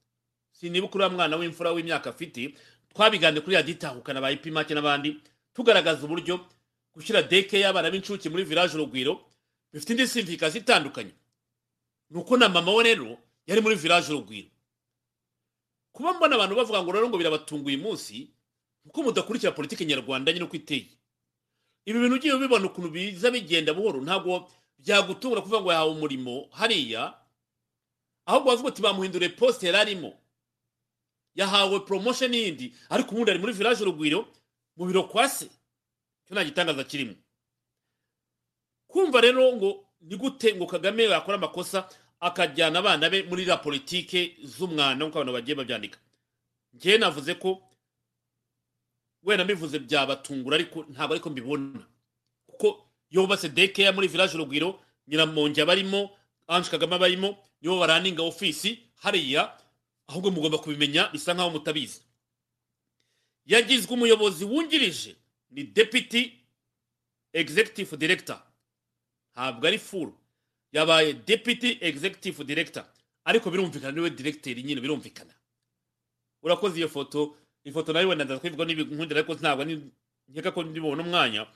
sinibuka 0.53 0.95
uriya 0.95 1.11
mwana 1.11 1.37
w'imfura 1.37 1.71
w'imyaka 1.73 2.11
afite 2.13 2.55
twabiganiriye 2.93 3.43
kuri 3.45 3.57
radiyo 3.57 3.75
itahukana 3.77 4.21
ba 4.21 4.31
ipimake 4.33 4.75
n'abandi 4.75 5.21
tugaragaza 5.55 6.05
uburyo 6.05 6.41
gushyira 6.95 7.23
deke 7.23 7.61
y'abana 7.61 7.91
b'incuke 7.91 8.29
muri 8.29 8.45
village 8.45 8.75
urugwiro 8.77 9.25
bifite 9.73 9.91
indi 9.93 10.07
simvikasi 10.09 10.59
itandukanye 10.65 11.13
ni 12.11 12.17
uko 12.21 12.37
na 12.37 12.49
mama 12.49 12.73
we 12.75 12.83
rero 12.85 13.19
yari 13.47 13.61
muri 13.61 13.75
village 13.77 14.09
urugwiro 14.13 14.49
kuba 15.93 16.13
mbona 16.15 16.35
abantu 16.37 16.55
bavuga 16.57 16.83
ngo 16.83 16.93
rero 16.93 17.09
ngo 17.09 17.17
birabatunguye 17.19 17.77
umunsi 17.77 18.31
kuko 18.85 19.03
mudakurikira 19.03 19.53
politiki 19.53 19.85
nyarwanda 19.85 20.33
nyine 20.33 20.45
uko 20.45 20.57
iteye. 20.57 20.87
Ibi 21.87 21.99
bintu 22.01 22.15
ugiye 22.17 22.35
ubibona 22.35 22.67
ukuntu 22.67 22.91
biza 22.91 23.31
bigenda 23.31 23.75
buhoro 23.75 24.01
ntabwo 24.03 24.51
byagutungura 24.79 25.41
kuvuga 25.43 25.61
ngo 25.61 25.71
yahawe 25.73 25.91
umurimo 25.95 26.49
hariya 26.53 27.15
ahubwo 28.27 28.49
wavuga 28.51 28.69
uti 28.69 28.83
bamuhinduriye 28.83 29.31
posite 29.39 29.67
yari 29.67 29.79
arimo. 29.79 30.13
Yahawe 31.35 31.81
promotion 31.81 32.35
yindi 32.35 32.75
ariko 32.91 33.11
ubundi 33.15 33.31
ari 33.31 33.39
muri 33.41 33.53
village 33.53 33.83
urugwiro 33.83 34.27
mu 34.77 34.87
biro 34.87 35.03
kwa 35.05 35.29
se. 35.29 35.47
Cyo 36.27 36.35
nta 36.35 36.45
gitangaza 36.45 36.85
kirimo. 36.85 37.15
Kumva 38.87 39.21
rero 39.21 39.53
ngo 39.55 39.87
ni 40.01 40.17
gute 40.17 40.55
ngo 40.55 40.67
kagame 40.67 41.05
yakora 41.05 41.37
amakosa 41.39 41.89
akajyana 42.21 42.79
abana 42.79 43.11
be 43.11 43.23
muri 43.23 43.45
la 43.45 43.57
politike 43.57 44.37
z'umwana 44.45 44.95
nk'uko 44.97 45.19
abantu 45.19 45.33
bagiye 45.33 45.55
babyandika. 45.57 45.99
Njyewe 46.75 46.99
navuze 46.99 47.35
ko 47.35 47.63
wenda 49.27 49.45
mbivuze 49.45 49.79
byabatungura 49.79 50.55
ariko 50.57 50.85
ntabwo 50.89 51.13
ariko 51.15 51.31
mbibona. 51.31 51.83
Kuko 52.47 52.89
iyo 53.11 53.23
wubatse 53.23 53.49
dekeya 53.49 53.93
muri 53.93 54.09
village 54.09 54.35
urugwiro 54.35 54.81
nyiramonge 55.09 55.63
abarimo 55.63 56.11
ange 56.47 56.69
kagame 56.71 56.95
abarimo 56.95 57.39
nibo 57.61 57.79
baraninga 57.79 58.23
ofisi 58.23 58.79
hariya 59.03 59.59
ahubwo 60.07 60.31
mugomba 60.31 60.59
kubimenya 60.59 61.09
bisa 61.13 61.35
nkaho 61.35 61.51
mutabizi. 61.51 62.03
Yagizwe 63.47 63.93
umuyobozi 63.95 64.45
wungirije 64.45 65.17
ni 65.51 65.65
deputy 65.65 66.33
executive 67.33 67.97
director. 67.97 68.43
Ntabwo 69.33 69.67
ari 69.67 69.79
full 69.79 70.13
yabaye 70.73 71.13
deputy 71.13 71.79
executive 71.81 72.45
director. 72.45 72.85
Ariko 73.25 73.51
birumvikana 73.51 73.93
ni 73.93 74.01
we 74.01 74.11
directeur 74.11 74.57
nyine 74.57 74.81
birumvikana. 74.81 75.35
Urakoze 76.43 76.79
iyo 76.79 76.89
foto. 76.89 77.37
Ifoto 77.67 77.93
na 77.93 78.01
yo 78.01 78.09
wenda 78.09 78.25
ndakwivuga 78.25 78.65
n'ibinkundira 78.65 79.19
ariko 79.21 79.35
ntabwo 79.35 79.65
nkeka 80.31 80.51
ko 80.55 80.63
ndibona 80.63 81.03
umwanya. 81.03 81.47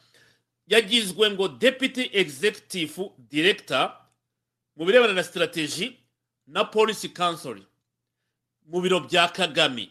Yagizwe 0.66 1.31
ngo 1.31 1.49
deputy 1.49 2.11
executive 2.12 3.11
director 3.19 3.95
mu 4.77 4.85
birebana 4.85 5.12
na 5.15 5.23
strategy 5.23 5.97
na 6.47 6.65
policy 6.65 7.09
council 7.09 7.62
mu 8.66 8.81
biro 8.82 9.01
bya 9.07 9.28
kagame. 9.28 9.91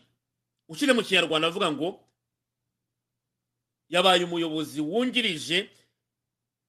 Ushyire 0.68 0.94
mu 0.94 1.04
kinyarwanda 1.04 1.48
avuga 1.48 1.72
ngo 1.72 2.00
yabaye 3.90 4.24
umuyobozi 4.24 4.82
wungirije 4.82 5.70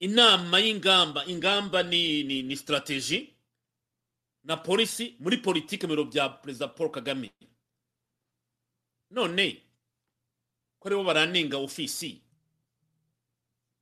inama 0.01 0.59
y'ingamba. 0.59 1.25
Ingamba 1.27 1.83
ni, 1.83 2.23
ni, 2.23 2.43
ni 2.43 2.57
strategy 2.57 3.35
na 4.45 4.57
polisi 4.57 5.15
muri 5.21 5.37
politiki 5.37 5.87
mu 5.87 5.93
biro 5.95 6.05
bya 6.05 6.29
perezida 6.29 6.69
paul 6.69 6.91
kagame. 6.91 7.31
None. 9.11 9.62
Ko 10.78 10.89
ari 10.89 10.97
bo 10.97 11.05
baraninga 11.05 11.59
ofisi. 11.59 12.20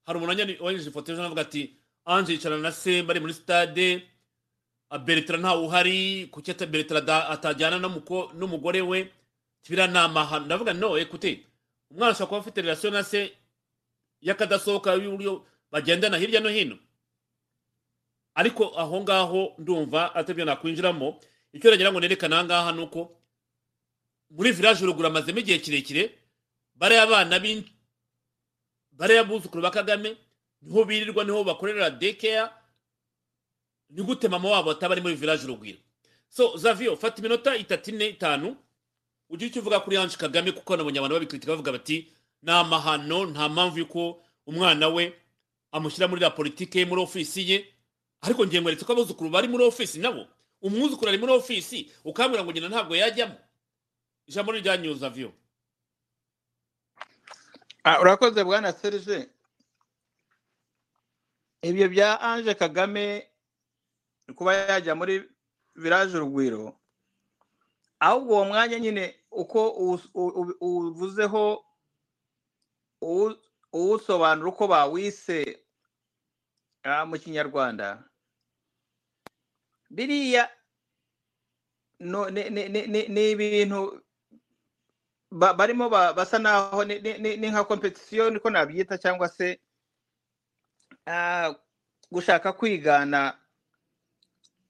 Hari 0.06 0.18
umuntu 0.18 0.64
wanyujije 0.64 0.90
ifoto 0.90 1.12
ejo 1.12 1.22
avuga 1.22 1.42
ati 1.42 1.74
anje 2.04 2.32
yicarana 2.32 2.62
na 2.62 2.72
se 2.72 3.02
bari 3.02 3.20
muri 3.20 3.34
stade 3.34 4.08
beretara 5.04 5.38
ntawe 5.38 5.62
uhari 5.62 6.26
kuki 6.32 6.52
beretara 6.66 7.28
atajyana 7.28 7.78
n'umugore 7.78 8.80
we? 8.80 9.12
Amahano 9.68 10.46
ndavuga 10.46 10.72
no 10.72 10.96
ekute 10.96 11.44
umwana 11.90 12.12
ashobora 12.12 12.28
kuba 12.28 12.40
afite 12.40 12.62
relasiyo 12.62 12.90
na 12.90 13.04
se 13.04 13.32
y'akadasohoka 14.22 14.94
y'uburyo 14.94 15.44
bagendana 15.70 16.16
hirya 16.16 16.40
no 16.40 16.48
hino. 16.48 16.78
Ariko 18.34 18.72
aho 18.78 19.00
ngaho 19.02 19.54
ndumva 19.58 20.14
atabyo 20.14 20.44
nakwinjiramo. 20.44 21.20
Icyo 21.52 21.70
nagira 21.70 21.92
ngo 21.92 22.00
nerekane 22.00 22.34
aha 22.34 22.44
ngaha 22.44 22.72
ni 22.72 22.80
uko 22.82 23.17
muri 24.30 24.52
village 24.52 24.84
uruguru 24.84 25.06
amazemo 25.08 25.38
igihe 25.38 25.58
kirekire 25.58 26.18
bariya 26.74 27.02
abana 27.02 27.40
bariya 28.92 29.24
buzukuru 29.24 29.62
ba 29.62 29.70
kagame 29.70 30.16
ni 30.62 30.72
ho 30.72 30.84
birirwa 30.84 31.24
ni 31.24 31.30
ho 31.30 31.44
bakorera 31.44 31.90
dekeya 31.90 32.52
ni 33.90 34.02
gute 34.02 34.28
mama 34.28 34.48
wabo 34.50 34.70
ataba 34.70 34.92
ari 34.94 35.00
muri 35.02 35.14
village 35.14 35.44
urugwiro 35.44 35.78
so 36.28 36.56
zavio 36.56 36.96
fata 36.96 37.18
iminota 37.20 37.56
itatu 37.56 37.90
ine 37.90 38.08
itanu 38.08 38.56
ugire 39.30 39.48
icyo 39.50 39.60
uvuga 39.60 39.80
kuri 39.80 39.96
ange 39.96 40.16
kagame 40.16 40.52
kuko 40.52 40.76
nabonye 40.76 40.98
abantu 40.98 41.14
babikritika 41.14 41.52
bavuga 41.52 41.72
bati 41.72 42.12
ni 42.42 42.52
amahano 42.52 43.26
nta 43.26 43.48
mpamvu 43.48 43.78
y'uko 43.78 44.22
umwana 44.46 44.88
we 44.88 45.12
amushyira 45.72 46.08
muri 46.08 46.20
la 46.20 46.30
politike 46.30 46.84
muri 46.84 47.02
ofisi 47.02 47.50
ye. 47.50 47.74
Ariko 48.20 48.46
ngiye 48.46 48.60
mweretse 48.60 48.84
ko 48.84 48.92
abuzukuru 48.92 49.30
bari 49.30 49.48
muri 49.48 49.64
ofisi 49.64 49.98
nabo 49.98 50.26
umwuzukuru 50.62 51.08
ari 51.08 51.18
muri 51.18 51.32
ofisi 51.32 51.90
ukambwira 52.04 52.44
ngo 52.44 52.52
nyina 52.52 52.68
ntabwo 52.68 52.96
yajyamo. 52.96 53.34
Ijambo 54.28 54.52
ni 54.52 54.60
rya 54.60 54.94
zavio 54.94 55.32
Ah, 57.84 58.00
urakoze 58.00 58.44
bwana 58.44 58.72
serge. 58.72 59.28
Ibyo 61.62 61.88
bya 61.88 62.20
ange 62.20 62.54
kagame 62.54 63.30
kuba 64.36 64.54
yajya 64.54 64.94
muri 64.94 65.24
village 65.74 66.16
urugwiro 66.16 66.76
ahubwo 68.00 68.32
uwo 68.34 68.44
mwanya 68.44 68.78
nyine 68.78 69.16
uko 69.30 69.68
uwus- 69.70 70.10
u- 70.14 70.34
u- 70.40 70.56
uwuvuzeho 70.60 71.64
uwu- 73.02 73.40
uwusobanura 73.72 74.48
uko 74.48 74.68
bawise 74.68 75.64
ah, 76.82 77.06
mu 77.06 77.18
kinyarwanda. 77.18 78.04
Biriya 79.90 80.50
ni 82.00 83.30
ibintu 83.30 84.02
barimo 85.30 85.88
ba- 85.88 86.12
basa 86.12 86.38
naho 86.38 86.84
ni 86.84 87.36
nka 87.50 87.64
kompetisiyo 87.64 88.30
niko 88.30 88.50
nabyita 88.50 88.98
cyangwa 88.98 89.28
se 89.28 89.60
ah, 91.06 91.54
gushaka 92.10 92.52
kwigana 92.52 93.38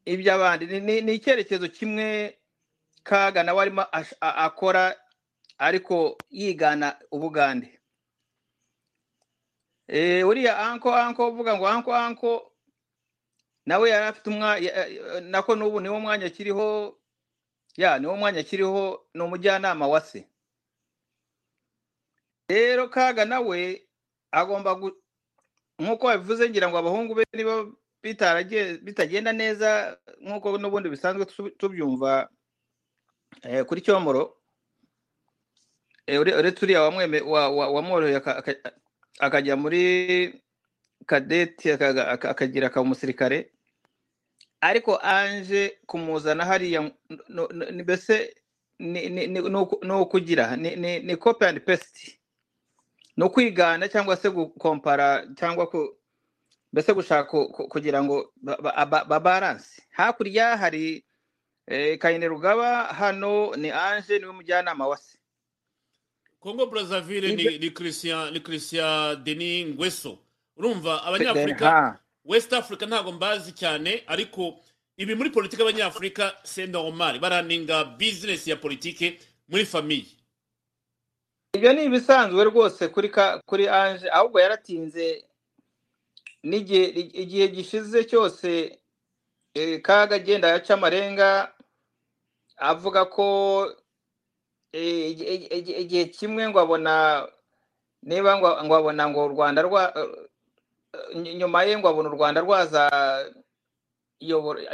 iby'abandi. 0.04 0.80
Ni 0.80 1.14
icyerekezo 1.14 1.68
kimwe 1.68 2.38
kaga 3.02 3.42
nawe 3.42 3.60
arimo 3.62 3.84
akora 4.20 4.96
ariko 5.58 6.18
yigana 6.30 6.98
ubugande. 7.10 7.80
Eh, 9.88 10.26
uriya 10.28 10.58
anko 10.58 10.94
anko 10.94 11.28
uvuga 11.28 11.56
ngo 11.56 11.68
anko 11.68 11.94
anko 11.94 12.52
nawe 13.66 13.90
yari 13.90 14.06
afite 14.06 14.26
umwanya 14.30 14.70
nako 15.20 15.56
n'ubu 15.56 15.80
niwo 15.80 16.00
mwanya 16.00 16.26
akiriho 16.26 16.98
ya 17.76 17.98
niwo 17.98 18.16
mwanya 18.16 18.40
akiriho 18.40 19.06
ni 19.14 19.22
umujyanama 19.22 19.86
wa 19.88 20.00
se. 20.00 20.28
Rero 22.48 22.88
kaga 22.88 23.24
nawe 23.24 23.82
agomba 24.32 24.76
nk'uko 25.78 26.06
wabivuze 26.06 26.48
ngira 26.50 26.68
ngo 26.68 26.78
abahungu 26.78 27.14
be 27.14 27.24
niba 27.32 27.66
bitagenda 28.82 29.32
neza 29.32 29.98
nk'uko 30.20 30.58
n'ubundi 30.58 30.88
bisanzwe 30.88 31.24
tu- 31.26 31.50
tubyumva 31.60 32.28
eh, 33.42 33.64
kuri 33.64 33.80
cyomoro 33.80 34.36
eh, 36.06 36.20
ure- 36.20 36.34
uretse 36.34 36.64
uriya 36.64 36.82
wamworoheye 36.82 38.16
aka- 38.16 38.36
aka- 38.40 38.72
akajya 39.20 39.56
muri 39.56 39.82
kadeti 41.06 41.70
akagira 41.72 42.66
akaba 42.66 42.82
umusirikare 42.82 43.52
ariko 44.60 44.96
anje 45.02 45.78
kumuzana 45.86 46.44
hariya 46.44 46.90
mbese 47.84 48.34
ni 48.78 49.08
ni- 49.08 49.26
ni- 49.26 49.42
ni 49.48 49.56
uku- 49.58 49.84
ni 49.84 49.92
ukugira 49.92 50.56
ni 50.56 50.76
ni- 50.76 51.00
ni 51.00 51.16
copy 51.16 51.44
and 51.46 51.60
paste 51.60 52.17
ni 53.18 53.24
ukwigana 53.26 53.88
cyangwa 53.90 54.14
se 54.16 54.30
gukompara 54.30 55.26
cyangwa 55.36 55.66
mbese 56.72 56.94
gushaka 56.94 57.24
ku- 57.30 57.48
ku- 57.52 57.66
kugira 57.68 57.98
ngo 58.04 58.30
ba- 58.38 58.56
ba- 58.62 58.86
ba- 58.86 59.04
babaranse 59.04 59.82
hakurya 59.90 60.56
hari 60.56 61.04
Eh, 61.70 61.98
kayine 61.98 62.28
rugaba 62.28 62.84
hano 62.96 63.52
ni 63.56 63.68
anje 63.70 64.18
ni 64.18 64.24
we 64.24 64.32
mujyanama 64.32 64.88
wa 64.88 64.96
se. 64.96 65.18
Congo 66.40 66.66
brazzaville 66.66 67.28
Ibyo- 67.32 67.58
ni 67.60 67.70
christian 67.70 68.32
ni 68.32 68.40
christian 68.40 69.24
denis 69.24 69.66
ngweso 69.66 70.18
urumva 70.56 71.02
abanyafurika 71.04 71.98
west 72.24 72.52
africa 72.52 72.82
ntabwo 72.88 73.12
mbazi 73.12 73.52
cyane 73.52 74.02
ariko 74.06 74.56
ibi 74.96 75.14
muri 75.14 75.30
politiki 75.30 75.60
y'abanyafurika 75.62 76.32
c'est 76.44 76.70
normal. 76.70 77.18
Baraninga 77.20 77.84
business 77.84 78.46
ya 78.46 78.56
politiki 78.56 79.18
muri 79.48 79.66
famiye 79.66 80.06
ibyo 81.56 81.72
ni 81.72 81.84
ibisanzwe 81.84 82.44
rwose 82.44 82.88
kuri 82.88 83.08
kuri 83.46 83.68
anje 83.68 84.06
ahubwo 84.10 84.40
yaratinze 84.40 85.24
n'igihe 86.44 86.84
igihe 87.22 87.48
gishize 87.48 88.04
cyose 88.04 88.78
eh, 89.54 89.80
kaga 89.82 90.16
agenda 90.16 90.48
yaca 90.48 90.70
amarenga 90.74 91.52
avuga 92.56 93.04
ko 93.04 93.26
eh, 94.72 95.10
igi- 95.10 95.24
igi- 95.34 95.50
igi- 95.58 95.76
igihe 95.82 96.04
kimwe 96.12 96.48
ngo 96.48 96.60
abona 96.60 97.26
niba 98.02 98.36
ngo 98.38 98.74
abona 98.76 99.08
ngo 99.08 99.20
u 99.24 99.28
rwanda 99.32 99.62
rwa 99.62 99.82
eh, 99.98 100.08
ny- 101.16 101.34
nyuma 101.34 101.62
ye 101.64 101.78
ngo 101.78 101.88
abona 101.88 102.08
u 102.08 102.12
rwanda 102.16 102.40
rwaza 102.44 102.82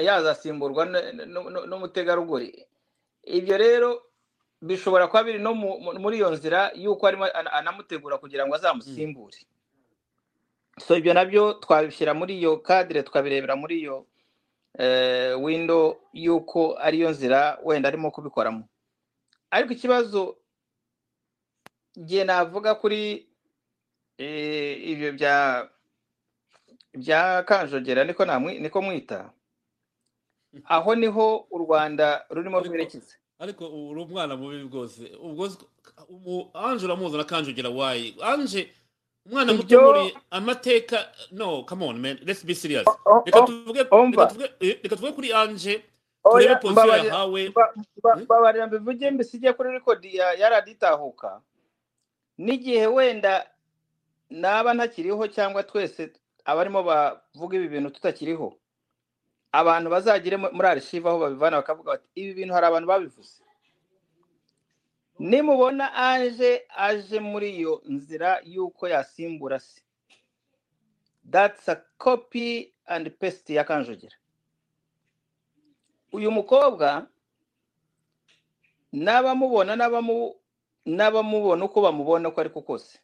yazasimburwa 0.06 0.84
n'umutegarugori 1.70 2.66
ibyo 3.24 3.56
rero 3.56 3.90
bishobora 4.64 5.06
kuba 5.12 5.22
biri 5.28 5.38
no 5.38 5.52
mu- 5.54 5.76
mu- 5.80 5.98
muri 6.00 6.16
iyo 6.16 6.30
nzira 6.32 6.72
y'uko 6.74 7.04
arimo 7.06 7.24
ana- 7.28 7.52
anamutegura 7.52 8.16
kugira 8.18 8.46
ngo 8.48 8.54
azamusimbure. 8.56 9.38
So 10.80 10.96
ibyo 10.96 11.12
na 11.14 11.24
byo 11.28 11.52
twabishyira 11.60 12.14
muri 12.16 12.38
iyo 12.40 12.56
kadire 12.64 13.02
tukabirebera 13.04 13.56
muri 13.56 13.80
iyo 13.84 14.06
eh, 14.78 15.36
windo 15.42 16.00
y'uko 16.12 16.74
ariyo 16.80 17.10
nzira 17.12 17.58
wenda 17.62 17.88
arimo 17.88 18.10
kubikoramo. 18.10 18.64
Ariko 19.50 19.72
ikibazo 19.76 20.36
igihe 21.94 22.24
navuga 22.24 22.74
kuri 22.74 23.26
eh, 24.18 24.80
ibyo 24.90 25.12
bya 25.12 25.68
bya 26.94 27.42
kanjogera 27.46 28.04
niko 28.04 28.82
mwita 28.82 29.30
aho 30.64 30.94
ni 30.94 31.06
ho 31.06 31.46
u 31.50 31.58
rwanda 31.58 32.26
rurimo 32.30 32.60
rwerekeza. 32.60 33.14
Ariko 33.44 33.64
uri 33.90 34.00
umwana 34.02 34.36
mubi 34.36 34.62
rwose 34.68 35.12
ubwo 35.20 36.50
anje 36.54 36.84
uramuzi 36.86 37.16
na 37.16 37.24
kanjogera 37.24 37.70
wayi 37.70 38.16
anje 38.22 38.72
umwana 39.26 39.52
muto 39.52 39.80
muri 39.80 40.16
amateka 40.30 41.08
no 41.32 41.62
come 41.64 41.84
on 41.86 41.98
man 42.00 42.18
let's 42.26 42.44
be 42.44 42.54
serious. 42.54 42.84
Reka 43.26 43.42
tuvuge 43.46 43.82
umva. 43.90 44.22
reka 44.22 44.26
tuvuge 44.26 44.48
eh, 44.60 44.78
reka 44.82 44.96
tuvuge 44.96 45.12
kuri 45.12 45.32
anje 45.32 45.84
turebe 46.24 46.68
mbabarira- 46.70 47.04
yahawe. 47.06 47.52
Hmm? 48.14 48.26
babarira 48.26 48.66
mbivuge 48.66 49.10
mbisige 49.10 49.52
kuri 49.52 49.72
rekodi 49.72 50.16
ya 50.16 50.32
ya 50.32 50.48
radiyo 50.48 50.76
itahuka 50.76 51.40
n'igihe 52.38 52.86
wenda 52.86 53.46
naba 54.30 54.74
ntakiriho 54.74 55.28
cyangwa 55.28 55.62
twese 55.62 56.12
abarimo 56.44 56.82
bavuga 56.82 57.56
ibi 57.56 57.68
bintu 57.68 57.90
tutakiriho 57.90 58.56
abantu 59.54 59.88
bazagire 59.90 60.36
mu- 60.36 60.50
muri 60.52 60.66
arishive 60.68 61.06
aho 61.08 61.18
babivana 61.18 61.56
bakavuga 61.62 61.90
bati 61.94 62.08
ibi 62.14 62.32
bintu 62.34 62.54
hari 62.54 62.66
abantu 62.66 62.86
babivuze. 62.90 63.38
Nimubona 65.18 65.94
aje 65.94 66.66
aje 66.76 67.20
muri 67.20 67.48
iyo 67.62 67.82
nzira 67.86 68.40
y'uko 68.44 68.88
yasimbura 68.88 69.60
se. 69.60 69.80
That's 71.30 71.68
a 71.68 71.76
copy 71.98 72.74
and 72.86 73.10
paste 73.18 73.54
ya 73.54 73.64
kanjogera. 73.64 74.16
Uyu 76.12 76.30
mukobwa 76.30 77.06
n'abamubona 78.92 79.76
n'abamu- 79.76 80.34
n'abamubona 80.86 81.64
uko 81.64 81.80
bamubona 81.80 82.28
uko 82.28 82.40
ariko 82.40 82.60
kose. 82.62 82.98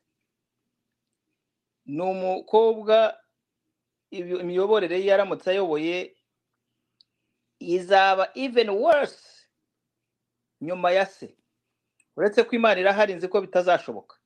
Ni 1.87 2.03
umukobwa 2.03 3.17
imiyoborere 4.11 4.99
ye 5.01 5.07
yaramutse 5.07 5.51
ayoboye 5.51 6.15
izaba 7.61 8.29
even 8.35 8.71
worse 8.71 9.47
nyuma 10.61 10.91
ya 10.91 11.07
se. 11.07 11.37
Uretse 12.17 12.43
ko 12.45 12.57
imana 12.57 12.81
irahari 12.81 13.15
nzi 13.15 13.29
ko 13.29 13.41
bitazashoboka. 13.41 14.17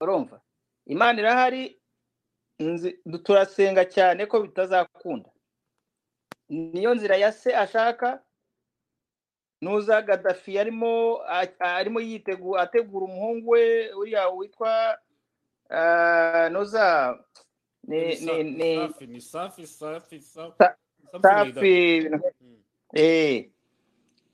Urumva? 0.00 0.40
Imana 0.86 1.20
irahari 1.20 1.80
nzi 2.58 2.98
turasenga 3.24 3.84
cyane 3.84 4.26
ko 4.26 4.40
bitazakunda. 4.40 5.30
Niyo 6.48 6.94
nzira 6.94 7.16
ya 7.16 7.32
se 7.32 7.56
ashaka 7.56 8.22
nuza 9.60 10.02
gadafi 10.02 10.58
arimo 10.58 11.20
arimo 11.60 12.00
yitegura 12.00 12.62
ategura 12.62 13.04
umuhungu 13.04 13.50
we 13.50 13.92
uriya 13.92 14.28
witwa 14.28 14.98
ah, 15.70 16.48
nuza 16.48 17.18
ni 17.82 18.16
ni 18.16 18.44
ni 19.06 19.20
safi 19.20 19.66
safi 19.66 20.20
safi 20.20 20.64
safi 21.12 21.22
Sa- 21.22 21.44
something 21.44 22.02
like 22.02 22.10
that. 22.10 22.22
safi. 22.22 22.44
Mm. 22.44 22.56
eh. 22.94 23.50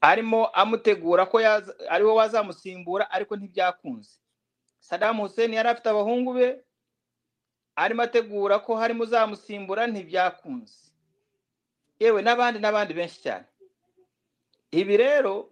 Arimo 0.00 0.46
amutegura 0.52 1.26
ko 1.26 1.38
yaza- 1.40 1.74
ari 1.88 2.04
we 2.04 2.12
wazamusimbura 2.12 3.10
ariko 3.10 3.36
ntibyakunze. 3.36 4.18
Saddam 4.80 5.16
Hussein 5.20 5.52
yari 5.52 5.68
afite 5.68 5.86
abahungu 5.88 6.34
be 6.34 6.60
arimo 7.76 8.02
ategura 8.02 8.58
ko 8.60 8.76
harimo 8.76 9.02
uzamusimbura 9.04 9.86
ntibyakunze. 9.86 10.74
Yewe 12.00 12.22
n'abandi 12.22 12.60
n'abandi 12.60 12.92
benshi 12.94 13.22
cyane. 13.22 13.46
Ibi 14.70 14.96
rero 14.96 15.48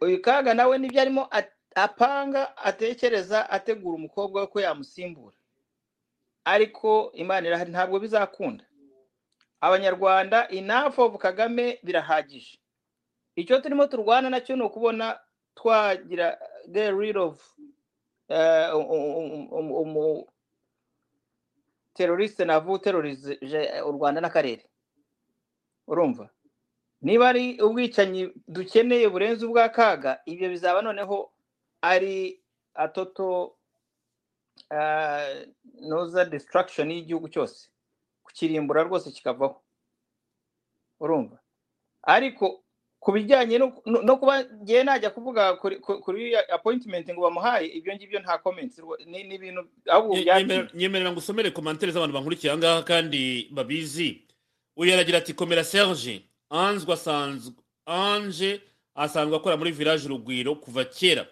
uyu 0.00 0.20
kaga 0.22 0.54
nawe 0.54 0.78
ni 0.78 0.88
byo 0.92 1.00
arimo 1.00 1.28
apanga 1.74 2.52
atekereza 2.56 3.48
ategura 3.50 3.96
umukobwa 3.96 4.40
we 4.40 4.46
ko 4.46 4.60
yamusimbura. 4.60 5.36
Ariko 6.44 7.12
imana 7.16 7.46
irahari 7.48 7.70
ntabwo 7.72 7.96
bizakunda. 7.98 8.64
Abanyarwanda 9.60 10.48
enough 10.50 10.98
of 10.98 11.16
kagame 11.18 11.78
birahagije. 11.82 12.58
Icyo 13.36 13.60
turimo 13.60 13.86
turwana 13.86 14.30
na 14.30 14.40
cyo 14.40 14.56
ni 14.56 14.62
ukubona 14.62 15.18
twagira 15.54 16.38
get 16.68 16.94
rid 16.94 17.16
of 17.16 17.38
eh, 18.28 18.70
um- 18.76 18.90
um- 18.90 19.48
um- 19.52 19.72
um- 19.72 20.24
teroriste 21.94 22.44
navu 22.44 22.72
uterorize 22.72 23.38
u 23.86 23.92
rwanda 23.92 24.20
n'akarere. 24.20 24.64
Urumva? 25.86 26.30
Niba 27.02 27.28
ari 27.28 27.60
ubwicanyi 27.62 28.32
dukeneye 28.48 29.08
burenze 29.08 29.46
ubwa 29.46 29.68
kaga 29.68 30.20
ibyo 30.26 30.48
bizaba 30.48 30.82
noneho 30.82 31.30
ari 31.82 32.42
atoto 32.74 33.54
uh, 34.70 35.46
noza 35.80 36.24
destruction 36.24 36.90
y'igihugu 36.90 37.28
cyose. 37.28 37.70
Kukirimbura 38.28 38.82
rwose 38.84 39.10
kikavaho. 39.10 39.56
Urumva? 41.00 41.38
Ariko 42.02 42.62
ku 43.00 43.12
bijyanye 43.12 43.58
no, 43.58 44.16
kuba 44.18 44.44
ngewe 44.44 44.84
najya 44.84 45.10
kuvuga 45.10 45.54
kuri, 45.56 46.36
appointment 46.36 47.08
ngo 47.10 47.20
bamuhaye 47.22 47.66
ibyo 47.78 47.94
ngibyo 47.94 48.20
nta 48.20 48.36
rwo- 48.42 48.98
ni 49.06 49.20
ibintu 49.34 49.66
nyemerera 50.74 51.10
ngo 51.12 51.18
usomere 51.18 51.50
komantere 51.50 51.92
z'abantu 51.92 52.14
bankurikiye 52.14 52.50
aha 52.52 52.58
ngaha 52.58 52.82
kandi 52.82 53.48
babizi. 53.54 54.26
Uyu 54.76 54.92
aragira 54.94 55.18
ati 55.18 55.34
komera 55.34 55.64
serge. 55.64 56.22
Anzwe 56.50 56.92
asanzwe 56.94 57.54
anje 57.86 58.60
asanzwe 58.94 59.36
akora 59.36 59.56
muri 59.56 59.70
village 59.72 60.04
urugwiro 60.06 60.54
kuva 60.58 60.84
kera. 60.84 61.26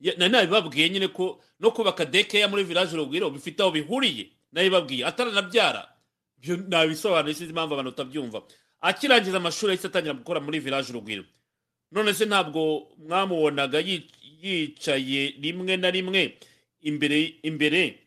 Ya- 0.00 0.16
nabibabwiye 0.28 0.90
nyine 0.90 1.08
ko 1.08 1.38
no 1.60 1.70
kubaka 1.70 2.04
dekeya 2.04 2.48
muri 2.48 2.64
village 2.66 2.94
urugwiro 2.98 3.30
bifite 3.30 3.62
aho 3.62 3.70
bihuriye. 3.70 4.26
Nabibabwiye. 4.52 5.06
Ataranabyara 5.06 5.86
ibyo 6.42 6.56
nabisobanuye 6.68 7.34
sinzi 7.34 7.50
impamvu 7.54 7.74
abantu 7.74 7.90
batabyumva. 7.90 8.42
Akirangiza 8.80 9.36
amashuri 9.38 9.70
yahise 9.72 9.86
atangira 9.86 10.14
gukora 10.14 10.40
muri 10.40 10.58
village 10.60 10.90
urugwiro. 10.90 11.24
None 11.92 12.14
se 12.14 12.24
ntabwo 12.26 12.88
mwamubonaga 12.98 13.78
yi- 13.78 14.10
yicaye 14.42 15.34
rimwe 15.40 15.76
na 15.76 15.90
rimwe 15.90 16.38
imbere 16.82 17.38
imbere? 17.42 17.98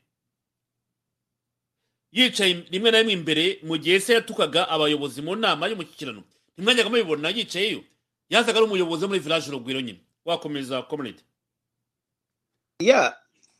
Yicaye 2.11 2.53
rimwe 2.71 2.91
na 2.91 2.97
rimwe 2.99 3.13
imbere 3.13 3.59
mu 3.63 3.77
gihe 3.77 3.99
se 3.99 4.13
yatukaga 4.13 4.67
abayobozi 4.69 5.21
mu 5.21 5.35
nama 5.35 5.67
y'umushyikirano 5.67 6.23
ntimwajyaga 6.57 6.89
mubibona 6.89 7.29
yicayeyo? 7.31 7.83
Yazaga 8.29 8.57
ari 8.59 8.67
umuyobozi 8.67 9.07
muri 9.07 9.19
village 9.19 9.47
urugwiro 9.49 9.79
nyine. 9.81 9.99
Wakomeza 10.25 10.81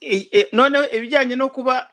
i- 0.01 0.27
i- 0.39 0.47
noneho 0.51 0.83
ibijyanye 0.91 1.35
no 1.35 1.49
kuba 1.49 1.87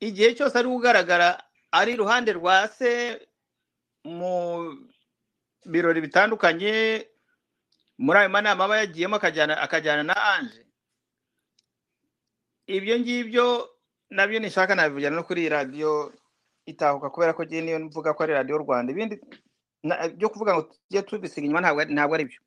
igihe 0.00 0.34
cyose 0.34 0.58
ari 0.58 0.68
ugaragara 0.68 1.38
ari 1.78 1.92
iruhande 1.98 2.30
rwa 2.38 2.68
se 2.68 3.18
mu 4.04 4.34
birori 5.66 6.00
bitandukanye 6.00 7.02
muri 7.98 8.18
ayo 8.18 8.28
manama 8.30 8.64
aba 8.64 8.76
yagiyemo 8.82 9.16
akajyana 9.16 10.02
na 10.02 10.14
anje 10.34 10.62
ibyo 12.66 12.94
ngibyo 13.00 13.46
na 14.10 14.26
byo 14.26 14.38
nishaka 14.40 14.74
nabivugira 14.74 15.10
no 15.10 15.24
kuri 15.26 15.40
iyi 15.42 15.48
radiyo 15.56 16.12
itahuka 16.66 17.10
kubera 17.10 17.32
ko 17.36 17.42
ngiye 17.44 17.60
niyo 17.62 17.78
mvuga 17.80 18.14
ko 18.14 18.22
ari 18.24 18.32
radiyo 18.32 18.58
rwanda 18.64 18.92
ibindi 18.92 19.16
byo 20.16 20.28
kuvuga 20.32 20.54
ngo 20.54 20.62
tujye 20.70 21.02
tubisiga 21.02 21.44
inyuma 21.44 21.60
ntabwo 21.60 22.14
ari- 22.16 22.28
byo 22.28 22.40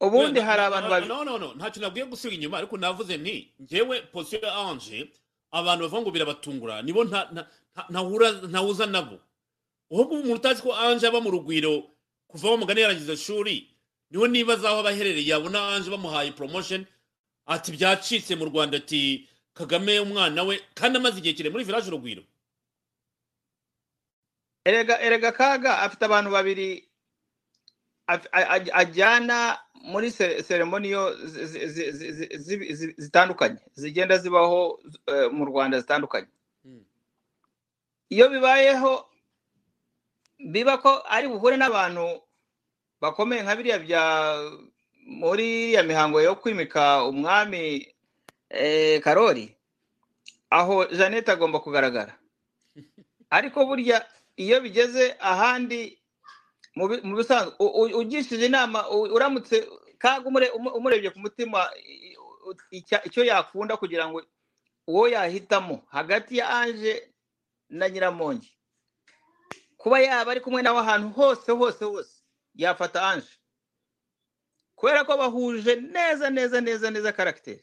ubundi 0.00 0.40
hari 0.40 0.62
abantu 0.62 0.88
babiri 0.90 1.08
ntacyo 1.56 1.78
nabwiye 1.82 2.06
gusiga 2.10 2.34
inyuma 2.34 2.58
ariko 2.58 2.74
navuze 2.76 3.16
nti 3.16 3.54
njyewe 3.60 4.02
posiyo 4.12 4.40
ya 4.42 4.54
anje 4.56 4.98
abantu 5.52 5.82
bavuga 5.84 6.02
ngo 6.02 6.10
birabatungura 6.10 6.82
nibo 6.82 7.04
nta- 7.04 7.28
nta- 7.32 7.46
nta- 7.74 7.86
ntahura 7.90 8.28
ntahuza 8.50 8.86
nabo. 8.86 9.16
Ahubwo 9.92 10.14
umuntu 10.20 10.34
utazi 10.40 10.62
ko 10.62 10.72
anje 10.76 11.06
aba 11.06 11.20
mu 11.20 11.30
rugwiro 11.30 11.84
kuva 12.26 12.50
wa 12.50 12.56
mugani 12.56 12.80
yarangiza 12.80 13.12
ishuri 13.12 13.68
ni 14.10 14.16
ho 14.18 14.24
nibaza 14.26 14.68
aho 14.68 14.80
aba 14.80 14.88
aherereye 14.90 15.28
yabona 15.28 15.68
anje 15.76 15.90
bamuhaye 15.92 16.32
promotion 16.32 16.86
ati 17.46 17.72
byacitse 17.76 18.32
mu 18.40 18.44
rwanda 18.48 18.76
ati 18.80 19.28
kagame 19.54 20.00
umwana 20.00 20.42
we 20.48 20.60
kandi 20.74 20.96
amaze 20.98 21.18
igihe 21.20 21.34
kirekire 21.36 21.50
muri 21.52 21.64
village 21.68 21.88
urugwiro 21.92 22.22
erega 24.64 24.96
erega 25.00 25.32
kaga 25.32 25.78
afite 25.84 26.02
abantu 26.08 26.30
babiri 26.32 26.88
ajyana 28.72 29.58
muri 29.82 30.10
se- 30.10 30.42
seremoniyo 30.42 31.14
zi- 31.26 31.46
zi- 31.46 31.68
zi- 31.68 31.92
zi- 31.92 32.12
zi- 32.12 32.38
zi- 32.38 32.74
zi- 32.74 32.94
zitandukanye 32.98 33.58
zigenda 33.74 34.18
zibaho 34.18 34.80
eh, 35.06 35.30
mu 35.32 35.44
rwanda 35.44 35.80
zitandukanye 35.80 36.28
Mm. 36.64 36.84
iyo 38.08 38.28
bibayeho 38.30 39.08
biba 40.38 40.78
ko 40.78 41.02
ari 41.06 41.28
buhure 41.28 41.56
n'abantu 41.56 42.22
bakomeye 43.00 43.42
nka 43.42 43.56
biriya 43.56 43.78
bya 43.78 44.02
muri 45.06 45.46
iriya 45.74 45.82
mihango 45.82 46.20
yo 46.22 46.34
kwimika 46.38 47.04
umwami 47.06 47.94
eh, 48.50 49.00
karori 49.02 49.56
aho 50.50 50.84
jeannette 50.86 51.32
agomba 51.32 51.58
kugaragara 51.60 52.14
ariko 53.30 53.66
burya 53.66 54.06
iyo 54.36 54.60
bigeze 54.60 55.16
ahandi 55.20 55.98
mu 56.74 56.88
bi- 56.88 57.00
mu 57.04 57.16
bisanzwe 57.16 57.54
ugishije 58.00 58.46
inama 58.46 58.88
uramutse 58.90 59.68
kaga 59.98 60.28
umure- 60.28 60.50
umu- 60.56 60.74
umurebye 60.78 61.10
ku 61.10 61.18
mutima 61.20 61.70
icyo 63.04 63.22
yakunda 63.24 63.76
kugira 63.76 64.08
ngo 64.08 64.22
uwo 64.86 65.08
yahitamo 65.08 65.84
hagati 65.90 66.36
ya 66.38 66.48
anje 66.48 67.12
na 67.68 67.88
nyiramongi. 67.88 68.50
Kuba 69.76 70.00
yaba 70.00 70.30
ari 70.32 70.40
kumwe 70.40 70.62
nawe 70.62 70.78
ahantu 70.80 71.08
hose 71.14 71.52
hose 71.52 71.84
hose 71.84 72.14
yafata 72.54 73.02
anje 73.08 73.30
kubera 74.74 75.04
ko 75.06 75.16
bahuje 75.16 75.76
neza 75.78 76.30
neza 76.30 76.60
neza 76.60 76.90
neza 76.90 77.12
karagiteri 77.12 77.62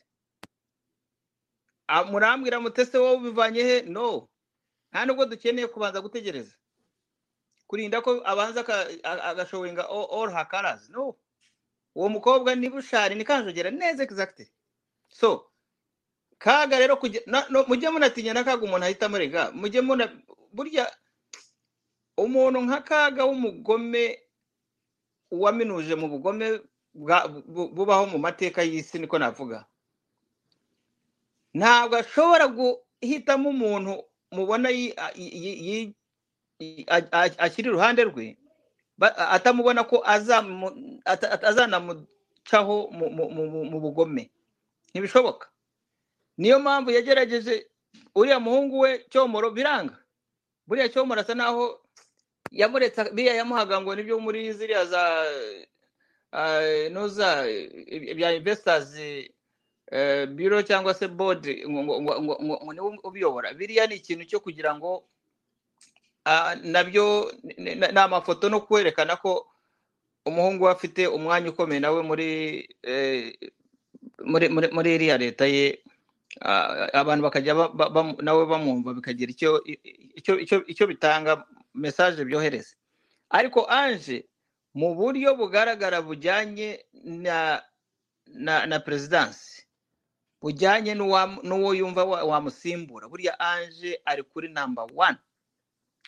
murambwira 2.11 2.59
mutese 2.59 2.97
wowe 2.97 3.15
ubivanye 3.17 3.63
he? 3.63 3.81
No. 3.81 4.29
Nta 4.91 5.05
nubwo 5.05 5.25
dukeneye 5.25 5.67
kubanza 5.67 6.01
gutegereza. 6.01 6.55
Kurinda 7.69 8.01
ko 8.01 8.21
abanza 8.25 8.61
aka- 8.65 8.89
a- 9.05 9.23
agashowinga 9.29 9.85
all 9.85 10.33
colors 10.49 10.89
no. 10.89 11.15
Uwo 11.95 12.09
mukobwa 12.09 12.55
ni 12.57 12.69
bushari 12.69 13.15
ni 13.15 13.23
kanjogera 13.23 13.69
neza 13.71 14.03
exactly 14.03 14.49
so 15.09 15.45
kaga 16.37 16.79
rero 16.79 16.97
kujya 16.97 17.21
mujye 17.67 17.89
munatinya 17.89 18.33
na 18.33 18.43
kaga 18.43 18.65
umuntu 18.65 18.85
ahita 18.85 19.05
amurega. 19.05 19.51
Mujye 19.53 19.81
muna 19.81 20.09
burya 20.53 20.89
umuntu 22.17 22.61
nka 22.65 22.81
kaga 22.81 23.25
w'umugome 23.25 24.17
waminuje 25.31 25.95
mu 25.95 26.07
bugome 26.09 26.61
bubaho 27.75 28.05
mu 28.09 28.17
mateka 28.17 28.63
y'isi 28.65 28.97
niko 28.99 29.19
navuga. 29.19 29.65
Ntabwo 31.53 31.95
ashobora 32.01 32.47
guhitamo 32.47 33.49
umuntu 33.49 34.03
mubona 34.31 34.69
yi- 36.59 36.65
a- 36.69 36.69
yi- 36.69 36.75
yi- 36.75 36.77
yi- 36.77 36.85
a- 36.87 37.11
a- 37.11 37.37
akiri 37.39 37.69
iruhande 37.69 38.03
rwe 38.03 38.37
atamubona 39.17 39.83
ko 39.83 40.03
azanamucaho 41.41 42.89
mu- 42.91 43.79
bugome. 43.79 44.31
Ntibishoboka. 44.93 45.47
Niyo 46.37 46.59
mpamvu 46.59 46.91
yagerageje 46.91 47.67
uriya 48.15 48.39
muhungu 48.39 48.79
we 48.79 49.05
cyomoro 49.09 49.51
biranga. 49.51 49.97
Buriya 50.67 50.89
cyomoro 50.89 51.21
asa 51.21 51.35
naho 51.35 51.79
yamuretse 52.51 53.11
biriya 53.13 53.33
yamuhaga 53.35 53.81
ngo 53.81 53.95
ni 53.95 54.03
byo 54.03 54.19
muri 54.19 54.53
ziriya 54.53 54.85
za 54.85 55.25
ah, 56.31 56.89
noza 56.91 57.47
eh, 57.49 58.15
bya 58.15 58.33
investors 58.33 58.95
eh, 59.91 60.27
biro 60.27 60.61
cyangwa 60.63 60.93
se 60.93 61.07
board 61.07 61.45
ngo 61.69 62.73
ni 62.73 62.79
we 62.81 62.97
ubiyobora. 63.03 63.53
Biriya 63.53 63.87
ni 63.87 63.95
ikintu 63.95 64.25
cyo 64.25 64.39
kugira 64.39 64.75
ngo 64.75 65.05
na 66.63 66.83
byo 66.83 67.31
ni 67.57 67.79
amafoto 67.99 68.49
no 68.49 68.61
kwerekana 68.61 69.15
ko 69.17 69.47
umuhungu 70.25 70.63
we 70.65 70.71
afite 70.71 71.07
umwanya 71.07 71.49
ukomeye 71.49 71.79
nawe 71.79 72.01
muri 72.03 72.29
eh, 72.83 73.33
muri 74.71 74.89
iriya 74.95 75.17
leta 75.17 75.45
ye. 75.47 75.79
Ah, 76.41 76.87
abantu 76.93 77.23
bakajya 77.23 77.53
nawe 78.21 78.45
bamwumva 78.45 78.93
bikagira 78.93 79.31
icyo 80.67 80.85
bitanga 80.87 81.43
message 81.73 82.21
byohereza. 82.25 82.75
Ariko 83.29 83.65
anje 83.65 84.25
mu 84.73 84.93
buryo 84.95 85.35
bugaragara 85.35 86.01
bujyanye 86.01 86.85
na 88.37 88.79
perezidansi 88.85 89.65
bujyanye 90.41 90.93
n'uwo 90.95 91.73
yumva 91.73 92.03
wa- 92.05 92.23
wamusimbura 92.23 93.07
buriya 93.09 93.39
anje 93.39 93.99
ari 94.05 94.23
kuri 94.23 94.47
namba 94.53 94.85
wani 94.93 95.17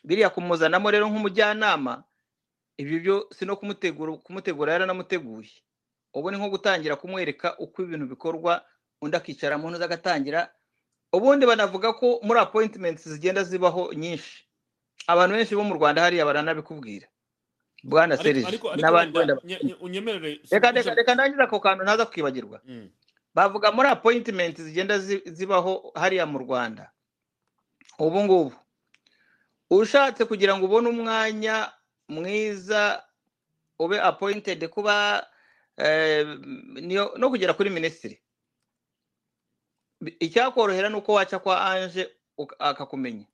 biriya 0.03 0.30
kumuzanamo 0.30 0.91
rero 0.91 1.06
nk'umujyanama 1.10 2.03
ibyo 2.78 2.98
byo 2.99 3.15
si 3.36 3.45
no 3.45 3.56
kumutegura 3.56 4.18
kumutegura 4.26 4.73
yaranamuteguye 4.73 5.52
ubu 6.14 6.32
ni 6.32 6.38
nko 6.38 6.49
gutangira 6.49 6.95
kumwereka 6.95 7.57
uko 7.57 7.82
ibintu 7.84 8.06
bikorwa 8.07 8.65
undi 9.02 9.18
akicara 9.18 9.57
mu 9.57 9.69
ntuza 9.69 9.86
agatangira. 9.86 10.52
Ubundi 11.14 11.45
banavuga 11.45 11.94
ko 11.94 12.19
muri 12.23 12.40
appointments 12.40 13.03
zigenda 13.10 13.44
zibaho 13.44 13.91
nyinshi. 13.94 14.45
Abantu 15.07 15.36
benshi 15.36 15.56
bo 15.56 15.64
mu 15.65 15.73
rwanda 15.76 16.02
hariya 16.06 16.23
baranabikubwira. 16.26 17.07
Bwana 17.84 18.15
serije 18.18 18.45
n'abandi 18.82 19.18
wenda 19.18 19.36
reka 20.52 20.72
reka 20.72 20.94
reka 20.95 21.14
ndangiza 21.15 21.44
ako 21.49 21.60
kantu 21.60 21.84
ntaza 21.84 22.06
kwibagirwa 22.06 22.61
Mm. 22.65 22.90
bavuga 23.34 23.72
muri 23.73 23.88
appointment 23.90 24.56
zigenda 24.61 24.99
zi- 24.99 25.23
zibaho 25.26 25.91
hariya 25.95 26.26
mu 26.30 26.38
rwanda. 26.45 26.91
Ubu 27.99 28.23
ngubu. 28.23 28.56
Ushatse 29.72 30.26
kugira 30.27 30.57
ngo 30.57 30.65
ubone 30.68 30.89
umwanya 30.91 31.72
mwiza 32.11 33.03
ube 33.80 33.95
appointed 34.02 34.68
kuba 34.69 35.23
eh, 35.77 36.27
no 37.18 37.30
kugera 37.31 37.53
kuri 37.56 37.69
minisitiri. 37.72 38.19
Icyakorohera 40.19 40.89
ni 40.89 40.95
uko 40.95 41.14
waca 41.14 41.39
kwa 41.39 41.61
anje 41.65 42.10
akakumenya. 42.60 43.26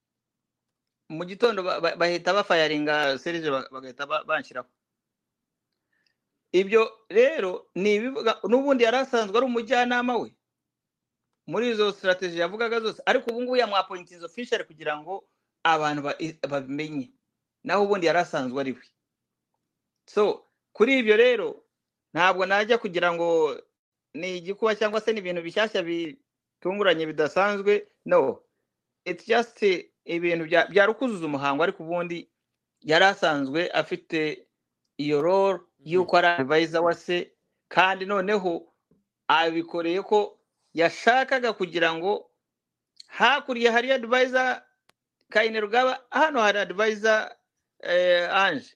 Mu 1.10 1.24
gitondo 1.26 1.64
ba- 1.64 1.80
ba- 1.82 1.96
bahita 1.96 2.34
bafayaringa 2.34 3.18
serije 3.20 3.48
ba- 3.52 3.68
bagahita 3.72 4.06
ba- 4.06 4.24
banshyiraho 4.24 4.68
ibyo 6.52 6.92
rero 7.10 7.68
ni 7.76 7.96
ibivuga 7.96 8.40
n'ubundi 8.48 8.84
yari 8.84 8.98
asanzwe 9.04 9.38
ari 9.38 9.46
umujyanama 9.48 10.18
we. 10.18 10.30
Muri 11.48 11.70
izo 11.72 11.92
sitarateji 11.92 12.40
yavugaga 12.40 12.80
zose 12.80 13.00
ariko 13.06 13.30
ubu 13.32 13.42
ngubu 13.42 13.56
yamwapointiza 13.56 14.26
official 14.26 14.64
kugira 14.68 14.98
ngo 15.00 15.24
abantu 15.76 16.02
babimenye. 16.50 17.12
Naho 17.64 17.84
ubundi 17.84 18.08
yari 18.08 18.20
asanzwe 18.20 18.60
ari 18.62 18.72
we. 18.72 18.84
So 20.06 20.46
kuri 20.74 21.00
ibyo 21.00 21.18
rero 21.18 21.64
ntabwo 22.14 22.46
najya 22.46 22.78
kugira 22.78 23.14
ngo 23.14 23.58
ni 24.14 24.38
igikuba 24.38 24.76
cyangwa 24.76 25.02
se 25.02 25.14
ni 25.14 25.20
ibintu 25.20 25.42
bishyashya 25.42 25.84
bitunguranye 25.84 27.06
bidasanzwe. 27.06 27.88
No 28.06 28.40
it's 29.06 29.26
just 29.28 29.60
ibintu 30.06 30.46
bya- 30.46 30.68
byari 30.72 30.92
ukuzuza 30.92 31.26
umuhango 31.26 31.64
ariko 31.64 31.84
ubundi 31.84 32.30
yari 32.82 33.06
asanzwe 33.06 33.70
afite 33.72 34.48
iyo 34.98 35.22
role 35.22 35.60
y'uko 35.84 36.18
ari 36.18 36.28
advisor 36.28 36.82
wa 36.84 36.94
se. 36.96 37.32
Kandi 37.68 38.06
noneho 38.06 38.64
abikoreye 39.28 40.02
ko 40.08 40.40
yashakaga 40.74 41.54
kugira 41.54 41.92
ngo 41.94 42.32
hakurya 43.08 43.72
hari 43.72 43.92
kayine 43.92 44.62
rugaba 45.36 46.00
hano 46.10 46.42
hari 46.42 46.60
advisor 46.60 47.32
eh, 47.84 48.30
anje 48.34 48.74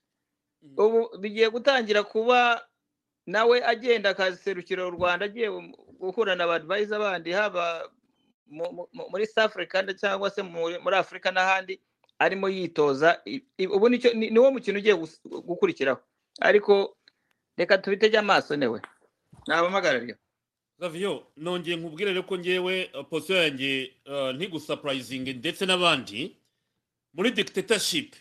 Mm. 0.64 0.73
ubu 0.78 1.18
bigiye 1.18 1.49
gutangira 1.49 2.03
kuba 2.03 2.68
nawe 3.26 3.65
agenda 3.65 4.10
akaserukira 4.10 4.86
u 4.88 4.91
rwanda 4.91 5.26
agiye 5.26 5.49
guhura 5.99 6.36
na 6.36 6.44
advisor 6.53 6.99
bandi 6.99 7.32
haba 7.32 7.90
mu- 8.48 8.72
mu- 8.72 8.88
mu- 8.94 9.10
muri 9.10 9.26
south 9.28 9.38
africa 9.56 9.82
nda- 9.82 9.94
cyangwa 9.98 10.30
se 10.30 10.44
muri 10.44 10.95
afurika 10.95 11.32
n'ahandi 11.32 11.80
arimo 12.19 12.49
yitoza. 12.49 13.22
I- 13.26 13.41
i- 13.57 13.68
ubu 13.68 13.90
ni 13.90 13.98
cyo 13.99 14.14
ni 14.14 14.30
niwo 14.30 14.52
mukino 14.52 14.78
ugiye 14.80 14.94
gukurikiraho. 15.26 15.99
Ariko 16.41 16.95
reka 17.57 17.78
tubitege 17.78 18.18
amaso 18.18 18.56
newe. 18.56 18.82
Nabamagarariye 19.48 20.15
Xavier 20.80 21.22
nongeye 21.38 21.78
nkubwire 21.78 22.11
rero 22.14 22.23
ko 22.23 22.38
ngewe 22.38 22.91
uh, 22.94 23.06
posiyo 23.10 23.38
yanjye 23.44 23.94
uh, 24.06 24.30
ntigusapurayizinge 24.38 25.34
ndetse 25.34 25.65
n'abandi 25.65 26.38
muri 27.13 27.31
dictatorship 27.31 28.15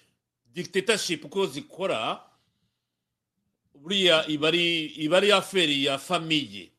dictatorship 0.55 1.25
uko 1.25 1.47
zikora 1.47 2.21
buriya 3.75 4.27
iba 4.29 5.17
ari 5.19 5.33
aferi 5.33 5.85
ya 5.85 5.99
famiye 5.99 6.73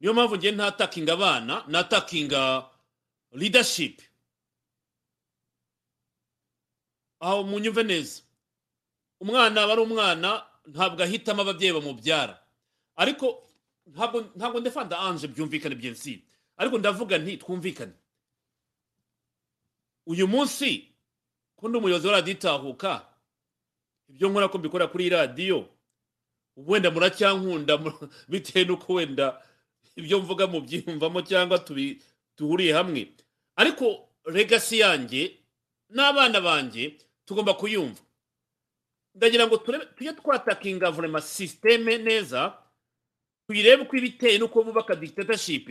niyo 0.00 0.12
mpamvu 0.14 0.36
ngiye 0.36 0.52
ntatakinga 0.52 1.12
abana 1.12 1.64
natakinga 1.68 2.70
leadership. 3.32 4.02
Aho 7.20 7.42
munyumve 7.44 7.82
neza 7.82 8.22
umwana 9.20 9.62
aba 9.62 9.72
ari 9.72 9.82
umwana 9.82 10.30
ntabwo 10.66 11.02
ahitamo 11.02 11.42
ababyeyi 11.42 11.72
bamubyara. 11.74 12.36
Ariko 12.96 13.48
ntabwo 14.36 14.60
ndefanda 14.60 14.98
anje 14.98 15.26
byumvikane 15.28 15.74
byensi 15.74 16.22
ariko 16.56 16.78
ndavuga 16.78 17.18
nti 17.18 17.36
twumvikane. 17.40 17.92
Uyu 20.06 20.28
munsi 20.28 20.88
ko 21.56 21.68
ndi 21.68 21.78
umuyobozi 21.78 22.06
wa 22.06 22.12
radiyo 22.12 22.36
itahuka? 22.36 23.06
Ibyo 24.08 24.28
nkora 24.28 24.48
ko 24.48 24.58
mbikora 24.58 24.86
kuri 24.86 25.08
radiyo 25.08 25.68
wenda 26.56 26.90
muracyankunda 26.90 27.76
mu- 27.78 28.08
bitewe 28.28 28.64
n'uko 28.64 28.92
wenda 29.00 29.40
ibyo 29.96 30.20
mvuga 30.20 30.46
mubyiyumvamo 30.46 31.22
cyangwa 31.24 31.58
duhuriye 32.36 32.72
hamwe. 32.74 33.12
Ariko 33.56 34.08
legasi 34.28 34.78
yanjye 34.84 35.38
n'abana 35.90 36.40
banjye 36.40 36.98
tugomba 37.24 37.54
kuyumva. 37.54 38.00
Ndagira 39.14 39.46
ngo 39.46 39.56
tujye 39.96 40.12
twatakinga 40.12 40.90
vurema 40.90 41.20
sisiteme 41.22 41.98
neza 41.98 42.58
tuyirebe 43.46 43.82
uko 43.86 43.96
iba 43.96 44.06
iteye 44.06 44.38
n'uko 44.38 44.62
bubaka 44.66 44.94
dictatorship 44.98 45.68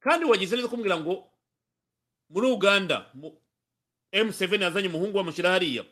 kandi 0.00 0.24
wagize 0.26 0.56
neza 0.56 0.68
kumbwira 0.68 0.96
ngo 1.00 1.28
muri 2.32 2.46
uganda 2.50 3.06
M7 4.12 4.62
yazanye 4.62 4.88
umuhungu 4.88 5.12
bamushyira 5.16 5.50
hariya. 5.50 5.84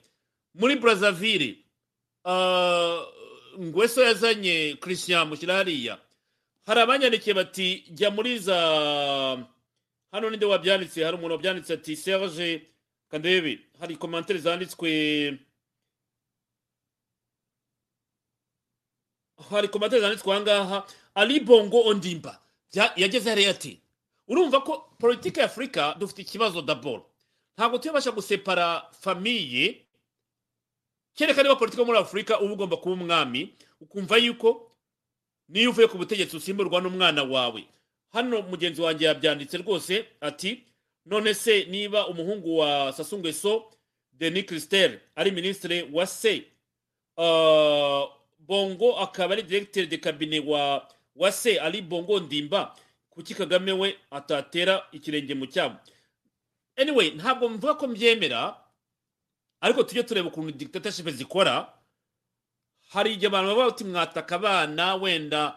Muri 0.54 0.76
Brazzaville 0.76 1.56
uh, 2.24 3.00
ngweso 3.60 4.02
yazanye 4.04 4.76
Christian 4.80 5.20
amushyira 5.20 5.54
hariya. 5.54 5.98
Hari 6.66 6.80
abanyandikiye 6.80 7.34
bati 7.34 7.84
jya 7.90 8.10
muri 8.10 8.38
za 8.38 8.56
hano 10.12 10.30
ninde 10.30 10.46
wabyanditse? 10.46 11.04
Hari 11.04 11.16
umuntu 11.16 11.34
wabyanditse 11.34 11.72
ati 11.72 11.96
Serge 11.96 12.62
Kandebe. 13.10 13.58
Hari 13.80 13.96
komantere 13.96 14.38
zanditswe. 14.38 14.90
Hari 19.50 19.68
komantere 19.68 20.00
zanditswe 20.00 20.32
aha 20.32 20.40
ngaha 20.40 20.86
Ali 21.14 21.40
Bongo 21.40 21.80
Ondimba. 21.84 22.40
Yageze 22.96 23.30
hariya 23.30 23.50
ati 23.50 23.80
urumva 24.28 24.60
ko 24.60 24.78
politiki 24.98 25.40
ya 25.40 25.46
afurika 25.46 25.94
dufite 25.98 26.22
ikibazo 26.22 26.62
daboro 26.62 27.06
ntabwo 27.56 27.78
tuyabasha 27.78 28.10
gusepara 28.12 28.82
famiye 29.00 29.80
kereka 31.14 31.42
niba 31.42 31.56
politiki 31.56 31.80
yo 31.80 31.86
muri 31.86 31.98
afurika 31.98 32.40
uba 32.40 32.52
ugomba 32.52 32.76
kuba 32.76 32.94
umwami 32.94 33.54
ukumva 33.80 34.16
yuko 34.16 34.70
niyo 35.48 35.70
uvuye 35.70 35.86
ku 35.88 35.98
butegetsi 35.98 36.36
usimburwa 36.36 36.80
n'umwana 36.80 37.22
wawe. 37.22 37.64
Hano 38.12 38.42
mugenzi 38.42 38.80
wanjye 38.82 39.06
yabyanditse 39.06 39.56
rwose 39.58 40.04
ati 40.20 40.62
none 41.06 41.34
se 41.34 41.64
niba 41.64 42.06
umuhungu 42.08 42.58
wa 42.58 42.92
sasungweso 42.92 43.70
denis 44.12 44.46
christel 44.46 44.98
ari 45.16 45.30
minisitiri 45.30 45.88
wa 45.92 46.06
se 46.06 46.44
uh, 47.16 48.08
bongo 48.38 48.96
akaba 48.98 49.32
ari 49.34 49.42
directeur 49.42 49.86
de 49.86 49.98
cabinet 49.98 50.44
wa 50.46 50.88
wa 51.16 51.32
se 51.32 51.58
ali 51.60 51.82
bongo 51.82 52.20
ndimba 52.20 52.76
kuki 53.10 53.34
kagame 53.34 53.72
we 53.72 53.96
atatera 54.10 54.86
ikirenge 54.92 55.34
mu 55.34 55.46
cyabo 55.46 55.76
anyway 56.76 57.10
ntabwo 57.10 57.48
mvuga 57.48 57.74
ko 57.74 57.86
mbyemera 57.86 58.56
ariko 59.60 59.82
tujye 59.82 60.02
tureba 60.02 60.28
ukuntu 60.28 60.52
dictatorship 60.52 61.08
zikora. 61.10 61.72
Hari 62.88 63.12
igihe 63.12 63.26
abantu 63.26 63.48
baba 63.56 63.70
bati 63.70 63.84
mwataka 63.84 64.34
abana 64.36 64.94
wenda 64.94 65.56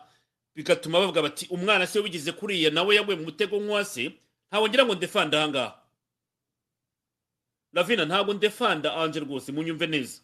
bigatuma 0.55 0.99
bavuga 0.99 1.21
bati 1.21 1.47
umwana 1.49 1.87
se 1.87 1.99
wigize 1.99 2.31
kuriya 2.31 2.69
nawe 2.71 2.95
yaguye 2.95 3.17
mu 3.17 3.23
mutego 3.23 3.59
nk'uwa 3.59 3.85
se. 3.85 4.11
Ntabwo 4.49 4.67
ngira 4.69 4.85
ngo 4.85 4.95
ndefanda 4.95 5.37
ahangaha 5.39 5.81
ravina 7.73 8.05
ntabwo 8.05 8.33
ndefanda 8.33 8.95
anje 8.95 9.19
rwose 9.19 9.51
munyumve 9.51 9.87
neza. 9.87 10.21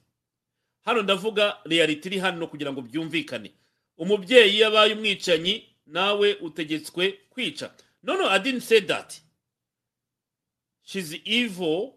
Hano 0.86 1.02
ndavuga 1.02 1.58
reality 1.66 2.08
iri 2.08 2.20
hano 2.20 2.48
kugira 2.48 2.72
ngo 2.74 2.82
byumvikane. 2.82 3.52
Umubyeyi 3.98 4.56
iyo 4.56 4.68
abaye 4.68 4.94
umwicanyi 4.94 5.70
nawe 5.86 6.34
utegetswe 6.34 7.12
kwica. 7.30 7.70
No 8.04 8.16
no 8.18 8.30
i 8.30 8.40
didn't 8.40 8.62
say 8.64 8.82
that. 8.82 9.22
She's 10.84 11.14
evil. 11.26 11.94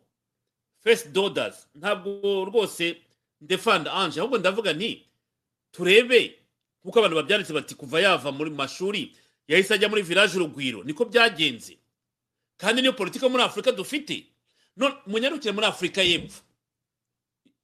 First 0.80 1.12
daughters. 1.12 1.66
Ntabwo 1.74 2.44
rwose 2.44 2.96
ndefanda 3.40 3.92
anje 3.92 4.20
ahubwo 4.20 4.38
ndavuga 4.38 4.72
nti 4.72 5.06
turebe 5.72 6.38
kuko 6.82 6.98
abantu 6.98 7.16
babyanditse 7.16 7.52
bati 7.52 7.74
kuva 7.74 8.00
yava 8.00 8.32
muri 8.32 8.50
mashuri 8.50 9.12
yahise 9.48 9.74
ajya 9.74 9.88
muri 9.88 10.02
village 10.02 10.36
urugwiro 10.36 10.84
niko 10.84 11.04
byagenze. 11.04 11.78
Kandi 12.56 12.82
niyo 12.82 12.92
politiki 12.92 13.28
muri 13.28 13.42
afurika 13.42 13.72
dufite. 13.72 14.26
Munyarukire 15.06 15.52
muri 15.52 15.66
afurika 15.66 16.02
y'epfo. 16.02 16.42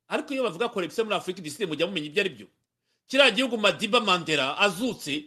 Ariko 0.08 0.34
iyo 0.34 0.42
bavuga 0.42 0.68
korekisiyo 0.68 1.04
muri 1.04 1.16
afurika 1.16 1.40
idiside 1.40 1.66
mujya 1.66 1.86
mumenya 1.86 2.06
ibyo 2.06 2.20
ari 2.20 2.30
byo 2.30 2.46
kiriya 3.08 3.30
gihugu 3.30 3.58
madiba 3.58 4.00
mandela 4.00 4.58
azutse 4.58 5.24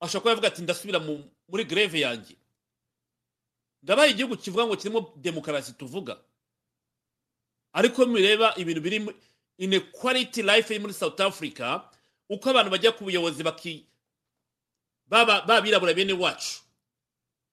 ashobora 0.00 0.20
kuba 0.20 0.30
yavuga 0.30 0.48
ati 0.48 0.62
ndasubira 0.62 0.98
mu- 0.98 1.24
muri 1.48 1.64
greve 1.64 2.00
yanjye. 2.00 2.34
Ndabaye 3.82 4.10
igihugu 4.12 4.36
kivuga 4.36 4.66
ngo 4.66 4.76
kirimo 4.76 5.12
demokarasi 5.16 5.72
tuvuga. 5.72 6.16
Ariko 7.72 8.06
mireba 8.06 8.54
ibintu 8.56 8.80
biri 8.80 8.98
inequality 9.58 10.42
life 10.42 10.70
iri 10.74 10.80
muri 10.82 10.94
south 10.94 11.20
africa 11.20 11.80
uko 12.28 12.50
abantu 12.50 12.70
bajya 12.70 12.92
ku 12.92 13.04
buyobozi 13.04 13.42
babirabura 15.08 15.94
bene 15.94 16.12
wacu. 16.12 16.60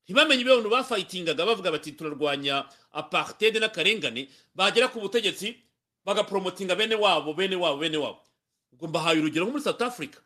Ntibamenye 0.06 0.42
ibyo 0.42 0.54
abantu 0.54 0.70
bafayitingaga 0.70 1.46
bavuga 1.46 1.72
bati 1.72 1.92
turarwanya 1.92 2.66
apartheid 2.92 3.56
n'akarengane 3.58 4.30
bagera 4.56 4.88
ku 4.88 5.00
butegetsi 5.00 5.56
bagapromotinga 6.06 6.76
bene 6.76 6.96
wabo 6.96 7.34
bene 7.34 7.56
wabo 7.56 7.78
bene 7.78 7.98
wabo. 7.98 8.22
Ubwo 8.74 8.88
mbahaye 8.88 9.20
urugero 9.20 9.46
nko 9.46 9.52
muri 9.52 9.64
south 9.64 9.82
africa. 9.82 10.20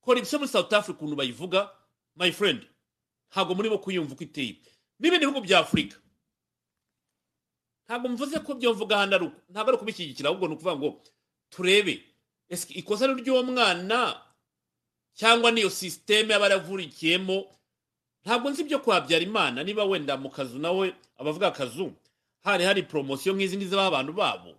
Kora 0.00 0.18
ibyo 0.20 0.38
muri 0.38 0.50
south 0.50 0.72
africa 0.72 0.96
ukuntu 0.96 1.16
bayivuga 1.16 1.70
my 2.16 2.32
friend. 2.32 2.66
Ntabwo 3.30 3.54
murimo 3.54 3.78
kuyumva 3.78 4.12
uko 4.14 4.24
iteye. 4.24 4.56
N'ibindi 4.98 5.26
bihugu 5.26 5.40
bya 5.46 5.58
afurika 5.60 5.96
ntabwo 7.88 8.08
mvuze 8.08 8.38
ko 8.40 8.54
byo 8.54 8.74
mvuga 8.74 8.98
hano 8.98 9.16
ari 9.16 9.24
uko. 9.26 9.40
Ntabwo 9.48 9.68
ari 9.70 9.76
ukubishyigikira 9.76 10.28
ahubwo 10.28 10.48
ni 10.48 10.54
ukuvuga 10.54 10.76
ngo 10.76 10.88
turebe 11.50 12.04
ikosa 12.68 13.06
ry'uwo 13.06 13.42
mwana 13.42 14.20
cyangwa 15.16 15.50
n'iyo 15.50 15.70
sisiteme 15.70 16.34
aba 16.34 16.44
yaravurikiyemo 16.52 17.36
ntabwo 18.24 18.50
nzi 18.50 18.62
ibyo 18.62 18.78
kwa 18.84 18.94
Habyarimana 18.94 19.64
niba 19.64 19.84
wenda 19.84 20.16
mu 20.16 20.28
kazu 20.30 20.58
nawe 20.58 20.94
abavuga 21.16 21.48
akazu 21.48 21.92
hari 22.44 22.64
hari 22.64 22.82
poromosiyo 22.84 23.32
nk'izi 23.34 23.56
ngizi 23.56 23.76
baha 23.76 23.88
abantu 23.88 24.12
babo. 24.12 24.52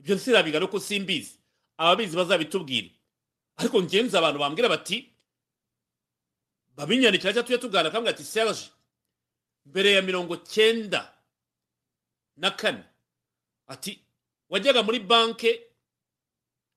Ibyo 0.00 0.14
nsirabiga 0.16 0.64
ko 0.66 0.80
simbizi. 0.80 1.38
Ababizi 1.76 2.16
bazabitubwire. 2.16 2.90
Ariko 3.56 3.82
ngenzi 3.82 4.16
abantu 4.16 4.38
bambwira 4.40 4.68
bati 4.72 5.10
babinyandikira 6.76 7.32
cyangwa 7.32 7.44
tujya 7.46 7.58
tuganira 7.60 7.90
kamwe 7.92 8.08
ati 8.10 8.24
serge 8.24 8.70
mbere 9.66 9.92
ya 9.92 10.02
mirongo 10.02 10.36
cyenda 10.36 11.14
na 12.36 12.50
kane 12.50 12.84
ati 13.66 14.04
wajyaga 14.48 14.82
muri 14.82 14.98
banki 15.00 15.60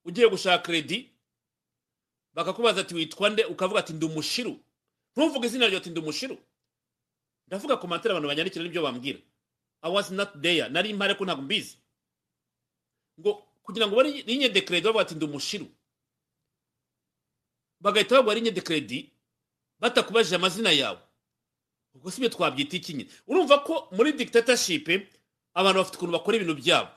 ugiye 0.04 0.28
gushaka 0.28 0.62
kredi 0.64 1.12
bakakubaza 2.34 2.80
ati 2.80 2.94
witwa 2.94 3.30
nde? 3.30 3.44
Ukavuga 3.44 3.80
ati 3.80 3.92
ndi 3.92 4.06
umushiru. 4.06 4.60
Ntuvuge 5.16 5.46
izina 5.46 5.66
ryawe 5.66 5.80
ati 5.80 5.90
ndi 5.90 6.00
umushiru. 6.00 6.38
Ndavuga 7.46 7.76
komantere 7.76 8.12
abantu 8.12 8.28
banyandikira 8.28 8.62
n'ibyo 8.64 8.82
bambwira. 8.82 9.18
I 9.82 9.88
was 9.90 10.10
not 10.10 10.40
there. 10.42 10.68
Nari 10.68 10.92
mpare 10.94 11.14
ko 11.14 11.24
ntabwo 11.24 11.42
mbizi. 11.44 11.76
Ngo 13.20 13.32
kugira 13.62 13.86
ngo 13.86 13.96
bari 13.96 14.22
rinye 14.22 14.48
de 14.48 14.60
kredi 14.62 14.84
bavuga 14.86 15.02
ati 15.02 15.14
ndi 15.14 15.24
umushiru. 15.24 15.66
Bagahita 17.80 18.14
baguha 18.16 18.34
rinye 18.34 18.50
de 18.50 18.60
kredi 18.60 19.12
batakubajije 19.80 20.36
amazina 20.36 20.70
yawe. 20.72 20.98
Ubwo 21.94 22.10
si 22.10 22.20
byo 22.20 22.28
twabyita 22.30 22.76
iki 22.76 22.94
nyine? 22.94 23.10
Urumva 23.26 23.58
ko 23.64 23.88
muri 23.92 24.12
dictatorship 24.12 24.88
abantu 25.54 25.78
bafite 25.80 25.96
ukuntu 25.96 26.12
bakora 26.12 26.36
ibintu 26.36 26.54
byabo. 26.54 26.88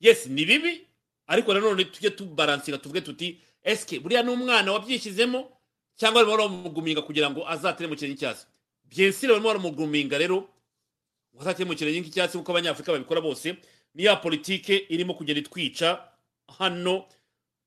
Yes 0.00 0.26
ni 0.26 0.44
bibi 0.46 0.86
ariko 1.26 1.54
nanone 1.54 1.84
tujye 1.84 2.10
tubaransira 2.10 2.78
tuvuge 2.78 3.00
tuti 3.00 3.40
eske 3.62 4.00
buriya 4.00 4.22
ni 4.22 4.30
umwana 4.30 4.72
wabyishyizemo 4.72 5.50
cyangwa 5.96 6.24
barimo 6.24 6.36
baramuguminga 6.36 7.02
kugira 7.02 7.30
ngo 7.30 7.42
azatere 7.48 7.88
mu 7.88 7.96
kirenge 7.96 8.16
cy'icyatsi 8.16 8.46
byensire 8.84 9.32
barimo 9.32 9.48
baramuguminga 9.48 10.18
rero 10.18 10.48
ngo 11.34 11.40
azatere 11.42 11.64
mu 11.68 11.74
kirenge 11.76 12.02
cy'icyatsi 12.08 12.38
kuko 12.38 12.50
abanyafurika 12.52 12.92
babikora 12.92 13.20
bose. 13.20 13.56
Ni 13.94 14.04
ya 14.04 14.16
politike 14.16 14.86
irimo 14.88 15.14
kugenda 15.14 15.40
itwica 15.40 15.98
hano 16.58 17.08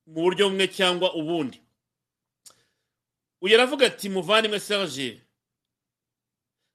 mu 0.07 0.21
buryo 0.23 0.49
bumwe 0.49 0.67
cyangwa 0.67 1.13
ubundi. 1.13 1.59
Uyu 3.41 3.55
aravuga 3.55 3.85
ati 3.87 4.09
muvandimwe 4.09 4.59
serge 4.59 5.21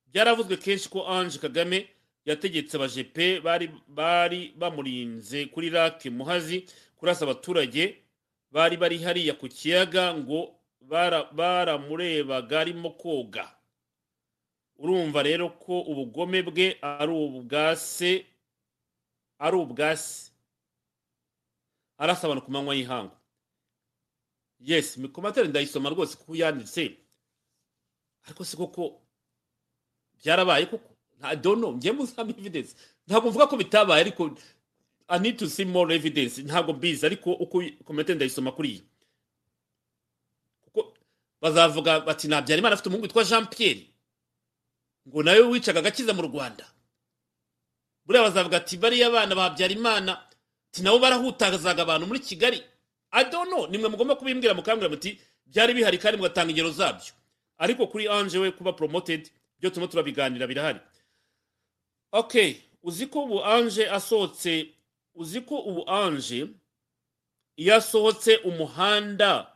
byaravuzwe 0.06 0.56
kenshi 0.56 0.88
ko 0.88 1.06
ange 1.08 1.38
kagame 1.38 1.88
yategetse 2.24 2.76
abajepe 2.76 3.40
bari 3.40 3.70
bari 3.88 4.54
bamurinze 4.58 5.46
kuri 5.46 5.70
rake 5.70 6.10
muhazi 6.10 6.66
kurasa 6.96 7.24
abaturage 7.24 8.02
bari 8.50 8.76
bari 8.76 8.98
hariya 8.98 9.34
ku 9.34 9.48
kiyaga 9.48 10.14
ngo 10.14 10.54
bara- 10.80 11.28
baramurebaga 11.32 12.60
arimo 12.60 12.90
koga. 12.90 13.52
Urumva 14.78 15.22
rero 15.22 15.48
ko 15.50 15.80
ubugome 15.80 16.42
bwe 16.42 16.76
ari 16.82 17.12
ubwa 17.12 17.76
se 17.76 18.26
ari 19.38 19.56
ubwa 19.56 19.96
se 19.96 20.30
arasa 21.98 22.26
abantu 22.26 22.44
ku 22.44 22.50
manywa 22.50 22.74
y'ihangu. 22.74 23.16
Yes 24.60 24.96
mikomateri 24.96 25.48
ndayisoma 25.48 25.88
rwose 25.90 26.16
kuko 26.16 26.36
yanditse. 26.36 26.96
Ariko 28.24 28.44
si 28.44 28.56
koko 28.56 29.00
byarabaye 30.24 30.66
koko? 30.66 30.90
Nta 31.18 31.36
dono 31.36 31.72
njye 31.72 31.92
muzamo 31.92 32.30
evidence. 32.38 32.74
Ntabwo 33.06 33.30
mvuga 33.30 33.46
ko 33.46 33.56
bitabaye 33.56 34.00
ariko 34.00 34.30
i 35.08 35.18
need 35.18 35.36
to 35.38 35.46
see 35.48 35.64
more 35.64 35.94
evidence. 35.94 36.42
Ntabwo 36.42 36.72
mbizi 36.72 37.06
ariko 37.06 37.32
uko 37.32 37.62
komateri 37.84 38.16
ndayisoma 38.16 38.52
kuri 38.52 38.68
iyi. 38.68 38.82
Kuko 40.64 40.94
bazavuga 41.40 42.00
bati 42.00 42.28
nta 42.28 42.36
Habyarimana 42.36 42.74
afite 42.74 42.88
umuhungu 42.88 43.06
witwa 43.06 43.24
jean 43.24 43.46
pierre 43.46 43.86
ngo 45.08 45.22
nawe 45.22 45.40
wicaga 45.40 45.78
agakiza 45.80 46.12
mu 46.14 46.22
rwanda. 46.22 46.66
Buriya 48.06 48.22
bazavuga 48.24 48.56
ati 48.56 48.76
bariya 48.76 49.06
abana 49.06 49.34
ba 49.34 49.42
Habyarimana 49.42 50.22
nabo 50.82 50.98
barahutazaga 50.98 51.82
abantu 51.82 52.06
muri 52.06 52.20
kigali. 52.20 52.62
Know. 53.48 53.66
Nimwe 53.66 53.88
mugomba 53.88 54.14
kubimbwira 54.16 54.54
mukambwira 54.54 54.90
muti 54.90 55.20
byari 55.46 55.74
bihari 55.74 55.98
kandi 55.98 56.16
mugatanga 56.18 56.50
ingero 56.50 56.70
zabyo. 56.70 57.12
Ariko 57.58 57.86
kuri 57.86 58.08
anje 58.08 58.38
we 58.38 58.50
kuba 58.52 58.72
promoted 58.72 59.30
byo 59.58 59.70
turimo 59.70 59.86
turabiganira 59.86 60.46
birahari. 60.46 60.80
Okay 62.12 62.66
uzi 62.86 63.06
ko 63.06 63.24
ubu 63.24 63.44
anje 63.44 63.90
asohotse 63.90 64.68
uzi 65.14 65.40
ko 65.40 65.58
ubu 65.58 65.90
anje 65.90 66.46
iyo 67.56 67.76
asohotse 67.76 68.36
umuhanda 68.36 69.46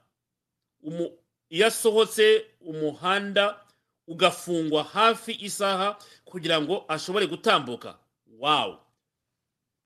umu, 0.83 1.19
iyo 1.49 1.67
asohotse 1.67 2.47
umuhanda 2.61 3.61
ugafungwa 4.07 4.85
hafi 4.85 5.33
isaha 5.33 5.99
kugira 6.25 6.61
ngo 6.61 6.85
ashobore 6.89 7.27
gutambuka. 7.27 7.99
Wow. 8.27 8.79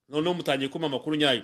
Noneho 0.09 0.35
mutangiye 0.35 0.69
kumpa 0.69 0.87
amakuru 0.87 1.17
nyayo. 1.17 1.43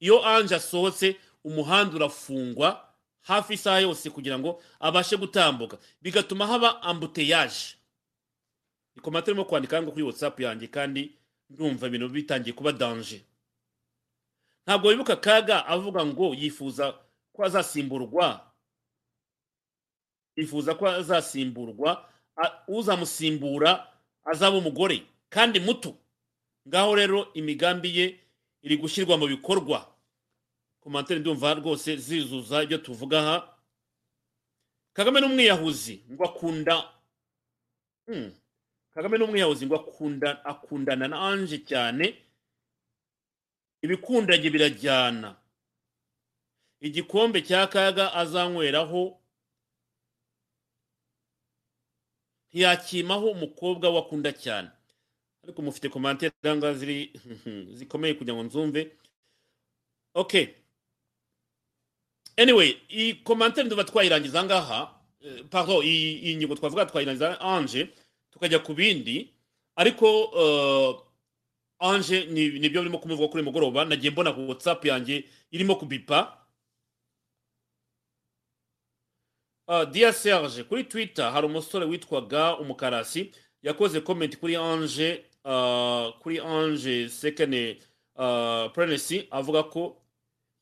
Iyo 0.00 0.26
anje 0.26 0.54
asohotse 0.54 1.16
umuhanda 1.44 1.96
urafungwa 1.96 2.88
hafi 3.20 3.54
isaha 3.54 3.80
yose 3.80 4.10
kugira 4.10 4.38
ngo 4.38 4.62
abashe 4.80 5.16
gutambuka. 5.16 5.78
Bigatuma 6.02 6.46
haba 6.46 6.82
ambuteyaje 6.82 7.76
ikomata 8.96 9.30
irimo 9.30 9.44
kwandika 9.44 9.82
ngo 9.82 9.90
kuri 9.92 10.02
whatsapp 10.04 10.40
yanjye 10.40 10.66
kandi 10.68 11.12
ndumva 11.50 11.86
ibintu 11.86 12.08
bitangiye 12.08 12.52
kuba 12.52 12.72
danje 12.72 13.24
ntabwo 14.66 14.88
wibuka 14.88 15.16
kaga 15.16 15.66
avuga 15.66 16.06
ngo 16.06 16.34
yifuza 16.34 16.92
ko 17.32 17.44
azasimburwa? 17.44 18.50
Yifuza 20.36 20.74
ko 20.74 20.88
azasimburwa 20.88 22.08
uzamusimbura 22.68 23.92
azaba 24.24 24.56
umugore 24.58 25.02
kandi 25.28 25.60
muto. 25.60 25.96
Ngaho 26.68 26.94
rero 26.94 27.32
imigambi 27.32 27.98
ye 27.98 28.20
iri 28.62 28.76
gushyirwa 28.76 29.16
mu 29.16 29.26
bikorwa. 29.26 29.86
Komantere 30.80 31.20
ndumva 31.20 31.54
rwose 31.54 31.96
zizuza 31.96 32.62
ibyo 32.62 32.78
tuvuga 32.78 33.18
aha. 33.20 33.36
Kagame 34.92 35.20
ni 35.20 35.26
umwiyahuzi 35.26 36.02
ngo 36.12 36.24
akunda. 36.24 36.88
Hmm. 38.06 38.32
Kagame 38.96 39.18
ni 39.18 39.24
umwiyahuzi 39.24 39.66
ngo 39.66 39.76
akunda 39.76 40.44
akundana 40.44 41.08
na 41.08 41.20
anje 41.20 41.58
cyane 41.58 42.16
ibikundanye 43.84 44.50
birajyana. 44.50 45.36
Igikombe 46.80 47.42
cya 47.42 47.66
kaga 47.66 48.14
azanyweraho 48.14 49.20
ntiyakimaho 52.48 53.26
umukobwa 53.36 53.90
we 53.92 53.98
akunda 53.98 54.32
cyane. 54.32 54.70
Ariko 55.44 55.62
mufite 55.62 55.88
komantere 55.88 56.32
ziri 56.74 57.12
zikomeye 57.76 58.14
kugira 58.14 58.34
ngo 58.34 58.44
nzumve. 58.48 58.96
Okay 60.14 60.46
anyway 62.36 62.80
iyi 62.88 63.14
komantere 63.14 63.66
nduba 63.66 63.84
twayirangiza 63.84 64.44
ngaha 64.44 64.94
eh, 65.20 65.84
iyi 65.84 66.18
iyi 66.24 66.36
ngingo 66.36 66.54
twavuga 66.56 66.86
twayirangiza 66.86 67.40
anje 67.40 67.88
tukajya 68.36 68.58
ku 68.60 68.74
bindi 68.76 69.32
ariko 69.76 70.06
eh, 70.36 70.92
anje 71.78 72.24
ni- 72.28 72.58
ni 72.60 72.68
byo 72.68 72.82
birimo 72.84 72.98
kumuvuga 73.00 73.28
kuri 73.28 73.42
mugoroba 73.42 73.84
nagiye 73.84 74.10
mbona 74.12 74.32
ku 74.32 74.44
whatsapp 74.48 74.84
yanjye 74.84 75.24
irimo 75.50 75.74
kubipa 75.76 76.42
Uh, 79.68 79.84
Dear 79.84 80.12
Serge, 80.14 80.62
kuri 80.64 80.84
Twitter 80.84 81.30
hari 81.32 81.46
umusore 81.46 81.84
witwaga 81.86 82.56
umukarasi 82.58 83.32
yakoze 83.62 84.00
comment 84.00 84.36
kuri 84.38 84.56
Ange 84.56 85.24
uh, 85.44 86.14
kuri 86.22 86.38
Ange 86.40 87.08
Sekene 87.08 87.78
uh, 88.14 88.70
Pregnancy 88.72 89.26
avuga 89.30 89.62
ko 89.62 89.96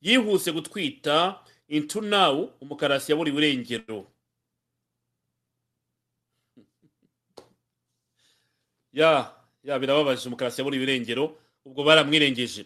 yihuse 0.01 0.51
gutwita 0.51 1.39
into 1.67 2.01
now 2.01 2.49
umukarasi 2.61 3.11
yaburiwe 3.11 3.37
irengero. 3.37 4.07
Ya 8.95 9.27
ya 9.63 9.75
birababaje 9.79 10.23
umukarasi 10.27 10.61
yaburiwe 10.63 10.83
irengero 10.87 11.35
ubwo 11.67 11.83
baramwirengeje. 11.83 12.65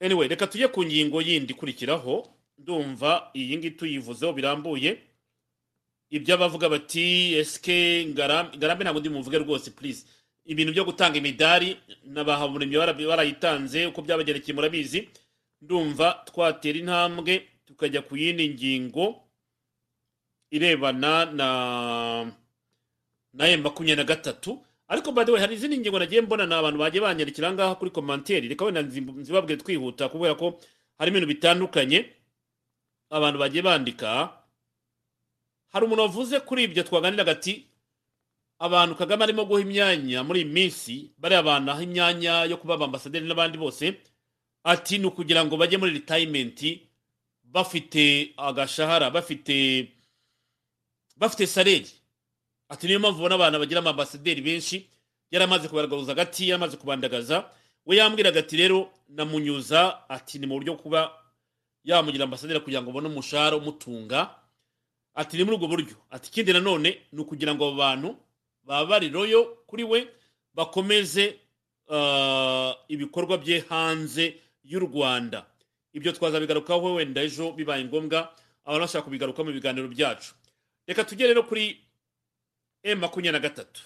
Anyway 0.00 0.28
reka 0.28 0.46
tujye 0.48 0.68
ku 0.72 0.80
ngingo 0.84 1.20
yindi 1.22 1.52
ikurikiraho 1.52 2.24
ndumva 2.58 3.30
iyi 3.36 3.56
ngiyi 3.60 3.76
tuyivuzeho 3.76 4.32
birambuye. 4.32 4.96
Ibyo 6.10 6.34
abavuga 6.34 6.68
bati 6.68 7.34
esike 7.38 8.06
ngarambe 8.10 8.56
ntabwo 8.84 9.00
ndi 9.00 9.08
muvuge 9.12 9.38
rwose 9.38 9.70
please. 9.70 10.06
Ibintu 10.48 10.72
byo 10.72 10.84
gutanga 10.88 11.18
imidari 11.20 11.76
n'abahabumuremyi 12.08 12.76
bara- 12.80 12.94
barayitanze 12.96 13.86
uko 13.92 14.02
byabagerekeye 14.02 14.54
murabizi. 14.56 15.08
Ndumva 15.62 16.24
twatera 16.26 16.78
intambwe 16.80 17.44
tukajya 17.66 18.02
ku 18.02 18.16
yindi 18.16 18.48
ngingo 18.56 19.22
irebana 20.50 21.24
na 21.30 21.46
na 23.32 23.42
emu 23.48 23.62
makumyabiri 23.62 23.96
na 23.96 24.04
gatatu. 24.04 24.58
Ariko 24.90 25.12
by 25.14 25.38
hari 25.38 25.54
izindi 25.54 25.78
ngingo 25.78 25.98
nagiye 25.98 26.20
mbona 26.26 26.46
ni 26.46 26.54
abantu 26.54 26.78
bagiye 26.82 27.00
banyandikira 27.02 27.48
aha 27.48 27.54
ngaha 27.54 27.74
kuri 27.78 27.90
komanteri 27.94 28.48
reka 28.50 28.64
wenda 28.66 28.82
nzi- 28.82 29.06
nzibabwire 29.22 29.62
twihuta 29.62 30.08
kubera 30.10 30.34
ko 30.34 30.58
harimo 30.98 31.16
ibintu 31.18 31.30
bitandukanye 31.34 31.98
abantu 33.10 33.38
bagiye 33.38 33.62
bandika. 33.62 34.10
Hari 35.72 35.84
umuntu 35.86 36.02
wavuze 36.02 36.40
kuri 36.42 36.64
ibyo 36.66 36.82
twaganiraga 36.82 37.32
ati 37.38 37.66
abantu 38.58 38.94
kagame 38.98 39.22
arimo 39.24 39.44
guha 39.46 39.60
imyanya 39.62 40.24
muri 40.26 40.42
iyi 40.42 40.50
minsi 40.50 40.94
bariya 41.18 41.42
bantu 41.42 41.70
aho 41.70 41.82
imyanya 41.86 42.44
yo 42.50 42.56
kuba 42.58 42.74
ambasaderi 42.74 43.26
n'abandi 43.26 43.58
bose 43.58 43.94
ati 44.66 44.98
ni 44.98 45.06
ukugira 45.06 45.44
ngo 45.46 45.54
bajye 45.56 45.78
muri 45.78 45.92
ritayimenti 46.02 46.82
bafite 47.46 48.34
agashahara 48.36 49.10
bafite 49.10 49.88
bafite 51.16 51.46
saleri 51.46 51.86
ati 52.70 52.86
niyo 52.86 52.98
mpamvu 53.02 53.18
ubona 53.18 53.34
abantu 53.34 53.58
bagira 53.58 53.78
amambasaderi 53.82 54.40
benshi 54.42 54.86
yaramaze 55.30 55.68
kubaragaruza 55.68 56.12
agati 56.12 56.48
yaramaze 56.48 56.76
kubandagaza. 56.76 57.50
We 57.86 57.96
yambwiraga 57.96 58.40
ati 58.40 58.56
rero 58.56 58.90
namunyuza 59.08 60.08
ati 60.08 60.38
ni 60.38 60.46
mu 60.46 60.54
buryo 60.58 60.76
kuba 60.76 61.10
yamugira 61.84 62.24
ambasaderi 62.24 62.60
kugira 62.60 62.82
ngo 62.82 62.90
abone 62.90 63.08
umushahara 63.08 63.56
umutunga. 63.56 64.30
Ati 65.14 65.36
ni 65.36 65.44
muri 65.44 65.56
ubwo 65.56 65.68
buryo. 65.68 65.96
Ati 66.10 66.28
ikindi 66.30 66.52
nanone 66.52 66.98
ni 67.12 67.20
ukugira 67.20 67.54
ngo 67.54 67.64
abo 67.68 67.76
bantu 67.76 68.16
baba 68.62 68.98
royo 68.98 69.44
kuri 69.66 69.84
we 69.84 70.06
bakomeze 70.54 71.38
ah, 71.90 72.74
ibikorwa 72.88 73.38
bye 73.38 73.64
hanze 73.68 74.34
y'u 74.64 74.78
rwanda. 74.80 75.46
Ibyo 75.92 76.12
twazabigarukaho 76.12 76.94
wenda 76.94 77.22
ejo 77.22 77.52
bibaye 77.52 77.84
ngombwa 77.84 78.30
abantu 78.64 78.80
bashaka 78.86 79.04
kubigaruka 79.04 79.42
mu 79.44 79.50
biganiro 79.52 79.88
byacu. 79.88 80.34
Reka 80.86 81.04
tujye 81.04 81.26
rero 81.26 81.42
kuri 81.42 81.80
emu 82.82 83.00
makumyabiri 83.00 83.32
na 83.32 83.38
gatatu. 83.48 83.82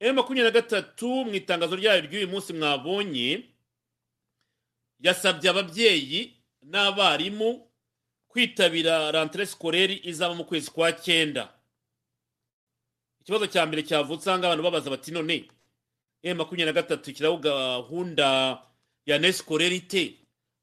Emu 0.00 0.14
makumyabiri 0.14 0.44
na 0.54 0.60
gatatu 0.60 1.24
mu 1.24 1.34
itangazo 1.34 1.76
ryayo 1.76 2.00
ry'uyu 2.00 2.28
munsi 2.28 2.52
mwabonye 2.52 3.44
yasabye 5.00 5.50
ababyeyi 5.50 6.36
n'abarimu 6.62 7.66
kwitabira 8.28 9.10
rentrée 9.12 9.46
scolaire 9.46 10.00
izaba 10.04 10.34
mu 10.34 10.44
kwezi 10.44 10.70
kwa 10.70 10.92
cyenda. 10.92 11.52
Ikibazo 13.20 13.46
cya 13.46 13.66
mbere 13.66 13.82
cyavutse 13.82 14.30
aha 14.30 14.38
ngaha 14.38 14.52
abantu 14.52 14.62
babaza 14.64 14.90
bati 14.90 15.10
none 15.12 15.48
emu 16.22 16.38
makumyabiri 16.38 16.66
na 16.66 16.72
gatatu 16.72 17.10
ishyiraho 17.10 17.36
gahunda 17.38 18.58
ya 19.06 19.18
ne 19.18 19.32
scolaire 19.32 19.76
ite? 19.76 20.14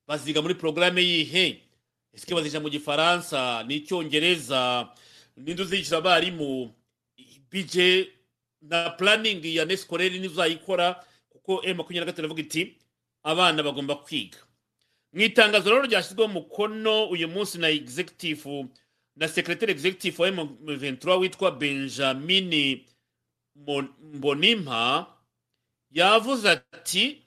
Baziga 0.08 0.42
muri 0.42 0.56
porogaramu 0.56 1.00
yihe? 1.00 1.62
Ese 2.14 2.34
baziga 2.36 2.60
mu 2.60 2.70
gifaransa 2.70 3.64
n'icyongereza 3.64 4.90
n'indi 5.38 5.62
uzishyura 5.62 5.98
abarimu? 6.02 6.74
Bije 7.52 8.10
na 8.62 8.90
puraningi 8.90 9.56
ya 9.56 9.66
ne 9.66 9.78
scolaire 9.78 10.20
n'uzayikora 10.20 11.04
ko 11.44 11.62
m 11.64 11.78
makumyabiri 11.78 12.00
na 12.00 12.06
gatatu 12.06 12.22
iravuga 12.22 12.42
iti 12.42 12.78
abana 13.24 13.64
bagomba 13.64 13.96
kwiga. 13.96 14.38
Mu 15.14 15.22
itangazo 15.22 15.70
rero 15.70 15.82
ryashyizweho 15.86 16.30
umukono 16.30 17.10
uyu 17.10 17.28
munsi 17.28 17.58
na 17.58 17.70
executive 17.70 18.68
na 19.16 19.28
secretary 19.28 19.72
executive 19.72 20.22
wa 20.22 20.30
M23 20.30 21.20
witwa 21.20 21.52
benjamin 21.52 22.86
mbonimpa 23.56 25.08
yavuze 25.92 26.50
ati 26.50 27.24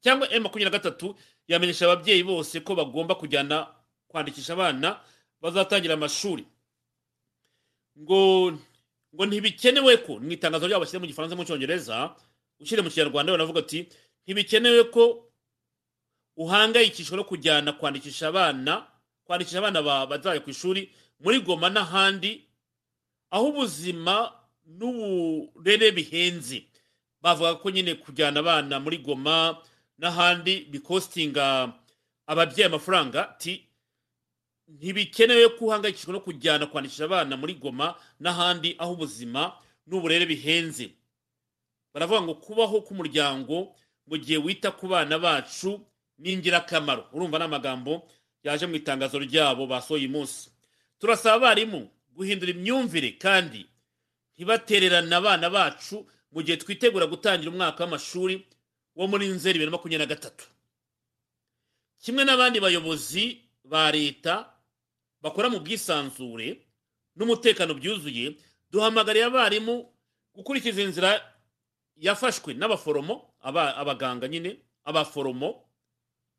cyangwa 0.00 0.28
m 0.32 0.42
makumyabiri 0.42 0.64
na 0.64 0.78
gatatu 0.78 1.16
yamenyesha 1.48 1.84
ababyeyi 1.84 2.22
bose 2.24 2.60
ko 2.60 2.74
bagomba 2.74 3.14
kujyana 3.14 3.66
kwandikisha 4.08 4.52
abana 4.52 5.00
bazatangira 5.40 5.94
amashuri. 5.94 6.44
Ngo 8.00 8.52
ngo 9.14 9.22
ntibikenewe 9.26 9.96
ko 10.04 10.18
mu 10.20 10.30
itangazo 10.32 10.66
ryabo 10.68 10.84
bashyira 10.84 11.00
mu 11.00 11.06
gifaransa 11.08 11.36
mu 11.36 11.44
cyongereza 11.44 12.12
ushyire 12.60 12.82
mu 12.82 12.90
kinyarwanda 12.90 13.32
banavuga 13.32 13.60
ati 13.64 13.88
ntibikenewe 14.24 14.84
ko 14.92 15.24
uhangayikishwa 16.36 17.16
no 17.16 17.24
kujyana 17.24 17.72
kwandikisha 17.72 18.28
abana 18.28 18.86
kwandikisha 19.24 19.58
abana 19.58 19.82
ba- 19.82 20.06
bazajya 20.06 20.40
ku 20.40 20.50
ishuri 20.50 20.90
muri 21.20 21.40
goma 21.40 21.68
n'ahandi 21.70 22.44
aho 23.30 23.48
ubuzima 23.48 24.32
n'uburere 24.66 25.90
bihenze. 25.92 26.66
Bavuga 27.22 27.54
ko 27.54 27.70
nyine 27.70 27.94
kujyana 27.94 28.40
abana 28.40 28.80
muri 28.80 28.98
goma 28.98 29.56
n'ahandi 29.98 30.60
bikositinga 30.70 31.72
ababyeyi 32.26 32.66
amafaranga 32.68 33.30
ati 33.30 33.65
ntibikenewe 34.68 35.48
ko 35.48 35.64
uhangayikishwa 35.66 36.12
no 36.12 36.20
kujyana 36.20 36.66
kwandikisha 36.66 37.04
abana 37.04 37.36
muri 37.36 37.54
goma 37.54 37.94
n'ahandi 38.20 38.74
aho 38.78 38.92
ubuzima 38.92 39.52
n'uburere 39.86 40.26
bihenze. 40.26 40.90
Baravuga 41.94 42.22
ngo 42.22 42.34
kubaho 42.34 42.80
k'umuryango 42.82 43.74
mu 44.06 44.16
gihe 44.18 44.38
wita 44.38 44.70
ku 44.70 44.88
bana 44.88 45.18
bacu 45.18 45.80
ni 46.18 46.32
ingirakamaro. 46.32 47.06
Urumva 47.12 47.38
ni 47.38 47.44
amagambo 47.44 48.08
yaje 48.42 48.66
mu 48.66 48.74
itangazo 48.74 49.18
ryabo 49.18 49.66
basohoye 49.66 50.04
uyu 50.06 50.12
munsi. 50.12 50.50
Turasaba 50.98 51.36
abarimu 51.36 51.88
guhindura 52.16 52.50
imyumvire 52.52 53.10
kandi 53.20 53.66
ntibatererane 54.36 55.14
abana 55.16 55.50
bacu 55.50 56.06
mu 56.32 56.42
gihe 56.42 56.56
twitegura 56.58 57.06
gutangira 57.06 57.50
umwaka 57.50 57.84
w'amashuri 57.84 58.44
wo 58.96 59.06
muri 59.06 59.28
nzeri 59.28 59.58
bibiri 59.62 59.70
na 59.70 59.76
makumyabiri 59.76 60.04
na 60.08 60.14
gatatu. 60.14 60.44
Kimwe 62.02 62.24
n'abandi 62.24 62.60
bayobozi 62.60 63.40
ba 63.64 63.90
leta 63.92 64.52
bakora 65.26 65.50
mu 65.50 65.58
bwisanzure 65.60 66.62
n'umutekano 67.18 67.74
byuzuye 67.74 68.38
duhamagariye 68.70 69.24
abarimu 69.26 69.74
gukurikiza 70.34 70.82
inzira 70.82 71.10
yafashwe 71.96 72.54
n'abaforomo 72.54 73.34
aba- 73.40 73.74
abaganga 73.76 74.28
nyine 74.28 74.60
abaforomo 74.84 75.48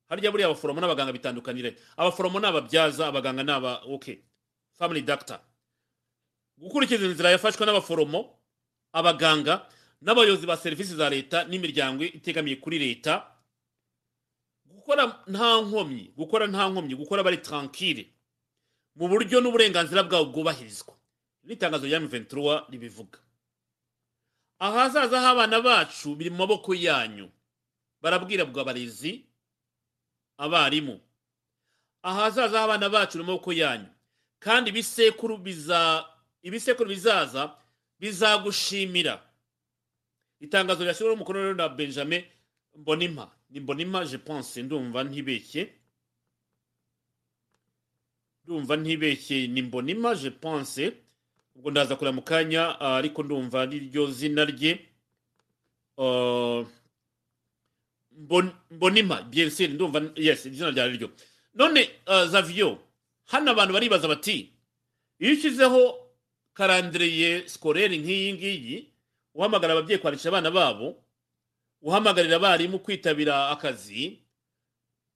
harya 0.09 0.31
buriya 0.31 0.47
abaforomo 0.47 0.79
n'abaganga 0.81 1.11
bitandukanire. 1.11 1.75
Abaforomo 1.97 2.39
ni 2.39 2.47
ababyaza 2.47 3.07
abaganga 3.11 3.43
ni 3.43 3.51
aba 3.51 3.81
ok 3.91 4.23
family 4.79 5.01
doctor. 5.01 5.39
Gukurikiza 6.57 7.05
inzira 7.05 7.31
yafashwe 7.35 7.65
n'abaforomo 7.65 8.39
abaganga 8.93 9.67
n'abayobozi 10.01 10.45
ba 10.47 10.55
serivisi 10.57 10.95
za 10.95 11.09
leta 11.09 11.43
n'imiryango 11.49 12.03
itegamiye 12.07 12.55
kuri 12.55 12.79
leta 12.79 13.25
gukora 14.65 15.23
nta 15.27 15.61
nkomyi 15.61 16.13
gukora 16.15 16.47
nta 16.47 16.69
nkomyi 16.69 16.95
gukora 16.95 17.23
bari 17.23 17.37
tranquille. 17.41 18.13
Mu 18.97 19.05
buryo 19.07 19.37
n'uburenganzira 19.41 20.03
bwabo 20.03 20.25
bwubahirizwa. 20.33 20.93
N'itangazo 21.45 21.85
rya 21.87 21.99
M23 21.99 22.65
ribivuga. 22.69 23.19
Ahazaza 24.59 25.21
h'abana 25.21 25.61
bacu 25.61 26.15
biri 26.15 26.29
mu 26.29 26.37
maboko 26.37 26.73
yanyu. 26.75 27.29
Barabwira 28.01 28.45
bwa 28.45 28.61
abarezi 28.61 29.25
abarimu. 30.37 30.99
Ahazaza 32.03 32.59
h'abana 32.59 32.89
bacu 32.89 33.17
biri 33.17 33.23
mu 33.25 33.31
maboko 33.31 33.53
yanyu. 33.53 33.89
Kandi 34.39 34.69
ibisekuru 34.69 35.37
biza 35.37 36.05
ibisekuru 36.41 36.89
bizaza 36.89 37.55
bizagushimira. 37.99 39.21
Itangazo 40.39 40.83
ryashyiriweho 40.83 41.15
umukono 41.15 41.53
na 41.53 41.69
benjamin 41.69 42.23
mbonimpa. 42.75 43.31
Ni 43.49 43.59
mbonimpa 43.59 44.05
je 44.05 44.17
pense 44.17 44.63
ndumva 44.63 45.03
ntibeshye. 45.03 45.73
Ndumva 48.47 48.75
ntibeshye 48.77 49.47
ni 49.47 49.61
mbonimpa 49.61 50.15
je 50.15 50.29
pense. 50.31 50.93
Ubwo 51.55 51.71
ndaza 51.71 51.95
kureba 51.95 52.15
mu 52.15 52.21
kanya 52.21 52.79
ah, 52.79 52.95
ariko 52.97 53.23
ndumva 53.23 53.65
niryo 53.65 54.07
zina 54.11 54.45
rye. 54.45 54.79
Ah, 55.97 56.63
Mbon- 58.17 58.51
mbonimpa 58.71 59.21
bien 59.21 59.49
sûr 59.49 59.67
ndumva 59.69 60.01
yes 60.15 60.45
izina 60.45 60.71
ryari 60.71 60.97
ryo 60.97 61.09
none 61.53 61.89
ah, 62.05 62.25
zavio 62.25 62.79
hano 63.25 63.51
abantu 63.51 63.73
baribaza 63.73 64.07
bati 64.07 64.53
iyo 65.19 65.33
ushyizeho 65.33 65.97
karandiriye 66.53 67.49
sikorere 67.49 67.97
nk'iyi 67.97 68.33
ngiyi 68.33 68.87
uhamagara 69.33 69.73
ababyeyi 69.73 70.01
kwandikisha 70.01 70.29
abana 70.29 70.51
babo 70.51 71.03
uhamagarira 71.81 72.35
abarimu 72.35 72.79
kwitabira 72.79 73.49
akazi 73.49 74.19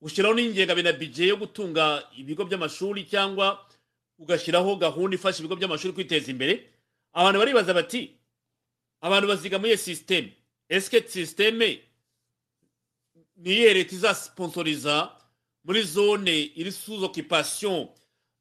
ushyiraho 0.01 0.33
n'ingengabihe 0.35 0.83
na 0.83 0.93
bije 0.93 1.27
yo 1.27 1.37
gutunga 1.37 2.03
ibigo 2.17 2.45
by'amashuri 2.45 3.03
cyangwa 3.05 3.65
ugashyiraho 4.19 4.75
gahunda 4.75 5.15
ifasha 5.15 5.39
ibigo 5.39 5.55
by'amashuri 5.55 5.93
kwiteza 5.93 6.31
imbere. 6.31 6.69
Abantu 7.13 7.39
baribaza 7.39 7.73
bati 7.73 8.15
abantu 9.01 9.27
baziga 9.27 9.59
muri 9.59 9.69
iyo 9.71 9.77
sisiteme 9.77 10.33
esike 10.69 11.01
sisiteme 11.09 11.81
ni 13.37 13.49
iyihe 13.51 13.73
leta 13.73 13.95
izasiposoriza 13.95 15.11
muri 15.63 15.83
zone 15.83 16.35
iri 16.55 16.71
sous 16.71 17.03
occupation 17.03 17.87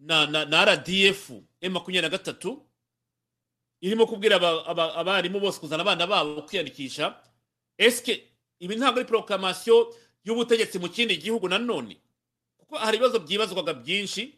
na, 0.01 0.27
na, 0.27 0.65
rdf 0.65 1.31
m 1.61 1.73
makumyabiri 1.73 2.03
na 2.03 2.09
gatatu? 2.17 2.63
Irimo 3.81 4.07
kubwira 4.07 4.37
aba- 4.37 4.67
aba- 4.67 4.95
abarimu 4.95 5.41
bose 5.41 5.61
kuzana 5.61 5.83
abana 5.83 6.07
babo 6.07 6.43
kwiyandikisha. 6.43 7.17
Esike 7.79 8.25
ibi 8.61 8.77
ntabwo 8.77 9.01
ari 9.01 9.09
proclamation 9.09 9.87
y'ubutegetsi 10.25 10.79
mu 10.79 10.89
kindi 10.89 11.17
gihugu 11.17 11.49
nanone 11.49 11.97
kuko 12.59 12.77
hari 12.79 12.97
ibibazo 12.97 13.19
byibazwaga 13.19 13.75
byinshi 13.75 14.35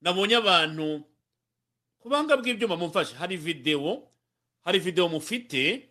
nabonye 0.00 0.36
abantu 0.36 1.04
ku 1.98 2.08
banga 2.08 2.36
bw'ibyuma 2.36 2.76
mumfashe 2.76 3.14
hari 3.14 3.36
videwo 3.36 4.08
hari 4.64 4.78
videwo 4.78 5.08
mufite 5.08 5.88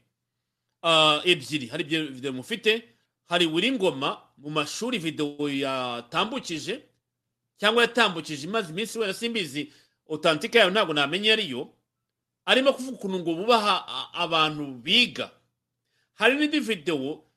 ah, 0.83 1.21
ebyiri 1.25 1.67
hari 1.67 1.83
videwo 1.83 2.33
mufite 2.33 2.83
hari 3.25 3.47
buri 3.47 3.71
ngoma 3.71 4.17
mu 4.37 4.49
mashuri 4.49 4.97
videwo 4.97 5.49
yatambukije 5.49 6.81
cyangwa 7.57 7.81
yatambukije 7.83 8.47
imaze 8.47 8.71
iminsi 8.73 8.99
wenda 8.99 9.13
simbizi 9.13 9.73
otantike 10.07 10.57
yayo 10.57 10.71
ntabwo 10.71 10.93
namenye 10.93 11.25
iyo 11.25 11.33
ariyo 11.33 11.61
arimo 12.45 12.73
kuvuga 12.73 12.97
ukuntu 12.97 13.19
ngo 13.19 13.31
bubaha 13.35 13.85
abantu 14.13 14.65
biga. 14.81 15.29
Hari 16.17 16.35
n'indi 16.35 16.59
videwo 16.59 17.28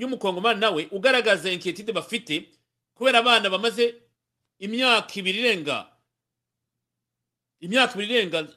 y'umukongomani 0.00 0.60
nawe 0.60 0.88
ugaragaza 0.90 1.50
inkiyetide 1.50 1.92
bafite 1.92 2.48
kubera 2.94 3.18
abana 3.18 3.50
bamaze 3.50 3.94
imyaka 4.58 5.12
ibiri 5.16 5.38
irenga 5.40 5.88
imyaka 7.60 7.94
ibiri 7.96 8.14
irenga 8.14 8.48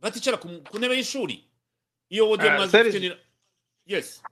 baticara 0.00 0.36
ku 0.36 0.48
ntebe 0.78 0.94
y'ishuri. 0.96 1.44
Iyo 2.10 2.28
wodiyo 2.28 2.50
Ah, 2.52 2.58
maze 2.58 2.70
Serge. 2.72 2.90
gukenera 2.90 3.16
yes. 3.86 4.22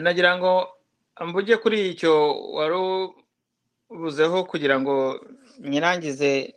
Nagira 0.00 0.38
ngo 0.38 0.68
mvuge 1.20 1.56
kuri 1.56 1.90
icyo 1.94 2.12
wari 2.56 2.74
ubuzeho 3.90 4.44
kugira 4.44 4.80
ngo 4.80 5.20
nyirangize 5.60 6.54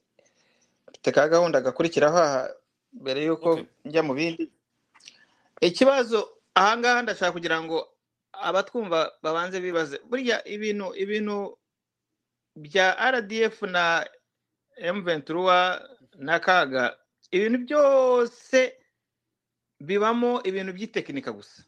ka 1.03 1.27
gahunda 1.29 1.61
gakurikiraho 1.61 2.17
aha 2.17 2.49
mbere 2.93 3.23
y'uko 3.25 3.59
njya 3.85 4.03
mu 4.03 4.13
bindi. 4.13 4.49
Ikibazo 5.61 6.36
ahangaha 6.57 7.01
ndashaka 7.05 7.31
kugira 7.35 7.57
ngo 7.63 7.77
abatwumva 8.31 8.99
babanze 9.23 9.57
bibaze. 9.61 9.97
Burya 10.09 10.37
ibintu 10.47 10.87
ibintu 11.03 11.37
bya 12.55 12.87
rdf 13.13 13.61
na 13.69 14.05
m23 14.81 15.31
na 16.27 16.35
kaga 16.39 16.97
ibintu 17.31 17.57
byose 17.65 18.59
bibamo 19.87 20.41
ibintu 20.49 20.71
by'itekinika 20.73 21.31
gusa. 21.31 21.61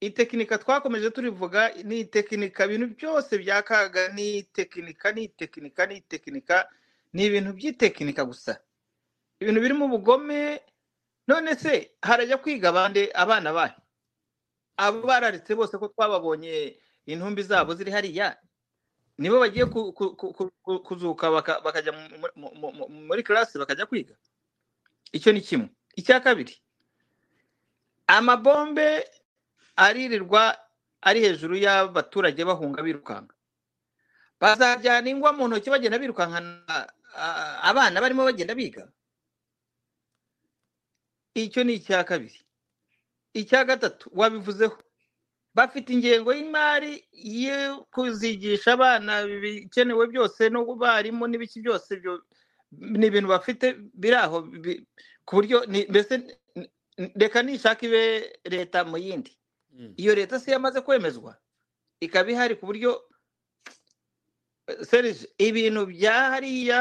Itekinika 0.00 0.58
twakomeje 0.60 1.10
turivuga 1.10 1.72
ni 1.84 2.00
itekinika 2.04 2.64
ibintu 2.68 2.86
byose 2.96 3.32
bya 3.40 3.62
kaga 3.64 4.08
ni 4.12 4.38
itekinika 4.44 5.12
ni 5.12 5.22
itekinika 5.24 5.82
ni 5.88 5.94
itekinika 5.96 6.56
ni 7.12 7.20
ibintu 7.26 7.50
by'itekinika 7.56 8.24
gusa. 8.24 8.60
Ibintu 9.40 9.60
birimo 9.60 9.84
ubugome 9.88 10.60
none 11.26 11.54
se 11.56 11.90
harajya 12.02 12.36
kwiga 12.38 12.68
abandi 12.68 13.10
abana 13.14 13.52
bahe 13.52 13.74
abo 14.76 15.02
bararitse 15.06 15.54
bose 15.54 15.78
ko 15.78 15.88
twababonye 15.88 16.78
intumbi 17.06 17.42
zabo 17.42 17.74
ziri 17.74 17.90
hariya 17.90 18.36
nibo 19.18 19.40
bagiye 19.40 19.64
ku- 19.66 19.92
ku- 19.92 20.16
ku- 20.16 20.32
ku- 20.34 20.52
ku- 20.62 20.80
kuzuka 20.84 21.30
baka- 21.30 21.60
bakajya 21.64 21.92
mu- 21.92 22.30
mu- 22.36 22.54
mu- 22.54 22.72
mu- 22.72 22.88
muri 23.08 23.22
classe 23.22 23.56
bakajya 23.58 23.86
kwiga? 23.88 24.14
Icyo 25.12 25.32
ni 25.32 25.40
kimwe. 25.40 25.68
Icya 25.96 26.20
kabiri 26.20 26.52
amabombe 28.06 29.08
aririrwa 29.76 30.58
ari 31.00 31.20
hejuru 31.20 31.56
y'abaturage 31.56 32.44
bahunga 32.44 32.82
birukanka. 32.82 33.34
Bazajyana 34.40 35.08
ingwa 35.08 35.32
mu 35.32 35.48
ntoki 35.48 35.70
bagenda 35.70 35.96
birukankana 35.98 36.86
abana 37.64 38.00
barimo 38.00 38.24
bagenda 38.28 38.52
biga. 38.54 38.84
Icyo 41.44 41.64
ni 41.64 41.74
icya 41.76 42.04
kabiri. 42.04 42.40
Icya 43.34 43.64
gatatu 43.64 44.10
wabivuzeho. 44.14 44.78
Bafite 45.54 45.88
ingengo 45.92 46.32
y'imari 46.34 47.04
yo 47.12 47.84
kuzigisha 47.92 48.72
abana 48.76 49.22
ibikenewe 49.24 50.06
byose 50.12 50.48
no 50.52 50.64
barimu 50.76 51.26
n'ibiki 51.28 51.60
byose 51.64 51.96
byo 52.00 52.22
ni 52.72 53.06
ibintu 53.08 53.28
bafite 53.28 53.72
biri 53.94 54.16
aho 54.16 54.42
ku 55.24 55.32
buryo 55.36 55.64
ni- 55.66 55.86
mbese 55.88 56.14
reka 57.16 57.42
nishaka 57.42 57.86
ibe 57.86 58.36
leta 58.44 58.84
mu 58.84 58.96
yindi. 58.98 59.32
Mm. 59.72 59.94
iyo 59.96 60.14
leta 60.14 60.40
si 60.40 60.50
yamaze 60.50 60.80
kwemezwa 60.80 61.36
ikaba 62.00 62.30
ihari 62.30 62.54
ku 62.56 62.66
buryo 62.66 63.00
serije 64.88 65.28
ibintu 65.38 65.86
bya 65.88 66.30
hariya 66.36 66.80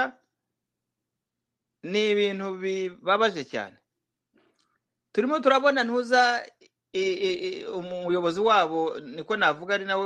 ni 1.83 2.11
ibintu 2.11 2.55
bibabaje 2.59 3.43
cyane. 3.47 3.77
Turimo 5.15 5.39
turabona 5.39 5.83
ntuza 5.87 6.43
umuyobozi 7.73 8.39
wabo 8.39 8.99
niko 8.99 9.37
navuga 9.37 9.75
ari 9.75 9.85
nawe 9.85 10.05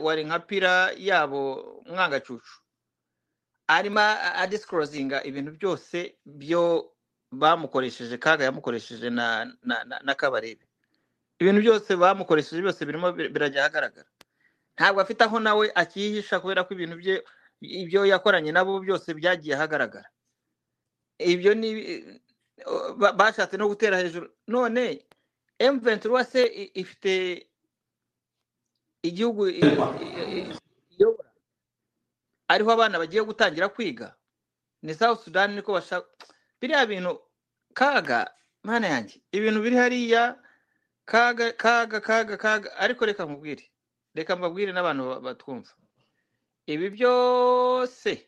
wari 0.00 0.24
nka 0.24 0.38
pira 0.38 0.92
yabo 0.96 1.40
mwangacucu. 1.86 2.60
Arimo 3.68 4.00
adisikorozinga 4.42 5.22
ibintu 5.24 5.50
byose 5.54 6.16
byo 6.26 6.92
bamukoresheje 7.32 8.18
kaga 8.18 8.44
yamukoresheje 8.50 9.10
na 9.10 10.14
kabarebe. 10.16 10.64
Ibintu 11.38 11.60
byose 11.60 11.96
bamukoresheje 11.96 12.62
byose 12.62 12.80
birimo 12.84 13.08
bir- 13.12 13.28
birajya 13.30 13.60
ahagaragara 13.62 14.08
ntabwo 14.76 15.00
afite 15.00 15.20
aho 15.24 15.36
nawe 15.40 15.70
akihisha 15.74 16.40
kubera 16.40 16.64
ko 16.64 16.74
ibintu 16.74 16.96
bye 16.96 17.22
ibyo 17.60 18.06
yakoranye 18.08 18.52
nabo 18.52 18.80
byose 18.80 19.12
byagiye 19.14 19.54
ahagaragara 19.54 20.08
ibyo 21.20 21.52
bashatse 23.16 23.56
no 23.56 23.68
gutera 23.68 23.98
hejuru. 23.98 24.28
None 24.46 25.04
M23 25.60 26.24
se 26.24 26.70
ifite 26.74 27.46
igihugu 29.02 29.48
iyobora. 29.48 31.30
Ariho 32.48 32.70
abana 32.72 32.98
bagiye 32.98 33.22
gutangira 33.22 33.68
kwiga. 33.68 34.16
Ni 34.82 34.94
South 34.94 35.24
Sudan 35.24 35.54
niko 35.54 35.72
bashaka 35.72 36.08
biriya 36.60 36.86
bintu 36.86 37.20
kaga 37.74 38.34
mana 38.62 38.86
yanjye 38.88 39.20
ibintu 39.32 39.60
biri 39.62 39.76
hariya 39.76 40.42
kaga 41.04 41.52
kaga 41.52 42.00
kaga 42.00 42.36
kaga 42.36 42.76
ariko 42.76 43.06
reka 43.06 43.24
nkubwire. 43.24 43.70
Reka 44.14 44.36
mbabwire 44.36 44.72
n'abantu 44.72 45.04
ba- 45.08 45.20
batwumva. 45.20 45.70
Ibi 46.66 46.90
byose 46.90 48.26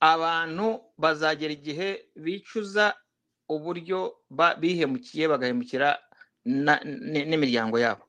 abantu 0.00 0.80
bazagera 0.98 1.52
igihe 1.52 2.10
bicuza 2.16 2.94
uburyo 3.48 4.16
bihemukiye 4.60 5.28
bagahemukira 5.28 5.98
n'imiryango 7.28 7.78
yabo. 7.78 8.04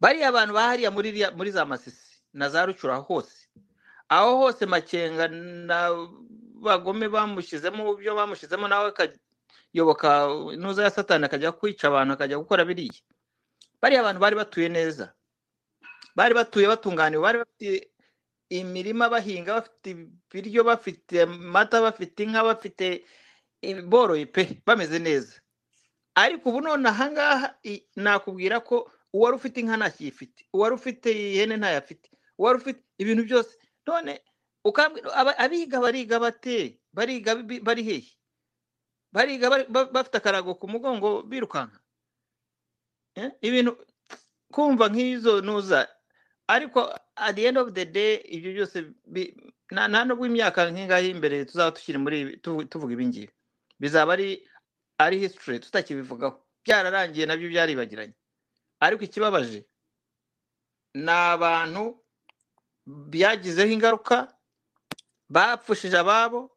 Bariya 0.00 0.28
abantu 0.28 0.52
bahariya 0.54 0.90
muri 1.36 1.50
za 1.50 1.64
masisi 1.66 2.22
na 2.32 2.48
za 2.48 2.66
rucura 2.66 2.96
hose 2.96 3.48
aho 4.08 4.38
hose 4.38 4.66
makenga 4.66 5.28
na 5.68 5.90
bagome 6.62 7.08
bamushyizemo 7.08 7.92
ibyo 7.98 8.14
bamushyizemo 8.14 8.68
nawe 8.68 8.88
akayoboka 8.94 10.08
intuza 10.54 10.82
ya 10.84 10.90
satani 10.90 11.24
akajya 11.24 11.52
kwica 11.52 11.84
abantu 11.88 12.12
akajya 12.14 12.38
gukora 12.38 12.64
biriya. 12.64 13.00
Bariya 13.82 14.00
abantu 14.00 14.20
bari 14.20 14.36
batuye 14.36 14.68
neza. 14.68 15.12
Bari 16.16 16.34
batuye 16.34 16.66
batunganiwe 16.68 17.22
bari 17.22 17.38
bafite 17.38 17.90
imirima 18.48 19.08
bahinga 19.12 19.54
bafite 19.60 19.88
ibiryo 19.92 20.64
bafite 20.64 21.22
amata 21.22 21.80
bafite 21.80 22.18
inka 22.22 22.42
bafite 22.44 23.04
boroye 23.86 24.26
pe 24.26 24.62
bameze 24.66 24.98
neza. 24.98 25.40
Ariko 26.14 26.48
ubu 26.50 26.60
none 26.60 26.88
ahangaha 26.88 27.54
nakubwira 27.96 28.60
ko 28.60 28.90
uwari 29.12 29.36
ufite 29.36 29.60
inka 29.60 29.76
ntakiyifite 29.76 30.46
uwari 30.52 30.74
ufite 30.74 31.08
ihene 31.12 31.56
ntayafite 31.56 32.10
uwari 32.38 32.58
ufite 32.58 32.80
ibintu 32.98 33.22
byose. 33.24 33.56
None 33.86 34.20
abiga 35.38 35.80
bariga 35.80 36.18
bate? 36.20 36.78
Bariga 36.92 37.34
bari 37.62 37.82
hehe 37.82 38.10
bariga 39.12 39.50
bari- 39.50 39.66
ba- 39.70 39.88
bafite 39.92 40.16
akarago 40.18 40.54
ku 40.54 40.68
mugongo 40.68 41.22
birukanka? 41.22 41.80
Eh, 43.14 43.30
ibintu 43.40 43.78
kumva 44.52 44.88
nk'izo 44.88 45.40
nuza 45.40 45.88
ariko 46.48 46.80
at 47.16 47.36
the 47.36 47.46
end 47.46 47.58
of 47.58 47.72
the 47.74 47.84
day 47.84 48.20
ibyo 48.28 48.52
byose 48.52 48.76
nta 49.70 50.04
nubwo 50.04 50.26
imyaka 50.26 50.70
nk'ingahe 50.70 51.08
imbere 51.14 51.44
tuzaba 51.44 51.72
tukiri 51.76 51.98
muri 51.98 52.36
tuvuga 52.42 52.92
ibi 52.92 53.06
ngibi. 53.06 53.32
Bizaba 53.80 54.12
ari 54.12 54.42
ari 54.98 55.18
history 55.18 55.60
tutakibivugaho 55.60 56.42
byararangiye 56.64 57.26
na 57.26 57.36
byo 57.36 57.48
byaribagiranye. 57.48 58.14
Ariko 58.80 59.04
ikibabaje 59.04 59.66
ni 60.94 61.10
abantu 61.12 62.02
byagizeho 62.86 63.70
ingaruka 63.72 64.32
bapfushije 65.28 65.98
ababo 65.98 66.50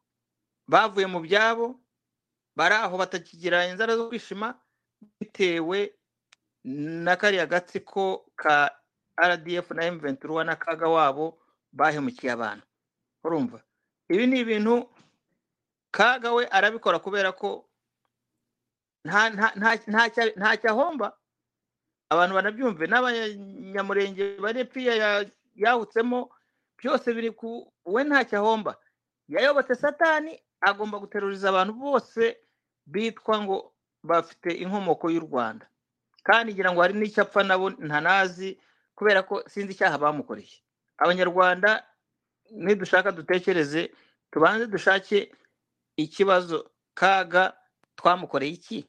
bavuye 0.67 1.05
mu 1.07 1.19
byabo 1.19 1.77
bari 2.55 2.75
aho 2.75 2.97
batakigira 2.97 3.67
inzara 3.67 3.95
zo 3.97 4.07
kwishima 4.09 4.55
bitewe 5.19 5.93
na 6.63 7.15
kariya 7.17 7.45
gatsiko 7.45 8.31
ka 8.35 8.69
rdf 9.21 9.71
na 9.71 9.89
m23 9.91 10.45
n'akaga 10.45 10.87
wabo 10.87 11.41
bahemukiye 11.73 12.31
abantu. 12.33 12.65
Urumva? 13.23 13.63
Ibi 14.09 14.27
ni 14.27 14.39
ibintu 14.39 14.89
kaga 15.91 16.31
we 16.33 16.47
arabikora 16.47 16.99
kubera 16.99 17.31
ko 17.31 17.67
nta 19.05 19.29
nta- 19.29 19.55
nta- 19.57 20.35
ntacyo 20.37 20.69
ahomba 20.71 21.17
abantu 22.09 22.33
banabyumve. 22.35 22.85
N'abanyamurenge 22.87 24.37
bari 24.39 24.65
piya 24.65 24.93
ya- 24.95 25.31
yahutsemo 25.55 26.29
byose 26.77 27.07
biri 27.13 27.31
ku 27.31 27.71
we 27.85 28.03
ntacyo 28.03 28.39
ahomba 28.39 28.75
yayobotse 29.27 29.75
satani 29.75 30.37
agomba 30.61 30.99
guteruriza 30.99 31.49
abantu 31.49 31.73
bose 31.73 32.37
bitwa 32.85 33.41
ngo 33.43 33.57
bafite 34.03 34.49
inkomoko 34.63 35.09
y'u 35.09 35.21
rwanda. 35.25 35.65
Kandi 36.23 36.53
ngira 36.53 36.71
ngo 36.71 36.81
hari 36.81 36.93
n'icyo 36.93 37.21
apfa 37.25 37.41
nabo 37.43 37.69
ntanazi 37.73 38.59
kubera 38.95 39.23
ko 39.25 39.41
sinzi 39.49 39.73
icyaha 39.73 39.97
bamukoreye. 39.97 40.61
Abanyarwanda 41.01 41.81
nidushaka 42.53 43.09
dutekereze 43.11 43.89
tubanze 44.31 44.67
dushake 44.69 45.31
ikibazo 45.97 46.71
kaga 46.93 47.53
twamukoreye 47.95 48.51
iki? 48.53 48.79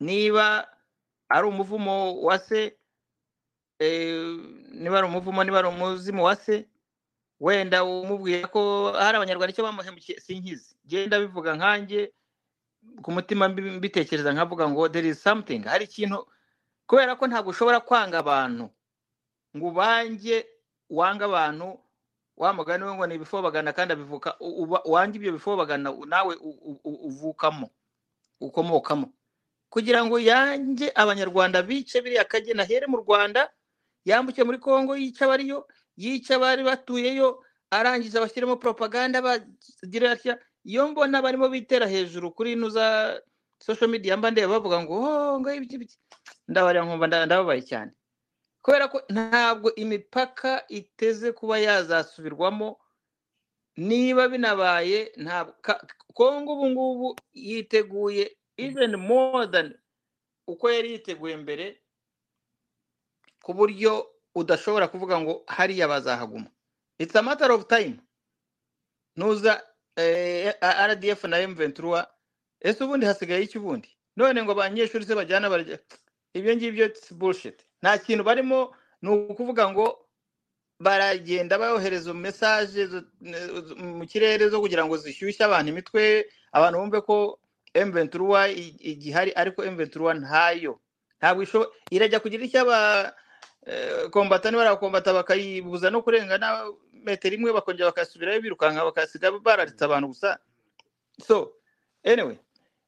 Niba 0.00 0.68
ari 1.28 1.46
umuvumo 1.48 2.22
wa 2.22 2.38
se 2.38 2.78
eh, 3.78 4.38
niba 4.72 4.98
ari 4.98 5.06
umuvumo 5.06 5.44
niba 5.44 5.58
ari 5.58 5.68
umuzimu 5.68 6.24
wa 6.24 6.36
se 6.36 6.68
wenda 7.40 7.84
umubwira 7.84 8.48
ko 8.48 8.92
hari 8.92 9.16
abanyarwanda 9.16 9.52
icyo 9.52 9.64
bamuhemukiye 9.64 10.20
sinkizi 10.20 10.74
genda 10.86 11.18
bivuga 11.20 11.54
nkanjye 11.54 12.12
ku 13.02 13.12
mutima 13.12 13.48
mbi- 13.48 13.76
mbitekereza 13.78 14.32
nkavuga 14.32 14.68
ngo 14.70 14.88
there 14.88 15.08
is 15.08 15.22
something. 15.22 15.62
Hari 15.66 15.84
ikintu 15.86 16.26
kubera 16.86 17.14
ko 17.16 17.26
ntabwo 17.26 17.50
ushobora 17.50 17.80
kwanga 17.80 18.18
abantu 18.18 18.70
ngo 19.56 19.66
ubange 19.70 20.46
wange 20.90 21.24
abantu 21.24 21.78
wa 22.38 22.52
mugani 22.54 22.84
we 22.86 22.94
ngo 22.94 23.06
ni 23.06 23.14
ibifobagana 23.18 23.72
kandi 23.74 23.92
abivuka 23.98 24.36
wange 24.86 25.16
ibyo 25.18 25.32
bifobagana 25.34 25.90
nawe 26.06 26.34
uvukamo 26.84 27.66
ukomokamo. 28.40 29.10
Kugira 29.70 30.04
ngo 30.06 30.16
yange 30.22 30.92
abanyarwanda 30.94 31.62
bice 31.62 31.98
biriya 32.00 32.24
kagena 32.24 32.62
ahere 32.62 32.86
mu 32.86 32.96
rwanda 33.02 33.50
yambuke 34.06 34.44
muri 34.46 34.58
congo 34.62 34.96
yica 34.96 35.24
abariyo 35.26 35.66
yica 35.98 36.36
abari 36.38 36.62
batuyeyo 36.64 37.42
arangiza 37.70 38.20
bashyiremo 38.22 38.56
propaganda 38.56 39.18
bagira 39.20 40.12
atya 40.14 40.38
iyo 40.64 40.88
mbona 40.88 41.20
barimo 41.22 41.48
bitera 41.50 41.86
hejuru 41.90 42.30
kuri 42.32 42.52
ino 42.54 42.68
za 42.70 43.18
social 43.58 43.90
media 43.90 44.16
mba 44.16 44.30
ndeba 44.30 44.52
bavuga 44.56 44.80
ngo 44.86 44.94
oh 44.94 45.40
ngo 45.42 45.50
ibiki 45.52 45.98
ndabarira 46.48 46.84
nkumva 46.86 47.06
nda- 47.10 47.26
ndababaye 47.26 47.62
cyane. 47.66 47.92
Kubera 48.62 48.88
ko 48.88 49.02
ntabwo 49.08 49.74
imipaka 49.74 50.64
iteze 50.68 51.32
kuba 51.32 51.58
yazasubirwamo 51.58 52.78
niba 53.76 54.28
binabaye 54.28 55.12
ntabwo 55.16 55.54
kongo 56.14 56.52
ubu 56.52 56.66
ngubu 56.70 57.08
yiteguye 57.32 58.36
even 58.56 58.96
more 58.96 59.46
than 59.46 59.74
uko 60.46 60.70
yari 60.70 60.92
yiteguye 60.92 61.36
mbere 61.36 61.80
ku 63.42 63.54
buryo 63.54 64.10
udashobora 64.34 64.88
kuvuga 64.88 65.20
ngo 65.20 65.44
hariya 65.46 65.88
bazahaguma. 65.88 66.50
It's 66.98 67.14
a 67.16 67.22
matter 67.22 67.52
of 67.52 67.66
time. 67.68 68.00
Nuza 69.16 69.62
eh, 69.96 70.54
rdf 70.62 71.24
na 71.24 71.42
m23 71.46 72.06
ese 72.60 72.84
ubundi 72.84 73.06
hasigaye 73.06 73.42
iki 73.42 73.58
ubundi? 73.58 73.88
None 74.16 74.42
ngo 74.42 74.52
abanyeshuri 74.52 75.04
se 75.06 75.14
bajyana 75.14 75.48
ibyo 76.34 76.56
ngibyo 76.56 76.90
bullshit. 77.10 77.67
Nta 77.82 77.98
kintu 77.98 78.24
barimo 78.24 78.74
ni 79.02 79.08
ukuvuga 79.10 79.68
ngo 79.70 79.86
baragenda 80.80 81.58
bohereza 81.58 82.14
mesaje 82.14 82.86
mu 83.78 84.06
kirere 84.06 84.48
zo 84.48 84.60
kugira 84.60 84.86
ngo 84.86 84.96
zishyushye 84.96 85.42
abantu 85.44 85.68
imitwe 85.74 86.26
abantu 86.52 86.78
bumve 86.78 87.00
ko 87.02 87.38
M23 87.74 88.18
i- 88.56 88.78
igihari 88.96 89.30
ariko 89.36 89.62
M23 89.62 90.20
ntayo. 90.24 90.80
Ntabwo 91.20 91.42
irajya 91.90 92.20
kugira 92.22 92.44
icyo 92.46 92.60
aba 92.64 93.12
eh, 93.66 94.08
barakombata 94.58 95.12
bakayibuza 95.12 95.90
no 95.90 96.00
kurenga 96.02 96.38
na 96.38 96.64
metero 97.04 97.34
imwe 97.36 97.52
bakongera 97.52 97.90
bakasubirayo 97.92 98.40
birukanka 98.40 98.84
bakasiga 98.86 99.30
bararitse 99.38 99.84
abantu 99.84 100.08
gusa. 100.14 100.38
So 101.26 101.52
anyway 102.06 102.38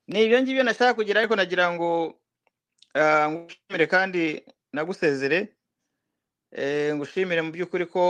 ni 0.08 0.24
ibyo 0.24 0.42
ngibyo 0.42 0.62
nashaka 0.64 0.94
kugira 0.94 1.20
ariko 1.20 1.36
nagira 1.36 1.70
ngo 1.74 2.14
ah, 2.94 3.28
ngushimire 3.30 3.86
kandi 3.86 4.22
nagusezere 4.72 5.48
Eh, 6.52 6.90
ngushimire 6.94 7.42
mu 7.46 7.50
by'ukuri 7.54 7.86
ko 7.86 8.02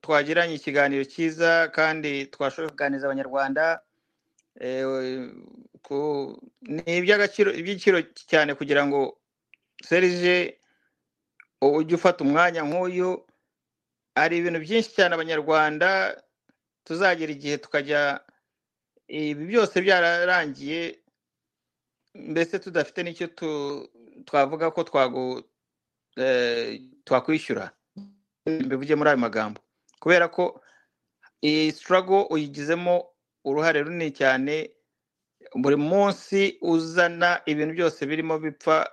twagiranye 0.00 0.54
ikiganiro 0.54 1.02
cyiza 1.04 1.68
kandi 1.74 2.26
twashoboye 2.30 2.70
kuganiriza 2.70 3.06
abanyarwanda 3.10 3.82
Eh, 4.60 4.86
ni 6.62 6.82
iby'agaciro 6.98 7.50
iby'igiciro 7.50 7.98
cyane 8.30 8.54
kugira 8.54 8.86
ngo 8.86 9.18
serije 9.84 10.54
ujye 11.60 11.94
ufata 11.98 12.22
umwanya 12.24 12.62
nk'uyu 12.62 13.10
hari 14.14 14.34
ibintu 14.38 14.58
byinshi 14.64 14.90
cyane 14.96 15.12
abanyarwanda 15.18 15.88
tuzagera 16.86 17.32
igihe 17.34 17.56
tukajya 17.58 18.20
ibi 19.10 19.42
byose 19.50 19.74
byararangiye 19.84 20.80
mbese 22.14 22.58
tudafite 22.62 23.02
n'icyo 23.02 23.26
twavuga 24.28 24.70
ko 24.70 24.80
twakwishyura. 27.04 27.70
Mbivuge 28.46 28.94
muri 28.94 29.08
ayo 29.10 29.18
magambo. 29.18 29.60
Kubera 30.00 30.28
ko 30.28 30.60
iyi 31.42 31.72
struggle 31.72 32.26
uyigizemo 32.30 33.04
uruhare 33.44 33.82
runini 33.82 34.10
cyane 34.10 34.70
buri 35.54 35.76
munsi 35.76 36.58
uzana 36.62 37.40
ibintu 37.46 37.72
byose 37.74 38.06
birimo 38.06 38.38
bipfa 38.38 38.88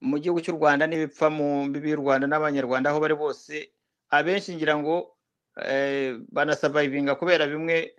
mu 0.00 0.18
gihugu 0.18 0.40
cy'u 0.42 0.54
rwanda 0.58 0.86
n'ibipfa 0.86 1.30
mu 1.30 1.64
mbibi 1.70 1.90
y'u 1.90 2.02
rwanda 2.02 2.26
n'abanyarwanda 2.26 2.90
aho 2.90 2.98
bari 3.00 3.14
bose 3.14 3.70
abenshi 4.10 4.54
ngira 4.54 4.74
ngo 4.78 5.14
eh, 5.62 6.18
banasavayivinga 6.34 7.14
kubera 7.14 7.46
bimwe 7.46 7.94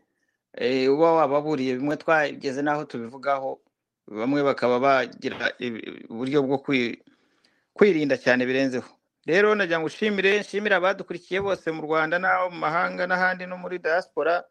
eh, 0.56 0.92
uba 0.92 1.12
wababuriye 1.24 1.76
bimwe 1.80 1.96
twageze 1.98 2.62
n'aho 2.62 2.84
tubivugaho 2.86 3.60
bamwe 4.08 4.44
bakaba 4.44 4.80
bagira 4.80 5.52
uburyo 6.10 6.44
bwo 6.44 6.58
kwirinda 7.80 8.18
cyane 8.20 8.44
birenzeho. 8.46 8.90
Rero 9.26 9.56
nagira 9.56 9.80
ngo 9.80 9.88
ushimire 9.88 10.40
nshimire 10.40 10.76
abadukurikiye 10.76 11.40
bose 11.42 11.72
mu 11.72 11.82
rwanda 11.88 12.20
n'abo 12.20 12.50
mu 12.52 12.60
mahanga 12.60 13.08
n'ahandi 13.08 13.46
no 13.48 13.56
muri 13.58 13.80
diaspora. 13.80 14.44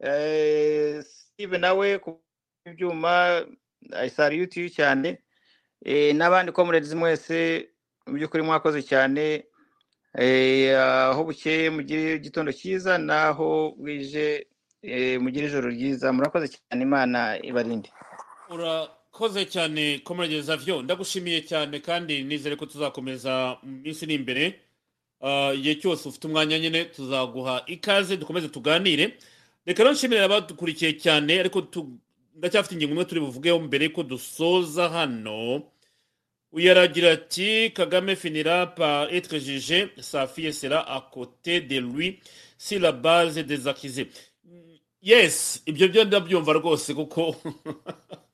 Eh, 0.00 1.02
steve 1.02 1.58
nawe 1.58 1.98
ku 1.98 2.20
byuma 2.76 3.42
ayisariyuti 3.92 4.70
cyane. 4.70 5.18
Eh, 5.84 6.14
n'abandi 6.14 6.52
comrades 6.52 6.94
mwese 6.94 7.68
mu 8.06 8.14
by'ukuri 8.14 8.42
mwakoze 8.42 8.82
cyane. 8.86 9.44
Eh, 10.14 10.78
aho 10.78 11.24
bukeye 11.26 11.70
mugire 11.70 12.14
igitondo 12.22 12.52
cyiza 12.52 12.98
naho 12.98 13.74
bwije 13.78 14.46
mugire 15.20 15.46
ijoro 15.50 15.68
ryiza. 15.74 16.12
Murakoze 16.12 16.46
cyane 16.54 16.82
imana 16.86 17.38
ibarinde. 17.42 17.90
Urakoze 19.10 19.44
cyane 19.46 19.98
komerageza 20.04 20.42
zavyo 20.56 20.82
ndagushimiye 20.82 21.40
cyane 21.42 21.80
kandi 21.82 22.22
nizere 22.24 22.56
ko 22.56 22.66
tuzakomeza 22.66 23.58
mu 23.62 23.82
minsi 23.82 24.04
iri 24.04 24.14
imbere. 24.14 24.44
Ah, 25.20 25.52
igihe 25.54 25.74
cyose 25.82 26.08
ufite 26.08 26.24
umwanya 26.26 26.58
nyine 26.58 26.84
tuzaguha 26.84 27.64
ikaze 27.66 28.16
dukomeze 28.16 28.48
tuganire. 28.48 29.18
Reka 29.66 29.82
rero 29.82 29.92
nshimire 29.94 30.22
abadukurikiye 30.24 30.92
cyane 31.02 31.40
ariko 31.42 31.58
ndacyafite 32.38 32.72
ingingo 32.74 32.92
imwe 32.92 33.04
turi 33.04 33.20
buvugeho 33.20 33.58
mbere 33.60 33.88
ko 33.88 34.02
dusoza 34.02 34.88
hano. 34.88 35.62
Uyu 36.52 36.70
aragira 36.70 37.12
ati 37.12 37.70
kagame 37.74 38.16
finira 38.16 38.66
par 38.66 39.08
sa 40.00 40.26
fille 40.26 40.52
sera 40.52 40.80
à 40.96 41.00
côté 41.12 41.60
de 41.60 41.78
lui 41.80 42.18
si 42.58 42.78
la 42.78 42.92
base 42.92 43.38
des 43.38 43.66
accusés 43.68 44.08
yes 45.02 45.62
ibyo 45.66 45.88
byo 45.88 46.04
ndabyumva 46.04 46.52
rwose 46.52 46.94
kuko 46.94 47.36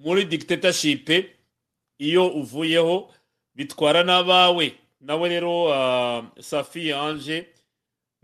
muri 0.00 0.24
dictatorship 0.24 1.08
iyo 1.98 2.28
uvuyeho 2.28 3.12
bitwara 3.54 4.02
n'abawe. 4.02 4.74
Nawe 5.00 5.28
rero 5.28 5.64
uh, 5.64 6.24
safi 6.40 6.92
anje 6.92 7.46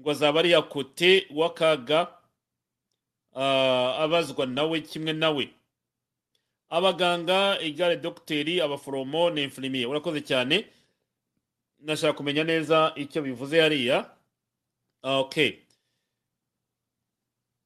ngo 0.01 0.11
azaba 0.11 0.41
ari 0.41 0.53
kote 0.69 1.27
w'akaga 1.31 2.09
uh, 3.33 4.01
abazwa 4.05 4.47
nawe 4.47 4.81
kimwe 4.81 5.13
nawe. 5.13 5.49
Abaganga 6.69 7.61
igare 7.61 7.97
dogiteri 7.97 8.61
abaforomo 8.61 9.31
na 9.31 9.41
infirimiye 9.41 9.87
urakoze 9.87 10.21
cyane. 10.21 10.65
Nashaka 11.81 12.13
kumenya 12.13 12.45
neza 12.45 12.93
icyo 12.97 13.23
bivuze 13.23 13.61
hariya. 13.61 14.11
Okay. 15.03 15.53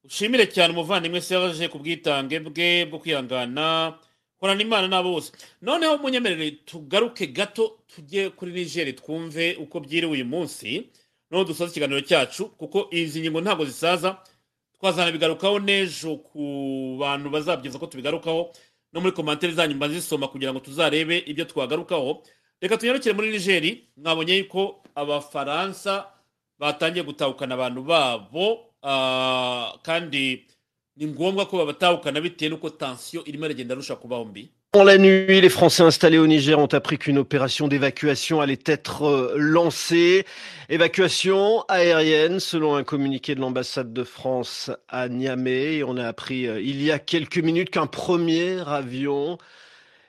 Ushimire 0.05 0.47
cyane 0.47 0.73
umuvandimwe 0.73 1.21
serge 1.21 1.69
ku 1.69 1.79
bwitange 1.79 2.41
bwe 2.41 2.87
bwo 2.87 2.99
kwihangana. 2.99 3.99
Horana 4.41 4.63
imana 4.63 4.89
n'abo 4.89 5.13
bose. 5.13 5.33
Noneho 5.63 5.99
munyemerere 5.99 6.51
tugaruke 6.65 7.27
gato 7.27 7.79
tujye 7.87 8.31
kuri 8.31 8.53
nigeri 8.53 8.93
twumve 8.97 9.55
uko 9.61 9.81
byiriwe 9.81 10.13
uyu 10.13 10.25
munsi. 10.25 10.89
Noneho 11.31 11.49
dusoza 11.49 11.71
ikiganiro 11.71 12.01
cyacu 12.01 12.49
kuko 12.57 12.89
izi 12.91 13.21
ngingo 13.21 13.41
ntabwo 13.41 13.65
zisaza. 13.65 14.17
Twazanabigarukaho 14.81 15.59
n'ejo 15.61 16.17
ku 16.25 16.97
bantu 17.01 17.29
bazabyiza 17.31 17.77
ko 17.79 17.87
tubigarukaho. 17.87 18.53
No 18.93 19.01
muri 19.01 19.13
komantere 19.13 19.53
zanyu 19.53 19.75
mba 19.77 19.89
zisoma 19.93 20.29
kugira 20.29 20.53
ngo 20.57 20.61
tuzarebe 20.65 21.19
ibyo 21.29 21.45
twagarukaho. 21.45 22.23
Reka 22.61 22.77
tunyarukire 22.81 23.13
muri 23.15 23.31
nigeri 23.37 23.89
mwabonye 23.97 24.37
yuko 24.41 24.81
abafaransa 24.97 26.09
batangiye 26.59 27.05
gutahukana 27.05 27.55
abantu 27.61 27.83
babo. 27.85 28.70
Kandi 28.83 30.45
mbi 30.97 31.27
Dans 34.73 34.85
la 34.85 34.99
nuit, 34.99 35.41
les 35.41 35.49
Français 35.49 35.83
installés 35.83 36.19
au 36.19 36.27
Niger 36.27 36.59
ont 36.59 36.67
appris 36.67 36.99
qu'une 36.99 37.19
opération 37.19 37.69
d'évacuation 37.69 38.41
allait 38.41 38.59
être 38.67 39.03
euh, 39.05 39.35
lancée. 39.37 40.27
Évacuation 40.69 41.65
aérienne, 41.69 42.39
selon 42.41 42.75
un 42.77 42.85
communiqué 42.85 43.35
de 43.35 43.41
l'ambassade 43.41 43.93
de 43.93 44.05
France 44.05 44.71
à 44.89 45.09
Niamey. 45.09 45.83
On 45.83 45.97
a 45.97 46.07
appris 46.07 46.47
euh, 46.47 46.61
il 46.61 46.83
y 46.83 46.91
a 46.93 46.99
quelques 46.99 47.39
minutes 47.39 47.71
qu'un 47.71 47.87
premier 47.87 48.61
avion 48.69 49.39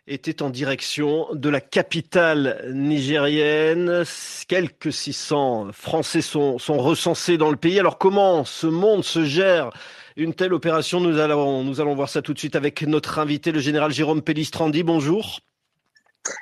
était 0.07 0.41
en 0.41 0.49
direction 0.49 1.27
de 1.33 1.49
la 1.49 1.61
capitale 1.61 2.65
nigérienne. 2.73 4.03
Quelques 4.47 4.91
600 4.91 5.69
Français 5.71 6.21
sont, 6.21 6.57
sont 6.57 6.77
recensés 6.77 7.37
dans 7.37 7.51
le 7.51 7.57
pays. 7.57 7.79
Alors 7.79 7.97
comment 7.97 8.43
ce 8.45 8.67
monde 8.67 9.03
se 9.03 9.23
gère? 9.23 9.69
Une 10.17 10.33
telle 10.33 10.53
opération 10.53 10.99
Nous 10.99 11.19
allons, 11.19 11.63
nous 11.63 11.79
allons 11.79 11.95
voir 11.95 12.09
ça 12.09 12.21
tout 12.21 12.33
de 12.33 12.39
suite 12.39 12.55
avec 12.55 12.81
notre 12.81 13.19
invité, 13.19 13.51
le 13.51 13.59
général 13.59 13.91
Jérôme 13.91 14.21
Pellistrandi. 14.21 14.83
Bonjour. 14.83 15.39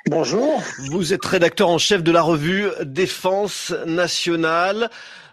Bonjour. 0.06 0.62
Vous 0.90 1.12
êtes 1.12 1.24
rédacteur 1.24 1.68
en 1.68 1.78
chef 1.78 2.02
de 2.02 2.12
la 2.12 2.22
revue 2.22 2.68
Défense 2.82 3.72
nationale. 3.86 4.90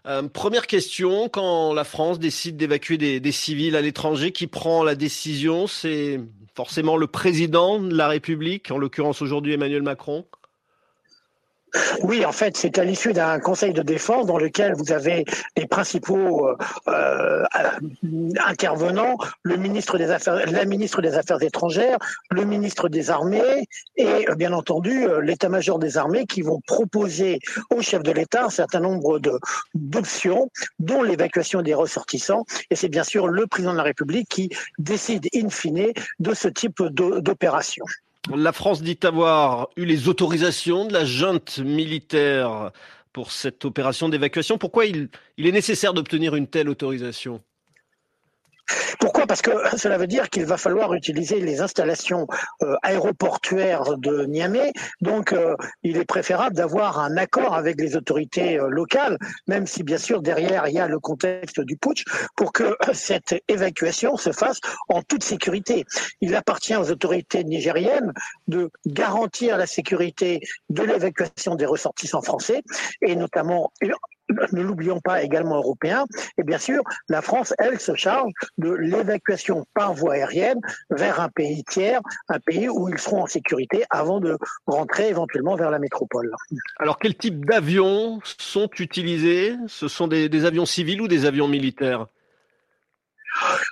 Euh, 0.08 0.24
première 0.24 0.68
question, 0.68 1.28
quand 1.28 1.74
la 1.74 1.84
France 1.84 2.18
décide 2.18 2.56
d'évacuer 2.56 2.98
des, 2.98 3.20
des 3.20 3.32
civils 3.34 3.76
à 3.76 3.82
l'étranger, 3.82 4.32
qui 4.32 4.48
prend 4.48 4.84
la 4.84 4.96
décision? 4.96 5.68
C'est 5.68 6.22
forcément 6.56 6.96
le 6.96 7.08
président 7.08 7.80
de 7.80 7.94
la 7.94 8.08
République, 8.08 8.72
en 8.72 8.78
l'occurrence 8.78 9.22
aujourd'hui 9.22 9.54
Emmanuel 9.54 9.84
Macron? 9.84 10.26
Oui, 12.02 12.26
en 12.26 12.32
fait, 12.32 12.56
c'est 12.56 12.78
à 12.80 12.84
l'issue 12.84 13.14
d'un 13.14 13.40
conseil 13.40 13.74
de 13.74 13.82
défense 13.82 14.26
dans 14.26 14.38
lequel 14.38 14.74
vous 14.76 14.92
avez 14.92 15.26
les 15.58 15.68
principaux 15.68 16.48
euh, 16.48 16.56
euh, 16.88 17.44
intervenants, 18.46 19.18
le 19.44 19.58
ministre 19.58 19.98
des 19.98 20.10
Affaires, 20.10 20.50
la 20.50 20.66
ministre 20.66 21.02
des 21.02 21.16
Affaires 21.16 21.42
étrangères, 21.42 21.98
le 22.32 22.46
ministre 22.46 22.88
des 22.88 23.10
Armées 23.10 23.68
et 23.98 24.30
euh, 24.30 24.36
bien 24.36 24.54
entendu 24.54 25.08
l'état-major 25.22 25.80
des 25.80 25.98
armées 25.98 26.26
qui 26.26 26.42
vont 26.42 26.62
proposer 26.66 27.40
au 27.70 27.82
chef 27.82 28.02
de 28.02 28.12
l'État 28.12 28.46
un 28.46 28.50
certain 28.50 28.80
nombre 28.80 29.20
d'options, 29.74 30.50
dont 30.80 31.04
l'évacuation 31.04 31.62
des 31.62 31.74
ressortissants. 31.74 32.46
Et 32.70 32.76
c'est 32.76 32.90
bien 32.90 33.04
sûr 33.04 33.28
le 33.28 33.46
président 33.46 33.74
de 33.74 33.78
la 33.78 33.84
République 33.84 34.30
qui 34.30 34.50
décide 34.78 35.28
in 35.36 35.50
fine 35.50 35.92
de 36.20 36.34
ce 36.34 36.48
type 36.48 36.82
d'opération. 36.82 37.86
La 38.36 38.52
France 38.52 38.82
dit 38.82 39.00
avoir 39.04 39.70
eu 39.78 39.86
les 39.86 40.10
autorisations 40.10 40.86
de 40.86 40.94
la 40.94 41.06
junte 41.06 41.60
militaire 41.60 42.72
pour 43.14 43.32
cette 43.32 43.64
opération 43.64 44.10
d'évacuation. 44.10 44.58
Pourquoi 44.58 44.86
il, 44.86 45.10
il 45.38 45.48
est 45.48 45.52
nécessaire 45.52 45.94
d'obtenir 45.94 46.36
une 46.36 46.48
telle 46.48 46.70
autorisation? 46.70 47.42
Pourquoi? 49.00 49.28
Parce 49.28 49.42
que 49.42 49.52
cela 49.78 49.98
veut 49.98 50.08
dire 50.08 50.30
qu'il 50.30 50.46
va 50.46 50.58
falloir 50.58 50.94
utiliser 50.94 51.40
les 51.40 51.62
installations 51.62 52.28
euh, 52.64 52.76
aéroportuaires 52.84 53.98
de 53.98 54.26
Niamey. 54.26 54.72
Donc, 55.02 55.34
euh, 55.34 55.56
il 55.84 55.98
est 55.98 56.06
préférable 56.06 56.56
d'avoir 56.56 57.00
un 57.00 57.18
accord 57.18 57.54
avec 57.54 57.80
les 57.80 57.96
autorités 57.96 58.60
euh, 58.60 58.68
locales, 58.70 59.18
même 59.48 59.68
si 59.68 59.84
bien 59.84 59.98
sûr 59.98 60.22
derrière 60.22 60.68
il 60.68 60.74
y 60.74 60.80
a 60.80 60.88
le 60.88 61.00
contexte 61.00 61.60
du 61.62 61.78
putsch, 61.78 62.04
pour 62.36 62.52
que 62.52 62.76
cette 62.94 63.36
évacuation 63.48 64.18
se 64.18 64.32
fasse 64.32 64.60
en 64.90 65.02
toute 65.02 65.24
sécurité. 65.24 65.86
Il 66.22 66.36
appartient 66.36 66.76
aux 66.76 66.92
autorités 66.92 67.44
nigériennes 67.44 68.14
de 68.48 68.70
garantir 68.86 69.58
la 69.58 69.68
sécurité 69.68 70.42
de 70.70 70.84
l'évacuation 70.84 71.56
des 71.56 71.66
ressortissants 71.66 72.22
français 72.22 72.64
et 73.02 73.16
notamment 73.16 73.72
ne 74.52 74.62
l'oublions 74.62 75.00
pas 75.00 75.24
également 75.24 75.58
européens. 75.58 76.06
Et 76.38 76.44
bien 76.44 76.58
sûr, 76.58 76.84
la 77.10 77.22
France, 77.22 77.54
elle, 77.58 77.80
se 77.80 77.96
charge 77.96 78.32
de 78.58 78.72
l'évacuation 78.72 79.66
par 79.74 79.94
voie 79.94 80.14
aérienne 80.14 80.60
vers 80.90 81.20
un 81.20 81.30
pays 81.30 81.64
tiers, 81.64 82.02
un 82.30 82.40
pays 82.40 82.70
où 82.70 82.90
ils 82.90 83.00
seront 83.00 83.24
en 83.24 83.28
sécurité 83.28 83.84
avant 83.90 84.20
de 84.20 84.38
rentrer 84.66 85.10
éventuellement 85.10 85.56
vers 85.56 85.72
la 85.72 85.80
métropole. 85.80 86.32
Alors, 86.80 87.00
quel 87.00 87.16
type 87.16 87.46
d'avions 87.46 88.20
sont 88.24 88.70
utilisés? 88.80 89.56
Ce 89.68 89.88
sont 89.88 90.08
des, 90.08 90.30
des 90.30 90.46
avions 90.46 90.66
civils 90.66 91.02
ou 91.02 91.08
des 91.08 91.26
avions 91.26 91.48
militaires? 91.48 92.08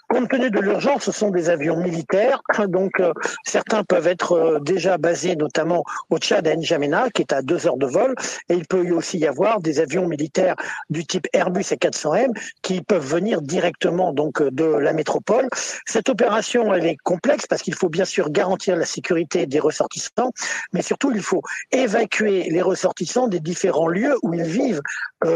Compte 0.07 0.29
tenu 0.29 0.49
de 0.51 0.59
l'urgence, 0.59 1.03
ce 1.03 1.11
sont 1.11 1.29
des 1.29 1.49
avions 1.49 1.77
militaires. 1.77 2.41
Donc, 2.67 2.99
euh, 2.99 3.11
certains 3.43 3.83
peuvent 3.83 4.07
être 4.07 4.33
euh, 4.33 4.59
déjà 4.59 4.97
basés 4.97 5.35
notamment 5.35 5.83
au 6.09 6.17
Tchad 6.17 6.47
à 6.47 6.55
N'Djamena, 6.55 7.09
qui 7.09 7.21
est 7.21 7.33
à 7.33 7.41
deux 7.41 7.67
heures 7.67 7.77
de 7.77 7.87
vol. 7.87 8.15
Et 8.49 8.53
il 8.53 8.67
peut 8.67 8.89
aussi 8.91 9.17
y 9.17 9.27
avoir 9.27 9.61
des 9.61 9.79
avions 9.79 10.07
militaires 10.07 10.55
du 10.89 11.05
type 11.05 11.27
Airbus 11.33 11.65
et 11.71 11.75
400M 11.75 12.31
qui 12.61 12.81
peuvent 12.81 13.05
venir 13.05 13.41
directement 13.41 14.13
donc 14.13 14.41
euh, 14.41 14.51
de 14.51 14.65
la 14.65 14.93
métropole. 14.93 15.47
Cette 15.85 16.09
opération, 16.09 16.73
est 16.75 16.97
complexe 17.03 17.47
parce 17.47 17.61
qu'il 17.61 17.75
faut 17.75 17.89
bien 17.89 18.05
sûr 18.05 18.29
garantir 18.29 18.75
la 18.75 18.85
sécurité 18.85 19.45
des 19.45 19.59
ressortissants, 19.59 20.31
mais 20.73 20.81
surtout 20.81 21.11
il 21.13 21.21
faut 21.21 21.41
évacuer 21.71 22.49
les 22.49 22.61
ressortissants 22.61 23.27
des 23.27 23.39
différents 23.39 23.87
lieux 23.87 24.15
où 24.21 24.33
ils 24.33 24.43
vivent 24.43 24.81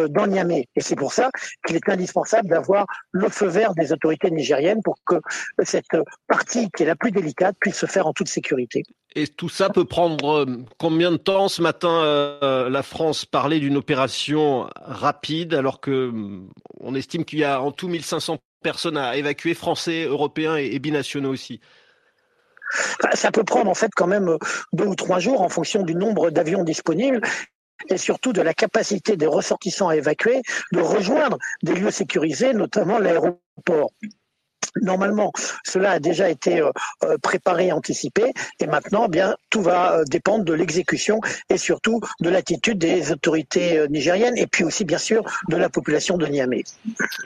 dans 0.09 0.27
Niamey. 0.27 0.67
Et 0.75 0.81
c'est 0.81 0.95
pour 0.95 1.13
ça 1.13 1.31
qu'il 1.65 1.75
est 1.75 1.89
indispensable 1.89 2.49
d'avoir 2.49 2.85
le 3.11 3.29
feu 3.29 3.47
vert 3.47 3.73
des 3.73 3.91
autorités 3.91 4.18
nigériennes 4.25 4.81
pour 4.83 4.97
que 5.05 5.15
cette 5.63 5.97
partie 6.27 6.69
qui 6.71 6.83
est 6.83 6.85
la 6.85 6.95
plus 6.95 7.11
délicate 7.11 7.55
puisse 7.59 7.77
se 7.77 7.85
faire 7.85 8.07
en 8.07 8.13
toute 8.13 8.27
sécurité. 8.27 8.83
Et 9.15 9.27
tout 9.27 9.49
ça 9.49 9.69
peut 9.69 9.85
prendre 9.85 10.43
euh, 10.43 10.45
combien 10.77 11.11
de 11.11 11.17
temps 11.17 11.47
Ce 11.47 11.61
matin, 11.61 12.03
euh, 12.03 12.69
la 12.69 12.83
France 12.83 13.25
parlait 13.25 13.59
d'une 13.59 13.77
opération 13.77 14.69
rapide, 14.75 15.53
alors 15.55 15.79
que 15.79 16.11
on 16.79 16.95
estime 16.95 17.25
qu'il 17.25 17.39
y 17.39 17.43
a 17.43 17.61
en 17.61 17.71
tout 17.71 17.87
1500 17.87 18.37
personnes 18.61 18.97
à 18.97 19.15
évacuer, 19.17 19.53
français, 19.53 20.03
européens 20.03 20.57
et, 20.57 20.67
et 20.67 20.79
binationaux 20.79 21.31
aussi? 21.31 21.59
Ça 23.13 23.31
peut 23.31 23.43
prendre 23.43 23.69
en 23.69 23.73
fait 23.73 23.89
quand 23.95 24.05
même 24.05 24.37
deux 24.73 24.85
ou 24.85 24.93
trois 24.93 25.19
jours 25.19 25.41
en 25.41 25.49
fonction 25.49 25.81
du 25.81 25.95
nombre 25.95 26.29
d'avions 26.29 26.63
disponibles 26.63 27.21
et 27.87 27.97
surtout 27.97 28.33
de 28.33 28.41
la 28.41 28.53
capacité 28.53 29.17
des 29.17 29.27
ressortissants 29.27 29.89
à 29.89 29.95
évacuer 29.95 30.41
de 30.71 30.79
rejoindre 30.81 31.37
des 31.63 31.73
lieux 31.73 31.91
sécurisés, 31.91 32.53
notamment 32.53 32.99
l'aéroport. 32.99 33.91
Normalement, 34.81 35.31
cela 35.65 35.91
a 35.91 35.99
déjà 35.99 36.29
été 36.29 36.61
euh, 36.61 36.71
euh, 37.03 37.17
préparé, 37.17 37.71
anticipé, 37.71 38.33
et 38.59 38.67
maintenant, 38.67 39.05
eh 39.07 39.09
bien, 39.09 39.35
tout 39.49 39.61
va 39.61 39.97
euh, 39.97 40.03
dépendre 40.05 40.45
de 40.45 40.53
l'exécution 40.53 41.19
et 41.49 41.57
surtout 41.57 42.01
de 42.21 42.29
l'attitude 42.29 42.77
des 42.77 43.11
autorités 43.11 43.87
nigériennes, 43.89 44.37
et 44.37 44.47
puis 44.47 44.63
aussi, 44.63 44.85
bien 44.85 44.97
sûr, 44.97 45.23
de 45.49 45.57
la 45.57 45.69
population 45.69 46.17
de 46.17 46.25
Niamey. 46.27 46.63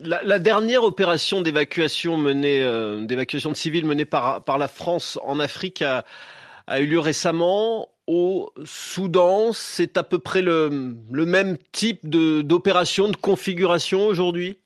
La, 0.02 0.40
dernière 0.40 0.84
opération 0.84 1.42
d'évacuation 1.42 2.18
menée, 2.18 2.64
d'évacuation 3.06 3.52
de 3.52 3.56
civils 3.56 3.86
menée 3.86 4.06
par, 4.06 4.42
la 4.58 4.68
France 4.68 5.20
en 5.24 5.40
Afrique 5.40 5.82
a 5.82 6.80
eu 6.80 6.86
lieu 6.86 7.00
récemment 7.00 7.90
au 8.08 8.52
Soudan. 8.66 9.54
C'est 9.54 9.98
à 9.98 10.04
peu 10.04 10.20
près 10.20 10.42
le, 10.42 10.70
même 11.12 11.58
type 11.72 12.08
d'opération, 12.08 13.08
de, 13.08 13.14
de 13.14 13.18
configuration 13.18 14.06
aujourd'hui? 14.06 14.60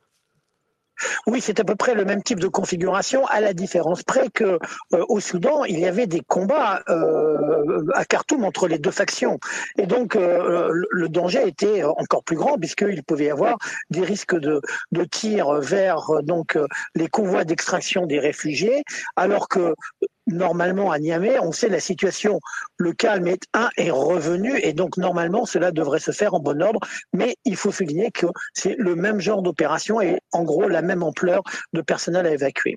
Oui, 1.27 1.41
c'est 1.41 1.59
à 1.59 1.63
peu 1.63 1.75
près 1.75 1.93
le 1.93 2.05
même 2.05 2.23
type 2.23 2.39
de 2.39 2.47
configuration, 2.47 3.25
à 3.27 3.39
la 3.39 3.53
différence 3.53 4.03
près 4.03 4.29
que 4.29 4.57
euh, 4.93 5.05
au 5.09 5.19
Soudan, 5.19 5.63
il 5.65 5.79
y 5.79 5.85
avait 5.85 6.07
des 6.07 6.21
combats 6.21 6.81
euh, 6.89 7.85
à 7.93 8.05
Khartoum 8.05 8.43
entre 8.43 8.67
les 8.67 8.79
deux 8.79 8.91
factions, 8.91 9.39
et 9.77 9.85
donc 9.85 10.15
euh, 10.15 10.69
le 10.89 11.09
danger 11.09 11.47
était 11.47 11.83
encore 11.83 12.23
plus 12.23 12.35
grand 12.35 12.57
puisqu'il 12.57 13.03
pouvait 13.03 13.25
y 13.25 13.29
avoir 13.29 13.57
des 13.89 14.01
risques 14.01 14.35
de, 14.35 14.61
de 14.91 15.03
tir 15.03 15.53
vers 15.61 15.99
donc 16.23 16.57
les 16.95 17.07
convois 17.07 17.43
d'extraction 17.43 18.05
des 18.05 18.19
réfugiés, 18.19 18.83
alors 19.15 19.47
que 19.47 19.75
normalement 20.27 20.91
à 20.91 20.99
Niamey, 20.99 21.39
on 21.39 21.51
sait 21.51 21.69
la 21.69 21.79
situation, 21.79 22.39
le 22.77 22.93
calme 22.93 23.27
est 23.27 23.43
un 23.53 23.69
est 23.77 23.89
revenu 23.91 24.59
et 24.61 24.73
donc 24.73 24.97
normalement 24.97 25.45
cela 25.45 25.71
devrait 25.71 25.99
se 25.99 26.11
faire 26.11 26.33
en 26.33 26.39
bon 26.39 26.61
ordre, 26.61 26.79
mais 27.13 27.35
il 27.45 27.55
faut 27.55 27.71
souligner 27.71 28.11
que 28.11 28.27
c'est 28.53 28.75
le 28.77 28.95
même 28.95 29.19
genre 29.19 29.41
d'opération 29.41 30.01
et 30.01 30.19
en 30.31 30.43
gros 30.43 30.67
la 30.67 30.81
même 30.81 31.03
ampleur 31.03 31.41
de 31.73 31.81
personnel 31.81 32.25
à 32.25 32.33
évacuer. 32.33 32.75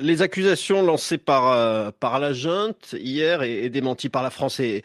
Les 0.00 0.20
accusations 0.20 0.82
lancées 0.82 1.18
par, 1.18 1.52
euh, 1.52 1.90
par 2.00 2.18
la 2.18 2.32
junte 2.32 2.94
hier 2.98 3.42
et, 3.42 3.70
démenties 3.70 4.08
par 4.08 4.22
la 4.22 4.30
France 4.30 4.58
et 4.60 4.82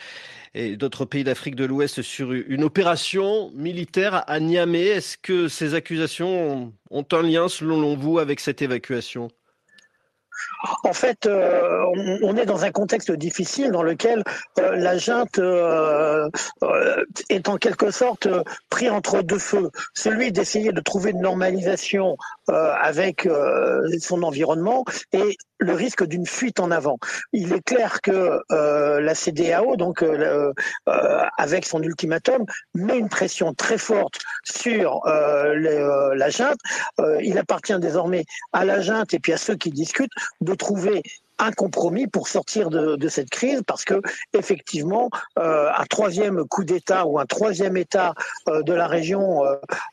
d'autres 0.78 1.06
pays 1.06 1.24
d'Afrique 1.24 1.56
de 1.56 1.66
l'Ouest 1.66 2.02
sur 2.02 2.34
une 2.34 2.64
opération 2.64 3.52
militaire 3.56 4.24
à 4.28 4.40
Niamey, 4.40 4.86
est-ce 4.86 5.18
que 5.18 5.48
ces 5.48 5.74
accusations 5.74 6.74
ont 6.92 7.06
un 7.14 7.22
lien 7.24 7.48
selon 7.48 7.96
vous 7.96 8.20
avec 8.20 8.40
cette 8.40 8.62
évacuation? 8.62 9.30
En 10.84 10.94
fait, 10.94 11.26
euh, 11.26 11.84
on, 12.22 12.36
est 12.38 12.46
dans 12.46 12.64
un 12.66 12.72
contexte 12.72 13.12
difficile 13.12 13.72
dans 13.72 13.84
lequel 13.84 14.24
euh, 14.60 14.76
la 14.76 14.98
junte 14.98 15.40
euh, 15.40 16.30
est 17.30 17.50
en 17.50 17.58
quelque 17.58 17.92
sorte 17.92 18.28
pris 18.70 18.90
entre 18.90 19.22
deux 19.22 19.40
feux. 19.40 19.70
Celui 19.94 20.32
d'essayer 20.32 20.72
de 20.72 20.82
trouver 20.82 21.12
une 21.12 21.22
normalisation 21.22 22.18
avec 22.48 23.30
son 24.02 24.24
environnement 24.24 24.84
et 25.14 25.38
le 25.62 25.74
risque 25.74 26.04
d'une 26.06 26.26
fuite 26.26 26.60
en 26.60 26.72
avant. 26.72 26.98
Il 27.34 27.54
est 27.54 27.62
clair 27.62 28.02
que 28.02 28.42
euh, 28.52 29.00
la 29.00 29.16
CDAO, 29.16 29.76
donc 29.76 30.02
euh, 30.02 30.52
euh, 30.90 31.24
avec 31.38 31.66
son 31.66 31.82
ultimatum, 31.84 32.46
met 32.74 32.98
une 32.98 33.10
pression 33.10 33.54
très 33.54 33.78
forte 33.78 34.20
sur 34.44 35.02
les, 35.06 35.80
la 36.16 36.30
junte. 36.30 36.58
il 37.22 37.38
appartient 37.38 37.78
désormais 37.80 38.26
à 38.54 38.66
la 38.66 38.82
junte 38.82 39.14
et 39.14 39.20
puis 39.20 39.34
à 39.34 39.38
ceux 39.38 39.56
qui 39.56 39.70
discutent 39.70 40.12
de 40.40 40.56
trouver 40.56 41.04
un 41.42 41.52
compromis 41.52 42.08
pour 42.08 42.28
sortir 42.28 42.70
de, 42.70 43.10
cette 43.10 43.30
crise 43.30 43.62
parce 43.66 43.84
que 43.84 44.00
effectivement 44.34 45.10
euh, 45.40 45.70
un 45.76 45.86
troisième 45.86 46.46
coup 46.46 46.64
d'État 46.64 47.06
ou 47.06 47.20
un 47.20 47.26
troisième 47.26 47.76
État 47.76 48.14
euh, 48.48 48.62
de 48.62 48.74
la 48.74 48.88
région 48.88 49.44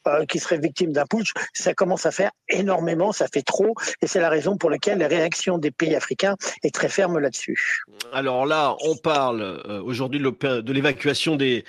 euh, 0.07 0.25
qui 0.27 0.39
serait 0.39 0.59
victime 0.59 0.93
d'un 0.93 1.07
putsch, 1.07 1.33
ça 1.55 1.75
commence 1.75 2.07
à 2.07 2.11
faire 2.11 2.31
énormément, 2.49 3.13
ça 3.13 3.27
fait 3.33 3.43
trop 3.43 3.75
et 4.03 4.07
c'est 4.07 4.21
la 4.21 4.29
raison 4.29 4.57
pour 4.57 4.71
laquelle 4.71 4.99
la 4.99 5.09
réaction 5.09 5.59
des 5.59 5.71
pays 5.71 5.97
africains 5.97 6.37
est 6.63 6.75
très 6.75 6.89
ferme 6.89 7.19
là-dessus. 7.19 7.83
Alors 8.13 8.45
là, 8.47 8.77
on 8.85 8.97
parle 8.97 9.63
aujourd'hui 9.85 10.21
de 10.21 10.73
l'évacuation 10.73 11.37
des 11.37 11.65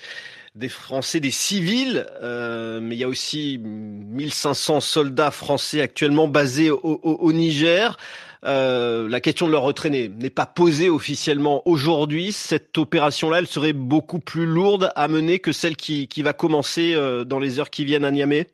Français, 0.67 1.21
des 1.21 1.31
civils, 1.31 2.05
mais 2.21 2.95
il 2.95 2.99
y 2.99 3.03
a 3.03 3.07
aussi 3.07 3.59
1500 3.59 4.81
soldats 4.81 5.31
français 5.31 5.81
actuellement 5.81 6.27
basés 6.27 6.69
au 6.69 7.31
Niger. 7.31 7.97
Euh, 8.45 9.09
la 9.09 9.19
question 9.19 9.47
de 9.47 9.51
leur 9.51 9.63
retrait 9.63 9.89
n'est 9.89 10.29
pas 10.29 10.45
posée 10.45 10.89
officiellement 10.89 11.67
aujourd'hui. 11.67 12.31
Cette 12.31 12.77
opération-là, 12.77 13.39
elle 13.39 13.47
serait 13.47 13.73
beaucoup 13.73 14.19
plus 14.19 14.45
lourde 14.45 14.91
à 14.95 15.07
mener 15.07 15.39
que 15.39 15.51
celle 15.51 15.75
qui, 15.75 16.07
qui 16.07 16.21
va 16.21 16.33
commencer 16.33 16.93
euh, 16.93 17.25
dans 17.25 17.39
les 17.39 17.59
heures 17.59 17.69
qui 17.69 17.85
viennent 17.85 18.05
à 18.05 18.11
Niamey? 18.11 18.47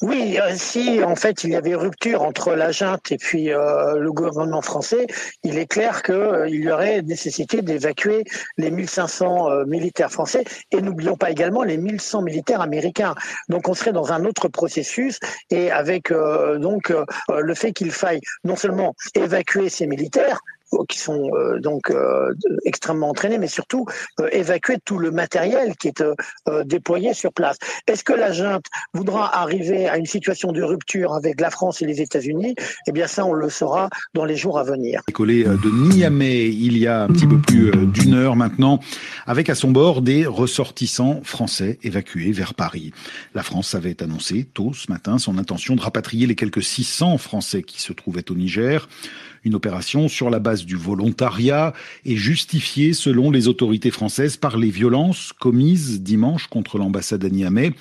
Oui, 0.00 0.38
si 0.56 1.02
en 1.02 1.16
fait 1.16 1.44
il 1.44 1.50
y 1.50 1.56
avait 1.56 1.74
rupture 1.74 2.22
entre 2.22 2.54
la 2.54 2.72
junte 2.72 3.12
et 3.12 3.18
puis 3.18 3.52
euh, 3.52 3.96
le 3.96 4.12
gouvernement 4.12 4.62
français, 4.62 5.06
il 5.44 5.58
est 5.58 5.66
clair 5.66 6.02
qu'il 6.02 6.14
euh, 6.14 6.48
y 6.48 6.70
aurait 6.70 7.02
nécessité 7.02 7.62
d'évacuer 7.62 8.24
les 8.58 8.70
1500 8.70 9.50
euh, 9.50 9.64
militaires 9.64 10.10
français 10.10 10.44
et 10.70 10.80
n'oublions 10.80 11.16
pas 11.16 11.30
également 11.30 11.62
les 11.62 11.76
1100 11.76 12.22
militaires 12.22 12.60
américains. 12.60 13.14
Donc 13.48 13.68
on 13.68 13.74
serait 13.74 13.92
dans 13.92 14.12
un 14.12 14.24
autre 14.24 14.48
processus 14.48 15.18
et 15.50 15.70
avec 15.70 16.10
euh, 16.10 16.58
donc 16.58 16.92
le 17.28 17.54
fait 17.54 17.72
qu'il 17.72 17.90
faille 17.90 18.20
non 18.44 18.56
seulement 18.56 18.94
évacuer 19.14 19.68
ces 19.68 19.86
militaires, 19.86 20.40
qui 20.88 20.98
sont 20.98 21.30
euh, 21.34 21.60
donc 21.60 21.90
euh, 21.90 22.34
extrêmement 22.64 23.10
entraînés, 23.10 23.38
mais 23.38 23.48
surtout 23.48 23.86
euh, 24.20 24.28
évacuer 24.32 24.76
tout 24.84 24.98
le 24.98 25.10
matériel 25.10 25.76
qui 25.76 25.88
est 25.88 26.02
déployé 26.64 27.14
sur 27.14 27.32
place. 27.32 27.56
Est-ce 27.86 28.04
que 28.04 28.12
la 28.12 28.32
junte 28.32 28.64
voudra 28.94 29.40
arriver 29.40 29.88
à 29.88 29.96
une 29.96 30.06
situation 30.06 30.52
de 30.52 30.62
rupture 30.62 31.14
avec 31.14 31.40
la 31.40 31.50
France 31.50 31.82
et 31.82 31.86
les 31.86 32.00
États-Unis? 32.00 32.54
Eh 32.86 32.92
bien, 32.92 33.06
ça, 33.06 33.24
on 33.24 33.32
le 33.32 33.48
saura 33.48 33.88
dans 34.14 34.24
les 34.24 34.36
jours 34.36 34.58
à 34.58 34.64
venir. 34.64 35.02
Décollé 35.06 35.46
euh, 35.46 35.56
de 35.56 35.70
Niamey 35.70 36.48
il 36.48 36.78
y 36.78 36.86
a 36.86 37.04
un 37.04 37.08
petit 37.08 37.26
peu 37.26 37.38
plus 37.38 37.70
d'une 37.88 38.14
heure 38.14 38.36
maintenant, 38.36 38.80
avec 39.26 39.50
à 39.50 39.54
son 39.54 39.70
bord 39.70 40.02
des 40.02 40.26
ressortissants 40.26 41.20
français 41.22 41.78
évacués 41.82 42.32
vers 42.32 42.54
Paris. 42.54 42.92
La 43.34 43.42
France 43.42 43.74
avait 43.74 44.02
annoncé 44.02 44.44
tôt 44.44 44.72
ce 44.74 44.90
matin 44.90 45.18
son 45.18 45.38
intention 45.38 45.76
de 45.76 45.80
rapatrier 45.80 46.26
les 46.26 46.34
quelques 46.34 46.62
600 46.62 47.18
Français 47.18 47.62
qui 47.62 47.80
se 47.82 47.92
trouvaient 47.92 48.30
au 48.30 48.34
Niger. 48.34 48.88
Une 49.44 49.54
opération 49.54 50.08
sur 50.08 50.30
la 50.30 50.38
base 50.38 50.64
du 50.64 50.76
volontariat 50.76 51.72
et 52.04 52.16
justifiée, 52.16 52.92
selon 52.92 53.30
les 53.30 53.48
autorités 53.48 53.90
françaises, 53.90 54.36
par 54.36 54.56
les 54.56 54.70
violences 54.70 55.32
commises 55.32 56.00
dimanche 56.02 56.46
contre 56.46 56.78
l'ambassade 56.78 57.24
à 57.24 57.28
Niamey 57.28 57.72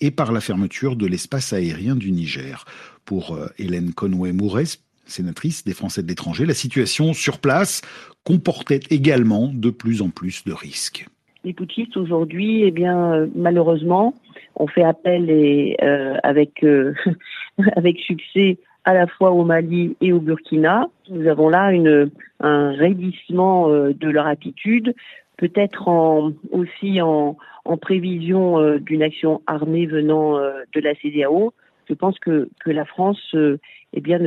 et 0.00 0.10
par 0.10 0.32
la 0.32 0.40
fermeture 0.40 0.96
de 0.96 1.06
l'espace 1.06 1.52
aérien 1.52 1.94
du 1.94 2.10
Niger. 2.10 2.64
Pour 3.04 3.34
euh, 3.34 3.46
Hélène 3.58 3.92
Conway-Mouret, 3.92 4.64
sénatrice 5.06 5.64
des 5.64 5.74
Français 5.74 6.02
de 6.02 6.08
l'étranger, 6.08 6.46
la 6.46 6.54
situation 6.54 7.12
sur 7.12 7.38
place 7.38 7.82
comportait 8.24 8.80
également 8.90 9.50
de 9.52 9.70
plus 9.70 10.02
en 10.02 10.08
plus 10.10 10.44
de 10.44 10.52
risques. 10.52 11.06
Les 11.44 11.52
putschistes 11.52 11.96
aujourd'hui, 11.96 12.62
eh 12.62 12.74
euh, 12.86 13.26
malheureusement, 13.36 14.14
ont 14.56 14.66
fait 14.66 14.82
appel 14.82 15.30
euh, 15.30 16.16
avec 16.22 16.62
succès 18.06 18.58
à 18.84 18.94
la 18.94 19.06
fois 19.06 19.30
au 19.30 19.44
Mali 19.44 19.96
et 20.00 20.12
au 20.12 20.20
Burkina. 20.20 20.88
Nous 21.08 21.26
avons 21.26 21.48
là 21.48 21.72
une, 21.72 22.10
un 22.40 22.72
raidissement 22.72 23.68
euh, 23.68 23.92
de 23.92 24.08
leur 24.08 24.26
attitude, 24.26 24.94
peut-être 25.36 25.88
en, 25.88 26.32
aussi 26.50 27.00
en, 27.00 27.36
en 27.64 27.76
prévision 27.76 28.58
euh, 28.58 28.78
d'une 28.78 29.02
action 29.02 29.40
armée 29.46 29.86
venant 29.86 30.38
euh, 30.38 30.52
de 30.74 30.80
la 30.80 30.94
CDAO. 30.96 31.52
Je 31.88 31.94
pense 31.94 32.18
que, 32.18 32.48
que 32.60 32.70
la 32.70 32.84
France 32.84 33.34
eh 33.34 34.00
bien, 34.00 34.18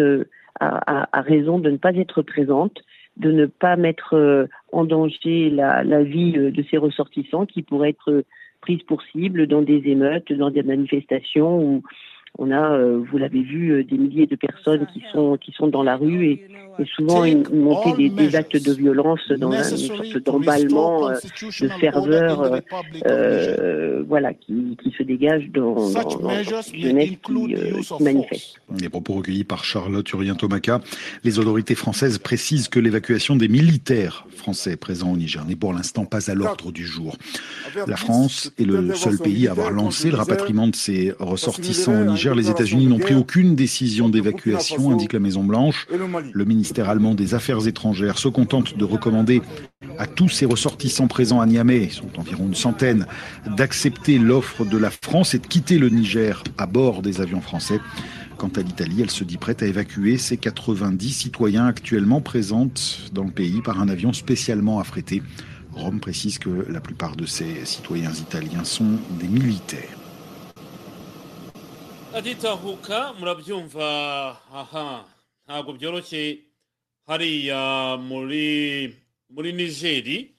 a, 0.59 1.01
a, 1.01 1.09
a 1.11 1.21
raison 1.21 1.57
de 1.57 1.71
ne 1.71 1.77
pas 1.77 1.93
être 1.95 2.21
présente, 2.21 2.83
de 3.17 3.31
ne 3.31 3.47
pas 3.47 3.75
mettre 3.75 4.47
en 4.71 4.85
danger 4.85 5.49
la, 5.49 5.83
la 5.83 6.03
vie 6.03 6.33
de 6.33 6.63
ses 6.69 6.77
ressortissants 6.77 7.47
qui 7.47 7.63
pourraient 7.63 7.89
être 7.89 8.23
prises 8.61 8.83
pour 8.83 9.01
cible 9.01 9.47
dans 9.47 9.63
des 9.63 9.81
émeutes, 9.85 10.31
dans 10.33 10.51
des 10.51 10.61
manifestations 10.61 11.57
où 11.59 11.83
on 12.37 12.51
a, 12.51 12.71
euh, 12.73 13.01
vous 13.09 13.17
l'avez 13.17 13.41
vu, 13.41 13.71
euh, 13.71 13.83
des 13.83 13.97
milliers 13.97 14.27
de 14.27 14.35
personnes 14.35 14.85
qui 14.93 15.01
sont 15.11 15.37
qui 15.37 15.51
sont 15.53 15.67
dans 15.67 15.83
la 15.83 15.95
rue 15.95 16.25
et, 16.27 16.45
et 16.79 16.85
souvent 16.95 17.23
une, 17.23 17.43
une 17.51 17.61
montée 17.61 17.93
des, 17.93 18.09
des 18.09 18.35
actes 18.35 18.63
de 18.63 18.71
violence 18.73 19.21
dans 19.39 19.51
un- 19.51 19.63
une 19.69 19.77
sorte 19.77 20.17
d'emballement, 20.23 21.09
euh, 21.09 21.15
de 21.61 21.67
ferveur, 21.79 22.61
euh, 23.07 24.03
voilà, 24.07 24.33
qui, 24.33 24.77
qui 24.83 24.91
se 24.97 25.03
dégage 25.03 25.49
dans, 25.53 25.73
dans, 25.73 25.81
dans 26.19 26.29
cette 26.61 26.75
jeunesse 26.75 27.09
qui, 27.23 27.55
euh, 27.55 27.81
qui 27.97 28.03
manifeste. 28.03 28.55
Les 28.79 28.89
propos 28.89 29.13
recueillis 29.13 29.43
par 29.43 29.63
Charlotte 29.63 30.09
Urien-Tomaca. 30.11 30.81
Les 31.23 31.39
autorités 31.39 31.75
françaises 31.75 32.17
précisent 32.17 32.67
que 32.67 32.79
l'évacuation 32.79 33.35
des 33.35 33.47
militaires 33.47 34.25
français 34.35 34.75
présents 34.77 35.11
au 35.13 35.17
Niger 35.17 35.43
n'est 35.45 35.55
pour 35.55 35.73
l'instant 35.73 36.05
pas 36.05 36.29
à 36.29 36.35
l'ordre 36.35 36.71
du 36.71 36.85
jour. 36.85 37.17
La 37.87 37.95
France 37.97 38.51
est 38.59 38.65
le 38.65 38.93
seul 38.93 39.17
pays 39.17 39.47
à 39.47 39.51
avoir 39.51 39.71
lancé 39.71 40.09
le 40.11 40.17
rapatriement 40.17 40.67
de 40.67 40.75
ses 40.75 41.13
ressortissants 41.19 42.01
au 42.01 42.05
Niger. 42.05 42.26
Les 42.35 42.49
États-Unis 42.49 42.87
n'ont 42.87 42.99
pris 42.99 43.15
aucune 43.15 43.55
décision 43.55 44.09
d'évacuation, 44.09 44.91
indique 44.91 45.13
la 45.13 45.19
Maison-Blanche. 45.19 45.87
Le 46.33 46.45
ministère 46.45 46.89
allemand 46.89 47.15
des 47.15 47.33
Affaires 47.33 47.67
étrangères 47.67 48.17
se 48.17 48.27
contente 48.27 48.77
de 48.77 48.83
recommander 48.83 49.41
à 49.97 50.07
tous 50.07 50.29
ses 50.29 50.45
ressortissants 50.45 51.07
présents 51.07 51.41
à 51.41 51.45
Niamey, 51.45 51.85
ils 51.85 51.91
sont 51.91 52.19
environ 52.19 52.45
une 52.47 52.55
centaine, 52.55 53.07
d'accepter 53.55 54.19
l'offre 54.19 54.65
de 54.65 54.77
la 54.77 54.91
France 54.91 55.33
et 55.33 55.39
de 55.39 55.47
quitter 55.47 55.77
le 55.77 55.89
Niger 55.89 56.43
à 56.57 56.65
bord 56.67 57.01
des 57.01 57.21
avions 57.21 57.41
français. 57.41 57.79
Quant 58.37 58.51
à 58.55 58.61
l'Italie, 58.61 59.01
elle 59.01 59.09
se 59.09 59.23
dit 59.23 59.37
prête 59.37 59.63
à 59.63 59.65
évacuer 59.65 60.17
ses 60.17 60.37
90 60.37 61.11
citoyens 61.11 61.65
actuellement 61.65 62.21
présents 62.21 62.69
dans 63.11 63.23
le 63.23 63.31
pays 63.31 63.61
par 63.61 63.81
un 63.81 63.89
avion 63.89 64.13
spécialement 64.13 64.79
affrété. 64.79 65.23
Rome 65.71 65.99
précise 65.99 66.37
que 66.37 66.65
la 66.69 66.81
plupart 66.81 67.15
de 67.15 67.25
ces 67.25 67.65
citoyens 67.65 68.13
italiens 68.13 68.63
sont 68.63 68.99
des 69.19 69.27
militaires. 69.27 69.96
Aditahuka 72.17 73.13
murabyumva 73.19 73.87
aha 74.53 75.05
ntabwo 75.45 75.73
byoroshye 75.73 76.37
hariya 77.07 77.97
muri 77.97 78.45
muri 79.29 79.53
nigeri 79.53 80.31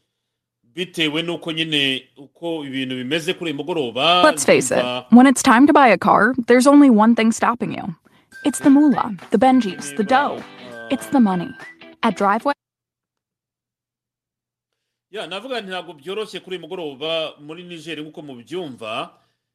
bitewe 0.75 1.23
n'uko 1.23 1.53
nyine 1.53 2.09
uko 2.17 2.65
ibintu 2.65 2.95
bimeze 2.97 3.35
kuri 3.35 3.51
uyu 3.51 3.59
mugoroba 3.61 4.23
Let's 4.23 4.45
face 4.45 4.71
it, 4.71 4.85
when 5.11 5.27
it's 5.27 5.43
time 5.43 5.67
to 5.67 5.73
buy 5.73 5.89
a 5.89 5.99
car, 5.99 6.35
there's 6.47 6.67
only 6.67 6.91
one 6.91 7.15
thing 7.15 7.33
stopping 7.33 7.73
you. 7.75 7.95
It's 8.45 8.61
the 8.61 8.71
moolah, 8.71 9.11
the 9.31 9.39
Benjis, 9.39 9.97
the 9.97 10.05
dough. 10.05 10.43
It's 10.91 11.07
the 11.09 11.21
money. 11.21 11.51
At 12.03 12.17
Driveway, 12.17 12.55
ya 15.11 15.27
navuga 15.27 15.61
nti 15.61 15.71
ntabwo 15.71 15.93
byoroshye 15.95 16.41
kuri 16.41 16.57
uyu 16.57 16.61
mugoroba 16.61 17.33
muri 17.41 17.63
nigeri 17.65 18.03
nk'uko 18.03 18.23
mubyumva 18.23 19.11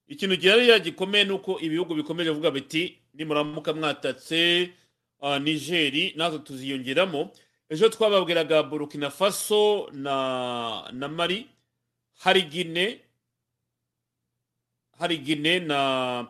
ikintu 0.08 0.36
gihariya 0.36 0.80
gikomeye 0.80 1.24
ni 1.26 1.32
uko 1.32 1.60
ibihugu 1.60 1.96
bikomeje 1.96 2.30
kuvuga 2.30 2.52
biti 2.52 2.98
nimuramuka 3.14 3.74
mwatatse 3.74 4.70
ah, 5.22 5.40
nigeri 5.40 6.14
natwe 6.16 6.40
tuziyongeramo. 6.40 7.32
Ejo 7.70 7.90
twababwiraga 7.90 8.64
burkina 8.64 9.10
faso 9.10 9.90
na 9.92 10.90
na 10.92 11.08
mari 11.08 11.48
hari 12.20 12.42
gine 12.42 13.00
hari 15.00 15.18
gine 15.18 15.60
na 15.60 16.28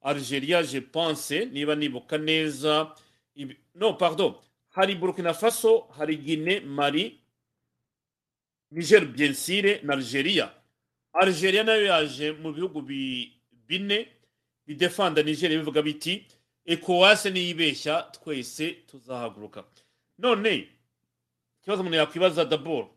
algeria 0.00 0.62
je 0.62 0.80
pense 0.80 1.44
niba 1.46 1.74
nibuka 1.74 2.18
neza 2.18 2.94
no 3.74 3.92
pardon 3.94 4.34
hari 4.68 4.94
burkina 4.94 5.34
faso 5.34 5.86
hari 5.96 6.16
gine 6.16 6.60
mari 6.60 7.20
niger 8.70 9.04
bien 9.06 9.32
sûr 9.34 9.80
na 9.84 9.92
algeria. 9.94 10.52
Algeria 11.12 11.62
na 11.64 11.72
yo 11.74 11.84
yaje 11.92 12.32
mu 12.42 12.52
bihugu 12.52 12.78
bi- 12.82 13.32
bine 13.68 14.08
bidefanda 14.66 15.22
nigeria 15.22 15.58
bivuga 15.58 15.82
biti 15.82 16.26
ekowase 16.64 17.30
niyibeshya 17.30 17.94
twese 18.14 18.66
tuzahaguruka. 18.88 19.64
None 20.18 20.68
ikibazo 21.58 21.80
umuntu 21.82 21.96
yakwibaza 21.98 22.44
daboro 22.44 22.88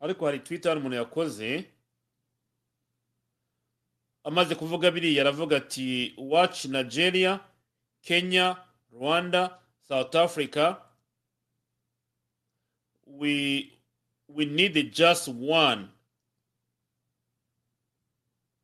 ariko 0.00 0.26
hari 0.26 0.38
twitter 0.40 0.76
umuntu 0.78 0.96
yakoze 0.96 1.64
amaze 4.24 4.54
kuvuga 4.54 4.90
biriya 4.90 5.22
aravuga 5.22 5.56
ati 5.56 6.14
watch 6.18 6.64
nigeria 6.64 7.40
kenya 8.02 8.56
rwanda 8.92 9.58
south 9.88 10.14
africa 10.14 10.76
we 13.18 13.72
we 14.28 14.44
need 14.44 14.92
just 14.92 15.28
one. 15.28 15.88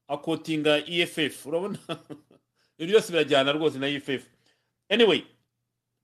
Akotinga 0.09 0.85
eff 0.89 1.47
urabona? 1.47 1.79
Ibintu 2.79 2.93
byose 2.93 3.13
birajyana 3.13 3.53
rwose 3.53 3.79
na 3.79 3.89
eff 3.89 4.27
anyway 4.89 5.23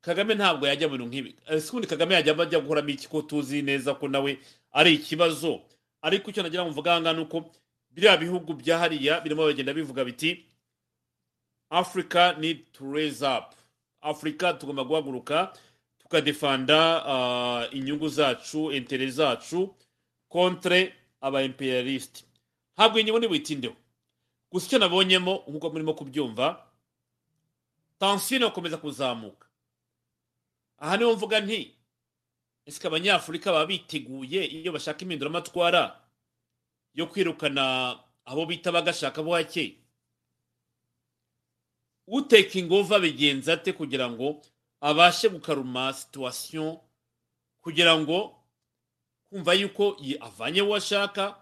kagame 0.00 0.34
ntabwo 0.34 0.66
yajya 0.66 0.88
mu 0.88 0.96
bintu 0.98 1.08
nk'ibi 1.08 1.36
ese 1.48 1.68
ubundi 1.70 1.86
kagame 1.88 2.14
yajya 2.14 2.36
ajya 2.42 2.60
gukoramo 2.60 2.88
iki 2.88 3.08
ko 3.08 3.22
tuzi 3.22 3.62
neza 3.62 3.94
ko 3.94 4.08
nawe 4.08 4.38
ari 4.72 4.94
ikibazo? 4.94 5.60
Ariko 6.02 6.30
icyo 6.30 6.42
nagira 6.42 6.62
ngo 6.62 6.70
mvuga 6.70 6.92
aha 6.92 7.00
ngaha 7.00 7.16
ni 7.16 7.22
uko 7.22 7.50
biriya 7.90 8.16
bihugu 8.16 8.54
bya 8.54 8.78
hariya 8.78 9.20
birimo 9.20 9.46
bagenda 9.46 9.72
bivuga 9.72 10.04
biti 10.04 10.44
africa 11.70 12.36
need 12.38 12.72
to 12.72 12.84
raise 12.92 13.22
up. 13.22 13.54
Africa 14.02 14.52
tugomba 14.58 14.84
guhaguruka. 14.84 15.52
Tukadefanda 16.14 17.04
uh, 17.06 17.74
inyungu 17.74 18.08
zacu 18.08 18.72
intere 18.72 19.10
zacu 19.10 19.74
kontre 20.28 20.94
aba 21.20 21.42
imperialiste 21.42 22.24
ntabwo 22.76 22.98
iyi 22.98 23.04
nyungu 23.04 23.18
ntibuyitindeho 23.18 23.76
gusa 24.52 24.66
icyo 24.66 24.78
nabonyemo 24.78 25.42
nk'uko 25.48 25.70
murimo 25.70 25.94
kubyumva 25.94 26.66
tansiyo 27.98 28.40
irakomeza 28.40 28.76
kuzamuka. 28.76 29.46
Aha 30.78 30.96
ni 30.96 31.04
ho 31.04 31.14
mvuga 31.16 31.40
nti 31.40 31.74
ese 32.66 32.86
abanyafurika 32.86 33.52
baba 33.52 33.66
biteguye 33.66 34.46
iyo 34.46 34.72
bashaka 34.72 35.02
impinduramatwara 35.02 35.98
yo 36.94 37.06
kwirukana 37.06 37.98
abo 38.24 38.46
bita 38.46 38.72
bagashaka 38.72 39.22
bo 39.22 39.34
hake? 39.34 39.78
Uteka 42.06 42.58
ingova 42.58 42.98
bigenza 43.00 43.52
ate 43.52 43.72
kugira 43.72 44.10
ngo 44.10 44.42
abashe 44.88 45.28
gukaruma 45.28 45.92
situwasiyo 45.92 46.80
kugira 47.64 47.96
ngo 47.98 48.18
kumva 49.28 49.52
yuko 49.56 49.96
avanye 50.20 50.62
uwo 50.62 50.76
ashaka 50.76 51.40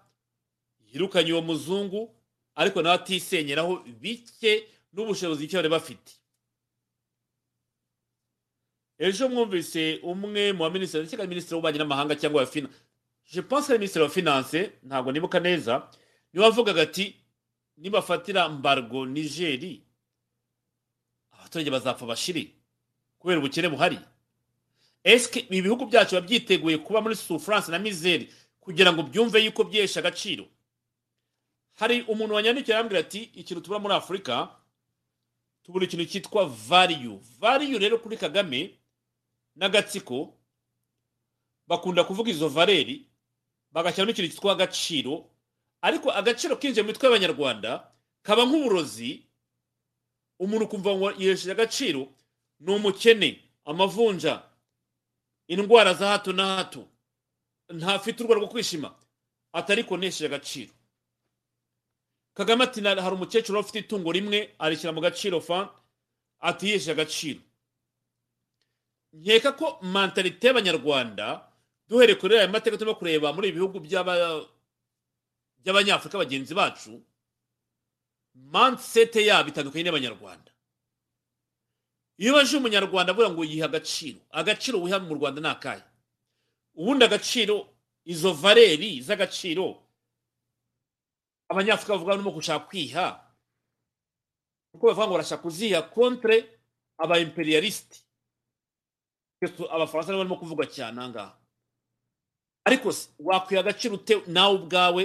yirukanye 0.93 1.33
uwo 1.33 1.43
muzungu 1.43 2.15
ariko 2.55 2.83
nawe 2.83 2.95
atisenyeraho 2.95 3.77
bike 4.01 4.53
n'ubushobozi 4.93 5.45
icyo 5.45 5.59
bari 5.59 5.69
bafite. 5.69 6.13
Ejo 8.99 9.29
mwumvise 9.29 9.99
umwe 10.07 10.53
mu 10.53 10.63
baminisitiri 10.65 11.03
ndetse 11.03 11.27
minisitiri 11.27 11.55
w'ububanyi 11.57 11.79
n'amahanga 11.79 12.15
cyangwa 12.21 12.41
wa 12.41 12.47
fina 12.47 12.69
je 13.33 13.43
pense 13.43 13.67
ari 13.73 13.79
minisitiri 13.83 14.05
wa 14.05 14.11
finance 14.11 14.59
ntabwo 14.87 15.11
nibuka 15.13 15.41
neza 15.41 15.91
ni 16.33 16.39
we 16.41 16.45
wavugaga 16.47 16.83
ati 16.83 17.17
nibafatira 17.77 18.49
mbargo 18.49 19.07
nigeri 19.07 19.83
abaturage 21.33 21.71
bazapfa 21.71 22.07
bashire. 22.07 22.62
Kubera 23.23 23.39
ubukene 23.39 23.69
buhari. 23.69 23.99
Esike 25.05 25.41
ibi 25.47 25.63
bihugu 25.63 25.87
byacu 25.87 26.15
biba 26.15 26.27
byiteguye 26.27 26.79
kuba 26.79 27.01
muri 27.01 27.17
souffrance 27.17 27.71
na 27.71 27.79
misere 27.79 28.29
kugira 28.61 28.93
ngo 28.93 29.03
byumve 29.03 29.39
yuko 29.45 29.65
byesha 29.65 30.01
agaciro? 30.01 30.47
Hari 31.79 32.03
umuntu 32.03 32.35
wanyandikiye 32.35 32.75
arambwira 32.77 33.01
ati 33.01 33.23
ikintu 33.23 33.61
tubura 33.63 33.79
muri 33.81 33.95
afurika 33.95 34.49
tubura 35.63 35.85
ikintu 35.87 36.05
cyitwa 36.07 36.47
value. 36.47 37.19
Value 37.41 37.79
rero 37.79 37.99
kuri 37.99 38.17
kagame 38.17 38.79
n'agatsiko 39.57 40.35
bakunda 41.67 42.05
kuvuga 42.05 42.31
izo 42.31 42.49
valeri 42.49 43.07
bagashyiramo 43.73 44.11
ikintu 44.11 44.31
cyitwa 44.31 44.53
agaciro. 44.53 45.31
Ariko 45.83 46.11
agaciro 46.11 46.57
kinjiye 46.57 46.83
mu 46.83 46.89
mitwe 46.91 47.07
y'abanyarwanda 47.07 47.91
kaba 48.23 48.45
nk'uburozi 48.47 49.27
umuntu 50.39 50.65
ukumva 50.67 50.91
ngo 50.95 51.07
yesheje 51.19 51.51
agaciro 51.53 52.07
ni 52.63 52.71
umukene 52.75 53.31
amavunja 53.65 54.43
indwara 55.49 55.95
za 55.95 56.09
hato 56.09 56.33
na 56.33 56.57
hato. 56.57 56.89
Ntafite 57.69 58.23
urwara 58.23 58.41
rwo 58.41 58.49
kwishima 58.49 58.95
atari 59.53 59.85
konesheje 59.85 60.27
agaciro. 60.27 60.73
Kagame 62.35 62.65
ati 62.65 62.81
"Na- 62.81 63.03
hari 63.03 63.15
umukecuru 63.17 63.61
ufite 63.61 63.79
itungo 63.79 64.13
rimwe 64.13 64.55
arishyira 64.59 64.93
mu 64.93 65.01
gaciro 65.01 65.41
fa 65.41 65.69
ati 66.41 66.69
yesheje 66.71 66.93
agaciro. 66.93 67.41
Nkeka 69.13 69.53
ko 69.53 69.79
mentalite 69.83 70.47
y'abanyarwanda 70.47 71.49
duhereye 71.89 72.17
kuri 72.21 72.39
aya 72.39 72.49
mateka 72.49 72.77
turimo 72.79 72.95
kureba 72.97 73.33
muri 73.33 73.49
ibi 73.49 73.59
bihugu 73.61 73.79
by'aba- 73.81 74.47
by'abanyafurika 75.61 76.19
bagenzi 76.19 76.55
bacu 76.55 77.03
mansete 78.35 79.21
yabo 79.27 79.49
itandukanye 79.53 79.85
n'abanyarwanda. 79.85 80.52
Iyo 82.23 82.33
baje 82.39 82.55
umunyarwanda 82.57 83.11
avuga 83.13 83.31
ngo 83.35 83.43
yiha 83.45 83.67
agaciro. 83.67 84.21
Agaciro 84.31 84.79
wiha 84.83 84.99
mu 85.03 85.15
rwanda 85.19 85.41
ni 85.43 85.49
akahe? 85.51 85.83
Ubundi 86.79 87.05
agaciro 87.05 87.57
izo 88.07 88.31
valeri 88.33 89.03
z'agaciro 89.03 89.83
abanyafurika 91.51 91.93
bavuga 91.99 92.11
barimo 92.15 92.31
gushaka 92.31 92.67
kwiha. 92.71 93.07
Kuko 94.73 94.87
bavuga 94.87 95.07
ngo 95.07 95.15
barashaka 95.19 95.43
kuziha 95.43 95.83
kontre 95.91 96.37
aba 97.03 97.19
imperialisite 97.19 97.97
abafaransa 99.75 100.15
barimo 100.15 100.37
kuvuga 100.39 100.67
cyane 100.71 101.01
aha 101.01 101.09
ngaha. 101.11 101.35
Ariko 102.65 102.89
wakwiha 103.19 103.61
agaciro 103.61 103.95
ute 103.99 104.23
nawe 104.31 104.55
ubwawe? 104.55 105.05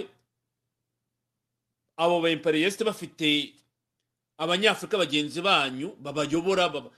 Abo 1.98 2.22
ba 2.22 2.30
imperialisite 2.30 2.84
bafite 2.86 3.58
abanyafurika 4.38 4.98
bagenzi 5.02 5.42
banyu 5.42 5.98
babayobora 5.98 6.70
baba- 6.70 6.82
ba- 6.82 6.97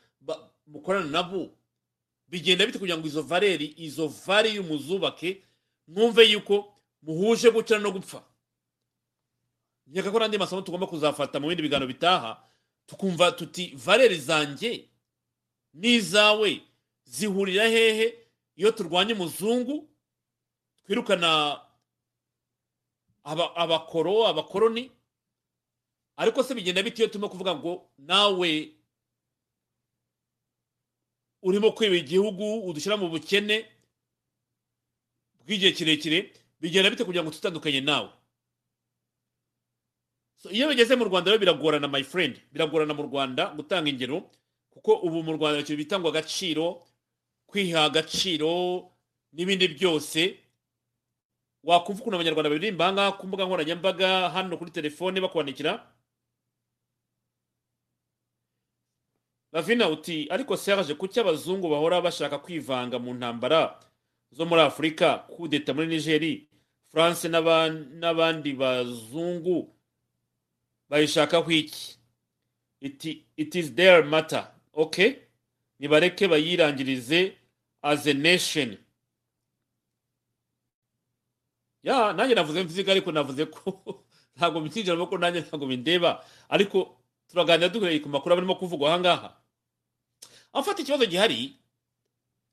mukorana 0.70 1.10
nabo. 1.10 1.50
Bigenda 2.30 2.66
bite 2.66 2.78
kugira 2.80 2.98
ngo 2.98 3.08
izo 3.10 3.22
valeri 3.26 3.74
izo 3.78 4.08
vari 4.08 4.60
muzubake 4.62 5.42
mwumve 5.88 6.24
yuko 6.30 6.76
muhuje 7.02 7.50
gukira 7.52 7.80
no 7.82 7.92
gupfa. 7.92 8.22
Nkeka 9.90 10.12
ko 10.14 10.20
n'andi 10.22 10.38
masomo 10.38 10.62
tugomba 10.62 10.86
kuzafata 10.88 11.40
mu 11.42 11.48
bindi 11.50 11.64
biganiro 11.66 11.88
bitaha 11.90 12.38
tukumva 12.86 13.32
tuti 13.34 13.74
valeri 13.76 14.20
zanjye 14.22 14.86
n'izawe 15.74 16.62
zihurira 17.10 17.66
hehe? 17.68 18.14
Iyo 18.56 18.72
turwanya 18.72 19.14
umuzungu 19.18 19.90
twirukana 20.86 21.62
aba- 23.24 23.56
abakoro 23.56 24.28
abakoroni? 24.28 24.92
Ariko 26.18 26.44
se 26.44 26.54
bigenda 26.56 26.84
bite 26.84 27.00
iyo 27.02 27.08
turimo 27.10 27.30
kuvuga 27.30 27.56
ngo 27.56 27.90
nawe 27.98 28.70
urimo 31.42 31.72
kwiba 31.72 31.96
igihugu 31.96 32.68
udushyira 32.70 32.98
mu 32.98 33.10
bukene 33.10 33.66
bw'igihe 35.46 35.72
kirekire 35.72 36.34
bigenda 36.62 36.90
bite 36.90 37.04
kugira 37.04 37.24
ngo 37.24 37.32
tutandukanye 37.32 37.82
nawe? 37.82 38.10
Iyo 40.52 40.70
bigeze 40.70 40.96
mu 40.96 41.04
rwanda 41.06 41.32
rero 41.32 41.40
biragorana 41.40 41.88
my 41.88 42.04
friend. 42.04 42.40
Biragorana 42.52 42.94
mu 42.94 43.04
rwanda 43.04 43.52
gutanga 43.56 43.90
ingero 43.90 44.30
kuko 44.70 44.94
ubu 45.04 45.24
mu 45.24 45.32
rwanda 45.36 45.60
ikintu 45.60 45.78
bita 45.84 46.00
ngo 46.00 46.08
agaciro 46.10 46.86
kwiha 47.48 47.86
agaciro 47.92 48.88
n'ibindi 49.34 49.68
byose. 49.68 50.40
Wakumva 51.64 52.00
ukuntu 52.02 52.16
abanyarwanda 52.16 52.50
baririmba 52.50 52.86
aha 52.86 52.94
ngaha 52.94 53.12
ku 53.20 53.28
mbuga 53.28 53.44
nkoranyambaga 53.46 54.30
hano 54.32 54.56
kuri 54.58 54.72
telefone 54.72 55.20
bakwandikira 55.20 55.76
lavina 59.52 59.90
uti 59.90 60.28
ariko 60.30 60.58
serge 60.58 60.94
kuki 60.94 61.20
abazungu 61.20 61.70
bahora 61.70 62.02
bashaka 62.02 62.38
kwivanga 62.40 63.00
mu 63.00 63.14
ntambara 63.14 63.80
zo 64.32 64.46
muri 64.46 64.62
afurika 64.62 65.18
kudeta 65.18 65.74
muri 65.74 65.88
nigeri 65.88 66.48
france 66.92 67.28
n'aba- 67.28 67.70
n'abandi 68.00 68.54
bazungu 68.54 69.76
bayishakaho 70.90 71.52
iki? 71.52 71.98
It 73.38 73.56
is 73.56 73.74
their 73.76 74.04
matter. 74.06 74.48
Okay 74.74 75.16
nibareke 75.80 76.28
bayirangirize 76.28 77.34
as 77.82 78.08
a 78.08 78.14
nation. 78.14 78.78
Ya 81.84 82.14
nanjye 82.14 82.36
navuze 82.36 82.64
mvuze 82.64 82.92
ariko 82.92 83.12
navuze 83.12 83.46
ko 83.46 84.04
ntabwo 84.38 84.60
mbyinjiramo 84.62 85.08
ko 85.08 85.18
nanjye 85.18 85.42
ntabwo 85.42 85.68
bindeba. 85.68 86.24
Ariko 86.50 86.98
turaganira 87.28 87.70
duhereye 87.70 88.00
ku 88.00 88.10
makuru 88.10 88.36
barimo 88.36 88.56
kuvugwa 88.56 88.90
aha 88.90 89.00
ngaha. 89.00 89.30
Afata 90.54 90.82
ikibazo 90.82 91.06
gihari 91.06 91.56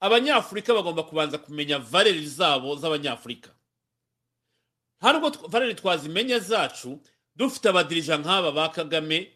abanyafurika 0.01 0.74
bagomba 0.74 1.02
kubanza 1.02 1.39
kumenya 1.39 1.78
valeri 1.78 2.27
zabo 2.27 2.77
z'abanyafurika. 2.77 3.51
Nta 5.01 5.12
nubwo 5.12 5.48
valeri 5.48 5.74
twazimenya 5.74 6.39
zacu 6.39 7.01
dufite 7.36 7.68
abadirija 7.68 8.16
nk'aba 8.18 8.52
ba 8.52 8.68
kagame 8.68 9.32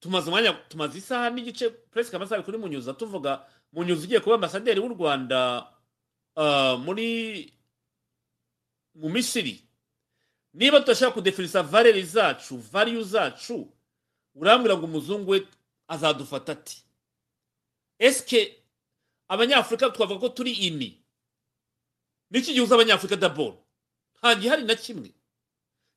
tumaze 0.00 0.26
umwanya 0.30 0.52
tumaze 0.52 0.98
isaha 0.98 1.30
n'igice 1.30 1.70
puresike 1.70 2.16
amasaha 2.16 2.42
kuri 2.42 2.58
munyuza 2.58 2.94
tuvuga 2.94 3.46
munyuza 3.72 4.04
ugiye 4.04 4.20
kuba 4.20 4.34
ambasaderi 4.34 4.80
w'u 4.80 4.88
rwanda 4.94 5.66
ah, 6.36 6.76
muri 6.76 7.08
mu 8.94 9.08
misiri. 9.08 9.62
Niba 10.54 10.80
tudashaka 10.80 11.12
kudefinisa 11.12 11.62
valeri 11.62 12.02
zacu 12.02 12.56
variyu 12.58 13.02
zacu 13.02 13.68
urambwira 14.34 14.76
ngo 14.76 14.84
umuzungu 14.86 15.30
we 15.30 15.46
azadufata 15.88 16.52
ati 16.52 16.85
esike 17.98 18.62
abanyafurika 19.28 19.90
twavuga 19.90 20.20
ko 20.20 20.28
turi 20.28 20.52
ini? 20.52 21.00
Niki 22.30 22.52
gihuza 22.54 22.74
abanyafurika 22.74 23.16
daboro 23.16 23.62
nta 24.18 24.34
gihari 24.34 24.62
na 24.64 24.74
kimwe. 24.74 25.10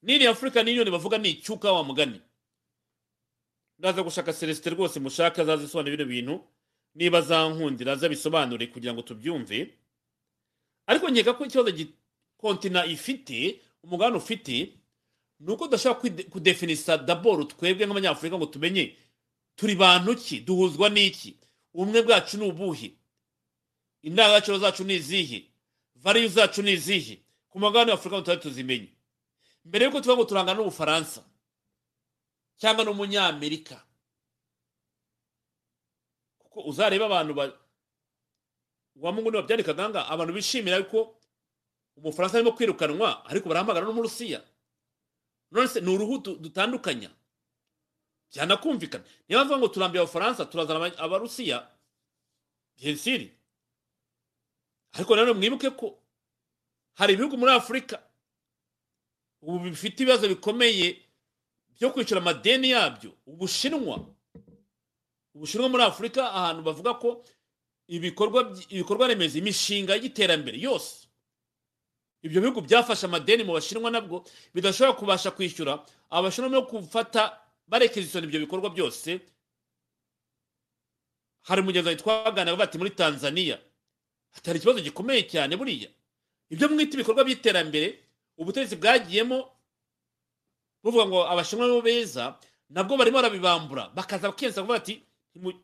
N'iri 0.04 0.28
afurika 0.28 0.64
n'iyoni 0.64 0.92
bavuga 0.92 1.18
ni 1.18 1.30
icyuka 1.30 1.72
wa 1.72 1.84
mugani? 1.84 2.22
Ndaza 3.80 4.04
gushaka 4.04 4.34
celestin 4.34 4.74
rwose 4.74 5.00
mushaka 5.00 5.42
azaza 5.42 5.64
isobanura 5.64 5.98
bino 5.98 6.06
bintu 6.10 6.36
niba 6.96 7.22
zankundira 7.22 7.94
azabisobanure 7.94 8.68
kugira 8.68 8.94
ngo 8.94 9.02
tubyumve. 9.02 9.74
Ariko 10.88 11.10
nkeka 11.10 11.34
ko 11.34 11.46
ikibazo 11.46 11.72
kontina 12.38 12.86
ifite 12.86 13.62
umugabane 13.84 14.18
ufite 14.18 14.74
ni 15.40 15.52
uko 15.52 15.66
tudashobora 15.66 16.24
kudefinisa 16.30 16.98
daboro 16.98 17.44
twebwe 17.44 17.86
nk'abanyafurika 17.86 18.38
ngo 18.38 18.46
tumenye 18.46 18.96
turi 19.56 19.76
bantu 19.76 20.16
ki? 20.16 20.40
Duhuzwa 20.44 20.90
n'iki? 20.90 21.39
Ubumwe 21.80 22.02
bwacu 22.04 22.38
ni 22.38 22.46
ubuhe? 22.52 22.90
Indangagaciro 24.04 24.58
zacu 24.60 24.84
ni 24.84 24.96
izihe? 25.00 25.48
Variyu 25.96 26.28
zacu 26.28 26.62
ni 26.62 26.72
izihe? 26.76 27.24
Ku 27.50 27.60
mugabane 27.60 27.92
w'afurika 27.92 28.16
ngo 28.18 28.22
tutari 28.22 28.42
tuzimenye. 28.42 28.92
Mbere 29.66 29.86
y'uko 29.86 30.00
tuvuga 30.02 30.16
ngo 30.16 30.26
turangana 30.26 30.58
n'ubufaransa 30.60 31.22
cyangwa 32.60 32.84
n'umunyamerika 32.86 33.80
kuko 36.40 36.62
uzareba 36.70 37.06
abantu 37.06 37.34
ba 37.34 37.44
wa 38.96 39.12
mungu 39.12 39.32
niba 39.32 39.44
byandikaga 39.48 40.08
abantu 40.12 40.34
bishimira 40.34 40.78
yuko 40.78 41.16
umufaransa 41.96 42.38
arimo 42.38 42.52
kwirukanwa 42.52 43.26
ariko 43.26 43.48
barahamagara 43.50 43.86
n'umurusiya 43.86 44.44
none 45.52 45.68
se 45.68 45.80
ni 45.82 45.90
uruhu 45.94 46.18
du- 46.18 46.36
dutandukanya? 46.38 47.10
Byanakumvikana 48.32 49.04
niyo 49.28 49.40
bavuga 49.40 49.58
ngo 49.58 49.68
turambiye 49.68 50.02
abafaransa 50.04 50.46
turazana 50.46 50.80
aba- 50.86 50.98
abarusiya 50.98 51.68
byensiri 52.78 53.28
ariko 54.94 55.16
nanone 55.16 55.34
mwibuke 55.40 55.70
ko 55.70 55.98
hari 56.94 57.14
ibihugu 57.14 57.38
muri 57.38 57.52
afurika 57.52 58.04
ubu 59.42 59.60
bifite 59.60 60.00
ibibazo 60.04 60.28
bikomeye 60.28 61.06
byo 61.80 61.90
kwishyura 61.96 62.22
amadeni 62.22 62.70
yabyo. 62.76 63.16
Ubushinwa 63.26 64.04
ubushinwa 65.36 65.70
muri 65.70 65.84
afurika 65.84 66.28
ahantu 66.34 66.62
bavuga 66.64 66.94
ko 67.00 67.24
ibikorwa 67.88 69.08
remezo 69.08 69.38
imishinga 69.40 69.96
y'iterambere 69.96 70.60
yose. 70.60 71.08
Ibyo 72.22 72.42
bihugu 72.42 72.62
byafashe 72.68 73.06
amadeni 73.08 73.44
mu 73.48 73.54
bashinwa 73.56 73.92
nabwo 73.92 74.28
bidashobora 74.54 75.00
kubasha 75.00 75.32
kwishyura. 75.32 75.86
Abashinwa 76.12 76.50
no 76.52 76.62
gufata 76.68 77.40
barekeza 77.70 78.08
isoni 78.08 78.26
ibyo 78.28 78.40
bikorwa 78.40 78.70
byose 78.74 79.20
hari 81.48 81.62
umugenzi 81.62 81.96
twaganira 81.96 82.56
bati 82.58 82.78
muri 82.78 82.90
tanzania 82.92 83.60
hatari 84.32 84.58
ikibazo 84.60 84.82
gikomeye 84.82 85.24
cyane 85.30 85.56
buriya. 85.58 85.90
Ibyo 86.50 86.70
mwita 86.70 86.94
ibikorwa 86.98 87.24
by'iterambere 87.24 87.88
ubutegetsi 88.38 88.76
bwagiyemo 88.76 89.38
buvuga 90.84 91.06
ngo 91.06 91.20
abashinwa 91.30 91.66
nibo 91.68 91.82
beza 91.82 92.40
nabwo 92.70 92.98
barimo 92.98 93.18
barabibambura. 93.22 93.90
Bakaza 93.94 94.28
bakensa 94.30 94.62
kuvuga 94.62 94.78
ati 94.82 95.04
"Ntimu- 95.36 95.60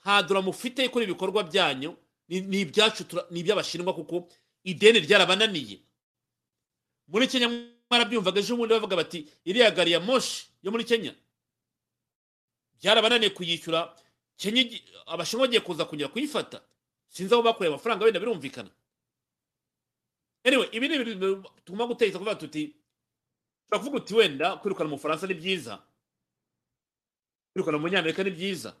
nta 0.00 0.22
dora 0.22 0.40
mufite 0.42 0.88
kuri 0.88 1.04
ibikorwa 1.04 1.42
byanyu 1.44 1.96
ni 2.28 2.60
ibyacu 2.64 3.04
ni 3.30 3.40
iby'abashinwa 3.40 3.94
kuko 3.94 4.28
ideni 4.64 5.00
ryarabananiye. 5.00 5.78
Muri 7.08 7.28
kenya 7.28 7.48
mwarabyumvaga 7.90 8.40
ejo 8.40 8.56
bundi 8.56 8.74
bavuga 8.74 8.96
bati 8.96 9.28
iriya 9.44 9.70
gari 9.70 9.92
ya 9.92 10.00
moshi 10.00 10.48
yo 10.62 10.70
muri 10.70 10.84
kenya 10.84 11.14
byarabananiye 12.80 13.30
kuyishyura 13.30 13.96
kenya 14.36 14.62
abashinwa 15.06 15.46
bagiye 15.46 15.60
kuza 15.60 15.84
kongera 15.84 16.08
kuyifata. 16.08 16.60
Sinzi 17.08 17.34
aho 17.34 17.42
bakuye 17.42 17.68
amafaranga 17.68 18.04
wenda 18.04 18.20
birumvikana. 18.20 18.70
Ibi 20.44 20.88
ni 20.88 20.94
ibintu 20.96 21.44
tugomba 21.64 21.86
gutekereza 21.86 22.18
kuvuga 22.18 22.34
tuti 22.36 22.74
turakuvuga 23.70 23.96
uti 23.96 24.14
wenda 24.14 24.56
kwirukana 24.56 24.88
umufaransa 24.90 25.26
ni 25.26 25.34
byiza. 25.34 25.78
Kwirukana 27.52 27.76
umunyamerika 27.78 28.22
ni 28.24 28.30
byiza. 28.30 28.74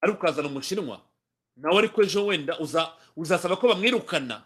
Ariko 0.00 0.18
ukazana 0.18 0.48
umushinwa. 0.48 1.00
Nawe 1.56 1.78
ariko 1.78 2.02
ejo 2.02 2.26
wenda 2.26 2.58
uza- 2.60 2.92
uzasaba 3.16 3.56
ko 3.56 3.68
bamwirukana 3.68 4.44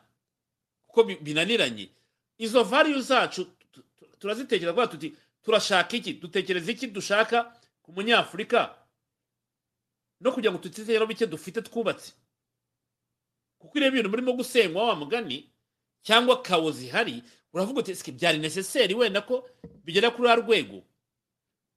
kuko 0.86 1.04
bi- 1.04 1.16
binaniranye. 1.20 1.90
Izo 2.38 2.64
variyu 2.64 3.00
zacu 3.00 3.44
tu- 3.44 3.82
tu- 3.96 4.06
turazitekereza 4.18 4.72
kuvuga 4.72 4.86
tuti 4.92 5.16
turashaka 5.42 5.96
iki? 5.96 6.12
Dutekereza 6.12 6.72
iki 6.72 6.86
dushaka 6.86 7.52
ku 7.82 7.92
munyafurika? 7.92 8.74
No 10.20 10.32
kugira 10.32 10.52
ngo 10.52 10.58
tutizere 10.62 11.06
bike 11.06 11.26
dufite 11.26 11.62
twubatse. 11.62 12.12
Kuko 13.58 13.78
ureba 13.78 13.88
ibintu 13.98 14.10
murimo 14.10 14.32
gusenywa 14.32 14.88
wa 14.88 14.94
mugani 14.94 15.50
cyangwa 16.02 16.42
kawo 16.42 16.70
zihari 16.70 17.22
uravuga 17.52 17.80
uti 17.80 17.90
"Ese 17.92 18.12
byari 18.12 18.38
necessary 18.38 18.94
wenda 18.94 19.20
ko 19.22 19.48
bigera 19.84 20.10
kuri 20.10 20.26
rwa 20.28 20.34
rwego? 20.36 20.82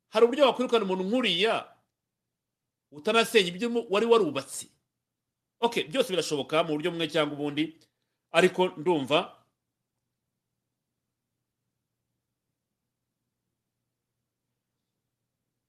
Hari 0.10 0.26
uburyo 0.26 0.46
wakwirukana 0.46 0.84
umuntu 0.86 1.04
nk'uriya 1.10 1.66
utanasenya 2.92 3.48
ibyo 3.50 3.86
wari 3.90 4.06
warubatse. 4.06 4.68
Okay 5.62 5.84
byose 5.90 6.10
birashoboka 6.14 6.64
mu 6.64 6.74
buryo 6.78 6.92
bumwe 6.92 7.08
cyangwa 7.08 7.34
ubundi 7.38 7.78
ariko 8.32 8.68
ndumva 8.78 9.38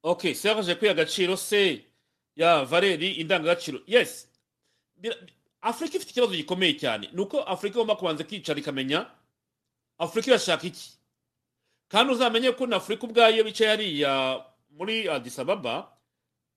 okay 0.03 0.35
serge 0.35 0.75
kwiha 0.75 0.93
agaciro 0.93 1.37
se 1.37 1.85
ya 2.37 2.65
valeri 2.65 3.13
indangagaciro 3.13 3.81
yes. 3.87 4.29
Bira- 5.01 5.17
afurika 5.61 5.97
ifite 5.97 6.11
ikibazo 6.11 6.33
gikomeye 6.37 6.75
cyane. 6.75 7.09
Ni 7.13 7.21
uko 7.21 7.41
afurika 7.43 7.77
igomba 7.79 7.97
kubanza 7.97 8.25
kwicara 8.25 8.59
ikamenya 8.61 9.07
afurika 9.99 10.31
irashaka 10.31 10.67
iki? 10.67 10.91
Kandi 11.89 12.13
uzamenye 12.13 12.53
ko 12.53 12.67
na 12.67 12.77
afurika 12.77 13.07
ubwayo 13.07 13.45
bicaye 13.45 13.71
hariya 13.71 14.45
muri 14.71 15.09
Addis 15.09 15.39
Ababa 15.39 15.63
baba 15.63 15.93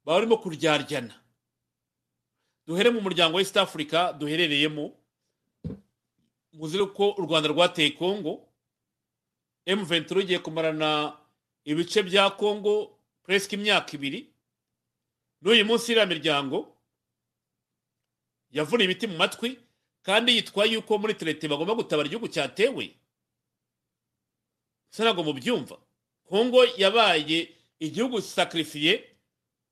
barimo 0.05 0.37
kuryaryana 0.37 1.13
duhere 2.67 2.89
mu 2.89 3.01
muryango 3.01 3.39
east 3.39 3.57
africa 3.57 4.13
duherereyemo. 4.19 4.91
Muzi 6.53 6.77
ko 6.95 7.11
u 7.17 7.21
rwanda 7.21 7.49
rwateye 7.49 7.91
kongo 7.91 8.47
m23 9.67 10.13
rugiye 10.13 10.39
kumarana 10.39 11.17
ibice 11.65 12.03
bya 12.03 12.29
kongo 12.29 12.94
presque 13.25 13.55
imyaka 13.55 13.91
ibiri 13.97 14.29
n'uyu 15.41 15.65
munsi 15.65 15.91
iriya 15.91 16.05
miryango 16.05 16.77
yavuna 18.51 18.83
ibiti 18.83 19.07
mu 19.07 19.17
matwi 19.17 19.59
kandi 20.01 20.35
yitwaye 20.35 20.73
yuko 20.73 20.97
muri 20.97 21.13
terete 21.13 21.47
bagomba 21.47 21.73
gutabara 21.75 22.07
igihugu 22.07 22.27
cyatewe. 22.27 22.93
Se 24.89 25.03
ntabwo 25.03 25.23
mubyumva 25.23 25.77
kongo 26.29 26.65
yabaye 26.77 27.55
igihugu 27.79 28.21
sakarifiye 28.21 28.93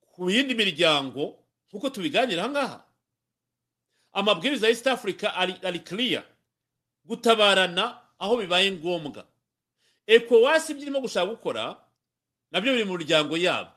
ku 0.02 0.30
yindi 0.30 0.56
miryango 0.56 1.40
nk'uko 1.70 1.90
tubiganira 1.90 2.42
aha 2.44 2.50
ngaha. 2.52 2.80
Amabwiriza 4.14 4.68
ya 4.68 4.72
east 4.74 4.88
africa 4.88 5.34
ari, 5.36 5.80
clear. 5.80 6.24
Gutabarana 7.06 8.02
aho 8.20 8.38
bibaye 8.38 8.72
ngombwa. 8.72 9.26
Ekowasi 10.08 10.72
ibyo 10.72 10.84
irimo 10.84 11.00
gushaka 11.02 11.26
gukora 11.34 11.78
na 12.54 12.62
byo 12.62 12.74
biri 12.74 12.86
mu 12.86 12.94
miryango 12.98 13.34
yabo. 13.38 13.72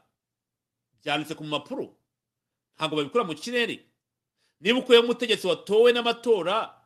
Byanditse 1.00 1.32
ku 1.34 1.44
mpapuro. 1.44 1.96
Ntabwo 2.76 2.96
babikora 3.00 3.24
mu 3.24 3.32
kirere. 3.34 3.80
Niba 4.60 4.78
ukuyeho 4.84 5.04
umutegetsi 5.04 5.46
watowe 5.48 5.92
n'amatora 5.92 6.76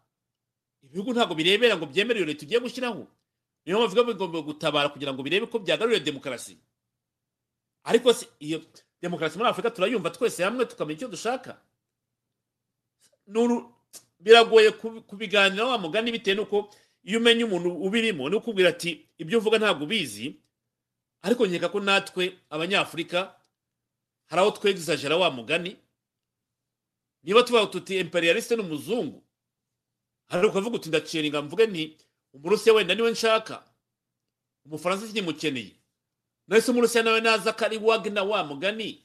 ibihugu 0.86 1.10
ntabwo 1.12 1.34
birebera 1.34 1.74
ngo 1.76 1.86
byemere 1.90 2.18
iyo 2.22 2.26
leta 2.30 2.44
ugiye 2.46 2.60
gushyiraho. 2.62 3.02
Niyo 3.66 3.76
mpamvu 3.78 3.94
bivuga 3.94 4.12
bigomba 4.12 4.38
gutabara 4.42 4.88
kugira 4.88 5.12
ngo 5.12 5.22
birebe 5.22 5.46
ko 5.50 5.58
byagarurira 5.58 6.04
demokarasi. 6.04 6.58
Ariko 7.84 8.12
se 8.14 8.26
iyo 8.38 8.62
demokarasi 9.02 9.38
muri 9.38 9.50
afurika 9.50 9.70
turayumva 9.74 10.10
twese 10.14 10.44
hamwe 10.44 10.64
tukamenya 10.70 10.96
icyo 10.96 11.08
dushaka. 11.10 11.58
Biragoye 14.20 14.70
kubi- 14.70 15.00
kubiganira 15.00 15.64
wa 15.66 15.78
mugani 15.78 16.12
bitewe 16.12 16.36
n'uko 16.36 16.68
iyo 17.04 17.18
umenya 17.18 17.46
umuntu 17.46 17.70
ubirimo 17.86 18.28
ni 18.28 18.36
ukubwira 18.36 18.68
ati 18.68 19.08
ibyo 19.18 19.38
uvuga 19.38 19.58
ntabwo 19.58 19.84
ubizi. 19.84 20.36
Ariko 21.22 21.46
nkeka 21.46 21.68
ko 21.68 21.80
natwe 21.80 22.38
abanyafurika 22.50 23.34
hari 24.28 24.40
aho 24.42 24.50
twegizajera 24.50 25.16
wa 25.16 25.30
mugani 25.30 25.76
niba 27.22 27.42
tuvuga 27.42 27.66
tuti 27.66 27.98
imperialiste 28.00 28.56
ni 28.56 28.62
umuzungu 28.62 29.22
hari 30.28 30.46
ukavuga 30.46 30.76
uti 30.76 30.88
ndaciringa 30.88 31.42
mvuge 31.42 31.66
nti 31.66 31.96
umurusiya 32.32 32.74
wenda 32.74 32.94
ni 32.94 33.02
we 33.02 33.10
nshaka 33.10 33.64
umufaransa 34.64 35.06
sinyimukeneye 35.06 35.76
nahise 36.48 36.70
umurusiya 36.70 37.04
nawe 37.04 37.20
naza 37.20 37.52
ko 37.52 37.64
ari 37.64 37.76
wagna 37.78 38.22
wa 38.22 38.44
mugani 38.44 39.02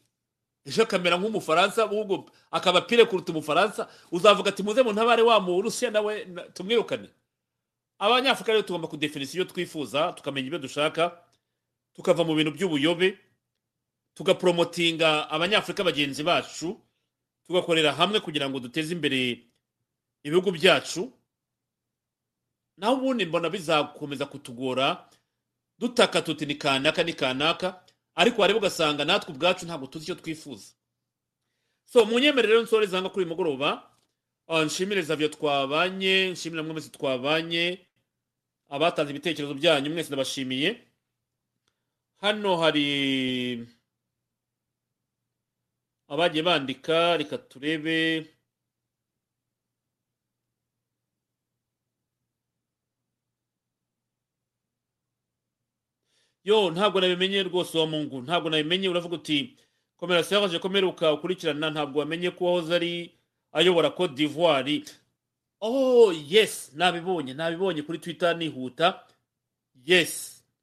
ejo 0.65 0.83
akamera 0.83 1.17
nk'umufaransa 1.17 1.83
ahubwo 1.83 2.29
akaba 2.51 2.81
pire 2.81 3.05
kuruta 3.05 3.31
umufaransa 3.31 3.89
uzavuga 4.11 4.49
ati 4.49 4.63
muze 4.63 4.81
mu 4.83 4.91
ntabare 4.93 5.21
wa 5.21 5.39
murusiya 5.39 5.91
nawe 5.91 6.25
na- 6.25 6.41
tumwirukane. 6.49 7.09
Abanyafurika 7.99 8.51
rero 8.51 8.61
tugomba 8.65 8.87
kudefinisa 8.87 9.33
ibyo 9.33 9.45
twifuza 9.45 10.13
tukamenya 10.13 10.47
ibyo 10.47 10.59
dushaka. 10.59 11.21
Tukava 11.95 12.23
mu 12.23 12.35
bintu 12.35 12.51
by'ubuyobe 12.51 13.17
tugaporomotinga 14.13 15.29
abanyafurika 15.29 15.83
bagenzi 15.83 16.23
bacu 16.23 16.81
tugakorera 17.47 17.91
hamwe 17.93 18.19
kugira 18.19 18.49
ngo 18.49 18.59
duteze 18.59 18.93
imbere 18.93 19.43
ibihugu 20.23 20.51
byacu. 20.51 21.11
Naho 22.77 22.93
ubundi 22.95 23.25
mbona 23.25 23.49
bizakomeza 23.49 24.25
kutugora 24.25 25.09
dutaka 25.79 26.21
tuti 26.21 26.45
ni 26.45 26.55
kanaka 26.55 27.03
ni 27.03 27.13
kanaka 27.13 27.83
ariko 28.15 28.41
wareba 28.41 28.59
ugasanga 28.59 29.05
natwe 29.05 29.33
ubwacu 29.33 29.65
ntabwo 29.65 29.87
tuzi 29.87 30.03
icyo 30.05 30.15
twifuza. 30.15 30.73
So 31.85 32.05
munyemerere 32.05 32.47
rero 32.53 32.63
nsoreza 32.63 32.97
hano 32.97 33.09
kuri 33.09 33.25
uyu 33.25 33.29
mugoroba 33.31 33.91
Ah, 34.47 34.63
nshimire 34.63 35.01
zavyo 35.01 35.27
twabanye 35.27 36.29
nshimire 36.31 36.61
mwese 36.61 36.89
twabanye 36.89 37.81
abatanze 38.69 39.11
ibitekerezo 39.11 39.53
byanyu 39.53 39.89
mwese 39.91 40.07
ndabashimiye. 40.09 40.81
Hano 42.23 42.51
hari 42.61 42.87
abagiye 46.11 46.43
bandika 46.47 46.97
reka 47.19 47.37
turebe. 47.49 47.97
Yo 56.43 56.69
ntabwo 56.71 56.97
nabimenye 57.01 57.43
rwose 57.43 57.77
wa 57.77 57.87
mungu 57.87 58.21
ntabwo 58.21 58.49
nabimenye 58.49 58.87
uravuga 58.89 59.15
uti 59.15 59.57
komera 59.97 60.23
serge 60.23 60.59
komeruka 60.59 61.05
ukurikirana 61.15 61.67
ntabwo 61.73 61.99
wamenye 61.99 62.29
ko 62.31 62.41
wahoze 62.45 62.71
ari 62.75 62.93
ayobora 63.51 63.89
Cote 63.97 64.13
d'Ivoire. 64.17 64.83
Oh 65.61 66.11
yes 66.33 66.71
nabibonye 66.75 67.33
nabibonye 67.33 67.81
kuri 67.81 67.97
twitter 68.03 68.37
nihuta. 68.37 68.87
Yes 69.85 70.11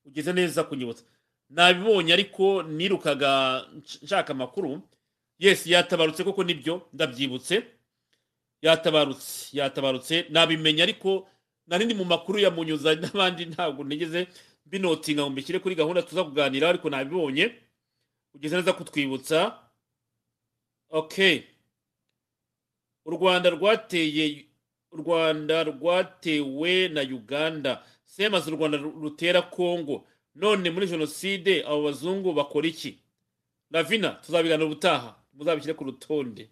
ugeze 0.05 0.33
neza 0.33 0.65
kunyibutsa 0.65 1.05
nabibonye 1.53 2.13
ariko 2.13 2.63
nirukaga 2.63 3.33
nsh- 3.77 4.03
nshaka 4.05 4.33
amakuru. 4.33 4.81
Yes 5.39 5.67
yatabarutse 5.67 6.25
koko 6.25 6.45
ni 6.45 6.55
byo 6.55 6.89
ndabyibutse. 6.93 7.63
Yatabarutse 8.63 9.57
yatabarutse. 9.59 10.27
Nabimenye 10.31 10.83
ariko 10.83 11.29
nari 11.67 11.85
ndi 11.85 11.95
mu 11.95 12.05
makuru 12.05 12.39
ya 12.39 12.51
munyuza 12.51 12.95
n'abandi 13.01 13.45
ntabwo 13.53 13.85
nigeze 13.85 14.29
binotinga 14.65 15.23
ngo 15.23 15.31
mbishyire 15.31 15.59
kuri 15.59 15.75
gahunda 15.75 16.03
tuza 16.03 16.25
kuganira 16.25 16.69
ariko 16.69 16.91
nabibonye. 16.91 17.55
Ugeze 18.35 18.57
neza 18.57 18.73
kutwibutsa. 18.73 19.59
Okay 20.91 21.43
u 23.05 23.11
rwanda 23.11 23.51
rwateye 23.51 24.47
u 24.93 24.97
rwanda 24.97 25.65
rwatewe 25.65 26.89
na 26.89 27.01
uganda. 27.03 27.83
Semaze 28.05 28.51
u 28.51 28.57
rwanda 28.57 28.79
rutera 28.79 29.43
kongo 29.43 30.07
none 30.35 30.71
muri 30.71 30.87
jenoside 30.87 31.65
abo 31.65 31.83
bazungu 31.83 32.33
bakora 32.33 32.67
iki? 32.69 32.99
Ravina 33.71 34.11
tuzabiganira 34.11 34.67
ubutaha. 34.67 35.17
Muzabishyire 35.35 35.75
ku 35.75 35.85
rutonde. 35.85 36.51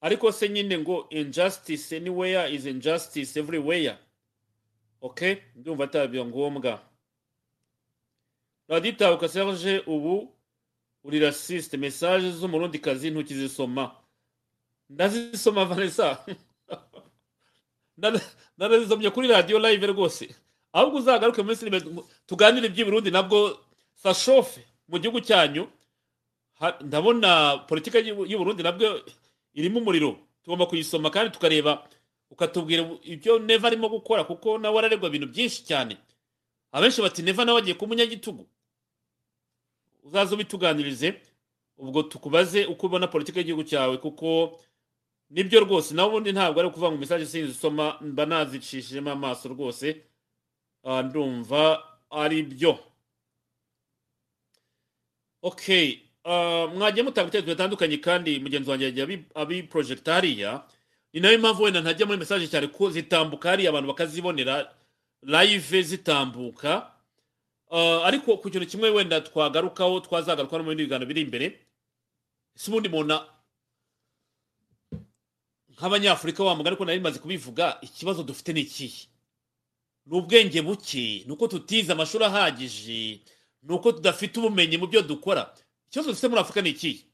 Ariko 0.00 0.32
se 0.32 0.48
nyine 0.48 0.78
ngo 0.78 1.06
injustice 1.10 1.96
anywhere 1.96 2.54
is 2.54 2.66
injustice 2.66 3.36
everywhere? 3.40 3.98
Okay? 5.02 5.36
Ndumva 5.56 5.84
atabyo 5.84 6.26
ngombwa. 6.26 6.80
Raditabuka 8.68 9.28
serge 9.28 9.78
ubu 9.86 10.34
uri 11.04 11.18
rasiste 11.18 11.76
mesaje 11.76 12.30
z'umurundikazi 12.30 13.10
ntukizisoma 13.10 13.96
ndazisoma 14.90 15.64
vanessa. 15.64 16.26
narazisomye 18.58 19.10
kuri 19.10 19.28
radiyo 19.28 19.58
live 19.58 19.86
rwose. 19.86 20.34
Ahubwo 20.72 20.98
uzagaruke 20.98 21.42
muri 21.42 21.56
sinime 21.56 21.80
tuganire 22.26 22.66
iby'iburundi 22.66 23.10
nabwo 23.10 23.58
sashofe 23.94 24.60
mu 24.88 24.98
gihugu 24.98 25.20
cyanyu. 25.20 25.68
Ndabona 26.80 27.58
politika 27.68 27.98
y'uburundi 27.98 28.62
nabwo 28.62 29.00
irimo 29.54 29.78
umuriro. 29.80 30.16
Tugomba 30.44 30.66
kuyisoma 30.66 31.10
kandi 31.10 31.30
tukareba 31.32 31.88
ukatubwira 32.30 32.86
ibyo 33.02 33.38
neva 33.38 33.66
arimo 33.68 33.88
gukora 33.88 34.24
kuko 34.24 34.58
nawe 34.58 34.78
araregwa 34.78 35.08
ibintu 35.08 35.26
byinshi 35.26 35.64
cyane. 35.64 35.96
Abenshi 36.72 37.02
bati 37.02 37.22
neva 37.22 37.44
nawe 37.44 37.58
agiye 37.58 37.74
kuba 37.74 37.86
umunyagitugu 37.94 38.46
uzaze 40.04 40.34
ubituganirize 40.34 41.14
ubwo 41.78 42.02
tukubaze 42.02 42.66
uko 42.66 42.86
ubona 42.86 43.06
politiki 43.08 43.38
y'igihugu 43.38 43.64
cyawe 43.64 43.96
kuko 43.98 44.60
ni 45.30 45.44
byo 45.44 45.60
rwose. 45.60 45.94
Nawe 45.94 46.08
ubundi 46.08 46.32
ntabwo 46.32 46.60
ari 46.60 46.68
ukuvuga 46.68 46.90
ngo 46.90 46.98
mesaje 46.98 47.26
sinzi 47.26 47.50
usoma 47.52 47.96
mba 48.00 48.26
nazicishijemo 48.26 49.10
amaso 49.10 49.48
rwose. 49.48 50.02
Ndumva 51.04 51.82
ari 52.10 52.42
byo. 52.42 52.78
Okay 55.42 55.98
mwagiye 56.74 57.02
mutanga 57.02 57.22
ibitekerezo 57.28 57.54
bitandukanye 57.56 57.96
kandi 57.96 58.40
mugenzi 58.40 58.70
wanjye 58.70 58.84
yagiye 58.86 59.24
abiporojegita 59.34 60.14
hariya. 60.14 60.64
Ni 61.12 61.20
na 61.20 61.30
yo 61.30 61.38
mpamvu 61.38 61.62
wenda 61.62 61.80
ntajya 61.80 62.06
muri 62.06 62.18
mesaje 62.18 62.48
cyane 62.48 62.66
ko 62.68 62.90
zitambuka 62.90 63.48
hariya 63.50 63.70
abantu 63.70 63.88
bakazibonera 63.88 64.68
live 65.22 65.82
zitambuka. 65.82 66.92
Ariko 68.04 68.36
ku 68.36 68.50
kintu 68.50 68.66
kimwe 68.66 68.90
wenda 68.90 69.20
twagarukaho 69.20 70.00
twazagaruka 70.00 70.58
no 70.58 70.62
mu 70.62 70.68
bindi 70.70 70.84
biganiro 70.84 71.08
biri 71.08 71.20
imbere. 71.24 71.46
Si 72.54 72.70
ubundi 72.70 72.88
muntu 72.88 73.16
nk'abanyafurika 75.80 76.44
wa 76.44 76.54
mugari 76.54 76.76
ko 76.76 76.84
nari 76.84 77.00
maze 77.00 77.18
kubivuga 77.18 77.78
ikibazo 77.80 78.22
dufite 78.22 78.52
ni 78.52 78.60
ikihe 78.60 79.08
ni 80.06 80.16
ubwenge 80.18 80.62
buke? 80.62 81.24
Ni 81.26 81.32
uko 81.32 81.48
tutize 81.48 81.92
amashuri 81.92 82.24
ahagije? 82.24 83.20
Ni 83.62 83.72
uko 83.74 83.92
tudafite 83.92 84.36
ubumenyi 84.40 84.76
mu 84.78 84.86
byo 84.86 85.02
dukora? 85.02 85.54
Ikibazo 85.88 86.10
dufite 86.10 86.28
muri 86.28 86.40
afurika 86.40 86.62
ni 86.62 86.70
ikihe 86.70 87.04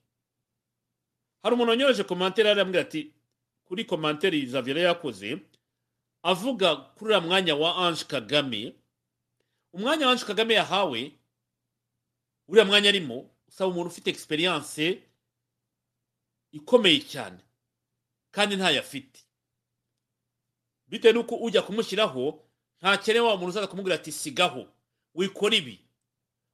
hari 1.43 1.55
umuntu 1.55 1.71
wanyoheje 1.71 2.03
komantere 2.05 2.51
arambwira 2.51 2.83
ati 2.83 3.13
kuri 3.65 3.85
komantere 3.85 4.47
zavire 4.47 4.83
yakoze 4.83 5.39
avuga 6.23 6.77
kuri 6.77 7.05
uriya 7.15 7.21
mwanya 7.21 7.55
wa 7.55 7.77
ange 7.77 8.05
kagame. 8.05 8.75
Umwanya 9.73 10.07
wa 10.07 10.13
ange 10.13 10.25
kagame 10.25 10.55
yahawe 10.55 11.13
uriya 12.49 12.65
mwanya 12.65 12.89
arimo 12.89 13.31
usaba 13.49 13.71
umuntu 13.71 13.89
ufite 13.91 14.11
egisperiyanse 14.11 15.03
ikomeye 16.53 17.01
cyane. 17.01 17.39
Kandi 18.37 18.57
ntayo 18.57 18.81
afite 18.81 19.19
bitewe 20.89 21.13
n'uko 21.15 21.35
ujya 21.37 21.63
kumushyiraho 21.63 22.45
ntakene 22.81 23.21
wa 23.21 23.37
muntu 23.37 23.49
uzaza 23.51 23.67
kumubwira 23.67 23.97
ati 23.97 24.13
sigaho. 24.13 24.69
Wikora 25.15 25.57
ibi. 25.57 25.81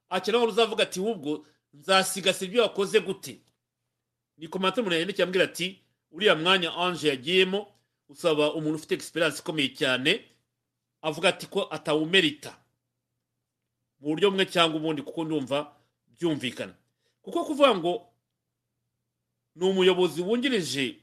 Akeneye 0.09 0.45
uzavuga 0.47 0.83
ati 0.83 0.99
wubwo 0.99 1.45
nzasigasira 1.73 2.47
ibyo 2.49 2.61
wakoze 2.63 2.99
gute. 2.99 3.41
Ni 4.37 4.47
komantere 4.47 4.81
umuntu 4.81 4.99
yandikira 4.99 5.25
ambwira 5.27 5.45
ati 5.45 5.83
uriya 6.11 6.35
mwanya 6.35 6.73
ange 6.75 7.07
yagiyemo 7.07 7.67
usaba 8.09 8.53
umuntu 8.53 8.75
ufite 8.79 8.93
egisperiyanse 8.95 9.39
ikomeye 9.43 9.69
cyane 9.75 10.11
avuga 11.01 11.29
ati 11.29 11.47
ko 11.51 11.67
atawumerita. 11.71 12.55
Mu 13.99 14.07
buryo 14.15 14.29
bumwe 14.31 14.45
cyangwa 14.47 14.79
ubundi 14.79 15.01
kuko 15.03 15.23
ndumva 15.27 15.75
byumvikana. 16.07 16.73
Kuko 17.21 17.43
kuvuga 17.45 17.75
ngo 17.75 17.93
ni 19.55 19.63
umuyobozi 19.69 20.21
wungirije 20.23 21.02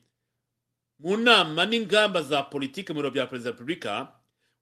mu 1.00 1.16
nama 1.16 1.64
n'ingamba 1.66 2.22
za 2.22 2.42
politiki 2.42 2.92
mu 2.92 3.00
biro 3.00 3.10
bya 3.10 3.26
perezida 3.26 3.50
wa 3.50 3.54
repubulika 3.56 4.12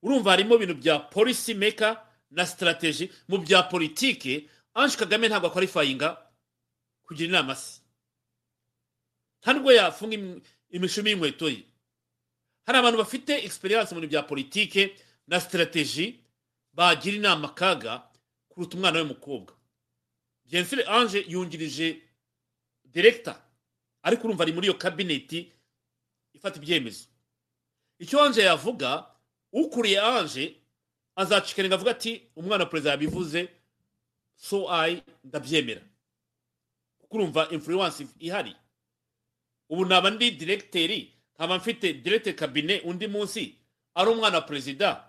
urumva 0.01 0.31
harimo 0.31 0.55
ibintu 0.55 0.75
bya 0.75 0.99
polisi 0.99 1.53
meka 1.53 2.05
na 2.31 2.45
sitarateji 2.45 3.11
mu 3.27 3.37
bya 3.37 3.63
politiki. 3.63 4.49
Ange 4.73 4.95
kagame 4.97 5.27
ntabwo 5.27 5.47
akwalifayinga 5.47 6.17
kugira 7.03 7.29
inama 7.29 7.55
se. 7.55 7.81
Nta 9.41 9.53
nubwo 9.53 9.71
yafunga 9.73 10.15
imishumi 10.69 11.09
y'inkweto 11.09 11.49
ye. 11.49 11.63
Hari 12.65 12.77
abantu 12.77 12.97
bafite 13.03 13.29
egisperiyanse 13.43 13.95
mu 13.95 14.01
bintu 14.01 14.11
bya 14.13 14.23
politiki 14.23 14.93
na 15.27 15.39
sitarateji 15.41 16.19
bagira 16.73 17.15
inama 17.17 17.49
kaga 17.49 18.03
kuruta 18.49 18.77
umwana 18.77 18.99
w'umukobwa. 18.99 19.53
Jensire 20.45 20.83
ange 20.87 21.25
yungirije 21.27 22.01
direkita 22.85 23.41
ariko 24.03 24.23
urumva 24.27 24.43
ari 24.43 24.53
muri 24.53 24.67
iyo 24.67 24.73
kabineti 24.77 25.51
ifata 26.33 26.57
ibyemezo. 26.59 27.07
Icyo 27.99 28.21
ange 28.23 28.41
yavuga 28.41 29.05
ukuriye 29.53 29.99
ange 30.01 30.55
azacikaringa 31.15 31.75
avuga 31.75 31.91
ati 31.91 32.21
umwana 32.35 32.63
wa 32.63 32.69
perezida 32.69 32.91
yabivuze 32.91 33.49
so 34.35 34.71
ayi 34.73 35.03
ndabyemera. 35.23 35.81
Kuko 36.97 37.17
urumva 37.17 37.49
influence 37.49 38.07
ihari. 38.19 38.55
Ubu 39.69 39.85
naba 39.85 40.09
ndi 40.09 40.31
diregiteri 40.31 41.13
nkaba 41.35 41.57
mfite 41.57 41.93
diregiteri 41.93 42.35
kabine 42.37 42.79
undi 42.79 43.07
munsi 43.07 43.55
ari 43.95 44.09
umwana 44.11 44.35
wa 44.37 44.41
perezida. 44.41 45.05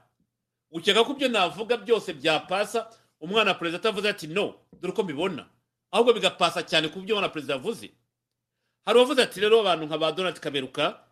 Ukeka 0.70 1.04
ko 1.04 1.12
ibyo 1.12 1.28
navuga 1.28 1.76
byose 1.76 2.12
byapasa? 2.14 2.90
Umwana 3.20 3.50
wa 3.50 3.58
perezida 3.58 3.78
atavuze 3.78 4.08
ati 4.08 4.26
no. 4.26 4.54
Dore 4.80 4.92
uko 4.92 5.02
mbibona. 5.02 5.46
Ahubwo 5.90 6.12
bigapasa 6.12 6.62
cyane 6.62 6.88
ku 6.88 7.00
byo 7.00 7.14
umwana 7.14 7.26
wa 7.26 7.32
perezida 7.32 7.54
yavuze. 7.54 7.90
Hari 8.84 8.98
uwavuze 8.98 9.22
ati 9.22 9.40
rero 9.40 9.60
abantu 9.60 9.86
nka 9.86 9.98
ba 9.98 10.12
donald 10.12 10.40
kaberuka 10.40 11.04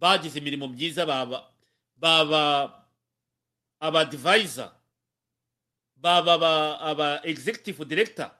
bagize 0.00 0.38
imirimo 0.38 0.68
myiza 0.68 1.06
baba 1.06 1.50
baba 1.96 2.42
aba 3.80 4.04
divayiza 4.04 4.72
baba 5.96 6.34
aba 6.80 7.20
executive 7.24 7.84
director 7.84 8.30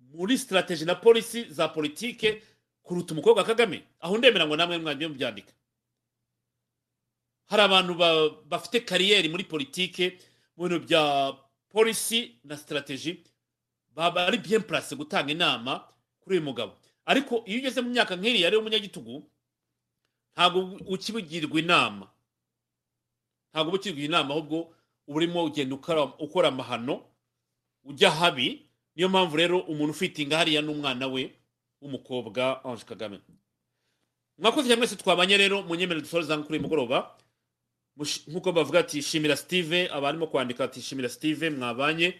muri 0.00 0.38
sitarateji 0.38 0.84
na 0.84 0.94
polisi 0.94 1.44
za 1.44 1.68
politike 1.68 2.42
kuruta 2.82 3.14
umukobwa 3.14 3.44
kagame. 3.44 3.82
Aho 4.00 4.18
ndemera 4.18 4.46
ngo 4.46 4.56
namwe 4.56 4.78
mwagiye 4.78 5.08
mubyandika 5.08 5.52
hari 7.46 7.62
abantu 7.62 7.94
bafite 8.48 8.80
kariyeri 8.84 9.28
muri 9.28 9.44
politike 9.44 10.18
mu 10.56 10.68
bintu 10.68 10.86
bya 10.86 11.32
polisi 11.68 12.36
na 12.44 12.56
sitarateji 12.56 13.24
baba 13.90 14.26
ari 14.26 14.38
bien 14.38 14.64
gutanga 14.96 15.32
inama 15.32 15.88
kuri 16.20 16.36
uyu 16.36 16.44
mugabo. 16.44 16.78
Ariko 17.06 17.42
iyo 17.46 17.58
ugeze 17.58 17.80
mu 17.80 17.90
myaka 17.90 18.16
nk'iriya 18.16 18.50
rero 18.50 18.60
umunyagitugu 18.60 19.30
ntabwo 20.36 20.60
ukibugirwa 20.86 21.58
inama. 21.60 22.06
Ntabwo 23.52 23.68
uba 23.68 23.78
ukigirwa 23.78 24.04
inama 24.04 24.30
ahubwo 24.34 24.58
uba 25.06 25.16
urimo 25.16 25.44
ugenda 25.44 25.74
ukora 26.18 26.48
amahano 26.48 27.04
ujya 27.84 28.10
habi. 28.10 28.66
Niyo 28.96 29.08
mpamvu 29.08 29.36
rero 29.36 29.58
umuntu 29.60 29.90
ufitinga 29.90 30.36
hariya 30.38 30.62
n'umwana 30.62 31.06
we 31.08 31.32
w'umukobwa 31.80 32.64
ange 32.64 32.84
kagame. 32.84 33.20
Mwakoze 34.38 34.68
cyane 34.68 34.78
mwese 34.78 34.96
twabanye 34.96 35.36
rero 35.36 35.62
mu 35.62 35.74
nyemerero 35.74 36.00
dusoreza 36.04 36.36
kuri 36.38 36.58
uyu 36.58 36.62
mugoroba. 36.62 37.16
Nk'uko 38.28 38.52
bavuga 38.52 38.78
ati 38.80 39.02
shimira 39.02 39.36
steve 39.36 39.88
abarimo 39.92 40.26
kwandika 40.26 40.64
ati 40.64 40.80
shimira 40.82 41.08
steve 41.08 41.50
mwabanye 41.50 42.14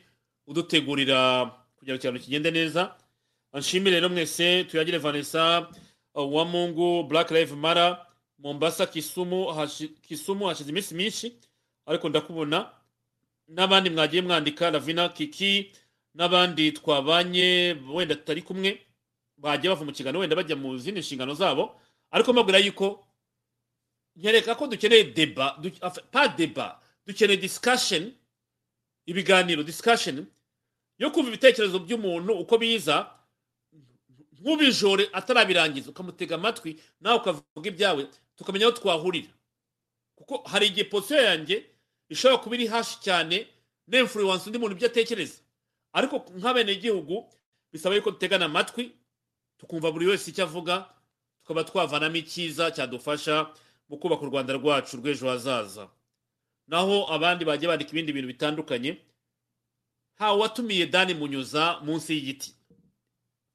udutegurira 0.47 1.47
kugira 1.77 1.97
ngo 1.97 2.01
ikintu 2.01 2.21
kigende 2.25 2.51
neza. 2.51 2.97
Nshimire 3.55 3.97
rero 4.01 4.09
mwese 4.09 4.65
tuyagire 4.65 4.99
vanessa 4.99 5.69
wa 6.15 6.45
mungu 6.45 7.03
black 7.05 7.31
live 7.31 7.55
mara 7.55 8.07
mombasa 8.39 8.87
kisumu 8.87 9.69
kisumu 10.03 10.47
hashize 10.47 10.71
iminsi 10.71 10.95
myinshi 10.95 11.37
ariko 11.87 12.09
ndakubona. 12.09 12.71
N'abandi 13.49 13.91
mwagiye 13.91 14.23
mwandika 14.23 14.71
ravina 14.71 15.09
kiki 15.09 15.73
n'abandi 16.15 16.73
twabanye 16.73 17.77
wenda 17.95 18.15
tutari 18.15 18.43
kumwe 18.43 18.83
bagiye 19.37 19.75
bava 19.75 19.85
mu 19.85 19.93
kiganiro 19.93 20.21
wenda 20.21 20.37
bajya 20.37 20.57
mu 20.57 20.79
zindi 20.79 21.01
nshingano 21.01 21.35
zabo. 21.35 21.81
Ariko 22.11 22.33
mbabwira 22.33 22.59
yuko 22.59 23.07
nyereka 24.17 24.55
ko 24.55 24.67
dukeneye 24.67 25.05
deba 25.05 25.59
pa 26.11 26.29
deba 26.29 26.81
dukeneye 27.07 27.37
discussion 27.41 28.13
ibiganiro 29.07 29.63
discussion 29.63 30.27
yo 30.99 31.11
kumva 31.11 31.29
ibitekerezo 31.29 31.79
by'umuntu 31.79 32.33
uko 32.33 32.59
biza 32.59 33.11
ntubijore 34.43 35.09
atarabirangiza 35.13 35.91
ukamutega 35.91 36.35
amatwi 36.35 36.81
nawe 37.01 37.17
ukavuga 37.23 37.69
ibyawe 37.71 38.03
tukamenya 38.37 38.67
aho 38.67 38.75
twahurira. 38.77 39.31
Kuko 40.19 40.43
hari 40.49 40.67
igihe 40.67 40.85
posiyo 40.91 41.23
yanjye 41.23 41.57
ishobora 42.11 42.43
kuba 42.43 42.55
iri 42.57 42.67
hasi 42.67 42.99
cyane 43.01 43.47
n'influence 43.87 44.47
undi 44.47 44.59
muntu 44.59 44.75
ibyo 44.77 44.87
atekereza. 44.91 45.39
Ariko 45.93 46.17
nk'abenegihugu 46.39 47.31
bisaba 47.73 47.95
yuko 47.95 48.11
dutegana 48.11 48.45
amatwi 48.51 48.93
tukumva 49.59 49.93
buri 49.93 50.07
wese 50.11 50.31
icyo 50.31 50.45
avuga 50.45 50.91
tukaba 51.43 51.65
twavanamo 51.65 52.17
icyiza 52.17 52.71
cyadufasha 52.75 53.55
mu 53.89 53.97
kubaka 53.99 54.23
u 54.23 54.31
rwanda 54.31 54.53
rwacu 54.59 54.97
rw'ejo 54.99 55.29
hazaza. 55.31 55.89
Naho 56.67 57.07
abandi 57.15 57.45
bagiye 57.45 57.69
bandika 57.69 57.91
ibindi 57.95 58.13
bintu 58.13 58.29
bitandukanye 58.33 58.91
ntawe 60.17 60.37
watumiye 60.41 60.87
dani 60.87 61.15
munyuza 61.15 61.81
munsi 61.85 62.13
y'igiti. 62.15 62.51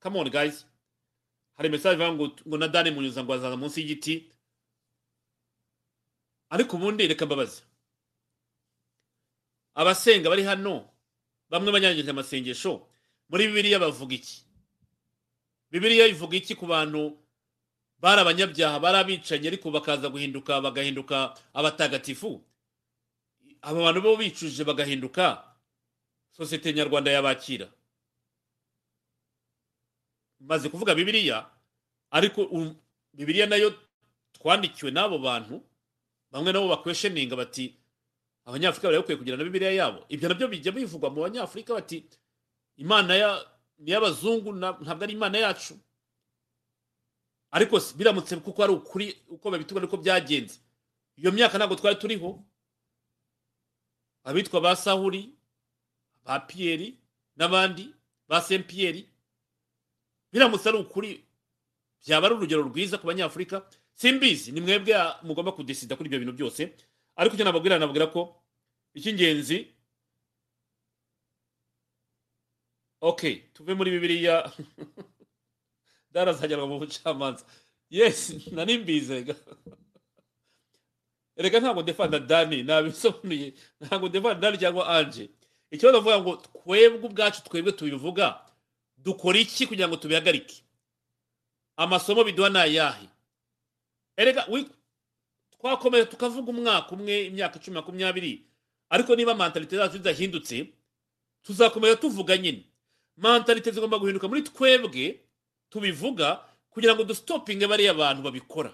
On 0.08 0.30
guys. 0.30 0.66
Hari 1.58 1.70
mesaje 1.70 1.96
ivuga 1.96 2.14
ngo 2.14 2.26
ngo 2.48 2.58
na 2.58 2.68
dani 2.68 2.92
munyuza 2.92 3.24
ngo 3.24 3.34
azaza 3.34 3.58
munsi 3.58 3.82
y'igiti. 3.82 4.32
Ariko 6.50 6.76
ubundi 6.78 7.08
reka 7.08 7.26
mbabaze. 7.26 7.62
Abasenga 9.76 10.30
bari 10.30 10.44
hano 10.44 10.90
bamwe 11.50 11.72
banyanyagije 11.72 12.10
amasengesho 12.12 12.88
muri 13.30 13.48
bibiliya 13.48 13.80
bavuga 13.80 14.16
iki? 14.16 14.44
Bibiliya 15.72 16.08
ivuga 16.08 16.38
iki 16.38 16.56
ku 16.56 16.66
bantu 16.66 17.18
bari 18.00 18.22
abanyabyaha 18.22 18.80
bari 18.80 18.98
abicanyi 18.98 19.48
ariko 19.48 19.72
bakaza 19.72 20.10
guhinduka 20.10 20.62
bagahinduka 20.62 21.36
abatagatifu? 21.54 22.42
Aba 23.62 23.80
bantu 23.82 24.02
bo 24.02 24.16
bicujije 24.18 24.64
bagahinduka? 24.64 25.44
Sosiyete 26.32 26.74
nyarwanda 26.74 27.12
yabakira. 27.12 27.68
Maze 30.40 30.70
kuvuga 30.70 30.96
bibiliya 30.96 31.50
ariko 32.12 32.46
bibiliya 33.14 33.46
na 33.48 33.56
yo 33.56 33.74
twandikiwe 34.34 34.92
n'abo 34.92 35.18
bantu 35.20 35.62
bamwe 36.32 36.52
nabo 36.54 36.68
bakwesheninga 36.68 37.36
bati 37.36 37.76
abanyafurika 38.46 38.88
bari 38.88 38.98
bakwiye 39.02 39.18
kugira 39.18 39.38
na 39.38 39.44
bibiliya 39.44 39.72
yabo. 39.72 40.06
Ibyo 40.10 40.30
na 40.30 40.36
byo 40.36 40.48
bijya 40.48 40.72
bivugwa 40.72 41.10
mu 41.10 41.22
banyafurika 41.22 41.74
bati 41.74 42.06
imana 42.78 43.16
ya 43.16 43.30
ni 43.80 43.92
iy'abazungu 43.92 44.54
na- 44.54 44.78
ntabwo 44.82 45.04
ari 45.04 45.14
imana 45.14 45.38
yacu. 45.38 45.76
Ariko 47.52 47.80
biramutse 47.98 48.36
kuko 48.40 48.64
ari 48.64 48.74
ukuri 48.74 49.18
uko 49.30 49.52
babituga 49.52 49.82
niko 49.82 49.98
byagenze. 49.98 50.60
Iyo 51.18 51.32
myaka 51.32 51.58
ntabwo 51.58 51.76
twari 51.76 51.96
turiho 52.00 52.40
abitwa 54.24 54.62
ba 54.62 54.76
sahuri 54.76 55.34
ba 56.26 56.40
piyeri 56.40 56.98
n'abandi 57.36 57.94
ba 58.28 58.42
sempiyeri 58.42 59.10
biramutse 60.38 60.70
ari 60.70 60.78
ukuri 60.78 61.26
byaba 62.06 62.26
ari 62.28 62.36
urugero 62.36 62.62
rwiza 62.62 62.98
ku 62.98 63.08
banyafurika. 63.08 63.66
Simbizi 63.94 64.52
ni 64.52 64.62
mwebwe 64.62 64.94
mugomba 65.24 65.52
kudesida 65.52 65.96
kuri 65.96 66.08
ibyo 66.08 66.20
bintu 66.20 66.34
byose. 66.38 66.62
Ariko 67.16 67.34
icyo 67.36 67.46
nababwira 67.46 67.80
nababwira 67.80 68.08
ko 68.14 68.38
icy'ingenzi 68.94 69.74
okay 73.02 73.36
tuve 73.54 73.74
muri 73.74 73.92
bibiliya. 73.92 74.52
Darazajyanwa 76.14 76.68
mu 76.68 76.78
bucamanza. 76.80 77.46
Yes 77.90 78.34
nari 78.54 78.78
mbizi 78.78 79.14
rega 79.18 79.36
reka 81.36 81.60
ntabwo 81.60 81.82
ndefanda 81.82 82.20
dani 82.20 82.64
nabisobanuye 82.64 83.54
ntabwo 83.82 84.10
ndefanda 84.10 84.42
dani 84.42 84.58
cyangwa 84.58 84.88
anje 84.90 85.30
ikibazo 85.72 85.98
avuga 85.98 86.22
ngo 86.22 86.36
twebwe 86.36 87.06
ubwacu 87.10 87.44
twebwe 87.44 87.72
tubivuga. 87.72 88.47
Dukora 89.08 89.40
iki 89.40 89.64
kugira 89.68 89.88
ngo 89.88 89.96
tubihagarike? 89.96 90.64
Amasomo 91.78 92.24
biduha 92.24 92.50
ni 92.50 92.60
ayahe? 92.60 93.08
Erega 94.18 94.44
twakomeza 95.52 96.06
tukavuga 96.06 96.52
umwaka 96.52 96.92
umwe 96.92 97.26
imyaka 97.32 97.56
icumi 97.60 97.76
makumyabiri 97.80 98.44
ariko 98.90 99.16
niba 99.16 99.36
mentalite 99.36 99.78
zacu 99.78 99.98
zidahindutse 99.98 100.68
tuzakomeza 101.44 101.96
tuvuga 101.96 102.38
nyine. 102.38 102.64
Mentalite 103.18 103.72
zigomba 103.72 103.98
guhinduka 104.00 104.28
muri 104.28 104.42
twebwe 104.44 105.20
tubivuga 105.70 106.44
kugira 106.70 106.96
ngo 106.96 107.04
dusitopinge 107.04 107.68
bariya 107.68 107.94
bantu 107.94 108.22
babikora. 108.22 108.74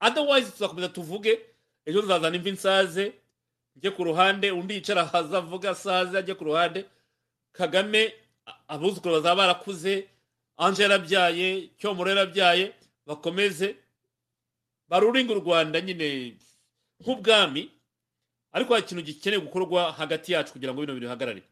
Otherwise 0.00 0.50
tuzakomeza 0.50 0.88
tuvuge 0.88 1.40
ejo 1.86 2.00
tuzazana 2.02 2.36
imvi 2.36 2.52
nsaze 2.52 3.12
njye 3.76 3.90
ku 3.90 4.04
ruhande 4.04 4.50
undi 4.50 4.74
yicara 4.74 5.04
haza 5.04 5.38
avuga 5.38 5.70
asaze 5.70 6.18
ajye 6.18 6.34
ku 6.34 6.44
ruhande. 6.44 6.84
Kagame 7.52 8.12
abuzukuru 8.68 9.14
bazaba 9.14 9.36
barakuze 9.36 10.08
anje 10.56 10.82
yarabyaye 10.82 11.68
cyomoro 11.78 12.10
yarabyaye 12.10 12.72
bakomeze 13.06 13.76
baruringa 14.88 15.32
u 15.34 15.40
rwanda 15.40 15.80
nyine 15.80 16.36
nk'ubwami 17.00 17.70
ariko 18.52 18.74
hari 18.74 18.84
ikintu 18.84 19.02
gikeneye 19.02 19.40
gukorwa 19.42 19.92
hagati 19.92 20.32
yacu 20.32 20.52
kugira 20.52 20.72
ngo 20.74 20.80
bino 20.80 20.92
bintu 20.94 21.06
bihagarare. 21.06 21.42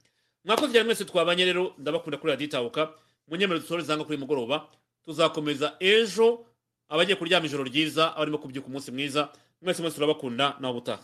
Mwakoze 0.44 0.72
cyane 0.72 0.84
mwese 0.86 1.04
twabanye 1.04 1.44
rero 1.44 1.74
ndabakunda 1.78 2.18
kuri 2.18 2.30
radiyo 2.32 2.48
itahuka. 2.48 2.90
Munyemerere 3.28 3.60
dusoreze 3.62 3.92
hanga 3.92 4.04
kuri 4.04 4.18
mugoroba 4.18 4.66
tuzakomeza 5.04 5.76
ejo 5.80 6.44
abagiye 6.88 7.16
kuryama 7.16 7.46
ijoro 7.46 7.64
ryiza 7.64 8.16
abarimo 8.16 8.38
kubyuka 8.38 8.66
umunsi 8.68 8.90
mwiza. 8.92 9.28
Mwese 9.62 9.82
mwese 9.82 9.94
turabakunda. 9.94 10.56
Nawe 10.60 10.72
ubutaha 10.74 11.02